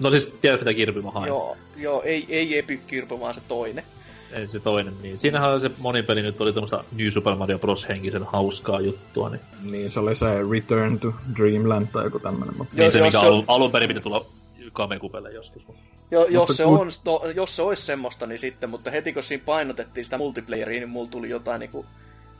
[0.00, 1.28] No siis, tiedät mitä Kirby mä hain?
[1.28, 3.84] Joo, joo ei, ei Epic Kirby, vaan se toinen.
[4.32, 5.18] Ei se toinen, niin.
[5.18, 7.88] Siinähän se monipeli nyt oli tämmöistä New Super Mario Bros.
[7.88, 9.40] henkisen hauskaa juttua, niin...
[9.62, 12.56] Niin, se oli se Return to Dreamland tai joku tämmönen.
[12.58, 12.76] Mutta...
[12.76, 13.26] Niin se, mikä se...
[13.26, 14.26] alun, alun perin piti tulla
[14.72, 15.62] Kamekupelle joskus.
[16.10, 19.44] Jo, jos, se on, to, jos se olisi semmoista, niin sitten, mutta heti kun siinä
[19.46, 21.86] painotettiin sitä multiplayeria, niin mulla tuli jotain niinku,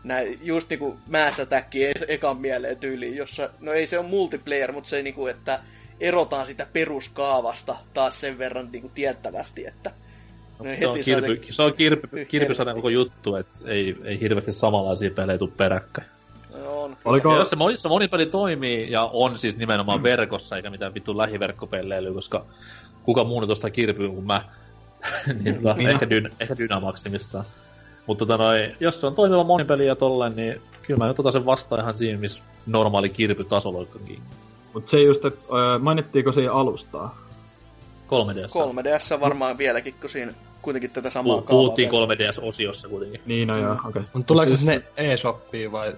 [0.05, 4.73] näin, just niinku Mass Attack e- ekan mieleen tyyliin, jossa, no ei se ole multiplayer,
[4.73, 5.61] mutta se niinku, että
[6.01, 9.91] erotaan sitä peruskaavasta taas sen verran niinku tiettävästi, että
[10.59, 15.11] no, se, on kirpy, se on kirpy, kirpysanen koko juttu, että ei, ei hirveästi samanlaisia
[15.11, 16.09] pelejä tule peräkkäin.
[16.67, 16.97] On.
[17.05, 17.33] Oliko...
[17.33, 22.13] Ja jos se, se monipeli toimii ja on siis nimenomaan verkossa eikä mitään vittu lähiverkkopelleilyä,
[22.13, 22.45] koska
[23.03, 24.43] kuka muu tuosta kirpyy kuin mä,
[25.43, 27.45] niin tota, ehkä, dyn, ehkä Dynamaksimissaan.
[28.07, 31.33] Mutta tota noi, jos se on toimiva monipeli ja tolleen, niin kyllä mä nyt otan
[31.33, 34.23] sen vastaan ihan siinä, missä normaali kirpytasolla onkin.
[34.75, 35.41] Mutta se just, että
[35.81, 37.26] mainittiinko siinä alustaa?
[38.07, 38.51] 3DS.
[38.51, 43.21] 3DS varmaan vieläkin, kun siinä kuitenkin tätä samaa Pu- Puhuttiin 3DS-osiossa kuitenkin.
[43.27, 43.89] Niin, no joo, okei.
[43.89, 44.03] Okay.
[44.13, 44.67] Mutta tuleeko siis...
[44.67, 45.93] ne e-shoppiin vai,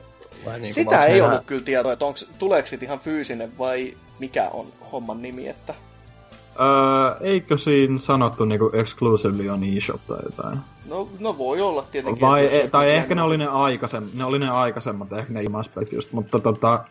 [0.44, 4.66] vai niin Sitä ei ollut kyllä tietoa, että onko, tuleeko ihan fyysinen vai mikä on
[4.92, 5.74] homman nimi, että...
[6.60, 10.58] Öö, eikö siinä sanottu niinku exclusively on eShop tai jotain?
[10.88, 12.20] No, no voi olla tietenkin.
[12.20, 15.92] Vai, e, tai ehkä ne oli ne, aikaisem, ne oli ne aikaisemmat, ehkä ne ilmaispeit
[15.92, 16.84] just, mutta tota,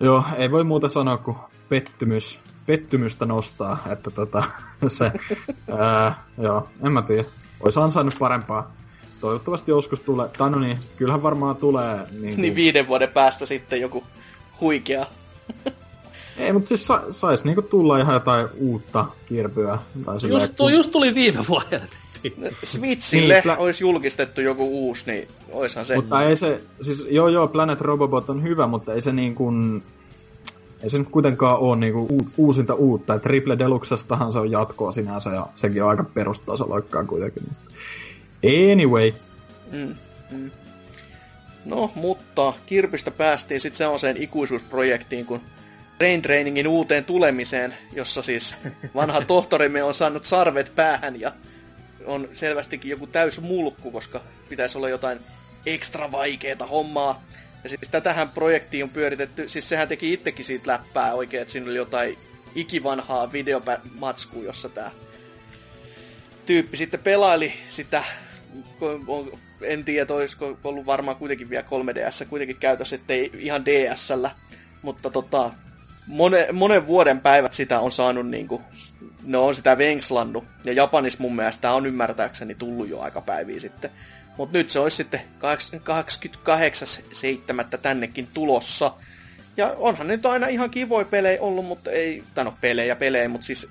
[0.00, 1.36] joo, ei voi muuta sanoa kuin
[1.68, 4.44] pettymys, pettymystä nostaa, että tota,
[4.88, 5.12] se,
[5.78, 7.24] ää, joo, en mä tiedä.
[7.60, 8.72] Ois ansainnut parempaa.
[9.20, 11.96] Toivottavasti joskus tulee, tai no niin, kyllähän varmaan tulee.
[11.96, 12.42] Niin, kuin...
[12.42, 14.04] niin viiden vuoden päästä sitten joku
[14.60, 15.06] huikea.
[16.38, 19.78] Ei, mutta siis sa- sais niinku tulla ihan jotain uutta kirpyä.
[20.04, 21.80] Tai just, tu- just tuli viime vuonna.
[22.64, 25.96] Switchille niin, olisi julkistettu joku uusi, niin oishan se.
[25.96, 29.82] Mutta ei se, siis joo joo, Planet Robobot on hyvä, mutta ei se niin kuin,
[30.82, 33.14] ei se nyt kuitenkaan ole niinku uusinta uutta.
[33.14, 37.42] Et Triple Deluxestahan se on jatkoa sinänsä ja sekin on aika perustasoloikkaa kuitenkin.
[38.72, 39.12] Anyway.
[39.72, 39.94] Mm,
[40.30, 40.50] mm.
[41.64, 45.40] No, mutta Kirpistä päästiin sitten sellaiseen ikuisuusprojektiin kuin
[45.98, 48.54] Brain Trainingin uuteen tulemiseen, jossa siis
[48.94, 51.32] vanha tohtorimme on saanut sarvet päähän ja
[52.06, 55.18] on selvästikin joku täys mulkku, koska pitäisi olla jotain
[55.66, 57.22] ekstra vaikeeta hommaa.
[57.66, 61.70] Ja siis tätähän projektiin on pyöritetty, siis sehän teki itsekin siitä läppää oikein, että siinä
[61.70, 62.18] oli jotain
[62.54, 64.90] ikivanhaa videomatskua, jossa tämä
[66.46, 68.04] tyyppi sitten pelaili sitä,
[69.62, 74.30] en tiedä, olisiko ollut varmaan kuitenkin vielä 3DS kuitenkin käytössä, ettei ihan DSllä,
[74.82, 75.50] mutta tota,
[76.06, 78.62] monen, monen vuoden päivät sitä on saanut niinku,
[79.22, 83.90] ne on sitä venkslannut, ja Japanissa mun mielestä on ymmärtääkseni tullut jo aika päiviä sitten.
[84.36, 85.20] Mutta nyt se olisi sitten
[87.72, 87.78] 28.7.
[87.82, 88.92] tännekin tulossa.
[89.56, 93.46] Ja onhan nyt aina ihan kivoja pelejä ollut, mutta ei, tai no pelejä pelejä, mutta
[93.46, 93.70] siis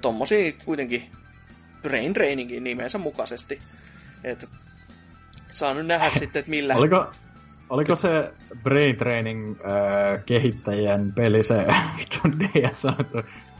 [0.00, 1.10] tommosia kuitenkin
[1.82, 3.60] brain trainingin nimensä mukaisesti.
[4.24, 4.48] Et
[5.50, 6.74] saa nyt nähdä sitten, että millä...
[6.74, 7.06] Oliko,
[7.70, 11.66] Oliko se Brain Training äh, kehittäjien peli se
[12.38, 12.86] DS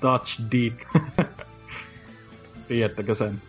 [0.00, 0.84] Touch Dick?
[2.68, 3.42] Tiedättekö sen?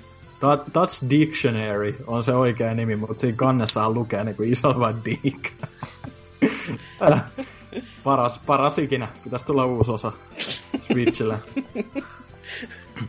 [0.73, 5.51] Touch Dictionary on se oikea nimi, mutta siinä kannessa lukee niin kuin iso vaan Dick.
[8.03, 9.07] paras, paras ikinä.
[9.23, 10.11] Pitäisi tulla uusi osa
[10.79, 11.37] Switchille.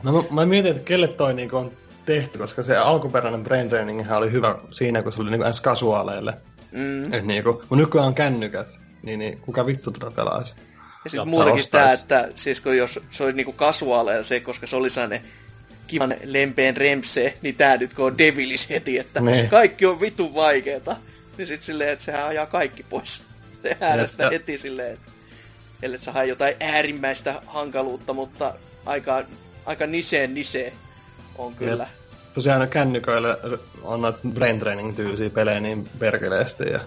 [0.03, 1.71] No mä mietin, että kelle toi niinku on
[2.05, 6.35] tehty, koska se alkuperäinen Brain Training oli hyvä siinä, kun se oli niinku edes kasuaaleille.
[6.73, 7.13] Mm.
[7.13, 10.55] Et niinku, kun nykyään on kännykät, niin, niin kuka vittu tätä pelaisi?
[11.05, 14.77] Ja sitten muutenkin tämä, että siis kun jos se olisi niinku kasuaaleja se, koska se
[14.77, 15.23] oli sellainen
[15.89, 19.33] kivan lempeen remse, niin tää nyt kun on devilis heti, että ne.
[19.33, 19.49] Niin.
[19.49, 20.97] kaikki on vitun vaikeeta.
[21.39, 23.23] Niin sit silleen, että sehän ajaa kaikki pois
[23.81, 24.31] äärestä että...
[24.31, 25.11] heti silleen, että
[25.83, 28.55] ellei sä jotain äärimmäistä hankaluutta, mutta
[28.87, 29.25] aika,
[29.67, 30.73] aika niseen nisee
[31.39, 31.83] on kyllä.
[31.83, 31.89] Ja
[32.35, 33.39] tosiaan kännyköillä
[33.83, 36.81] on noita brain training tyylisiä pelejä niin perkeleesti ja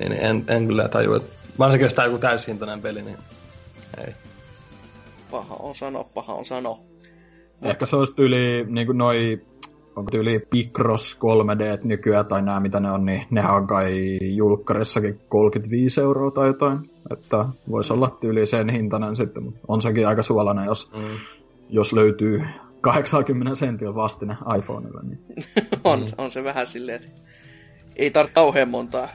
[0.00, 3.18] niin, niin en, en kyllä tajua, että varsinkin jos tämä joku täyshintainen peli, niin
[4.06, 4.14] ei.
[5.30, 6.80] Paha on sano, paha on sano.
[7.62, 9.46] Ehkä se olisi tyyli, niin kuin noi,
[9.96, 15.20] onko tyyli Picross 3D nykyään tai nämä mitä ne on, niin nehän on kai julkkarissakin
[15.28, 16.90] 35 euroa tai jotain.
[17.12, 21.02] Että voisi olla tyyli sen hintainen sitten, mutta on sekin aika suolainen, jos, mm.
[21.68, 22.42] jos löytyy
[22.80, 25.00] 80 sentin vastine iPhoneilla.
[25.02, 25.18] Niin.
[25.84, 26.06] on, mm.
[26.18, 27.08] on se vähän silleen, että
[27.96, 29.08] ei tarvitse kauhean montaa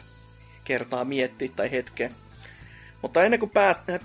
[0.63, 2.11] kertaa miettiä tai hetkeä.
[3.01, 3.51] Mutta ennen kuin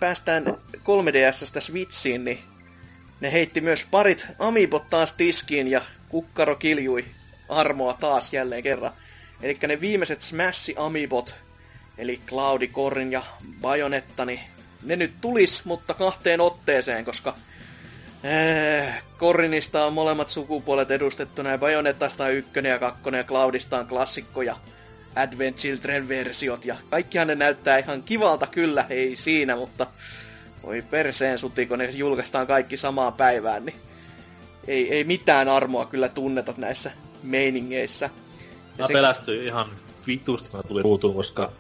[0.01, 2.39] päästään 3DSstä Switchiin, niin
[3.21, 7.05] ne heitti myös parit Amiibot taas tiskiin ja kukkaro kiljui
[7.49, 8.93] armoa taas jälleen kerran.
[9.43, 11.35] Eli ne viimeiset Smash Amiibot,
[11.99, 13.23] eli Cloudi, Corrin ja
[13.61, 14.41] Bajonetta, niin
[14.83, 17.35] ne nyt tulis, mutta kahteen otteeseen, koska
[18.25, 23.87] äh, Corrinista on molemmat sukupuolet edustettuna ja Bajonettasta on ykkönen ja kakkonen ja Cloudista on
[23.87, 24.57] klassikko ja
[25.17, 29.87] Advent Children-versiot ja kaikkihan ne näyttää ihan kivalta kyllä, ei siinä, mutta
[30.67, 33.77] voi perseen suti, kun ne julkaistaan kaikki samaan päivään, niin
[34.67, 36.91] ei, ei mitään armoa kyllä tunneta näissä
[37.23, 38.11] meiningeissä.
[38.79, 38.93] Ja mä se...
[38.93, 39.67] pelästyin ihan
[40.07, 41.53] vitusta, kun tuli ruutuun, koska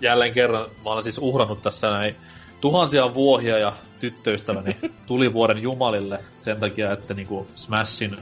[0.00, 2.16] jälleen kerran mä olen siis uhrannut tässä näin
[2.60, 4.76] tuhansia vuohia ja tyttöystäväni
[5.32, 8.16] vuoden jumalille sen takia, että niinku Smashin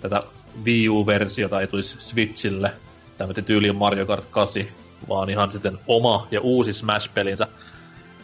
[0.00, 0.22] tätä
[0.64, 2.72] Wii U-versiota ei tulisi Switchille,
[3.18, 4.66] tämmöinen tyyliin Mario Kart 8,
[5.08, 7.46] vaan ihan sitten oma ja uusi Smash-pelinsä.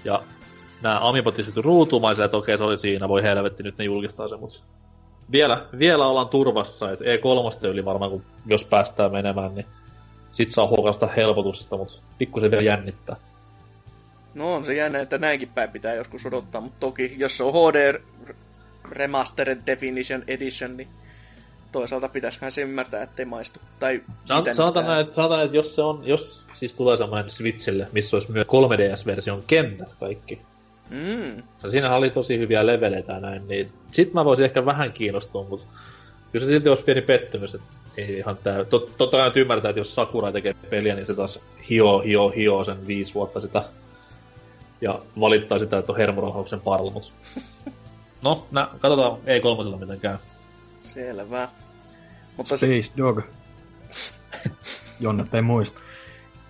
[0.04, 0.22] Ja
[0.82, 4.36] nämä Amiibot pistetty ruutumaisia, että okei se oli siinä, voi helvetti, nyt ne julkistaa se,
[4.36, 4.62] mutta
[5.32, 9.66] vielä, vielä ollaan turvassa, että E3 yli varmaan, kun jos päästään menemään, niin
[10.32, 13.16] sit saa huokasta helpotuksesta, mutta pikkusen vielä jännittää.
[14.34, 17.52] No on se jännä, että näinkin päin pitää joskus odottaa, mutta toki jos se on
[17.52, 18.00] HD
[18.90, 20.88] Remastered Definition Edition, niin
[21.72, 23.60] toisaalta pitäisiköhän se ymmärtää, ettei maistu.
[23.78, 24.02] Tai
[24.52, 28.32] sanotaan, näin, että, sanotaan, että jos se on, jos siis tulee semmoinen Switchille, missä olisi
[28.32, 30.40] myös 3DS-version kentät kaikki,
[30.90, 31.42] Mm.
[31.70, 35.66] Siinä oli tosi hyviä leveleitä ja näin, niin sit mä voisin ehkä vähän kiinnostua, mutta
[36.32, 38.64] kyllä se silti olisi pieni pettymys, että ei ihan tää...
[38.64, 41.40] Tot, totta kai ymmärtää, että jos Sakura tekee peliä, niin se taas
[41.70, 43.62] hio, hio, hio sen viisi vuotta sitä
[44.80, 47.10] ja valittaa sitä, että on hermorohauksen parla, mutta...
[48.22, 50.16] No, nä, katsotaan E3 miten käy.
[50.82, 51.48] Selvä.
[52.36, 52.92] Mutta Space se...
[52.96, 53.20] Dog.
[55.00, 55.82] Jonne ei muista.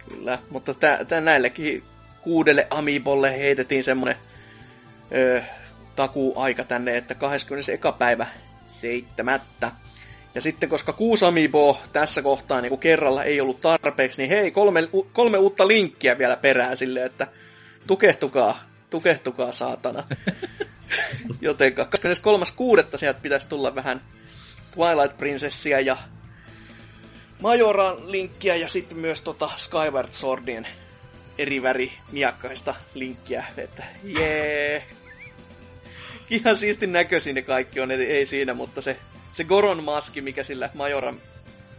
[0.08, 1.82] Kyllä, mutta tää, tää näillekin
[2.26, 4.16] kuudelle Amiibolle heitettiin semmonen
[5.12, 5.40] öö,
[5.96, 7.72] takuaika tänne, että 21.
[7.98, 8.26] päivä
[8.66, 9.72] seitsemättä.
[10.34, 14.88] Ja sitten koska kuusi Amiibo tässä kohtaa niin kerralla ei ollut tarpeeksi, niin hei, kolme,
[15.12, 17.26] kolme uutta linkkiä vielä perään sille, että
[17.86, 20.02] tukehtukaa, tukehtukaa saatana.
[21.40, 22.98] Joten 23.6.
[22.98, 24.00] sieltä pitäisi tulla vähän
[24.74, 25.96] Twilight Princessia ja
[27.42, 30.66] Majoran linkkiä ja sitten myös tota Skyward Swordien
[31.39, 34.84] eri väri miakkaista linkkiä, että jee.
[36.31, 38.97] Ihan siistin näköisiä ne kaikki on, ei siinä, mutta se,
[39.32, 41.20] se Goron maski, mikä sillä Majoran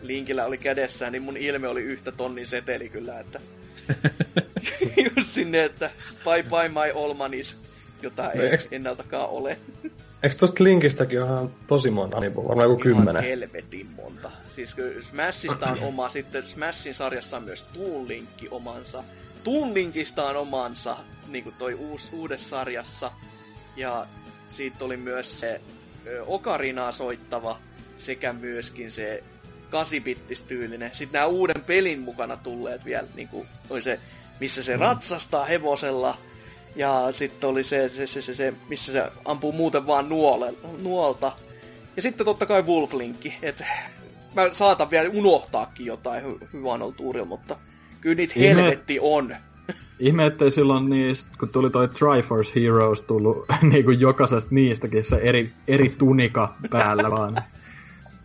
[0.02, 3.40] linkillä oli kädessään, niin mun ilme oli yhtä tonnin seteli kyllä, että
[5.16, 5.92] just sinne, että
[6.24, 7.58] bye bye my olmanis,
[8.02, 8.68] jota no, ei eks...
[8.72, 9.58] ennaltakaan ole.
[10.24, 13.24] Eikö tosta linkistäkin ihan tosi monta niin varmaan joku kymmenen?
[13.24, 14.32] helvetin monta.
[14.56, 19.03] Siis Smashista on oma, sitten Smashin sarjassa on myös Toon Linkki omansa.
[19.48, 23.11] Tunlinkista on omansa, niin kuin toi uus, uudessa sarjassa.
[23.76, 24.08] Ja
[24.50, 25.61] siitä oli myös se
[26.08, 27.59] ö, Okarinaa soittava
[27.98, 29.24] sekä myöskin se
[29.69, 30.90] kasibittistä-tyylinen.
[30.93, 34.00] Sitten nämä uuden pelin mukana tulleet vielä, niin kuin oli se,
[34.40, 34.82] missä se mm.
[34.82, 36.17] ratsastaa hevosella.
[36.76, 41.32] Ja sitten oli se, se, se, se, se, missä se ampuu muuten vaan nuole, nuolta.
[41.95, 43.66] Ja sitten totta kai Wolflinkki, että
[44.35, 47.58] mä saatan vielä unohtaakin jotain hy- hyvän tuurilla, mutta
[48.01, 48.61] Kyllä niitä Ihme...
[48.61, 49.35] helvetti on.
[50.00, 55.16] Ihme, ettei silloin niistä, kun tuli toi Triforce Heroes tullut niin kuin jokaisesta niistäkin se
[55.16, 57.38] eri, eri tunika päällä vaan.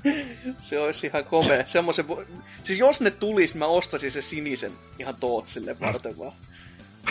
[0.58, 1.66] se olisi ihan komea.
[1.66, 2.24] Semmoisen vo...
[2.64, 6.32] Siis jos ne tulisi, mä ostaisin se sinisen ihan Tootsille varten vaan.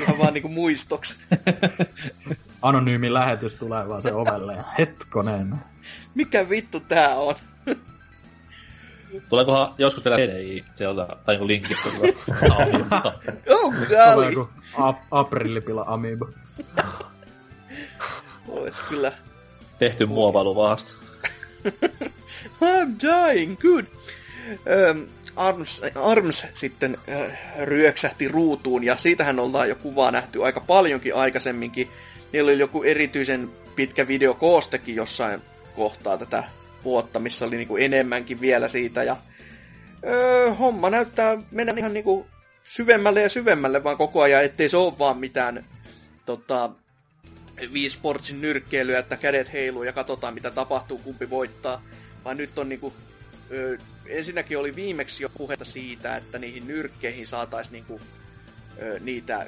[0.01, 1.15] Ihan vaan niinku muistoksi.
[2.61, 5.55] Anonyymi lähetys tulee vaan se ovelle hetkonen.
[6.15, 7.35] Mikä vittu tää on?
[9.29, 11.75] Tuleekohan joskus vielä CDI sieltä, tai joku linkki
[13.49, 14.31] Oh, golly!
[14.31, 16.29] joku ap- aprillipila Amiibo.
[18.47, 19.11] Ois kyllä.
[19.79, 20.91] Tehty muovailu vasta.
[22.63, 23.85] I'm dying, good.
[24.91, 31.15] Um, Arms, Arms sitten äh, ryöksähti ruutuun, ja siitähän ollaan jo kuvaa nähty aika paljonkin
[31.15, 31.89] aikaisemminkin.
[32.33, 35.41] Niillä oli joku erityisen pitkä videokoostekin jossain
[35.75, 36.43] kohtaa tätä
[36.83, 39.03] vuotta, missä oli niinku enemmänkin vielä siitä.
[39.03, 39.17] Ja
[40.07, 42.27] öö, homma näyttää mennä ihan niinku
[42.63, 45.65] syvemmälle ja syvemmälle vaan koko ajan, ettei se ole vaan mitään
[46.25, 46.69] tota,
[47.73, 51.83] Wii Sportsin nyrkkeilyä, että kädet heiluu ja katsotaan mitä tapahtuu, kumpi voittaa.
[52.25, 52.93] Vaan nyt on niinku,
[53.51, 58.01] öö, ensinnäkin oli viimeksi jo puhetta siitä, että niihin nyrkkeihin saataisiin niinku,
[58.81, 59.47] öö, niitä,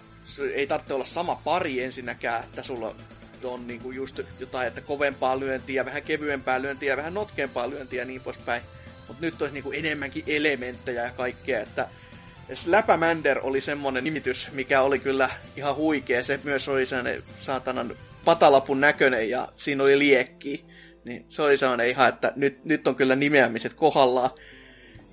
[0.53, 2.95] ei tarvitse olla sama pari ensinnäkään, että sulla
[3.45, 8.21] on niinku just jotain, että kovempaa lyöntiä, vähän kevyempää lyöntiä, vähän notkeampaa lyöntiä ja niin
[8.21, 8.61] poispäin.
[9.07, 11.87] Mutta nyt olisi niinku enemmänkin elementtejä ja kaikkea, että
[12.53, 16.23] Slapamander oli semmonen nimitys, mikä oli kyllä ihan huikea.
[16.23, 20.65] Se myös oli sen saatanan patalapun näköinen ja siinä oli liekki.
[21.05, 24.29] Niin se oli sellainen ihan, että nyt, nyt on kyllä nimeämiset kohdallaan.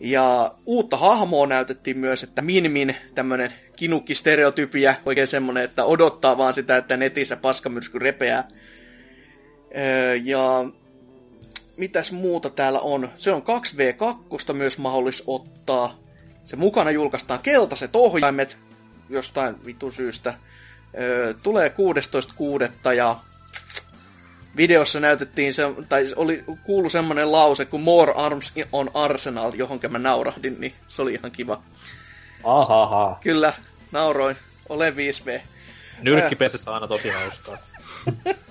[0.00, 6.76] Ja uutta hahmoa näytettiin myös, että Minmin tämmönen kinukki-stereotypia, oikein semmonen, että odottaa vaan sitä,
[6.76, 8.48] että netissä paskamyrsky repeää.
[9.76, 10.64] Öö, ja
[11.76, 13.08] mitäs muuta täällä on?
[13.18, 16.00] Se on 2v2 myös mahdollis ottaa.
[16.44, 18.58] Se mukana julkaistaan keltaiset ohjaimet
[19.08, 20.34] jostain vitu syystä.
[20.98, 21.74] Öö, tulee
[22.86, 22.94] 16.6.
[22.94, 23.16] ja
[24.56, 29.98] videossa näytettiin se, tai oli kuulu semmonen lause kuin More Arms on Arsenal, johon mä
[29.98, 31.62] naurahdin, niin se oli ihan kiva.
[32.44, 33.18] Ahaha.
[33.20, 33.52] Kyllä,
[33.92, 34.36] nauroin.
[34.68, 35.40] Ole 5V.
[36.02, 37.58] Nyrkkipesissä on aina tosi hauskaa.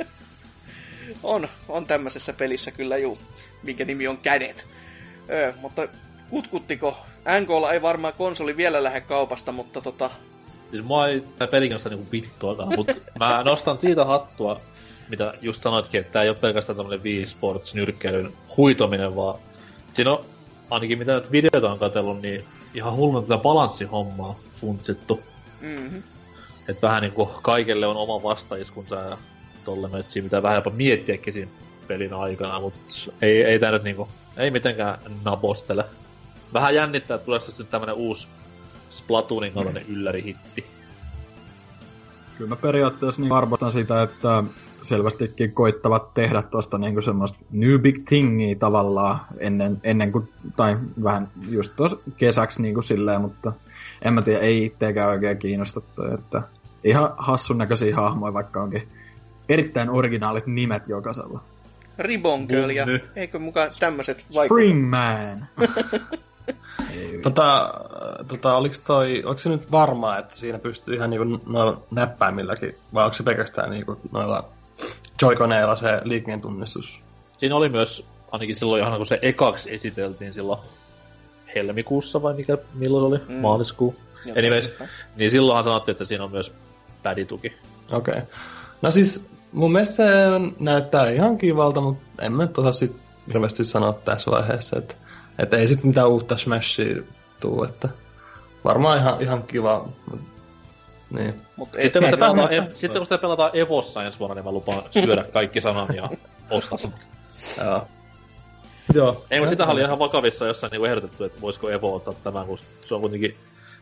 [1.24, 3.20] on, on tämmöisessä pelissä kyllä juu,
[3.64, 4.68] minkä nimi on Kädet.
[5.30, 5.88] Öö, mutta
[6.30, 6.98] kutkuttiko?
[7.42, 10.10] NKlla ei varmaan konsoli vielä lähde kaupasta, mutta tota...
[10.72, 14.62] Siis mua ei tää peli kiinnostaa niinku vittuakaan, mutta mä nostan siitä hattua,
[15.10, 19.40] mitä just sanoitkin, että tää ei ole pelkästään tämmönen Wii Sports nyrkkeilyn huitominen, vaan
[19.94, 20.26] siinä on,
[20.70, 25.20] ainakin mitä nyt videoita on katsellut, niin ihan hullun tätä balanssihommaa funtsittu.
[25.62, 26.04] Mm-hmm.
[26.68, 29.18] Että vähän niinku kaikelle on oma vastaiskunsa ja
[29.66, 31.52] tolle siinä mitä vähän jopa miettiäkin siinä
[31.88, 34.08] pelin aikana, mutta ei, ei tää nyt niinku,
[34.38, 35.86] ei mitenkään nabostele.
[36.54, 38.28] Vähän jännittää, että tulee nyt tämmönen uusi
[38.90, 39.94] Splatoonin kaltainen mm.
[39.94, 40.66] yllärihitti.
[42.38, 44.44] Kyllä mä periaatteessa niin arvostan sitä, että
[44.82, 51.28] selvästikin koittavat tehdä tuosta niinku semmoista new big thingia tavallaan ennen, ennen kuin, tai vähän
[51.50, 53.54] just tuossa kesäksi niinku silleen, mutta
[54.02, 55.82] en mä tiedä, ei itseäkään oikein kiinnosta,
[56.14, 56.42] että
[56.84, 58.88] ihan hassun näköisiä hahmoja, vaikka onkin
[59.50, 61.44] erittäin originaalit nimet jokaisella.
[62.00, 62.86] Ribbon Girl ja
[63.16, 65.48] eikö mukaan tämmöiset Springman!
[67.24, 67.74] tota,
[68.28, 73.04] tota, oliko, toi, oliko se nyt varmaa, että siinä pystyy ihan niinku noilla näppäimilläkin, vai
[73.06, 74.50] onko se pelkästään niinku noilla
[75.22, 77.02] Joy-Coneilla se liikkeen tunnistus?
[77.38, 80.60] Siinä oli myös, ainakin silloin ihan kun se ekaksi esiteltiin silloin
[81.56, 83.18] helmikuussa vai mikä, milloin oli?
[83.28, 83.36] Mm.
[83.36, 83.96] Maaliskuu.
[84.38, 84.72] Anyways,
[85.16, 86.54] niin silloinhan sanottiin, että siinä on myös
[87.04, 87.54] pädituki.
[87.92, 88.14] Okei.
[88.14, 88.26] Okay.
[88.82, 90.06] No siis mun mielestä se
[90.60, 92.96] näyttää ihan kivalta, mutta en mä nyt osaa sit
[93.28, 94.96] hirveästi sanoa tässä vaiheessa, että,
[95.40, 97.04] että ei sit mitään uutta Smashia
[97.40, 97.90] tuu, että
[98.64, 99.90] varmaan ihan, ihan kiva,
[101.10, 101.42] niin.
[101.56, 104.84] Mut sitten, kun pelataan, e- sitten kun sitä pelataan Evossa ensi vuonna, niin mä lupaan
[104.92, 106.10] syödä kaikki sanat ja
[106.50, 106.80] ostaa.
[107.66, 107.88] Joo.
[108.94, 109.26] Joo.
[109.32, 112.60] Ei, mutta sitä oli ihan vakavissa jossain niin ehdotettu, että voisiko Evo ottaa tämän, kun
[112.88, 113.38] se on kuitenkin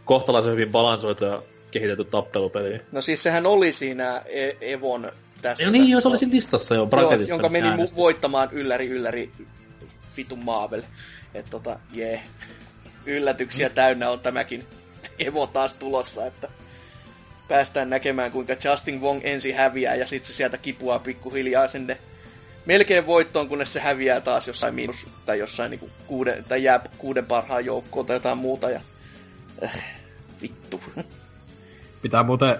[0.05, 1.41] kohtalaisen hyvin balansoitu ja
[1.71, 2.81] kehitetty tappelupeli.
[2.91, 5.65] No siis sehän oli siinä e- Evon tässä.
[5.65, 7.33] No niin, jos oli siinä listassa jo, Bracketissa.
[7.33, 9.31] jonka meni mu- voittamaan ylläri ylläri
[10.17, 10.81] vitun Maavel.
[11.33, 12.09] Että tota, jee.
[12.09, 12.23] Yeah.
[13.05, 13.73] Yllätyksiä mm.
[13.75, 14.65] täynnä on tämäkin
[15.19, 16.49] Evo taas tulossa, että
[17.47, 21.97] päästään näkemään, kuinka Justin Wong ensin häviää ja sitten se sieltä kipuaa pikkuhiljaa sinne
[22.65, 27.25] melkein voittoon, kunnes se häviää taas jossain miinus tai jossain niinku kuuden, tai jää kuuden
[27.25, 28.81] parhaan joukkoon tai jotain muuta ja
[29.63, 29.83] äh,
[30.41, 30.81] vittu.
[32.01, 32.57] Pitää muuten,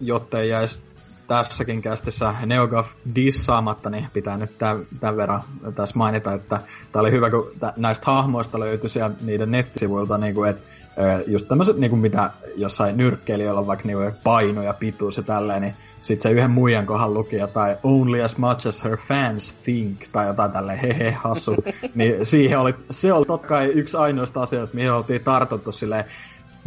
[0.00, 0.80] jottei jäisi
[1.26, 5.42] tässäkin kästissä Neogaf dissaamatta, niin pitää nyt tämän, tämän verran
[5.74, 6.60] tässä mainita, että
[6.92, 10.75] tämä oli hyvä, kun näistä hahmoista löytyi siellä niiden nettisivuilta, niin kuin, että
[11.26, 15.62] just tämmöiset, niin kuin mitä jossain nyrkkeilijöillä on vaikka niin paino ja pituus ja tälleen,
[15.62, 20.00] niin sitten se yhden muijan kohan luki jotain only as much as her fans think,
[20.12, 21.56] tai jotain tälleen hehe hassu.
[21.94, 26.04] niin siihen oli, se oli totta kai yksi ainoista asioista, mihin oltiin tartuttu silleen,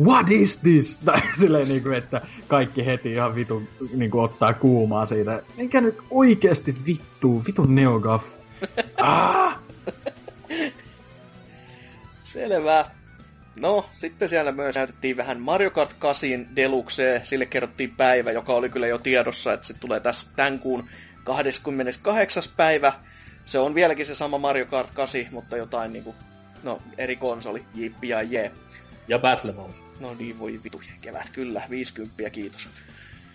[0.03, 0.97] what is this?
[1.05, 3.63] Tai silleen niin kuin, että kaikki heti ihan vitu
[3.95, 5.43] niin kuin ottaa kuumaa siitä.
[5.57, 8.23] Mikä nyt oikeasti vittuu, vitu neogaf.
[8.97, 9.59] ah!
[12.23, 12.98] Selvä.
[13.61, 17.21] No, sitten siellä myös näytettiin vähän Mario Kart 8 Deluxe.
[17.23, 20.89] Sille kerrottiin päivä, joka oli kyllä jo tiedossa, että se tulee tässä tämän kuun
[21.23, 22.43] 28.
[22.57, 22.93] päivä.
[23.45, 26.15] Se on vieläkin se sama Mario Kart 8, mutta jotain niinku,
[26.63, 28.51] no, eri konsoli, jippi ja jee.
[29.07, 29.73] Ja Battle Mode.
[29.99, 32.69] No niin, voi vitu, kevät, kyllä, 50, kiitos.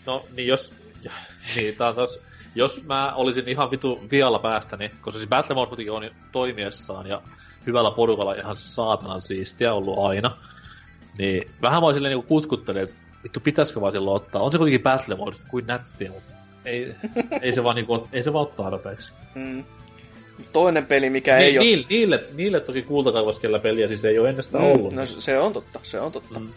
[0.06, 0.72] No niin, jos,
[1.56, 2.20] niin, tää tos,
[2.54, 7.22] jos mä olisin ihan vitu vialla päästä, niin, koska siis Battle Mode on toimiessaan ja
[7.66, 10.36] hyvällä porukalla ihan saatanan siistiä ollut aina.
[11.18, 14.42] Niin vähän vaan silleen niinku kutkuttelin, että vittu pitäisikö vaan silloin ottaa.
[14.42, 16.34] On se kuitenkin Battle Mode, kuin nättiä, mutta
[16.64, 16.94] ei,
[17.42, 19.12] ei se vaan niinku, ei se vaan ole tarpeeksi.
[19.34, 19.64] Mm.
[20.52, 21.86] Toinen peli, mikä niin, ei niille, ole...
[21.90, 24.94] Niille, niille toki kultakaivoskella peliä siis ei ole ennestään mm, ollut.
[24.94, 26.40] No se on totta, se on totta.
[26.40, 26.48] Mm.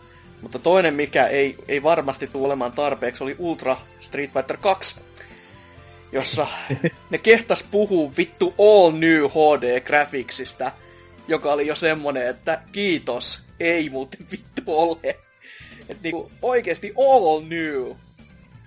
[0.42, 5.00] Mutta toinen, mikä ei, ei varmasti tule olemaan tarpeeksi, oli Ultra Street Fighter 2
[6.12, 6.48] jossa
[7.10, 10.72] ne kehtas puhuu vittu all new HD graphicsista
[11.28, 14.98] joka oli jo semmonen, että kiitos, ei muuten vittu ole.
[15.90, 17.96] Että niinku oikeesti all new.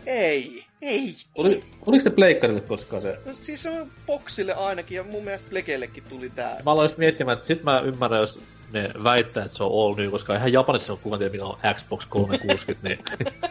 [0.06, 0.64] Ei.
[0.82, 1.14] Ei.
[1.34, 3.18] Tuli, tuliko se pleikkarille koskaan se?
[3.26, 6.56] No, siis se on boksille ainakin, ja mun mielestä Plekeillekin tuli tää.
[6.64, 8.40] Mä aloin miettimään, että sit mä ymmärrän, jos
[8.72, 11.58] ne väittää, että se on all new, koska ihan Japanissa on kukaan tiedä, mikä on
[11.74, 12.98] Xbox 360, niin...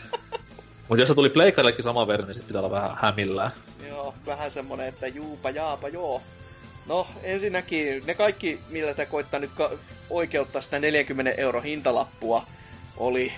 [0.87, 3.51] Mutta jos se tuli pleikkarillekin sama verran, niin sit pitää olla vähän hämillään.
[3.87, 6.21] Joo, vähän semmonen, että juupa jaapa joo.
[6.85, 9.51] No, ensinnäkin ne kaikki, millä te koittaa nyt
[10.09, 12.45] oikeuttaa sitä 40 euro hintalappua,
[12.97, 13.33] oli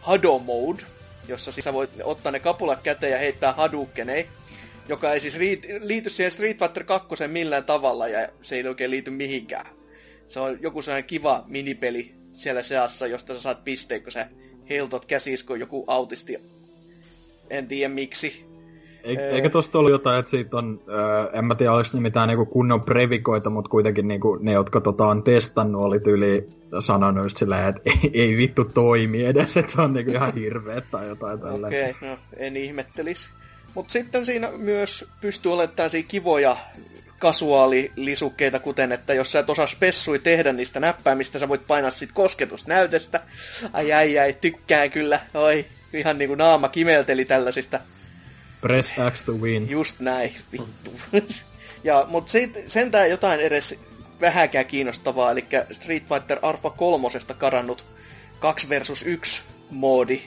[0.00, 0.82] Hado Mode,
[1.28, 4.26] jossa siis sä voit ottaa ne kapulat käteen ja heittää Hadoukenei,
[4.88, 5.36] joka ei siis
[5.80, 9.66] liity siihen Street Fighter 2 millään tavalla ja se ei oikein liity mihinkään.
[10.26, 14.28] Se on joku sellainen kiva minipeli siellä seassa, josta sä saat pisteen, kun sä
[14.68, 16.38] heiltot käsis kuin joku autisti.
[17.50, 18.55] En tiedä miksi.
[19.06, 22.46] Eikö tosta ollut jotain, että siitä on, öö, en mä tiedä oliko ne mitään niinku
[22.46, 26.48] kunnon previkoita, mutta kuitenkin niinku, ne, jotka tota, on testannut, oli tyyli
[26.80, 30.84] sanonut just silleen, että ei, ei vittu toimi edes, että se on niinku ihan hirveet
[30.90, 31.66] tai jotain tällä.
[31.66, 33.28] Okei, okay, no en ihmettelis.
[33.74, 36.56] Mutta sitten siinä myös pystyy olemaan kivoja
[37.18, 42.12] kasuaalilisukkeita, kuten että jos sä et osaa spessui tehdä niistä näppäimistä, sä voit painaa sit
[42.12, 43.20] kosketusnäytöstä.
[43.72, 45.20] Ai ai ai, tykkään kyllä.
[45.34, 47.80] Oi, ihan niinku naama kimelteli tällaisista
[48.66, 49.70] Press X to win.
[49.70, 50.90] Just näin, vittu.
[51.84, 52.32] ja, mutta
[52.66, 53.78] sentään jotain edes
[54.20, 57.84] vähäkään kiinnostavaa, eli Street Fighter Alpha 3 kadannut
[58.38, 60.22] 2 versus 1 moodi,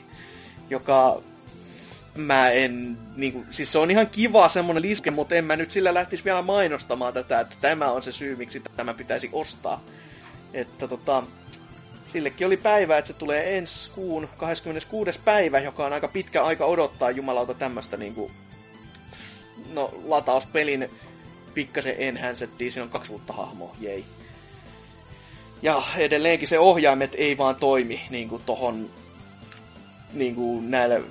[0.69, 1.21] joka
[2.15, 5.71] mä en, niin kuin, siis se on ihan kiva semmonen liske, mutta en mä nyt
[5.71, 9.83] sillä lähtisi vielä mainostamaan tätä, että tämä on se syy, miksi tämä pitäisi ostaa.
[10.53, 11.23] Että tota,
[12.11, 15.19] sillekin oli päivä, että se tulee ensi kuun 26.
[15.25, 18.31] päivä, joka on aika pitkä aika odottaa jumalauta tämmöstä niinku,
[19.73, 20.89] no latauspelin
[21.53, 24.05] pikkasen enhänsettiin, siinä on kaksi uutta hahmoa, jei.
[25.61, 28.89] Ja edelleenkin se ohjaimet ei vaan toimi niinku tohon
[30.13, 31.01] niinku näille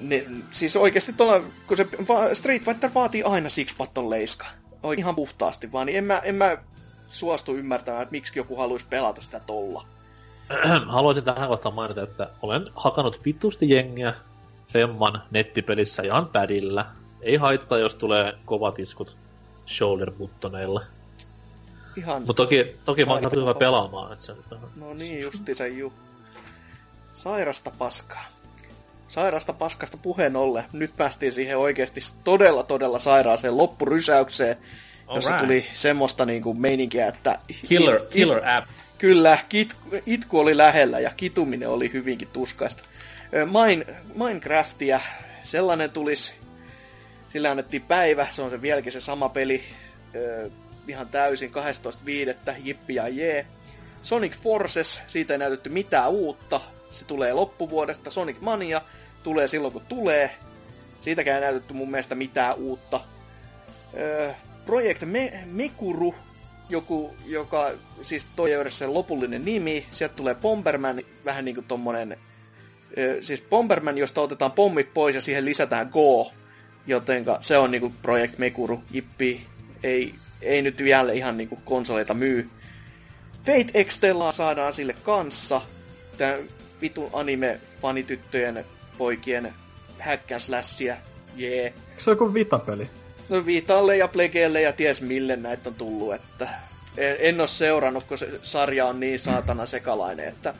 [0.00, 1.86] ne, siis oikeasti tuolla, kun se
[2.34, 4.46] Street Fighter vaatii aina six patton leiska.
[4.82, 6.56] Oikein ihan puhtaasti vaan, niin en mä, en mä
[7.08, 9.86] suostu ymmärtämään, että miksi joku haluaisi pelata sitä tolla.
[10.88, 14.14] haluaisin tähän kohtaan mainita, että olen hakannut vitusti jengiä
[14.72, 16.86] Femman nettipelissä ihan pädillä.
[17.22, 19.16] Ei haittaa, jos tulee kovat iskut
[19.66, 20.82] shoulder buttoneilla.
[21.96, 22.22] Ihan...
[22.26, 24.12] Mutta toki, toki mä oon hyvä pelaamaan.
[24.12, 24.70] Että se on...
[24.76, 25.92] No niin, justi se ju.
[27.12, 28.24] Sairasta paskaa.
[29.08, 30.64] Sairasta paskasta puheen olle.
[30.72, 34.56] Nyt päästiin siihen oikeasti todella, todella sairaaseen loppurysäykseen,
[35.06, 35.44] All jossa right.
[35.44, 37.38] tuli semmoista niinku meininkiä, että...
[37.68, 38.68] Killer, killer app.
[39.00, 42.82] Kyllä, kit, itku oli lähellä ja kituminen oli hyvinkin tuskaista.
[43.32, 45.00] Mine, Minecraftia,
[45.42, 46.34] sellainen tulisi,
[47.28, 49.62] sillä annettiin päivä, se on se vieläkin se sama peli,
[50.88, 51.50] ihan täysin
[52.48, 52.54] 12.5.
[52.58, 53.46] Jippi ja jee.
[54.02, 58.10] Sonic Forces, siitä ei näytetty mitään uutta, se tulee loppuvuodesta.
[58.10, 58.82] Sonic Mania
[59.22, 60.30] tulee silloin kun tulee,
[61.00, 63.00] siitäkään ei näytetty mun mielestä mitään uutta.
[64.66, 66.14] Project Me- Mekuru
[66.70, 67.70] joku, joka,
[68.02, 72.16] siis toi ei sen lopullinen nimi, sieltä tulee Bomberman, vähän niinku tommonen,
[73.20, 76.32] siis Bomberman, josta otetaan pommit pois ja siihen lisätään Go,
[76.86, 79.46] jotenka se on niinku Project Mekuru, jippi,
[79.82, 82.50] ei, ei nyt vielä ihan niinku konsoleita myy.
[83.38, 85.60] Fate Extella saadaan sille kanssa,
[86.18, 86.38] tää
[86.80, 88.64] vitu anime-fanityttöjen
[88.98, 89.52] poikien
[89.98, 90.96] häkkänslässiä,
[91.36, 91.62] jee.
[91.62, 91.74] Yeah.
[91.98, 92.90] Se on joku vitapeli.
[93.30, 96.48] No Vitalle ja Plegeelle ja ties mille näitä on tullut, että
[96.96, 100.54] en, en ole seurannut, kun se sarja on niin saatana sekalainen, että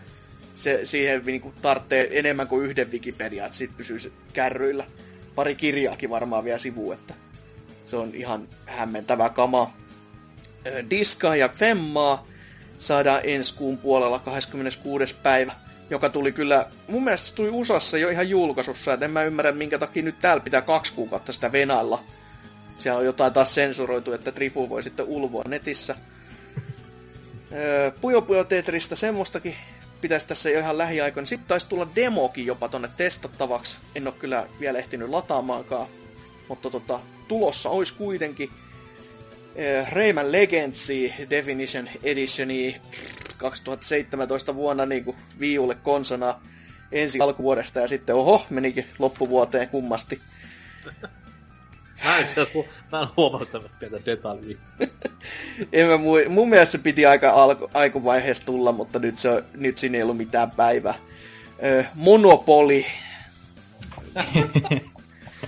[0.54, 4.86] se, siihen niinku tarvitsee enemmän kuin yhden Wikipedia, että sit pysyy kärryillä.
[5.34, 7.14] Pari kirjaakin varmaan vielä sivu, että
[7.86, 9.74] se on ihan hämmentävä kama.
[10.90, 12.26] Diska ja Femmaa
[12.78, 15.14] saadaan ensi kuun puolella 26.
[15.22, 15.52] päivä,
[15.90, 19.52] joka tuli kyllä, mun mielestä se tuli USAssa jo ihan julkaisussa, että en mä ymmärrä
[19.52, 22.02] minkä takia nyt täällä pitää kaksi kuukautta sitä venailla
[22.80, 25.94] siellä on jotain taas sensuroitu, että Trifu voi sitten ulvoa netissä.
[28.00, 29.56] Puyo Puyo Tetristä semmoistakin
[30.00, 31.26] pitäisi tässä jo ihan lähiaikoina.
[31.26, 33.78] Sitten taisi tulla demokin jopa tonne testattavaksi.
[33.94, 35.86] En ole kyllä vielä ehtinyt lataamaankaan.
[36.48, 38.50] Mutta tota, tulossa olisi kuitenkin
[39.92, 42.80] Rayman Legendsi Definition Editioni
[43.36, 46.40] 2017 vuonna niin kuin viiulle konsona
[46.92, 50.20] ensi alkuvuodesta ja sitten oho, menikin loppuvuoteen kummasti.
[52.04, 52.26] Mä en,
[52.92, 54.58] mä en huomannut tämmöistä pientä detaljia.
[55.72, 59.78] en mä mui, mun mielestä se piti aika alku, aikuvaiheessa tulla, mutta nyt, se, nyt
[59.78, 60.94] siinä ei ollut mitään päivää.
[61.64, 62.86] Öö, Monopoli.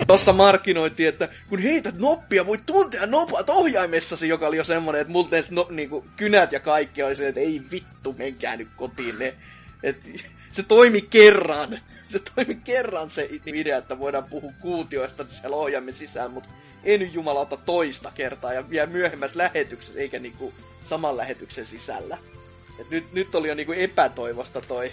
[0.06, 5.12] Tossa markkinoitiin, että kun heität noppia, voit tuntea nopat ohjaimessasi, joka oli jo semmonen, että
[5.12, 9.34] multa no, niinku, kynät ja kaikki oli se, että ei vittu, menkää nyt kotiin ne.
[9.82, 9.96] Et,
[10.50, 11.80] se toimi kerran,
[12.12, 16.50] se toimi kerran se idea, että voidaan puhua kuutioista siellä ohjaamme sisään, mutta
[16.84, 20.52] ei nyt jumalauta toista kertaa ja vielä myöhemmässä lähetyksessä, eikä niinku
[20.84, 22.18] saman lähetyksen sisällä.
[22.80, 24.92] Et nyt, nyt oli jo niinku epätoivosta toi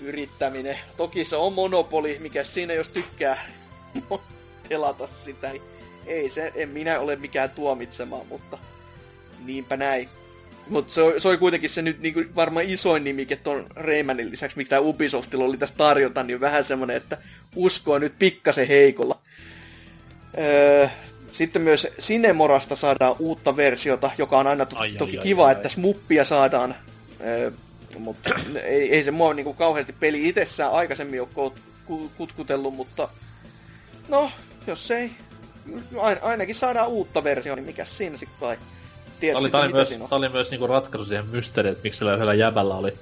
[0.00, 0.78] yrittäminen.
[0.96, 3.38] Toki se on monopoli, mikä siinä jos tykkää
[4.68, 5.62] pelata sitä, niin
[6.06, 8.58] ei se, en minä ole mikään tuomitsemaan, mutta
[9.44, 10.08] niinpä näin.
[10.66, 14.80] Mutta se, se oli kuitenkin se nyt niinku varmaan isoin nimike tuon Raymanin lisäksi, mitä
[14.80, 17.18] Ubisoftilla oli tässä tarjota, niin vähän semmoinen, että
[17.56, 19.18] uskoa nyt pikkasen heikolla.
[20.38, 20.88] Öö,
[21.32, 25.52] sitten myös Sinemorasta saadaan uutta versiota, joka on aina to- ai, toki ai, kiva, ai,
[25.52, 26.74] että smuppia saadaan.
[27.26, 27.50] Öö,
[27.98, 28.30] mutta
[28.62, 31.52] ei, ei se mua niinku kauheasti peli itsessään aikaisemmin ole
[32.16, 33.08] kutkutellut, mutta
[34.08, 34.30] no,
[34.66, 35.10] jos ei,
[36.22, 38.56] ainakin saadaan uutta versiota, niin mikä siinä sitten kai.
[39.20, 42.34] Tiedä oli, oli myös, tämä oli myös niinku ratkaisu siihen mysteeriin, että miksi sillä yhdellä
[42.34, 42.92] jäbällä oli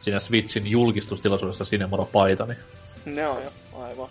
[0.00, 2.46] siinä Switchin julkistustilaisuudessa Cinemora paita.
[2.46, 2.58] Niin...
[3.04, 3.50] Ne on jo,
[3.82, 4.08] aivan.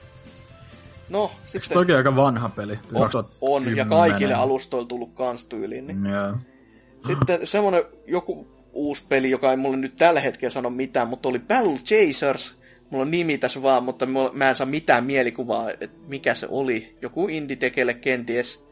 [1.09, 1.61] No, sitten...
[1.61, 2.80] Eikö toki aika vanha peli?
[2.93, 3.09] On,
[3.41, 5.88] on ja kaikille alustoille tullut kans tyyliin.
[5.88, 6.05] Niin.
[6.05, 6.35] Yeah.
[7.07, 11.39] Sitten semmonen joku uusi peli, joka ei mulle nyt tällä hetkellä sano mitään, mutta oli
[11.39, 12.59] Battle Chasers.
[12.89, 16.97] Mulla on nimi tässä vaan, mutta mä en saa mitään mielikuvaa, että mikä se oli.
[17.01, 18.65] Joku indie-tekele kenties,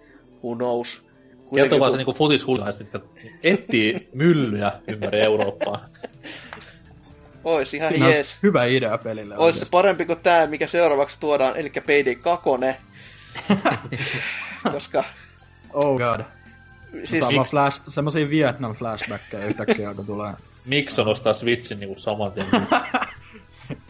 [0.44, 1.11] who knows.
[1.56, 3.10] Kertoo vaan se niinku futishulaiset, jotka
[3.44, 5.90] etsii myllyjä ympäri Eurooppaa.
[7.44, 8.38] Ois ihan Siinä jees.
[8.44, 9.38] hyvä idea pelille.
[9.38, 12.50] Ois se parempi kuin tää, mikä seuraavaksi tuodaan, eli Payday 2.
[14.72, 15.04] Koska...
[15.74, 16.22] Oh god.
[17.04, 17.26] Siis...
[17.26, 20.34] Sama flash, semmosia Vietnam flashbackkejä yhtäkkiä, kun tulee.
[20.66, 22.48] Miksi on ostaa Switchin niinku saman tien?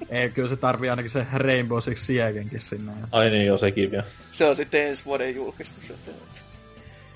[0.09, 2.91] Ei, kyllä se tarvii ainakin se Rainbow Six Siegenkin sinne.
[3.11, 4.03] Ai niin, joo, sekin vielä.
[4.31, 5.93] Se on sitten ensi vuoden julkistus.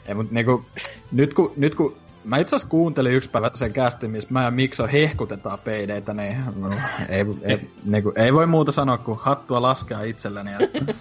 [0.05, 0.65] Ei, mutta niinku,
[1.11, 4.51] nyt kun, nyt kun Mä itse asiassa kuuntelin yksi päivä sen kästin, missä mä ja
[4.51, 6.69] Mikso hehkutetaan peideitä, niin no,
[7.09, 10.51] ei, ei, niinku, ei voi muuta sanoa kuin hattua laskea itselleni.
[10.59, 10.93] Että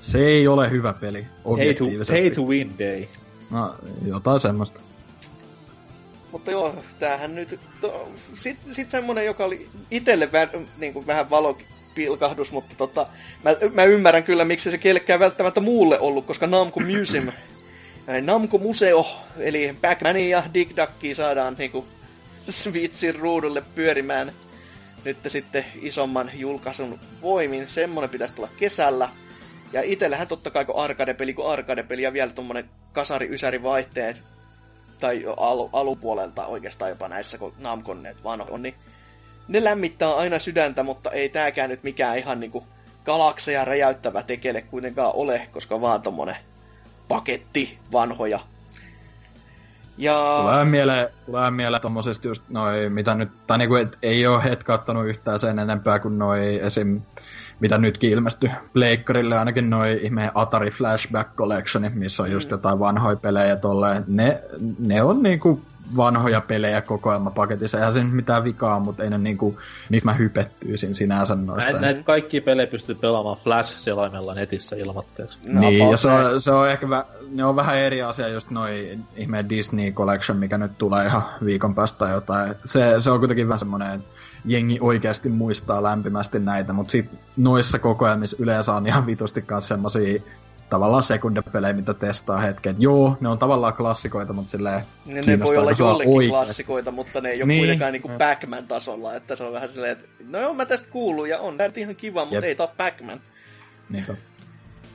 [0.00, 3.06] se ei ole hyvä peli, Pay to, pay to win day.
[3.50, 4.80] No, jotain semmoista.
[6.32, 7.60] Mutta joo, tämähän nyt...
[8.34, 10.48] Sitten sit semmonen, joka oli itselle vä,
[10.78, 11.30] niin kuin vähän
[11.90, 13.06] valopilkahdus, mutta tota,
[13.44, 17.32] mä, mä ymmärrän kyllä, miksi se kellekään välttämättä muulle ollut, koska Namco Museum
[18.26, 19.06] Namco Museo,
[19.38, 21.86] eli pac ja Dig Duckia saadaan niinku
[22.48, 24.32] Switchin ruudulle pyörimään
[25.04, 27.68] nyt sitten isomman julkaisun voimin.
[27.68, 29.08] Semmonen pitäisi tulla kesällä.
[29.72, 34.16] Ja itellähän totta kai kun arcade-peli kun arcade-peli ja vielä tuommoinen kasari-ysäri vaihteen
[35.00, 38.74] tai al- alupuolelta oikeastaan jopa näissä, kun Namcon vaan on, niin
[39.50, 42.66] ne lämmittää aina sydäntä, mutta ei tääkään nyt mikään ihan niinku
[43.04, 46.36] galakseja räjäyttävä tekele kuitenkaan ole, koska vaan tommonen
[47.08, 48.40] paketti vanhoja.
[49.98, 50.38] Ja...
[50.42, 55.06] Tulee mieleen, tulee mieleen tommosesta just noi, mitä nyt, tai niinku, et ei ole hetkauttanut
[55.06, 57.02] yhtään sen enempää kuin noi esim
[57.60, 62.54] mitä nytkin ilmestyi Pleikkarille, ainakin noin ihmeen Atari Flashback Collection, missä on just mm.
[62.54, 64.04] jotain vanhoja pelejä tolleen.
[64.06, 64.42] Ne,
[64.78, 65.62] ne on niinku
[65.96, 67.78] vanhoja pelejä kokoelmapaketissa.
[67.78, 71.72] Eihän siinä mitään vikaa, mutta ei ne niinku, niitä mä hypettyisin sinänsä noista.
[71.72, 75.38] Näitä näit kaikki pelejä pystyy pelaamaan Flash-selaimella netissä ilmatteeksi.
[75.46, 78.50] No, niin, ja se on, se on ehkä vä, ne on vähän eri asia just
[78.50, 82.54] noin ihmeen Disney Collection, mikä nyt tulee ihan viikon päästä jotain.
[82.64, 84.08] Se, se on kuitenkin vähän semmoinen, että
[84.44, 90.20] jengi oikeasti muistaa lämpimästi näitä, mutta sit noissa kokoelmissa yleensä on ihan vitusti kanssa semmosia
[90.70, 92.76] tavallaan sekundepelejä, mitä testaa hetken.
[92.78, 96.30] Joo, ne on tavallaan klassikoita, mutta silleen ne, ne voi olla jollekin oikeasti.
[96.30, 97.60] klassikoita, mutta ne ei ole niin.
[97.60, 101.28] kuitenkaan niinku Pac-Man tasolla, että se on vähän silleen, että no joo, mä tästä kuulun
[101.28, 102.44] ja on tää ihan kiva, mutta Jep.
[102.44, 103.20] ei tää ole Pac-Man.
[103.90, 104.14] Niinpä.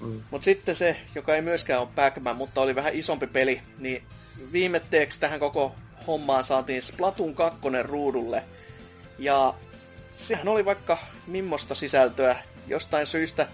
[0.02, 0.22] Mm.
[0.32, 4.04] Mut sitten se, joka ei myöskään ole Pac-Man, mutta oli vähän isompi peli, niin
[4.52, 5.76] viimetteeksi tähän koko
[6.08, 8.44] hommaan saatiin Splatoon 2 ruudulle.
[9.20, 9.54] Ja
[10.12, 10.98] sehän oli vaikka
[11.28, 12.36] mimmosta sisältöä
[12.68, 13.48] jostain syystä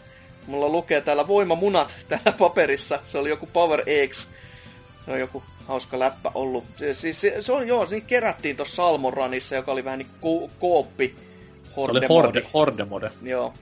[0.47, 2.99] Mulla lukee täällä voimamunat täällä paperissa.
[3.03, 4.27] Se oli joku Power X.
[5.05, 6.63] Se on joku hauska läppä ollut.
[6.93, 11.15] Siis se, se on joo, niin kerättiin tuossa Salmonranissa, joka oli vähän niin kuin kooppi.
[11.77, 13.11] Horde se oli horde, horde mode.
[13.21, 13.53] Joo.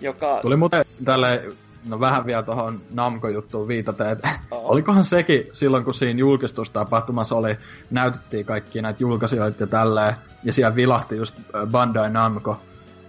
[0.00, 0.38] Joka...
[0.42, 1.42] Tuli muuten tälle
[1.84, 4.62] no vähän vielä tuohon Namco-juttuun viitata, että oh.
[4.70, 7.56] olikohan sekin silloin, kun siinä julkistustapahtumassa oli,
[7.90, 11.34] näytettiin kaikki näitä julkaisijoita ja tälleen, ja siellä vilahti just
[11.66, 12.60] Bandai Namco,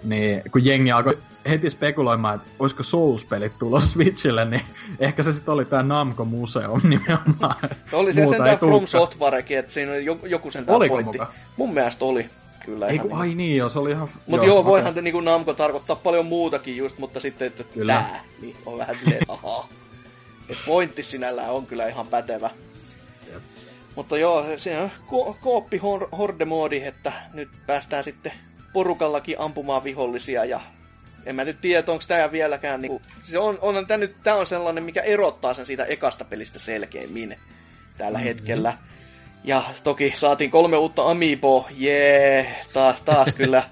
[0.04, 1.18] niin kun jengi alkoi
[1.50, 4.62] heti spekuloimaan, että olisiko Souls-pelit tulossa Switchille, niin
[5.00, 7.56] ehkä se sitten oli tämä Namco Museum nimenomaan.
[7.92, 11.04] oli se sentään From Softwarekin, että siinä oli joku sen pointti.
[11.04, 11.34] Muka?
[11.58, 12.30] Mun mielestä oli.
[12.66, 14.10] Kyllä Ei, kun, ai niin, joo, se oli ihan...
[14.28, 15.04] Mutta joo, joo, voihan okay.
[15.04, 17.94] niin Namco tarkoittaa paljon muutakin just, mutta sitten, että kyllä.
[17.94, 19.70] tää, niin on vähän silleen, ahaa.
[20.50, 22.50] Et pointti sinällään on kyllä ihan pätevä.
[23.34, 23.44] Jep.
[23.96, 25.82] Mutta joo, se on ko- kooppi
[26.18, 28.32] horde moodi, että nyt päästään sitten
[28.74, 30.62] porukallakin ampumaan vihollisia ja
[31.26, 34.46] en mä nyt tiedä, onko tämä vieläkään niinku, se on, on tää nyt, tää on
[34.46, 37.38] sellainen, mikä erottaa sen siitä ekasta pelistä selkeimmin
[37.98, 38.28] tällä mm-hmm.
[38.28, 38.78] hetkellä.
[39.44, 43.64] Ja toki saatiin kolme uutta Amiibo, jee, taas, taas kyllä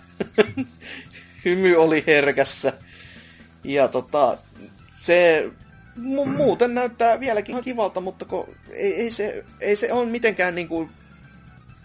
[1.45, 2.73] hymy oli herkässä.
[3.63, 4.37] Ja tota,
[5.01, 5.49] se
[5.97, 10.55] mu- muuten näyttää vieläkin ihan kivalta, mutta ko, ei, ei, se, ei se ole mitenkään
[10.55, 10.89] niinku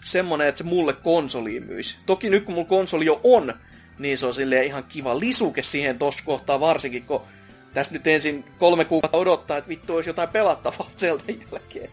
[0.05, 1.97] semmonen, että se mulle konsoliin myisi.
[2.05, 3.53] Toki nyt kun mulla konsoli jo on,
[3.99, 7.21] niin se on silleen ihan kiva lisuke siihen tossa kohtaa varsinkin, kun
[7.73, 11.89] tässä nyt ensin kolme kuukautta odottaa, että vittu olisi jotain pelattavaa Zeldan jälkeen.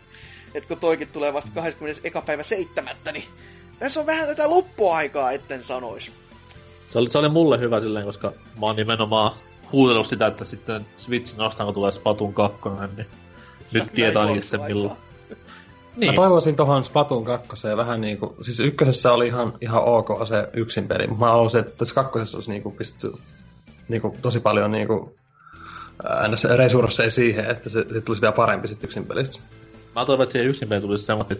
[0.55, 2.23] että kun toikin tulee vasta 21.
[2.27, 2.97] päivä 7.
[3.13, 3.25] niin
[3.79, 6.13] tässä on vähän tätä loppuaikaa, etten sanois.
[6.91, 9.33] Se oli, se oli mulle hyvä silleen, koska mä oon nimenomaan
[9.73, 12.59] huudellut sitä, että sitten Switchin ostan, kun tulee Splatoon 2,
[12.97, 13.07] niin
[13.69, 14.97] Sä nyt tietää ainakin sen milloin.
[15.97, 16.11] Niin.
[16.13, 20.89] Mä toivoisin tohon Splatoon 2 vähän niinku, siis ykkösessä oli ihan, ihan ok se yksin
[20.89, 23.13] peli, mutta mä haluaisin, että tässä kakkosessa olisi niinku pistetty
[23.89, 25.17] niinku tosi paljon niinku
[26.57, 29.39] resursseja siihen, että se, se tulisi vielä parempi sitten yksin pelistä.
[29.95, 31.39] Mä toivon, että siihen yksin peli tulisi semmoinen,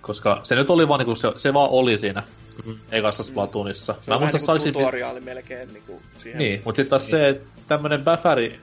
[0.00, 2.22] koska se nyt oli vaan niinku, se, se vaan oli siinä
[2.56, 2.78] mm-hmm.
[2.92, 3.94] ekassa Splatoonissa.
[4.00, 5.34] Se mä on muistan, vähän niinku tutoriaali peli...
[5.34, 6.38] melkein niinku siihen.
[6.38, 7.10] Niin, mutta sitten taas niin.
[7.10, 8.60] se, tämmönen Bafari,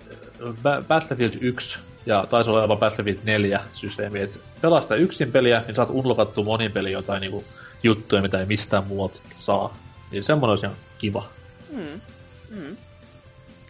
[0.87, 5.75] Battlefield 1 ja taisi olla jopa Battlefield 4 systeemi, että pelaa sitä yksin peliä, niin
[5.75, 7.43] saat unlokattua monin peli jotain niinku
[7.83, 9.77] juttuja, mitä ei mistään muualta saa.
[10.11, 11.29] Niin semmoinen olisi ihan kiva.
[11.71, 12.01] Mm.
[12.49, 12.77] Mm.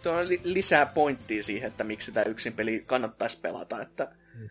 [0.02, 3.82] Tuo on li- lisää pointtia siihen, että miksi sitä yksin peli kannattaisi pelata.
[3.82, 4.08] Että...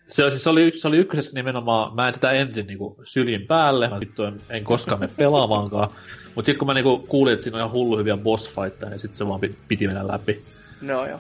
[0.10, 4.00] Se, siis oli, se oli ykkösessä nimenomaan, mä en sitä ensin niinku sylin päälle, mä
[4.00, 5.90] vittu en, en koskaan mene pelaamaankaan.
[6.36, 9.00] Mutta sitten kun mä niinku kuulin, että siinä on ihan hullu hyviä boss fightteja, niin
[9.00, 10.46] sitten se vaan piti mennä läpi.
[10.82, 11.20] No joo.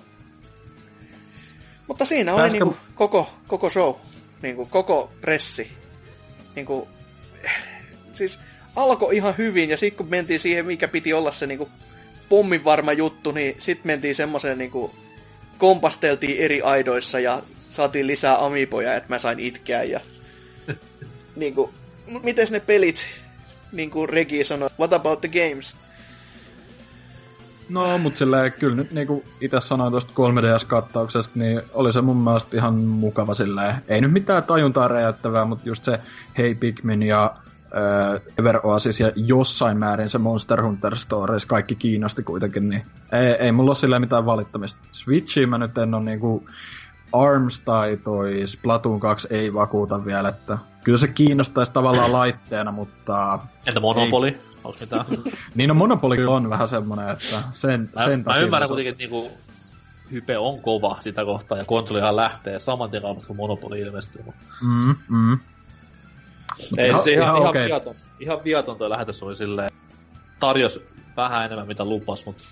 [1.91, 3.95] Mutta siinä oli niinku koko, koko show,
[4.41, 5.71] niinku koko pressi.
[6.55, 6.87] Niinku,
[8.13, 8.39] siis
[8.75, 11.69] alkoi ihan hyvin ja sitten kun mentiin siihen, mikä piti olla se niinku
[12.29, 14.95] pommin varma juttu, niin sitten mentiin semmoiseen niinku,
[15.57, 19.99] kompasteltiin eri aidoissa ja saatiin lisää amiiboja, että mä sain itkeä ja
[21.35, 21.73] niinku,
[22.23, 22.97] miten ne pelit,
[23.71, 25.75] niin kuin Regi sanoi, what about the games?
[27.71, 32.57] No, mutta silleen, kyllä nyt niinku itse sanoin tuosta 3DS-kattauksesta, niin oli se mun mielestä
[32.57, 33.75] ihan mukava silleen.
[33.87, 35.99] Ei nyt mitään tajuntaa räjäyttävää, mutta just se
[36.37, 37.35] Hey Pikmin ja
[37.75, 43.27] äh, Ever Oasis ja jossain määrin se Monster Hunter Stories, kaikki kiinnosti kuitenkin, niin ei,
[43.27, 44.79] ei mulla ole silleen mitään valittamista.
[44.91, 46.45] Switchiin mä nyt en ole niinku
[47.13, 53.39] ARMS tai toi Splatoon 2 ei vakuuta vielä, että kyllä se kiinnostaisi tavallaan laitteena, mutta...
[53.67, 54.27] Entä Monopoly?
[54.27, 55.05] Ei Onko mitään?
[55.55, 59.31] niin no Monopoly on vähän semmonen, että sen, mä, sen Mä ymmärrän kuitenkin, että niinku,
[60.11, 64.23] hype on kova sitä kohtaa, ja konsolihan lähtee saman tien kun Monopoly ilmestyy.
[64.61, 65.39] Mm, mm.
[66.77, 67.65] Ei, ihan, se ihan, ihan, okay.
[67.65, 69.69] viaton, ihan viaton toi lähetys oli silleen,
[70.39, 70.79] tarjos
[71.17, 72.43] vähän enemmän mitä lupas, mutta...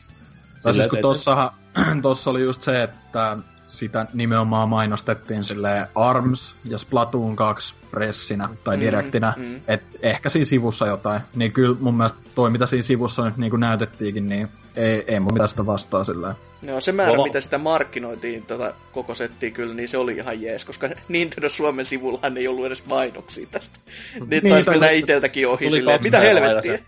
[0.72, 1.52] siis kun tossahan,
[2.02, 3.38] tossa oli just se, että
[3.70, 9.62] sitä nimenomaan mainostettiin sille ARMS ja Splatoon 2 pressinä tai mm, direktinä, mm.
[9.68, 11.22] että ehkä siinä sivussa jotain.
[11.36, 15.20] Niin kyllä mun mielestä toi, mitä siinä sivussa nyt niin kuin näytettiinkin, niin ei, ei
[15.20, 17.24] mun mitään sitä vastaa sillä No se määrä, Volo.
[17.24, 21.86] mitä sitä markkinoitiin tota koko settiä kyllä, niin se oli ihan jees, koska Nintendo Suomen
[21.86, 23.80] sivullahan ei ollut edes mainoksia tästä.
[24.14, 26.80] Niin, niin taisi mennä iteltäkin ohi silleen, mitä helvettiä.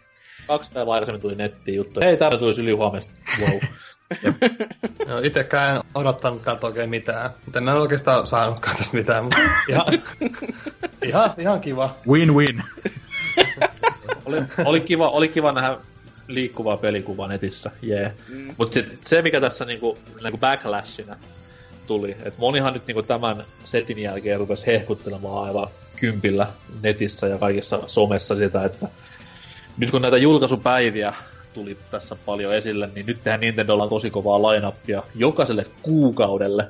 [0.47, 1.99] Kaksi päivää aikaisemmin tuli nettiin juttu.
[1.99, 3.11] Hei, täällä tulisi yli huomesta.
[3.39, 3.59] Wow.
[5.07, 7.29] no, itekään en odottanut täältä oikein mitään.
[7.45, 9.85] Mutta en oikeastaan saanutkaan tästä mitään, mutta ihan,
[11.05, 11.95] ihan, ihan kiva.
[12.07, 12.63] Win-win.
[14.25, 15.77] oli, oli, kiva, oli kiva nähdä
[16.27, 17.99] liikkuvaa pelikuvaa netissä, jee.
[17.99, 18.11] Yeah.
[18.29, 18.55] Mm.
[18.57, 21.15] Mutta se, se, mikä tässä niinku, niinku backlashina
[21.87, 26.47] tuli, että monihan nyt niinku tämän setin jälkeen rupesi hehkuttelemaan aivan kympillä
[26.81, 28.87] netissä ja kaikissa somessa sitä, että
[29.77, 31.13] nyt kun näitä julkaisupäiviä
[31.53, 36.67] tuli tässä paljon esille, niin nyt tehdään Nintendolla tosi kovaa lainappia jokaiselle kuukaudelle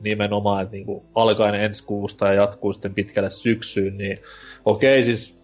[0.00, 4.20] nimenomaan, että niin kuin alkaen ensi kuusta ja jatkuu sitten pitkälle syksyyn, niin
[4.64, 5.38] okei siis,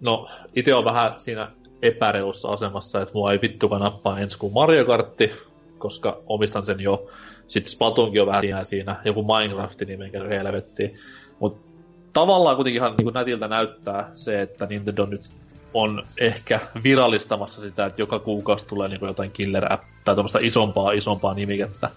[0.00, 1.50] no itse on vähän siinä
[1.82, 5.32] epäreussa asemassa, että mua ei vittukaan nappaa ensi kuun Mario Kartti,
[5.78, 7.10] koska omistan sen jo.
[7.48, 10.98] Sitten Splatoonkin on vähän siinä, joku Minecraft, niin menkä helvettiin.
[11.38, 11.68] Mutta
[12.12, 15.30] tavallaan kuitenkin ihan niin nätiltä näyttää se, että Nintendo nyt
[15.76, 20.92] on ehkä virallistamassa sitä, että joka kuukausi tulee niin jotain killer app tai tämmöistä isompaa,
[20.92, 21.90] isompaa nimikettä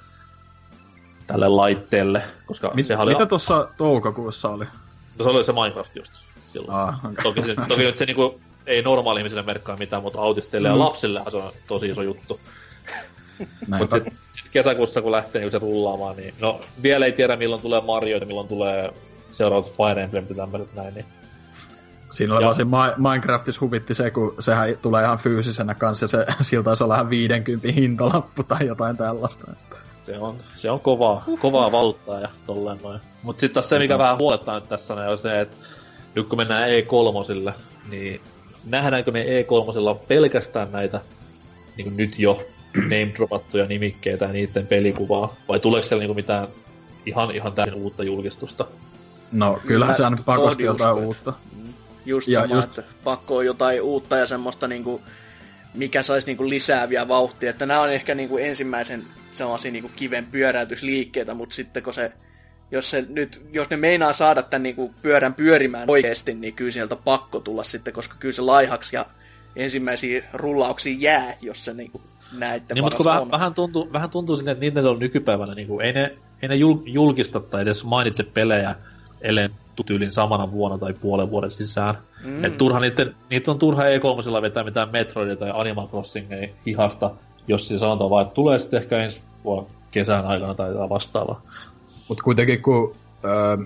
[1.28, 2.22] tälle laitteelle.
[2.46, 3.14] Koska Mit, sehän oli...
[3.14, 4.66] Mitä tuossa toukokuussa oli?
[5.20, 6.14] No, se oli se Minecraft just
[6.54, 6.78] silloin.
[6.78, 7.24] Ah, okay.
[7.24, 10.74] Toki, se, toki nyt se niinku, ei normaali ihmisille merkkaa mitään, mutta autisteille mm.
[10.74, 12.40] ja lapsille se on tosi iso juttu.
[13.80, 17.62] mutta sitten sit kesäkuussa, kun lähtee niin se rullaamaan, niin no vielä ei tiedä milloin
[17.62, 18.94] tulee Mario ja milloin tulee
[19.32, 21.06] seuraavat Fire Emblem ja tämmöiset näin, niin
[22.10, 26.04] Siinä oli Ja- vaan se Ma- Minecraftissa huvitti se, kun sehän tulee ihan fyysisenä kanssa,
[26.04, 29.52] ja se, sillä taisi olla ihan 50 hintalappu tai jotain tällaista.
[30.06, 33.00] Se on, se on kovaa, kovaa valtaa ja tolleen noin.
[33.24, 35.56] Mut sitten taas se, mikä vähän huolettaa nyt tässä, on se, että
[36.16, 37.54] nyt kun mennään E3,
[37.90, 38.22] niin
[38.66, 41.02] nähdäänkö me E3 pelkästään näitä
[41.78, 42.44] niin kuin nyt jo
[42.76, 46.48] name dropattuja nimikkeitä ja niiden pelikuvaa, vai tuleeko siellä niin mitään
[47.06, 48.66] ihan, ihan täysin uutta julkistusta?
[49.32, 51.34] No, kyllähän se aina pakosti jotain uutta.
[52.10, 55.02] Just Ja sama, just- että pakko on jotain uutta ja semmoista niinku,
[55.74, 57.50] mikä saisi niinku lisää vielä vauhtia.
[57.50, 62.12] Että nämä on ehkä niinku ensimmäisen sellaisia niinku kiven pyöräytysliikkeitä, mutta sitten kun se,
[62.72, 66.96] jos, se nyt, jos ne meinaa saada tämän niinku pyörän pyörimään oikeasti, niin kyllä sieltä
[66.96, 69.06] pakko tulla sitten, koska kyllä se laihaksi ja
[69.56, 74.36] ensimmäisiä rullauksia jää, jos se niinku näette Niin, mutta kun vähän, vähän, tuntuu, vähän tuntuu
[74.36, 77.84] silleen, että Nintendo on nykypäivänä, niin kuin, ei ne, ei ne jul, julkista tai edes
[77.84, 78.76] mainitse pelejä,
[79.22, 79.48] ellei
[79.84, 81.98] tyylin samana vuonna tai puolen vuoden sisään.
[82.24, 82.46] Mm.
[82.46, 87.12] Et turha niiden, niitä on turha E3 vetää mitään Metroidia tai Animal Crossingia hihasta,
[87.48, 91.42] jos siinä sanotaan vaan, että tulee sitten ehkä ensi vuonna kesän aikana tai jotain vastaavaa.
[92.08, 92.96] Mutta kuitenkin kun...
[93.26, 93.58] Öö,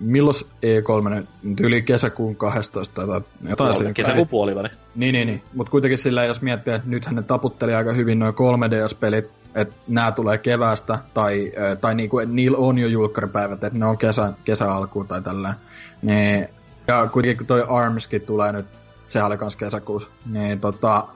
[0.00, 4.68] milloin E3, nyt yli kesäkuun 12 tai jotain siinä Kesäkuun puoliväli.
[4.94, 5.42] Niin, niin, niin.
[5.54, 10.12] Mutta kuitenkin sillä, jos miettii, että nythän ne taputteli aika hyvin noin 3DS-pelit, että nämä
[10.12, 14.72] tulee keväästä, tai, tai niinku, että niillä on jo julkkaripäivät, että ne on kesä, kesä
[14.72, 15.54] alkuun tai tällä.
[16.02, 16.48] Niin,
[16.88, 18.66] ja kuitenkin kun toi ARMSkin tulee nyt,
[19.08, 21.08] sehän oli kans kesäkuussa, niin tota,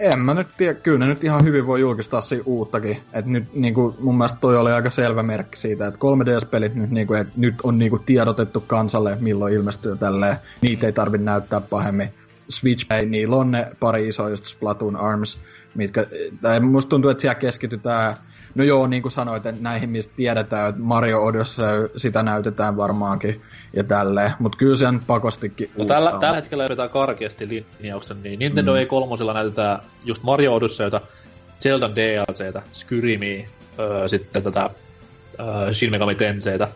[0.00, 3.00] en mä nyt tiedä, kyllä ne nyt ihan hyvin voi julkistaa siinä uuttakin.
[3.12, 7.14] Et nyt niinku, mun mielestä toi oli aika selvä merkki siitä, että 3DS-pelit nyt, niinku,
[7.14, 10.36] et nyt on niinku tiedotettu kansalle, milloin ilmestyy tälleen.
[10.60, 12.08] Niitä ei tarvi näyttää pahemmin.
[12.48, 15.40] Switch ei, niillä on ne pari isoa, just Splatoon Arms,
[15.74, 16.06] mitkä,
[16.42, 18.16] tai musta tuntuu, että siellä keskitytään,
[18.54, 23.42] no joo, niin kuin sanoit, että näihin, mistä tiedetään, että Mario Odyssey, sitä näytetään varmaankin,
[23.72, 28.38] ja tälleen, mutta kyllä se on pakostikin No tällä, tällä hetkellä yritetään karkeasti linjauksen, niin
[28.38, 28.78] Nintendo mm.
[28.78, 31.00] E3 näytetään just Mario Odysseyta,
[31.60, 34.70] Zelda DLCtä, Skyrimiä, öö, sitten tätä
[35.40, 36.68] öö, Shin Megami Tenseitä,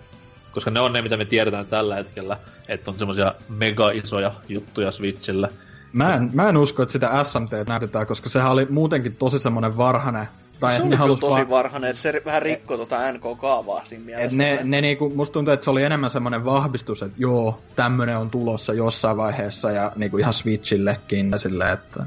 [0.52, 2.36] koska ne on ne, mitä me tiedetään tällä hetkellä,
[2.68, 5.50] että on semmoisia mega isoja juttuja Switchille.
[5.92, 9.76] Mä en, mä en usko, että sitä SMT näytetään, koska sehän oli muutenkin tosi semmoinen
[9.76, 10.28] varhainen.
[10.60, 14.00] Tai se oli ne kyllä tosi vaan- varhainen, että se vähän rikkoi tuota NK-kaavaa siinä
[14.02, 14.38] Et mielessä.
[14.38, 18.16] ne, että- ne niinku, musta tuntuu, että se oli enemmän semmoinen vahvistus, että joo, tämmönen
[18.18, 22.04] on tulossa jossain vaiheessa ja niinku ihan Switchillekin ja silleen, että...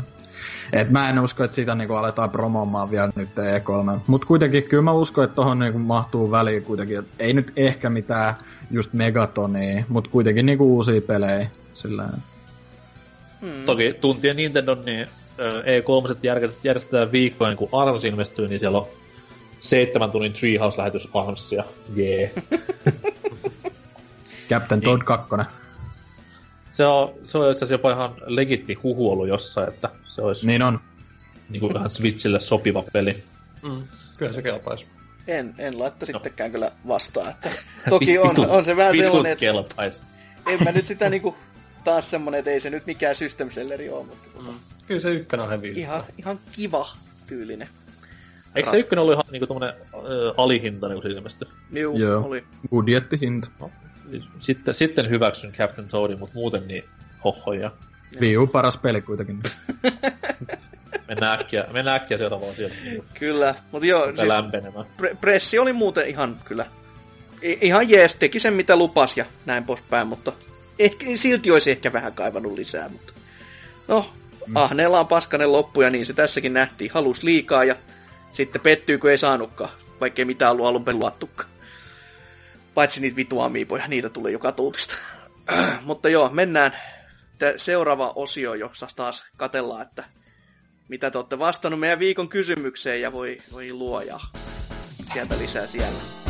[0.74, 4.00] Et mä en usko, että sitä niinku aletaan promoomaan vielä nyt E3.
[4.08, 7.00] Mut kuitenkin kyllä mä uskon, että tohon niinku mahtuu väliin kuitenkin.
[7.00, 8.36] Et ei nyt ehkä mitään
[8.72, 11.48] just megatonia, mut kuitenkin niinku uusia pelejä.
[11.74, 12.10] Sillä
[13.42, 13.66] Mm.
[13.66, 15.08] Toki tuntien Nintendo, niin
[15.38, 18.88] E3 järjestetään- järjestetään viikkoin, kun ARMS ilmestyy, niin siellä on
[19.60, 21.64] seitsemän tunnin Treehouse-lähetys ARMSia.
[21.96, 22.32] Jee.
[24.50, 25.30] Captain Toad 2.
[26.72, 30.48] Se on, se on itse asiassa jopa ihan legitti huhu ollut jossain, että se olisi
[30.48, 30.80] Niin on.
[31.50, 33.24] niin kuin vähän Switchille sopiva peli.
[33.62, 33.84] Mm.
[34.18, 34.88] Kyllä se kelpaisi.
[35.28, 37.30] En, en laittaa sittenkään kyllä vastaan.
[37.32, 37.50] Että
[37.90, 39.46] toki on, on se vähän sellainen, että
[40.48, 41.36] en mä nyt sitä niinku
[41.84, 44.52] taas semmonen, että ei se nyt mikään system selleri ole, mutta tota,
[44.92, 45.68] Kyllä se ykkönen on heavy.
[45.68, 46.88] ihan, ihan kiva
[47.28, 47.68] tyylinen.
[48.56, 51.48] Eikö se ykkönen ollut ihan niinku tommonen ö, alihintainen, kun se ilmestyi?
[51.72, 52.26] Juu, Joo.
[52.26, 52.44] oli.
[52.70, 53.48] Budjettihinta.
[54.40, 56.84] Sitten, sitten hyväksyn Captain Toadin, mutta muuten niin
[57.24, 57.72] hohoja.
[58.20, 59.40] Wii U paras peli kuitenkin.
[61.08, 64.18] Mennään äkkiä, mennään äkkiä seuraavaan sieltä niin Kyllä, mutta joo, siis...
[64.18, 64.86] siis lämpenemään.
[65.02, 66.66] pre- pressi oli muuten ihan kyllä,
[67.44, 70.34] i- ihan jees, teki sen mitä lupas ja näin poispäin, mutta
[70.80, 73.14] ehkä, silti olisi ehkä vähän kaivannut lisää, mutta
[73.88, 74.14] no,
[74.52, 74.58] mm.
[74.58, 77.76] ahneella on paskanen loppu ja niin se tässäkin nähtiin, halus liikaa ja
[78.32, 79.70] sitten pettyy, kun ei saanutkaan,
[80.02, 81.02] vaikkei mitään ollut alun perin.
[82.74, 84.96] Paitsi niitä vitu amiiboja, niitä tulee joka tuutista.
[85.82, 86.76] mutta joo, mennään
[87.58, 90.04] seuraava osio, jossa taas katellaan, että
[90.88, 94.20] mitä te olette vastannut meidän viikon kysymykseen ja voi, voi luoja.
[95.14, 96.21] Sieltä lisää siellä.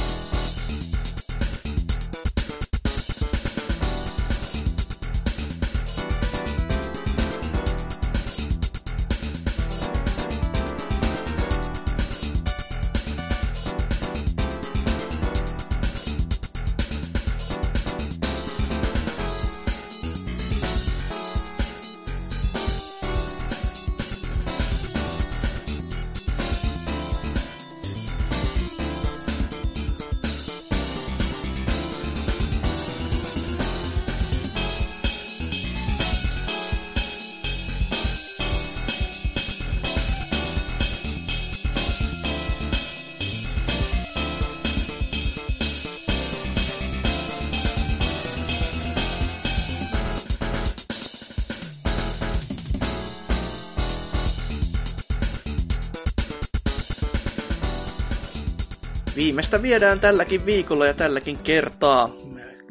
[59.31, 62.09] Viimeistä viedään tälläkin viikolla ja tälläkin kertaa.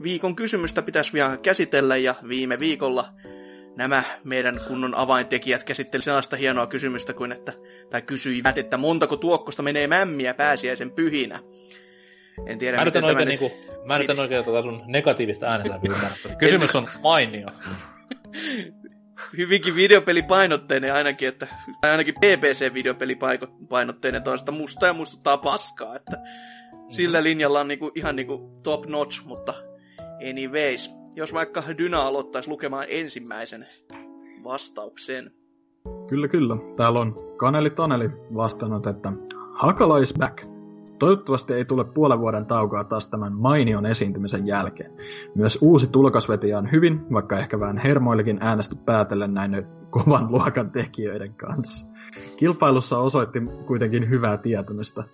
[0.02, 3.08] Viikon kysymystä pitäisi vielä käsitellä ja viime viikolla
[3.76, 7.52] nämä meidän kunnon avaintekijät käsittelivät sellaista hienoa kysymystä kuin, että,
[7.90, 11.40] tai kysyivät, että montako tuokkosta menee mämmiä pääsiäisen pyhinä.
[12.47, 13.52] En tiedä, mä miten oikein, niinku,
[13.84, 17.48] mä nyt oikein tätä sun negatiivista äänensävyä Kysymys on mainio.
[19.36, 21.47] Hyvinkin videopelipainotteinen ainakin, että
[21.82, 26.16] ainakin PPC-videopelipainotteinen toista musta ja muistuttaa paskaa, että
[26.90, 29.55] sillä linjalla on niinku, ihan niinku top notch, mutta
[30.31, 30.90] anyways.
[31.16, 33.66] Jos vaikka Dyna aloittaisi lukemaan ensimmäisen
[34.44, 35.31] vastauksen.
[36.08, 36.57] Kyllä, kyllä.
[36.76, 39.12] Täällä on Kaneli Taneli vastannut, että
[39.55, 40.49] Hakala is back.
[41.00, 44.92] Toivottavasti ei tule puolen vuoden taukoa taas tämän mainion esiintymisen jälkeen.
[45.34, 50.70] Myös uusi tulokas veti on hyvin, vaikka ehkä vähän hermoillekin äänestä päätellen näin kovan luokan
[50.70, 51.86] tekijöiden kanssa.
[52.36, 55.04] Kilpailussa osoitti kuitenkin hyvää tietämystä.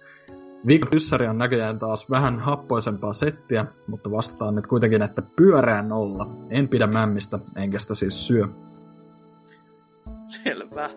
[0.66, 6.28] Viikon tyssäri on näköjään taas vähän happoisempaa settiä, mutta vastataan nyt kuitenkin, että pyöreä nolla.
[6.50, 8.48] En pidä mämmistä, enkä sitä siis syö.
[10.28, 10.90] Selvä.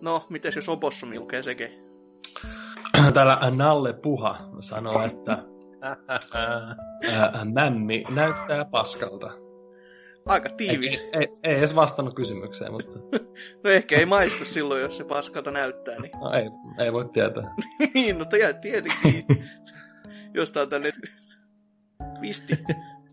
[0.00, 1.91] No, miten jos opossumi lukee sekin?
[3.14, 5.38] Täällä Nalle Puha sanoo, että
[5.82, 9.30] ää, mämmi näyttää paskalta.
[10.26, 11.00] Aika tiivis.
[11.00, 12.98] Ei, ei, ei edes vastannut kysymykseen, mutta...
[13.64, 16.00] no ehkä ei maistu silloin, jos se paskalta näyttää.
[16.00, 17.54] Niin, no ei, ei voi tietää.
[17.94, 19.24] niin, no tietenkin.
[20.34, 20.92] jos tää on tälle
[22.18, 22.58] twisti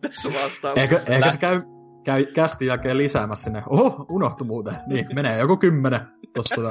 [0.01, 0.95] tässä vastauksessa.
[0.95, 1.61] Eikö, eikö se käy,
[2.03, 3.63] käy kästi jälkeen lisäämässä sinne?
[3.69, 4.75] Oho, unohtu muuten.
[4.87, 6.01] Niin, menee joku kymmenen
[6.33, 6.61] tossa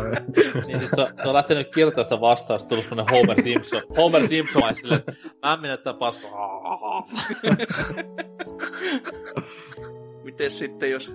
[0.66, 3.82] niin siis se, se, on lähtenyt kirjoittaa vastausta, tullut semmonen Homer Simpson.
[3.96, 6.28] Homer Simpson on silleen, että mä minettä paska.
[10.24, 11.12] Miten sitten, jos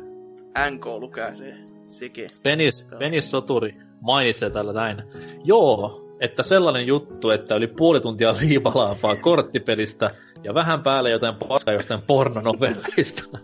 [0.72, 1.56] NK lukee se
[1.88, 2.30] sekin?
[2.44, 5.04] Penis, Penis Soturi mainitsee tällä näin.
[5.44, 11.74] Joo, että sellainen juttu, että yli puoli tuntia liipalaapaa korttipelistä ja vähän päälle jotain paskaa
[11.74, 13.40] jostain pornonovellista.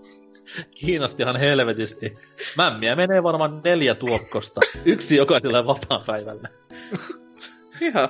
[0.75, 2.17] Kiinnostihan helvetisti.
[2.57, 4.61] Mämmiä menee varmaan neljä tuokkosta.
[4.85, 6.49] Yksi jokaiselle vapaa-päivälle.
[7.81, 8.09] Ihan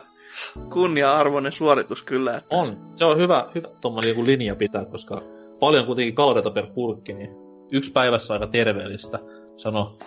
[0.70, 2.36] kunnia-arvoinen suoritus kyllä.
[2.36, 2.56] Että...
[2.56, 2.78] On.
[2.96, 5.22] Se on hyvä, hyvä tuommoinen linja pitää, koska
[5.60, 7.30] paljon kuitenkin kaloreita per purkki, niin
[7.72, 9.20] yksi päivässä aika terveellistä.
[9.58, 9.98] Sano,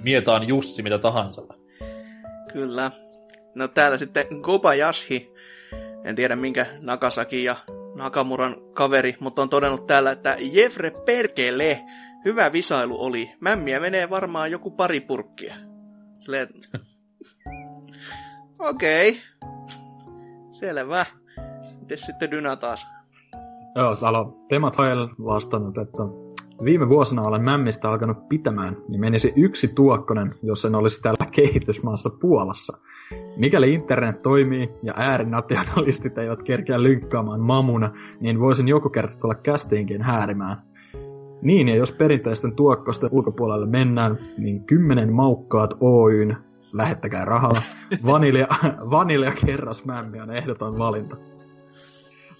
[0.00, 1.42] mietaan Jussi mitä tahansa.
[2.52, 2.90] Kyllä.
[3.54, 5.32] No täällä sitten Gobayashi,
[6.04, 7.56] en tiedä minkä Nakasaki ja
[7.94, 11.84] Nakamuran kaveri, mutta on todennut täällä, että Jefre Perkele,
[12.24, 13.30] hyvä visailu oli.
[13.40, 15.54] Mämmiä menee varmaan joku pari purkkia.
[16.20, 16.48] Silleen...
[18.58, 19.10] Okei.
[19.10, 19.20] Okay.
[20.50, 21.06] Selvä.
[21.80, 22.86] Mites sitten Dyna taas?
[23.74, 24.76] Joo, täällä on Temat
[25.24, 26.02] vastannut, että
[26.64, 32.10] viime vuosina olen mämmistä alkanut pitämään, niin menisi yksi tuokkonen, jos en olisi täällä kehitysmaassa
[32.10, 32.78] Puolassa.
[33.36, 40.02] Mikäli internet toimii ja äärinationalistit eivät kerkeä lynkkaamaan mamuna, niin voisin joku kerta tulla kästiinkin
[40.02, 40.56] häärimään.
[41.42, 46.36] Niin, ja jos perinteisten tuokkosten ulkopuolelle mennään, niin kymmenen maukkaat Oyn,
[46.72, 47.62] lähettäkää rahalla,
[48.06, 48.46] vanilja,
[48.90, 51.16] vanilja kerrasmämmi on ehdoton valinta.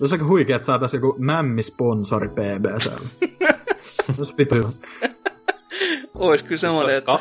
[0.00, 2.90] Olisi aika huikea, että saataisiin joku mämmisponsori PBC.
[4.18, 4.54] Olisi vitu
[6.14, 7.12] Ois kyllä semmoinen, että...
[7.12, 7.20] Ka-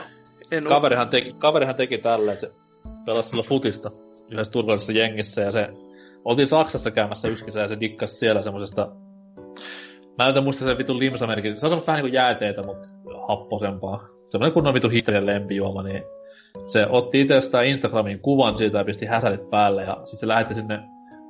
[0.52, 2.52] en kaverihan, teki, kaverihan teki tälleen, se
[3.06, 3.92] pelasi sillä futista
[4.32, 5.70] yhdessä turvallisessa jengissä ja se
[6.26, 8.92] oltiin Saksassa käymässä yksissä ja se dikkasi siellä semmosesta
[10.20, 11.60] Mä en muista sen vitun limsamerkin.
[11.60, 12.90] Se on semmoista vähän niinku jääteitä, mutta
[13.28, 14.08] happosempaa.
[14.30, 16.04] Semmoinen kunnon vitun historian lempijuoma, niin
[16.66, 20.80] se otti itsestään Instagramin kuvan siitä ja pisti häsälit päälle ja sitten se lähetti sinne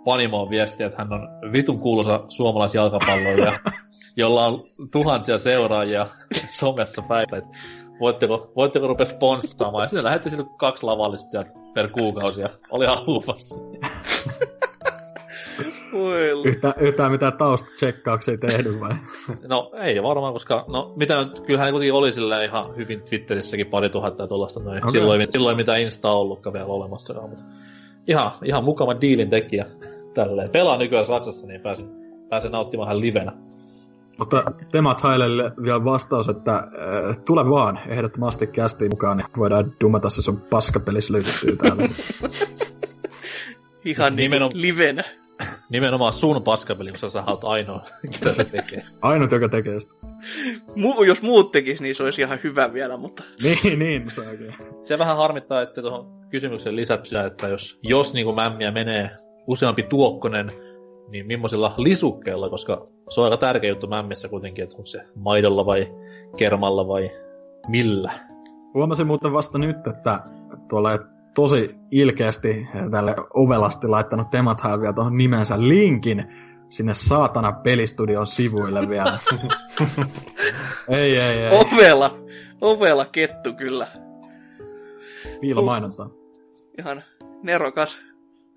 [0.05, 3.53] Panimoon viestiä, että hän on vitun kuuluisa suomalaisjalkapalloilija,
[4.19, 6.07] jolla on tuhansia seuraajia
[6.51, 7.43] somessa päivät.
[7.99, 9.83] Voitteko, voitteko rupea sponssaamaan?
[9.83, 13.55] Ja sinne lähetti sille kaksi lavallista sieltä per kuukausi ja oli ihan luvassa.
[16.45, 18.95] Yhtä, yhtään mitään taustatsekkauksia ei tehnyt vai?
[19.47, 23.89] No ei varmaan, koska no mitä nyt, kyllähän kuitenkin oli sillä ihan hyvin Twitterissäkin pari
[23.89, 24.77] tuhatta ja tuollaista noin.
[24.77, 24.91] Okay.
[24.91, 27.43] Silloin, silloin ei mitään Insta ollutkaan vielä olemassa, mutta
[28.07, 29.65] ihan, ihan mukava diilin tekijä
[30.13, 30.49] tälleen.
[30.49, 31.89] Pelaa nykyään Saksassa, niin pääsin,
[32.29, 33.31] pääsin nauttimaan hän livenä.
[34.19, 40.09] Mutta Temat Hailelle vielä vastaus, että äh, tule vaan ehdottomasti kästiin mukaan, niin voidaan dumata
[40.09, 41.83] se sun paskapelis löytyy täällä.
[43.85, 44.51] Ihan Nimenom...
[44.53, 45.03] livenä.
[45.69, 48.83] Nimenomaan sun paskapeli, koska sä oot ainoa, ketä se tekee.
[49.01, 49.93] Ainut, joka tekee sitä.
[50.67, 53.23] Mu- jos muut tekis, niin se olisi ihan hyvä vielä, mutta...
[53.43, 54.53] niin, niin, se oikein.
[54.85, 59.11] Se vähän harmittaa, että tuohon kysymyksen lisät sitä, että jos, jos niin kuin mämmiä menee
[59.47, 60.51] useampi tuokkonen,
[61.11, 65.65] niin millaisilla lisukkeilla, koska se on aika tärkeä juttu mämmissä kuitenkin, että onko se maidolla
[65.65, 65.93] vai
[66.37, 67.11] kermalla vai
[67.67, 68.11] millä.
[68.73, 70.19] Huomasin muuten vasta nyt, että
[70.69, 70.89] tuolla
[71.35, 76.27] tosi ilkeästi tälle ovelasti laittanut Temat vielä tuohon nimensä linkin
[76.69, 79.19] sinne saatana pelistudion sivuille vielä.
[80.89, 81.59] ei, ei, ei.
[81.59, 82.19] Ovela,
[82.61, 83.87] ovela kettu kyllä.
[85.41, 86.05] Piilomainontaa.
[86.05, 86.13] Uh,
[86.79, 87.03] ihan
[87.43, 88.08] nerokas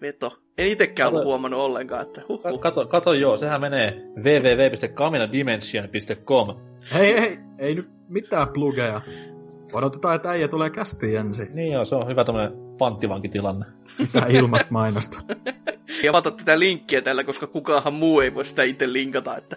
[0.02, 0.38] veto.
[0.58, 2.60] En itsekään ollut huomannut ollenkaan, että huhhuh.
[2.60, 6.56] Kato, kato joo, sehän menee www.kaminadimension.com.
[6.94, 9.00] Hei, hei, ei nyt mitään plugeja.
[9.72, 11.48] Odotetaan, että äijä tulee kästi ensin.
[11.54, 13.66] Niin joo, se on hyvä tämmönen panttivankitilanne.
[13.98, 15.22] Mitä ilmasta mainosta.
[16.04, 19.36] ja ota tätä linkkiä tällä, koska kukaanhan muu ei voi sitä itse linkata.
[19.36, 19.56] Että...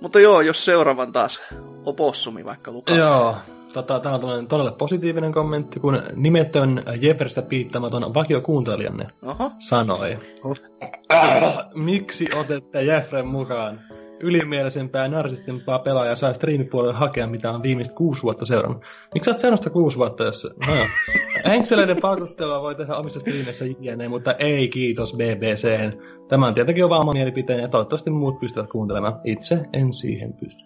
[0.00, 1.40] Mutta joo, jos seuraavan taas
[1.84, 2.96] opossumi vaikka lukaa.
[2.96, 3.36] Joo,
[3.72, 9.50] tota, tämä on todella positiivinen kommentti, kun nimetön Jefferistä piittämätön vakiokuuntelijanne Oho.
[9.58, 10.18] sanoi.
[11.12, 13.80] Äh, miksi otette Jeffren mukaan?
[14.20, 18.82] Ylimielisempää ja narsistempaa pelaajaa saa striimipuolelle hakea, mitä on viimeistä kuusi vuotta seurannut.
[19.14, 20.48] Miksi sä oot seurannut kuusi vuotta, jos...
[20.66, 20.72] No
[21.52, 25.68] Henkseleiden pakuttelua voi tehdä omissa striimeissä jne, mutta ei kiitos BBC.
[26.28, 29.18] Tämä on tietenkin oma mielipiteen ja toivottavasti muut pystyvät kuuntelemaan.
[29.24, 30.64] Itse en siihen pysty.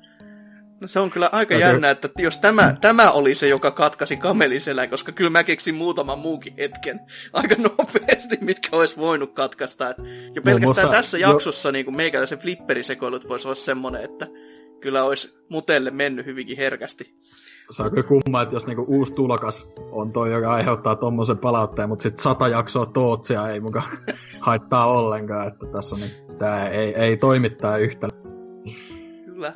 [0.80, 4.16] No se on kyllä aika no, jännä, että jos tämä, tämä oli se, joka katkasi
[4.16, 7.00] kameliselän, koska kyllä mä keksin muutaman muukin hetken
[7.32, 9.84] aika nopeasti, mitkä olisi voinut katkaista.
[9.84, 11.72] Ja pelkästään muassa, tässä jaksossa jo...
[11.72, 14.26] niin meikäläisen flipperisekoilut voisi olla semmoinen, että
[14.80, 17.14] kyllä olisi mutelle mennyt hyvinkin herkästi.
[17.70, 21.88] Se on kyllä kumma, että jos niinku uusi tulokas on toi, joka aiheuttaa tommosen palautteen,
[21.88, 23.82] mutta sitten sata jaksoa Tootsia ei muka
[24.40, 28.08] haittaa ollenkaan, että tässä on, niin, tää ei, ei toimi tää yhtä.
[29.24, 29.52] Kyllä.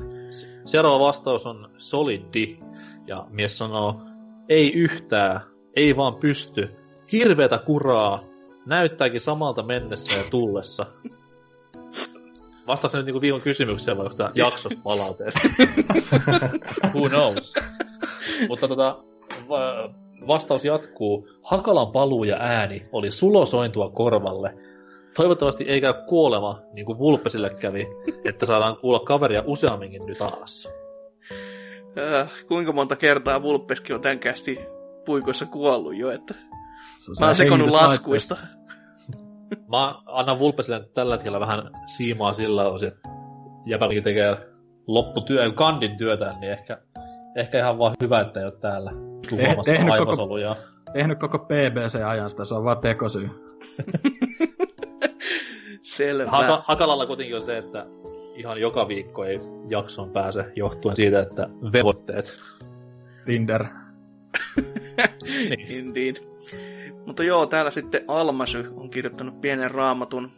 [0.71, 2.57] Seuraava vastaus on solidi,
[3.07, 4.01] ja mies sanoo,
[4.49, 5.41] ei yhtään,
[5.75, 6.75] ei vaan pysty,
[7.11, 8.23] hirveätä kuraa,
[8.65, 10.85] näyttääkin samalta mennessä ja tullessa.
[12.67, 15.33] Vastaako nyt niinku viikon kysymykseen vai onko tämä jaksosta palauteet?
[16.95, 17.53] Who knows?
[18.49, 19.03] Mutta tota,
[20.27, 21.29] vastaus jatkuu.
[21.43, 24.57] Hakalan paluu ja ääni oli sulosointua korvalle.
[25.15, 27.87] Toivottavasti ei käy kuolema, niin kuin Vulpesille kävi,
[28.25, 30.69] että saadaan kuulla kaveria useamminkin nyt aassa.
[31.97, 34.59] Äh, kuinka monta kertaa Vulpeskin on tämän kästi
[35.05, 36.33] puikoissa kuollut jo, että
[37.19, 38.37] mä oon laskuista.
[39.69, 43.09] Mä annan Vulpesille tällä hetkellä vähän siimaa sillä osin, että
[43.65, 44.37] jäpälikin tekee
[44.87, 46.77] lopputyö, kandin työtä, niin ehkä,
[47.35, 48.91] ehkä ihan vaan hyvä, että ei ole täällä
[49.29, 50.55] tuhoamassa eh, aivosoluja.
[50.55, 53.29] Koko, tehnyt koko BBC-ajan sitä, se on vaan tekosyy.
[55.81, 56.31] Selvä.
[56.31, 57.85] Haka, Hakalalla kuitenkin on se, että
[58.35, 62.37] ihan joka viikko ei jakson pääse johtuen siitä, että velvoitteet.
[63.25, 63.65] Tinder.
[65.47, 65.69] niin.
[65.69, 66.15] Indeed.
[67.05, 70.31] Mutta joo, täällä sitten Almasy on kirjoittanut pienen raamatun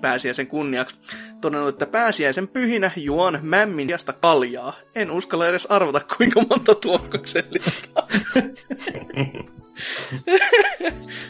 [0.00, 0.96] pääsiäisen kunniaksi.
[1.40, 4.72] Todennut, että pääsiäisen pyhinä juon mämmin jasta kaljaa.
[4.94, 8.02] En uskalla edes arvata, kuinka monta tuokkoksellista.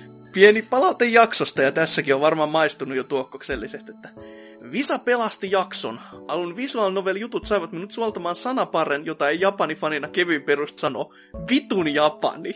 [0.35, 4.09] Pieni palaute jaksosta, ja tässäkin on varmaan maistunut jo tuokkoksellisesti, että
[4.73, 6.01] Visa pelasti jakson.
[6.29, 11.11] Alun visual novel jutut saivat minut suoltamaan sanaparren, jota ei Japani-fanina kevyin perust sano.
[11.51, 12.55] Vitun Japani.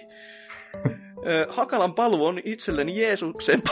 [1.48, 3.62] Hakalan paluu on itselleni Jeesuksen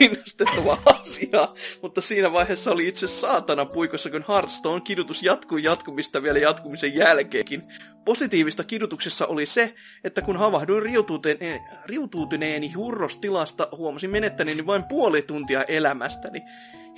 [0.00, 1.48] rinnastettava asia,
[1.82, 7.62] mutta siinä vaiheessa oli itse saatana puikossa, kun Hearthstone kidutus jatkuu jatkumista vielä jatkumisen jälkeenkin.
[8.04, 15.62] Positiivista kidutuksessa oli se, että kun havahduin riutuutuneeni, riutuutuneeni hurrostilasta, huomasin menettäneeni vain puoli tuntia
[15.62, 16.40] elämästäni.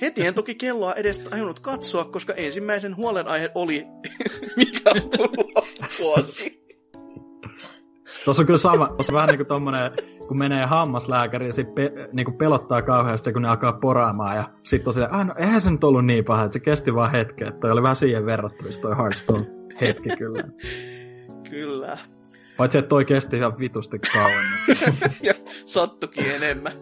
[0.01, 3.87] Heti en toki kelloa edes tajunnut katsoa, koska ensimmäisen huolenaihe oli,
[4.57, 5.29] mikä on
[5.99, 6.68] vuosi.
[8.29, 9.91] Tuossa on kyllä sama, tuossa vähän niin kuin tommonen,
[10.27, 14.43] kun menee hammaslääkäriin ja sit pe, niin kuin pelottaa kauheasti, kun ne alkaa poraamaan ja
[14.63, 17.11] sit on silleen, ah, no eihän se nyt ollut niin paha, että se kesti vaan
[17.11, 19.45] hetken, että toi oli vähän siihen verrattavissa toi Hearthstone
[19.81, 20.43] hetki kyllä.
[21.49, 21.97] kyllä.
[22.57, 24.43] Paitsi, että toi kesti ihan vitusti kauan.
[25.23, 25.33] ja
[25.65, 26.73] sattukin enemmän.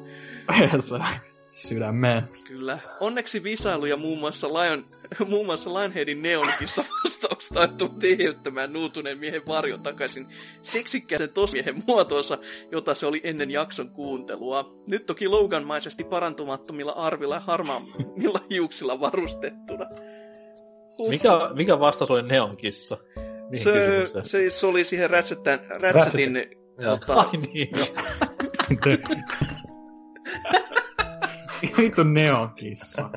[1.52, 2.24] Sydämeen.
[2.48, 2.80] Kyllä.
[3.00, 4.86] Onneksi visailuja muun muassa Lion,
[5.30, 10.28] muun muassa Lionheadin Neonikissa vastauksesta on eheyttämään nuutuneen miehen varjon takaisin
[10.62, 12.38] seksikkääsen tosmiehen muotoonsa,
[12.72, 14.74] jota se oli ennen jakson kuuntelua.
[14.88, 19.86] Nyt toki Logan-maisesti parantumattomilla arvilla ja harmaammilla hiuksilla varustettuna.
[20.98, 21.10] Huh.
[21.10, 22.98] Mikä, mikä vastaus oli Neonkissa?
[23.56, 26.46] Se, se, se, oli siihen Ratchetin, Ratchetin
[26.86, 27.14] tota...
[27.14, 27.70] Ai niin,
[31.78, 33.10] Vittu neonkissa.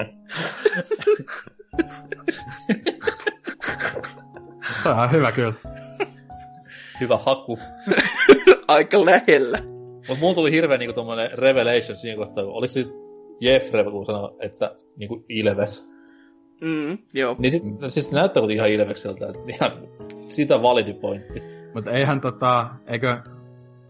[4.84, 5.52] Tämä on hyvä kyllä.
[7.00, 7.58] Hyvä haku.
[8.68, 9.58] Aika lähellä.
[10.08, 12.84] Mutta mulla tuli hirveä niinku tommonen revelation siinä kohtaa, kun oliko se
[13.40, 15.86] Jeffrey, kun sanoi, että niinku Ilves.
[16.60, 17.36] Mm, joo.
[17.39, 19.73] Niin sit, siis näyttää kuitenkin ihan Ilvekseltä, että ihan
[20.28, 21.42] sitä validi pointti.
[21.74, 23.16] Mutta eihän tota, eikö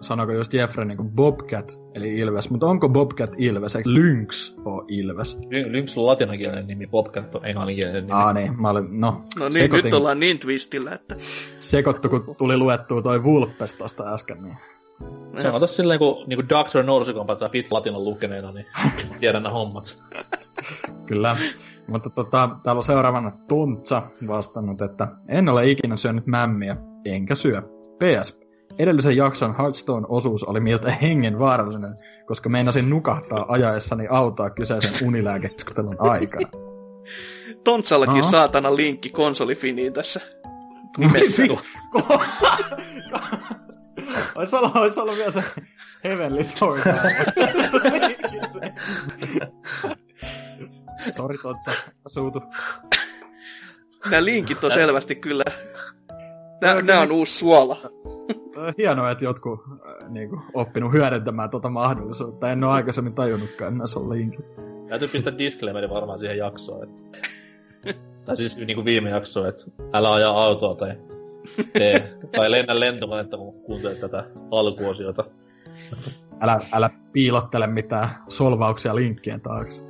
[0.01, 5.39] sanoiko just Jeffrey niin Bobcat, eli Ilves, mutta onko Bobcat Ilves, eikö Lynx ole Ilves?
[5.71, 8.19] Lynx on latinankielinen nimi, Bobcat on englanninkielinen nimi.
[8.19, 9.25] Ah niin, mä olin, no.
[9.39, 11.17] No niin, sekoitin, nyt ollaan niin twistillä, että...
[11.59, 14.57] Sekoittu, kun tuli luettua toi Vulpes tosta äsken, niin...
[15.43, 16.83] Se on tossa silleen, kun niin Dr.
[16.83, 18.67] Norsikompa saa pitkä latinan lukeneena, niin
[19.21, 19.99] tiedän nämä hommat.
[21.07, 21.37] Kyllä.
[21.89, 27.63] Mutta tota, täällä on seuraavana Tontsa vastannut, että en ole ikinä syönyt mämmiä, enkä syö.
[27.99, 28.41] PS.
[28.79, 36.49] Edellisen jakson Hearthstone-osuus oli miltä hengen vaarallinen, koska meinasin nukahtaa ajaessani autoa kyseisen unilääkeskustelun aikana.
[37.65, 38.31] Tontsallakin Aha.
[38.31, 40.21] saatana linkki konsolifiniin tässä
[40.99, 41.43] nimessä.
[44.35, 45.43] Olisi ollut, olisi ollut vielä se
[46.05, 46.81] Heavenly Sword.
[51.17, 51.71] Sori Totsa,
[52.07, 52.43] suutu.
[54.05, 55.45] Nämä linkit on selvästi kyllä...
[56.61, 57.77] Nämä, nämä on uusi suola.
[58.79, 62.51] Hienoa, että jotkut äh, niin kuin, oppinut hyödyntämään tuota mahdollisuutta.
[62.51, 64.45] En ole aikaisemmin tajunnutkaan, että näissä on linkit.
[64.89, 66.83] Täytyy pistää disclaimeri varmaan siihen jaksoon.
[66.83, 67.19] Että...
[68.25, 70.97] tai siis niin kuin viime jaksoon, että älä aja autoa tai
[71.73, 75.25] tee, tai lennä lentokonetta, kun kuuntelet tätä alkuosiota.
[76.41, 79.83] Älä, älä piilottele mitään solvauksia linkkien taakse.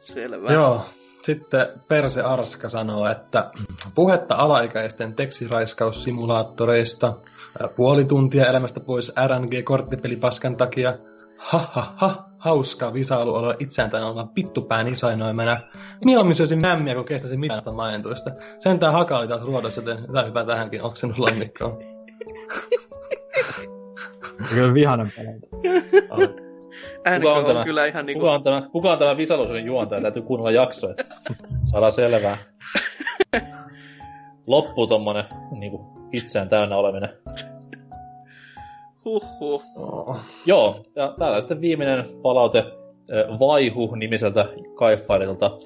[0.00, 0.52] Selvä.
[0.52, 0.84] Joo.
[1.26, 3.50] Sitten Perse Arska sanoo, että
[3.94, 7.14] puhetta alaikäisten tekstiraiskaussimulaattoreista,
[7.76, 10.98] puoli tuntia elämästä pois RNG-korttipelipaskan takia,
[11.36, 15.60] ha ha ha, hauska visailu olla itseään tai olla pittupään isoinoimena.
[16.04, 18.30] Mieluummin syösin mämmiä, kun kestäisin mitään mainituista.
[18.58, 21.78] Sentään haka oli taas ruodossa, joten jotain hyvää tähänkin oksennuslannikkoon.
[24.54, 25.12] Kyllä vihanen
[27.14, 28.20] Kuka on, tämä, kyllä ihan niinku...
[28.20, 30.00] kuka on tämä, kuka on tämä Visalusuuden juontaja?
[30.00, 31.04] Täytyy kuunnella jakso, että
[31.64, 32.36] saadaan selvää.
[34.46, 35.80] Loppuu tommonen niinku,
[36.12, 37.08] itseään täynnä oleminen.
[39.04, 39.62] Huhhuh.
[39.76, 40.16] Oh.
[40.46, 42.64] Joo, ja täällä sitten viimeinen palaute
[43.40, 45.58] Vaihu nimiseltä Kaifairilta.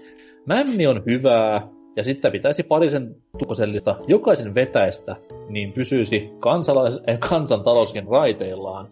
[0.47, 5.17] Mämmi on hyvää, ja sitten pitäisi parisen tukkosellista jokaisen vetäistä,
[5.49, 8.89] niin pysyisi kansalais- eh, kansantalouskin raiteillaan.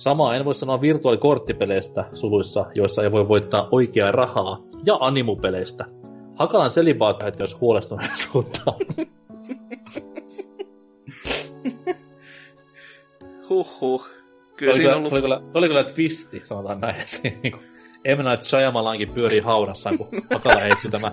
[0.00, 5.84] Samaa en voi sanoa virtuaalikorttipeleistä suluissa, joissa ei voi voittaa oikeaa rahaa, ja animupeleistä.
[6.36, 8.60] Hakalan selibaat jos huolestuneisuutta.
[13.48, 14.08] Huhhuh.
[14.56, 15.08] Kyllä se oli, ollut...
[15.08, 16.96] se, oli kyllä, se oli kyllä twisti, sanotaan näin.
[17.42, 18.18] Niin M.
[18.28, 21.10] Night Shyamalankin pyörii haudassaan, kun Hakala heitti tämä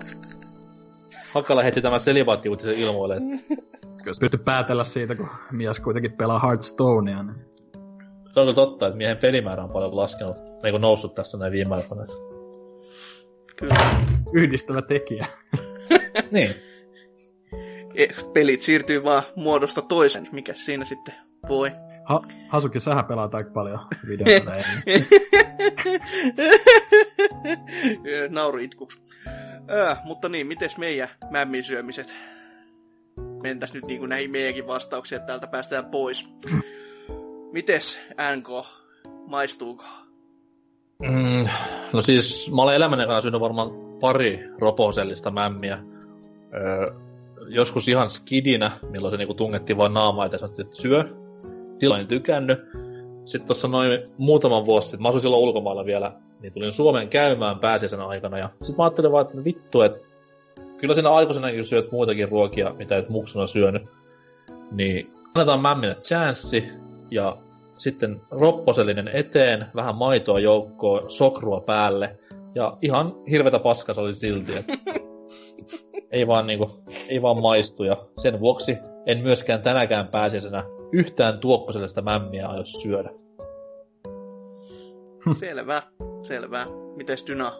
[1.32, 3.16] Hakala heitti tämä selibaatti-uutisen ilmoille.
[3.80, 7.22] Kyllä se pystyi päätellä siitä, kun mies kuitenkin pelaa Hearthstonea.
[7.22, 7.47] Niin...
[8.30, 11.52] Se on kyllä totta, että miehen pelimäärä on paljon laskenut, niin kuin noussut tässä näin
[11.52, 12.04] viime aikoina.
[13.56, 13.74] Kyllä.
[14.32, 15.26] Yhdistävä tekijä.
[16.30, 16.54] niin.
[17.94, 21.14] E, pelit siirtyy vaan muodosta toisen, mikä siinä sitten
[21.48, 21.72] voi.
[22.04, 24.64] Ha- Hasuki, sähän pelaat aika paljon videopelejä.
[28.28, 28.98] Nauru itkuksi.
[29.70, 32.14] Äh, mutta niin, mites meidän mämmin syömiset?
[33.42, 36.28] Mentäs nyt niin kuin näihin meidänkin vastauksia, että täältä päästään pois.
[37.52, 37.98] Mites
[38.36, 38.66] NK?
[39.26, 39.84] Maistuuko?
[41.02, 41.48] Mm,
[41.92, 43.70] no siis, mä olen elämäni syönyt varmaan
[44.00, 45.78] pari roposellista mämmiä.
[46.54, 46.92] Öö,
[47.48, 51.04] joskus ihan skidinä, milloin se niinku tungettiin vain naamaa ja sanottiin, että syö.
[51.78, 52.58] Silloin en tykännyt.
[53.24, 57.58] Sitten tuossa noin muutaman vuosi sitten, mä asuin silloin ulkomailla vielä, niin tulin Suomeen käymään
[57.58, 58.38] pääsiäisenä aikana.
[58.38, 59.98] Ja sitten mä ajattelin vaan, että vittu, että
[60.78, 63.82] kyllä siinä aikuisenakin syöt muitakin ruokia, mitä et muksuna syönyt.
[64.72, 66.64] Niin annetaan mämminä chanssi
[67.10, 67.36] ja
[67.78, 72.18] sitten ropposellinen eteen, vähän maitoa joukkoon, sokrua päälle.
[72.54, 74.72] Ja ihan hirvetä paskaa se oli silti, että
[76.10, 76.70] ei vaan, niinku,
[77.08, 77.84] ei vaan maistu.
[77.84, 83.10] Ja sen vuoksi en myöskään tänäkään pääsiäisenä yhtään tuokkosellista mämmiä aio syödä.
[85.32, 85.82] Selvä,
[86.22, 86.66] selvä.
[86.96, 87.52] Mites Dyna?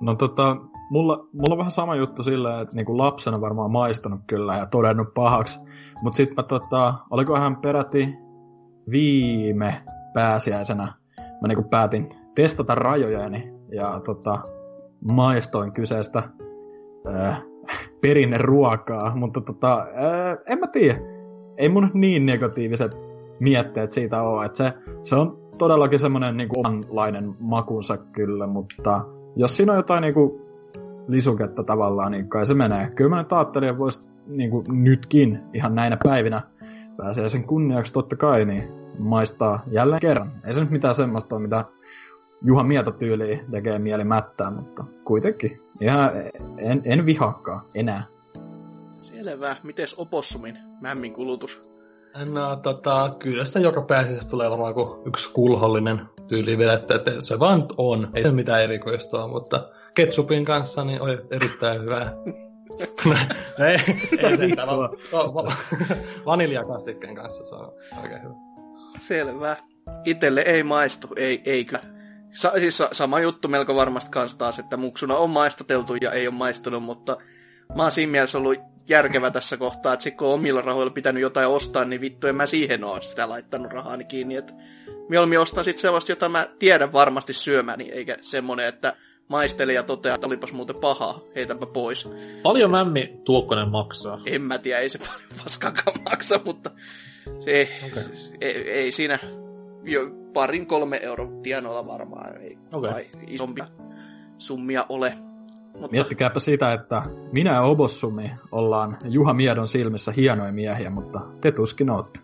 [0.00, 0.56] No tota,
[0.90, 5.14] mulla, mulla on vähän sama juttu sillä, että niinku lapsena varmaan maistanut kyllä ja todennut
[5.14, 5.60] pahaksi.
[6.02, 8.25] Mut sit mä tota, olikohan peräti
[8.90, 9.82] viime
[10.14, 10.92] pääsiäisenä
[11.40, 14.38] mä niinku päätin testata rajojani ja tota,
[15.04, 16.22] maistoin kyseistä
[17.14, 17.42] äh,
[18.02, 21.00] perinneruokaa, mutta tota, äh, en mä tiedä.
[21.56, 22.96] Ei mun niin negatiiviset
[23.40, 29.04] mietteet siitä ole, että se, se on todellakin semmoinen niinku omanlainen makunsa kyllä, mutta
[29.36, 30.40] jos siinä on jotain niinku
[31.08, 32.88] lisuketta tavallaan, niin kai se menee.
[32.96, 36.42] Kyllä mä nyt ajattelin, että voisi niinku nytkin ihan näinä päivinä
[36.96, 40.32] pääsee sen kunniaksi totta kai, niin maistaa jälleen kerran.
[40.44, 41.64] Ei se nyt mitään semmoista ole, mitä
[42.42, 45.60] Juha Mieto tyyliin tekee mieli mättää, mutta kuitenkin.
[45.80, 46.10] Ihan
[46.58, 48.04] en, en vihaakaan enää.
[48.98, 49.56] Selvä.
[49.62, 51.62] Mites opossumin mämmin kulutus?
[52.24, 57.38] No tota, kyllä sitä joka pääsiäistä tulee varmaan kuin yksi kulhollinen tyyli vedettä, että se
[57.38, 58.10] vaan on.
[58.14, 62.12] Ei se mitään erikoista mutta ketsupin kanssa niin oli erittäin hyvää.
[63.68, 63.80] ei,
[64.18, 64.56] ei se
[65.12, 65.52] va, va,
[66.26, 67.72] vaniljakastikkeen kanssa se on
[68.02, 68.34] oikein hyvä.
[69.00, 69.56] Selvä.
[70.04, 71.82] Itelle ei maistu, ei, ei kyllä.
[72.32, 76.34] Sa, siis sama juttu melko varmasti kanssa taas, että muksuna on maistateltu ja ei ole
[76.34, 77.16] maistunut, mutta
[77.76, 81.48] mä oon siinä mielessä ollut järkevä tässä kohtaa, että kun on omilla rahoilla pitänyt jotain
[81.48, 84.36] ostaa, niin vittu en mä siihen ole sitä laittanut rahaani kiinni.
[84.36, 84.52] Että
[85.08, 88.96] mieluummin ostaa sitten sellaista, jota mä tiedän varmasti syömäni, eikä semmonen, että
[89.28, 92.08] maisteli ja toteaa, että olipas muuten pahaa, heitäpä pois.
[92.42, 94.20] Paljon mämmi tuokkonen maksaa?
[94.26, 96.70] En mä tiedä, ei se paljon paskakaan maksa, mutta
[97.40, 98.02] se ei, okay.
[98.40, 99.18] ei, ei siinä
[99.84, 100.00] jo
[100.32, 103.04] parin kolme euro tienoilla varmaan, ei okay.
[103.26, 103.66] isompia
[104.38, 105.18] summia ole.
[105.72, 105.88] Mutta...
[105.90, 111.90] Miettikääpä sitä, että minä ja Obossumi ollaan Juha Miedon silmissä hienoja miehiä, mutta te tuskin
[111.90, 112.20] ootte.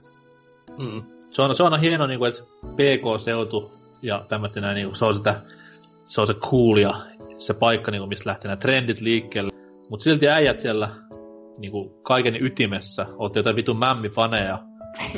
[0.79, 1.03] Mm.
[1.31, 3.73] Se, on, se on hieno, niin kuin, että PK-seutu
[4.03, 5.41] ja tämmöinen, niin kuin, se on sitä,
[6.12, 6.94] se on se cool ja
[7.39, 9.50] se paikka, niin kuin, mistä lähtee nämä trendit liikkeelle.
[9.91, 10.89] Mutta silti äijät siellä
[11.58, 14.58] niin kuin, kaiken ytimessä, olette jotain vitun mämmifaneja.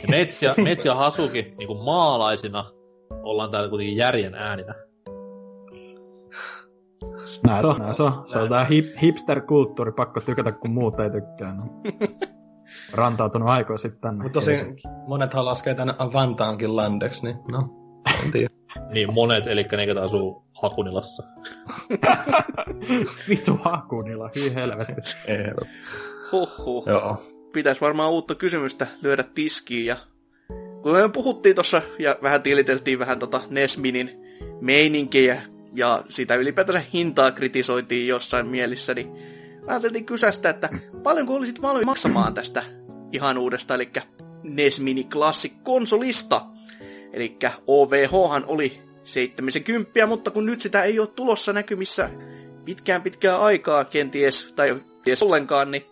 [0.02, 2.64] Ja meitsi ja, meitsi ja Hasuki niin kuin maalaisina
[3.22, 4.74] ollaan täällä kuitenkin järjen ääninä.
[7.46, 8.22] Näin se on, näin se on.
[8.24, 11.54] Se on tää hip, hipster-kulttuuri, pakko tykätä, kun muut ei tykkää.
[11.54, 11.64] No.
[12.92, 14.22] Rantautunut aikoja sitten tänne.
[14.22, 17.68] Mutta tosi monethan laskee tänne Vantaankin landeksi, niin no,
[18.24, 18.48] en tiedä.
[18.92, 21.22] niin, monet, eli ne, jotka asuu Hakunilassa.
[23.28, 25.16] Vitu Hakunila, hyi helvetti.
[26.32, 26.88] Huhhuh.
[26.88, 27.22] Joo.
[27.52, 29.96] Pitäisi varmaan uutta kysymystä lyödä tiskiin ja
[30.82, 34.10] kun me puhuttiin tuossa ja vähän tiliteltiin vähän tota Nesminin
[34.60, 35.42] meininkiä
[35.74, 39.12] ja sitä ylipäätänsä hintaa kritisoitiin jossain mielissä, niin
[39.66, 40.68] ajateltiin kysästä, että
[41.02, 42.62] paljonko olisit valmis maksamaan tästä
[43.12, 43.90] ihan uudesta, eli
[44.42, 46.46] NES Mini Classic konsolista.
[47.12, 48.14] Eli OVH
[48.46, 52.10] oli 70, mutta kun nyt sitä ei ole tulossa näkymissä
[52.64, 55.86] pitkään pitkään aikaa kenties, tai ties ollenkaan, niin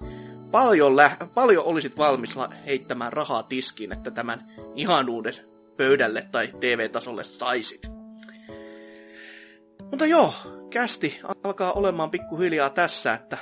[0.50, 2.34] paljon, lä- paljon olisit valmis
[2.66, 5.34] heittämään rahaa tiskiin, että tämän ihan uuden
[5.76, 7.90] pöydälle tai TV-tasolle saisit.
[9.90, 10.34] Mutta joo,
[10.70, 13.38] kästi alkaa olemaan pikkuhiljaa tässä, että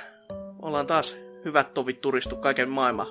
[0.61, 3.07] ollaan taas hyvät tovit turistu kaiken maailman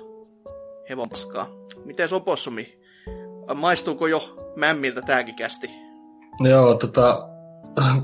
[0.89, 1.49] hevonpaskaa.
[1.85, 2.81] Miten opossumi?
[3.55, 5.90] Maistuuko jo mämmiltä tääkin kästi?
[6.39, 7.29] Joo, tota,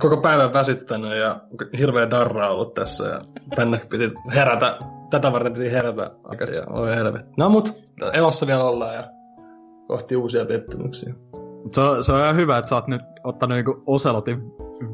[0.02, 1.40] koko päivän väsyttänyt ja
[1.78, 3.22] hirveä darra ollut tässä ja
[3.56, 6.12] tänne piti herätä, tätä varten piti herätä
[6.56, 7.34] ja oi helvetti.
[7.38, 7.84] No mut
[8.14, 9.04] elossa vielä ollaan ja
[9.88, 11.14] kohti uusia pettymyksiä.
[11.72, 14.42] Se on, se on ihan hyvä, että sä oot nyt ottanut niinku Oselotin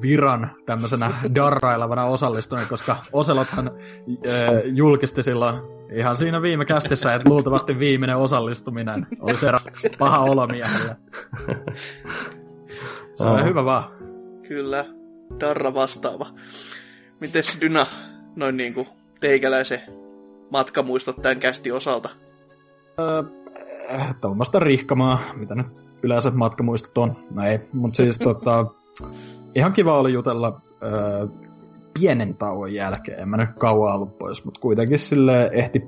[0.01, 5.55] viran tämmöisenä darrailevana osallistujana, koska Oselothan äh, julkisti silloin
[5.91, 9.51] ihan siinä viime kästissä, että luultavasti viimeinen osallistuminen oli se
[9.99, 10.95] paha olo miehelle.
[13.15, 13.45] Se on oh.
[13.45, 13.83] hyvä vaan.
[14.47, 14.85] Kyllä,
[15.39, 16.25] darra vastaava.
[17.21, 17.85] Mites Dyna,
[18.35, 18.87] noin niinku
[19.19, 19.81] teikäläisen
[20.51, 22.09] matkamuistot tämän kästi osalta?
[22.99, 23.23] Öö,
[24.21, 25.67] tuommoista rihkamaa, mitä nyt
[26.03, 27.15] yleensä matkamuistot on.
[27.31, 28.65] No ei, mutta siis tota,
[29.55, 31.27] ihan kiva oli jutella öö,
[31.99, 33.19] pienen tauon jälkeen.
[33.19, 35.81] En mä nyt kauan ollut pois, mutta kuitenkin sille ehti,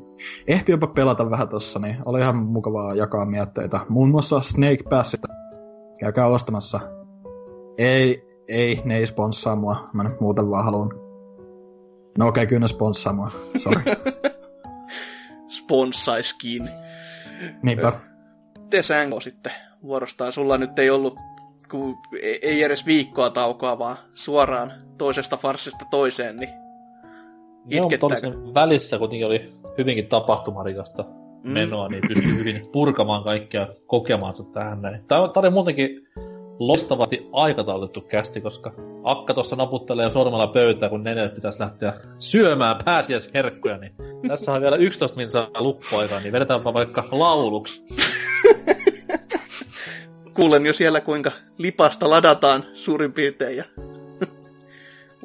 [0.47, 3.79] ehti jopa pelata vähän tossa, niin oli ihan mukavaa jakaa mietteitä.
[3.89, 5.27] Muun muassa Snake Passista.
[5.99, 6.79] Käykää ostamassa.
[7.77, 9.89] Ei, ei, ne ei sponssaa mua.
[9.93, 10.89] Mä nyt muuten vaan haluan.
[12.17, 13.31] No okei, okay, kyllä ne sponssaa mua.
[13.57, 13.81] Sorry.
[15.57, 16.69] Sponssaiskin.
[17.63, 17.93] Niinpä.
[18.69, 18.81] Te
[19.23, 19.51] sitten
[19.83, 20.33] vuorostaan.
[20.33, 21.15] Sulla nyt ei ollut
[21.71, 21.97] kun
[22.41, 26.49] ei edes viikkoa taukoa, vaan suoraan toisesta farsista toiseen, niin
[27.69, 28.27] itkettääkö?
[28.27, 31.03] Joo, välissä kuitenkin oli hyvinkin tapahtumarikasta
[31.43, 31.51] mm.
[31.51, 35.03] menoa, niin pystyi hyvin purkamaan kaikkea kokemaansa tähän näin.
[35.07, 36.07] Tämä, tämä oli muutenkin
[36.59, 43.77] loistavasti aikataulutettu kästi, koska Akka tuossa naputtelee sormella pöytää, kun nenelle pitäisi lähteä syömään pääsiäisherkkuja,
[43.77, 43.95] niin
[44.27, 47.83] tässä on vielä 11 minsaa luppuaikaa, niin vedetäänpä vaikka lauluksi.
[50.35, 53.63] kuulen jo siellä, kuinka lipasta ladataan suurin piirtein ja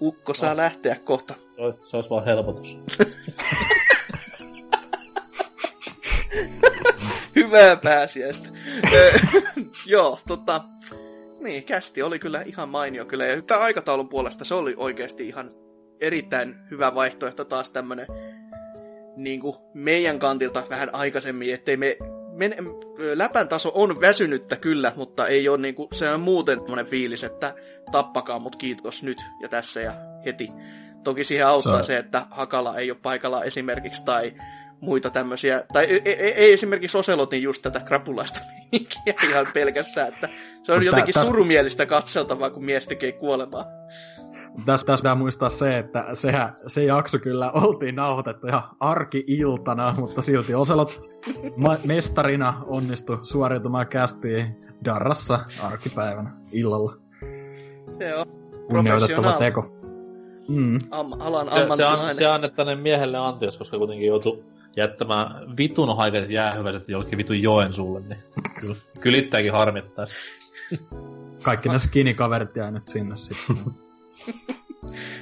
[0.00, 0.56] ukko saa oh.
[0.56, 1.34] lähteä kohta.
[1.82, 2.78] Se olisi vaan helpotus.
[7.36, 8.48] Hyvää pääsiäistä.
[9.86, 10.60] Joo, tota,
[11.40, 13.26] niin, kästi oli kyllä ihan mainio kyllä.
[13.26, 15.50] Ja tämän aikataulun puolesta se oli oikeasti ihan
[16.00, 18.06] erittäin hyvä vaihtoehto taas tämmönen
[19.16, 21.96] niin kuin meidän kantilta vähän aikaisemmin, ettei me
[22.32, 22.54] men,
[23.14, 27.54] läpän taso on väsynyttä kyllä, mutta ei ole niinku, se on muuten semmoinen fiilis, että
[27.92, 29.92] tappakaa mut kiitos nyt ja tässä ja
[30.24, 30.48] heti.
[31.04, 34.32] Toki siihen auttaa se, se että Hakala ei ole paikalla esimerkiksi, tai
[34.80, 40.28] muita tämmöisiä, tai ei, ei, ei esimerkiksi Oselotin just tätä krapulaista meininkiä ihan pelkästään, että
[40.62, 43.64] se on Mutta jotenkin täs- surumielistä katseltavaa, kun mies tekee kuolemaa.
[44.66, 50.22] Tässä tässä pitää muistaa se, että sehän, se jakso kyllä oltiin nauhoitettu ihan arki-iltana, mutta
[50.22, 51.02] silti Oselot
[51.56, 56.96] ma- mestarina onnistui suoriutumaan kästiin Darrassa arkipäivänä illalla.
[57.98, 58.26] Se on
[58.68, 59.80] Kunnioitettava teko.
[60.48, 60.78] Mm.
[60.90, 64.44] am, alan Se, se, an, se annettainen miehelle anteeksi, koska kuitenkin joutui
[64.76, 68.18] jättämään vitun haikat jäähyväiset jollekin vitun joen sulle, niin
[68.60, 70.14] kyllä, kyllä itseäkin harmittaisi.
[71.42, 73.56] Kaikki ne skinny-kaverit jää nyt sinne sitten.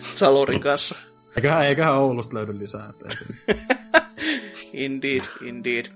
[0.01, 0.95] Salorin kanssa.
[1.37, 2.93] Eiköhän, eiköhän Oulusta löydy lisää.
[4.73, 5.87] Indeed, indeed.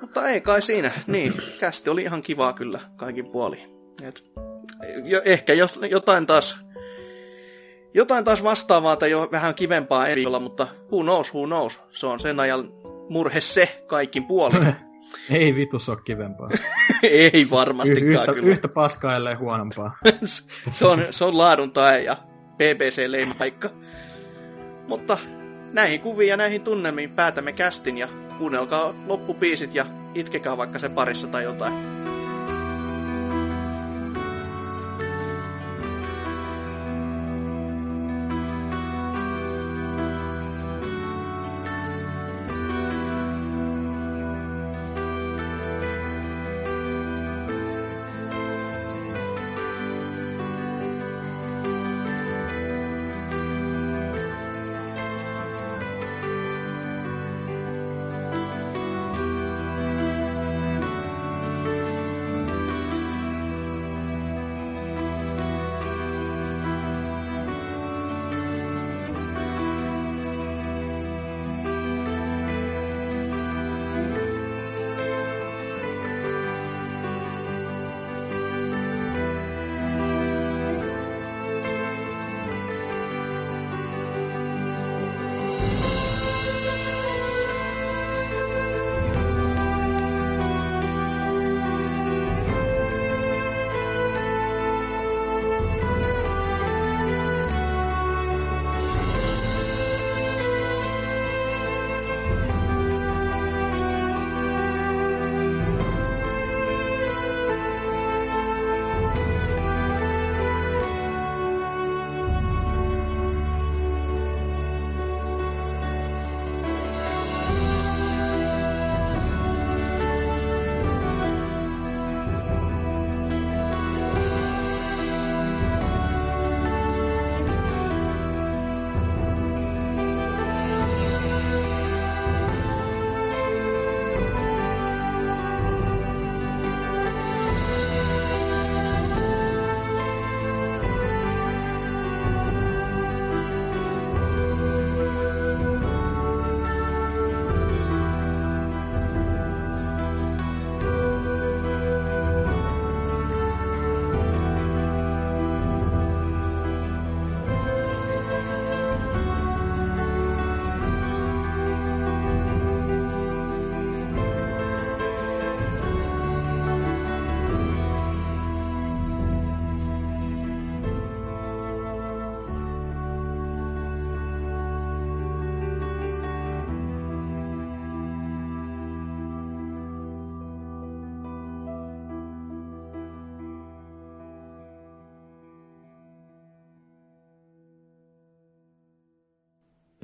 [0.00, 0.90] Mutta ei kai siinä.
[1.06, 3.60] Niin, kästi oli ihan kivaa kyllä kaikin puolin.
[4.02, 4.24] Et,
[5.04, 6.60] jo, ehkä jos, jotain taas
[7.94, 11.80] jotain taas vastaavaa tai jo vähän kivempaa eri olla, mutta who knows, who knows.
[11.90, 12.72] Se on sen ajan
[13.08, 14.74] murhe se kaikkin puolin.
[15.30, 16.48] ei vitus ole kivempaa.
[17.02, 18.48] ei varmastikaan yhtä, kyllä.
[18.48, 19.96] yhtä paskaa ellei huonompaa.
[20.70, 22.16] se, on, se on laadun tae ja
[22.58, 23.70] BBC-leimapaikka.
[24.88, 25.18] Mutta
[25.72, 31.26] näihin kuviin ja näihin tunnelmiin päätämme kästin ja kuunnelkaa loppupiisit ja itkekää vaikka se parissa
[31.26, 31.74] tai jotain.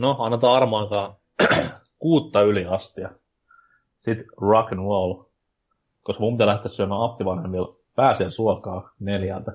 [0.07, 1.15] No, annetaan armoinkaan
[1.99, 3.10] kuutta yli asti ja
[3.97, 5.23] sitten rock and roll.
[6.02, 9.52] Koska mun pitää lähteä syömään appivanhemmilla pääsee suokaa neljältä.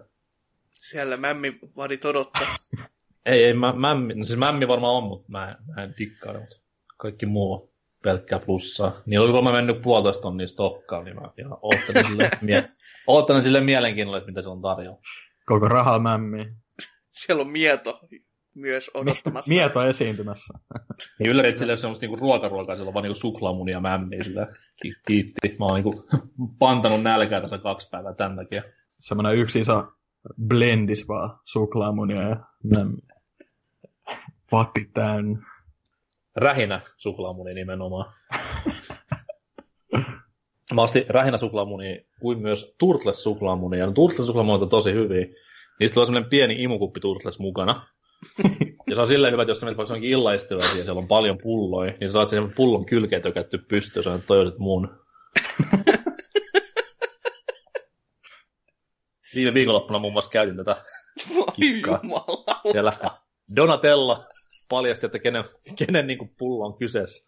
[0.72, 2.48] Siellä mämmi vadit odottaa.
[3.26, 6.34] Ei, ei, mä, mämmi, no siis mämmi varmaan on, mutta mä, en- mä en dikkaa,
[6.34, 6.56] mutta
[6.98, 7.70] kaikki muu on
[8.04, 8.92] pelkkää plussaa.
[9.06, 12.70] Niillä oli kolme mennyt puolitoista tonnia stokkaan, niin mä ihan oottelen sille, mie-
[13.08, 15.02] oottelen sille mielenkiinnolla, että mitä se on tarjolla.
[15.46, 16.46] Koko rahal mämmi.
[17.26, 18.00] Siellä on mieto
[18.56, 19.50] myös odottamassa.
[19.50, 20.54] Mieto esiintymässä.
[21.20, 24.48] Niin yllärit sille semmoista niinku ruokaruokaa, siellä on vaan niinku suklaamunia ja mämmiä sillä
[24.82, 25.56] ki- kiitti.
[25.60, 26.06] Mä oon niinku
[26.60, 28.64] pantanut nälkää tässä kaksi päivää tämän takia.
[29.00, 29.84] Semmoinen yksi iso
[30.48, 33.02] blendis vaan suklaamunia ja mämmi.
[34.52, 35.40] Vatti täynnä.
[36.36, 38.14] Rähinä suklaamuni nimenomaan.
[40.74, 43.78] Mä ostin rähinä suklaamuni kuin myös Turtles suklaamuni.
[43.78, 45.26] Ja no, Turtles suklaamuni on tosi hyviä.
[45.80, 47.88] Niistä on semmoinen pieni imukuppi Turtles mukana.
[48.90, 51.08] ja se on silleen hyvä, että jos sä menet vaikka onkin illaistyöllä ja siellä on
[51.08, 54.90] paljon pulloja, niin saat sen pullon kylkeet tökätty pystyyn, ja toi on mun.
[59.36, 60.76] Viime viikonloppuna muun muassa käytin tätä
[61.56, 62.02] kikkaa.
[62.72, 62.94] Siellä
[63.56, 64.26] Donatella
[64.70, 65.44] paljasti, että kenen,
[65.78, 67.20] kenen niin pullo on kyseessä.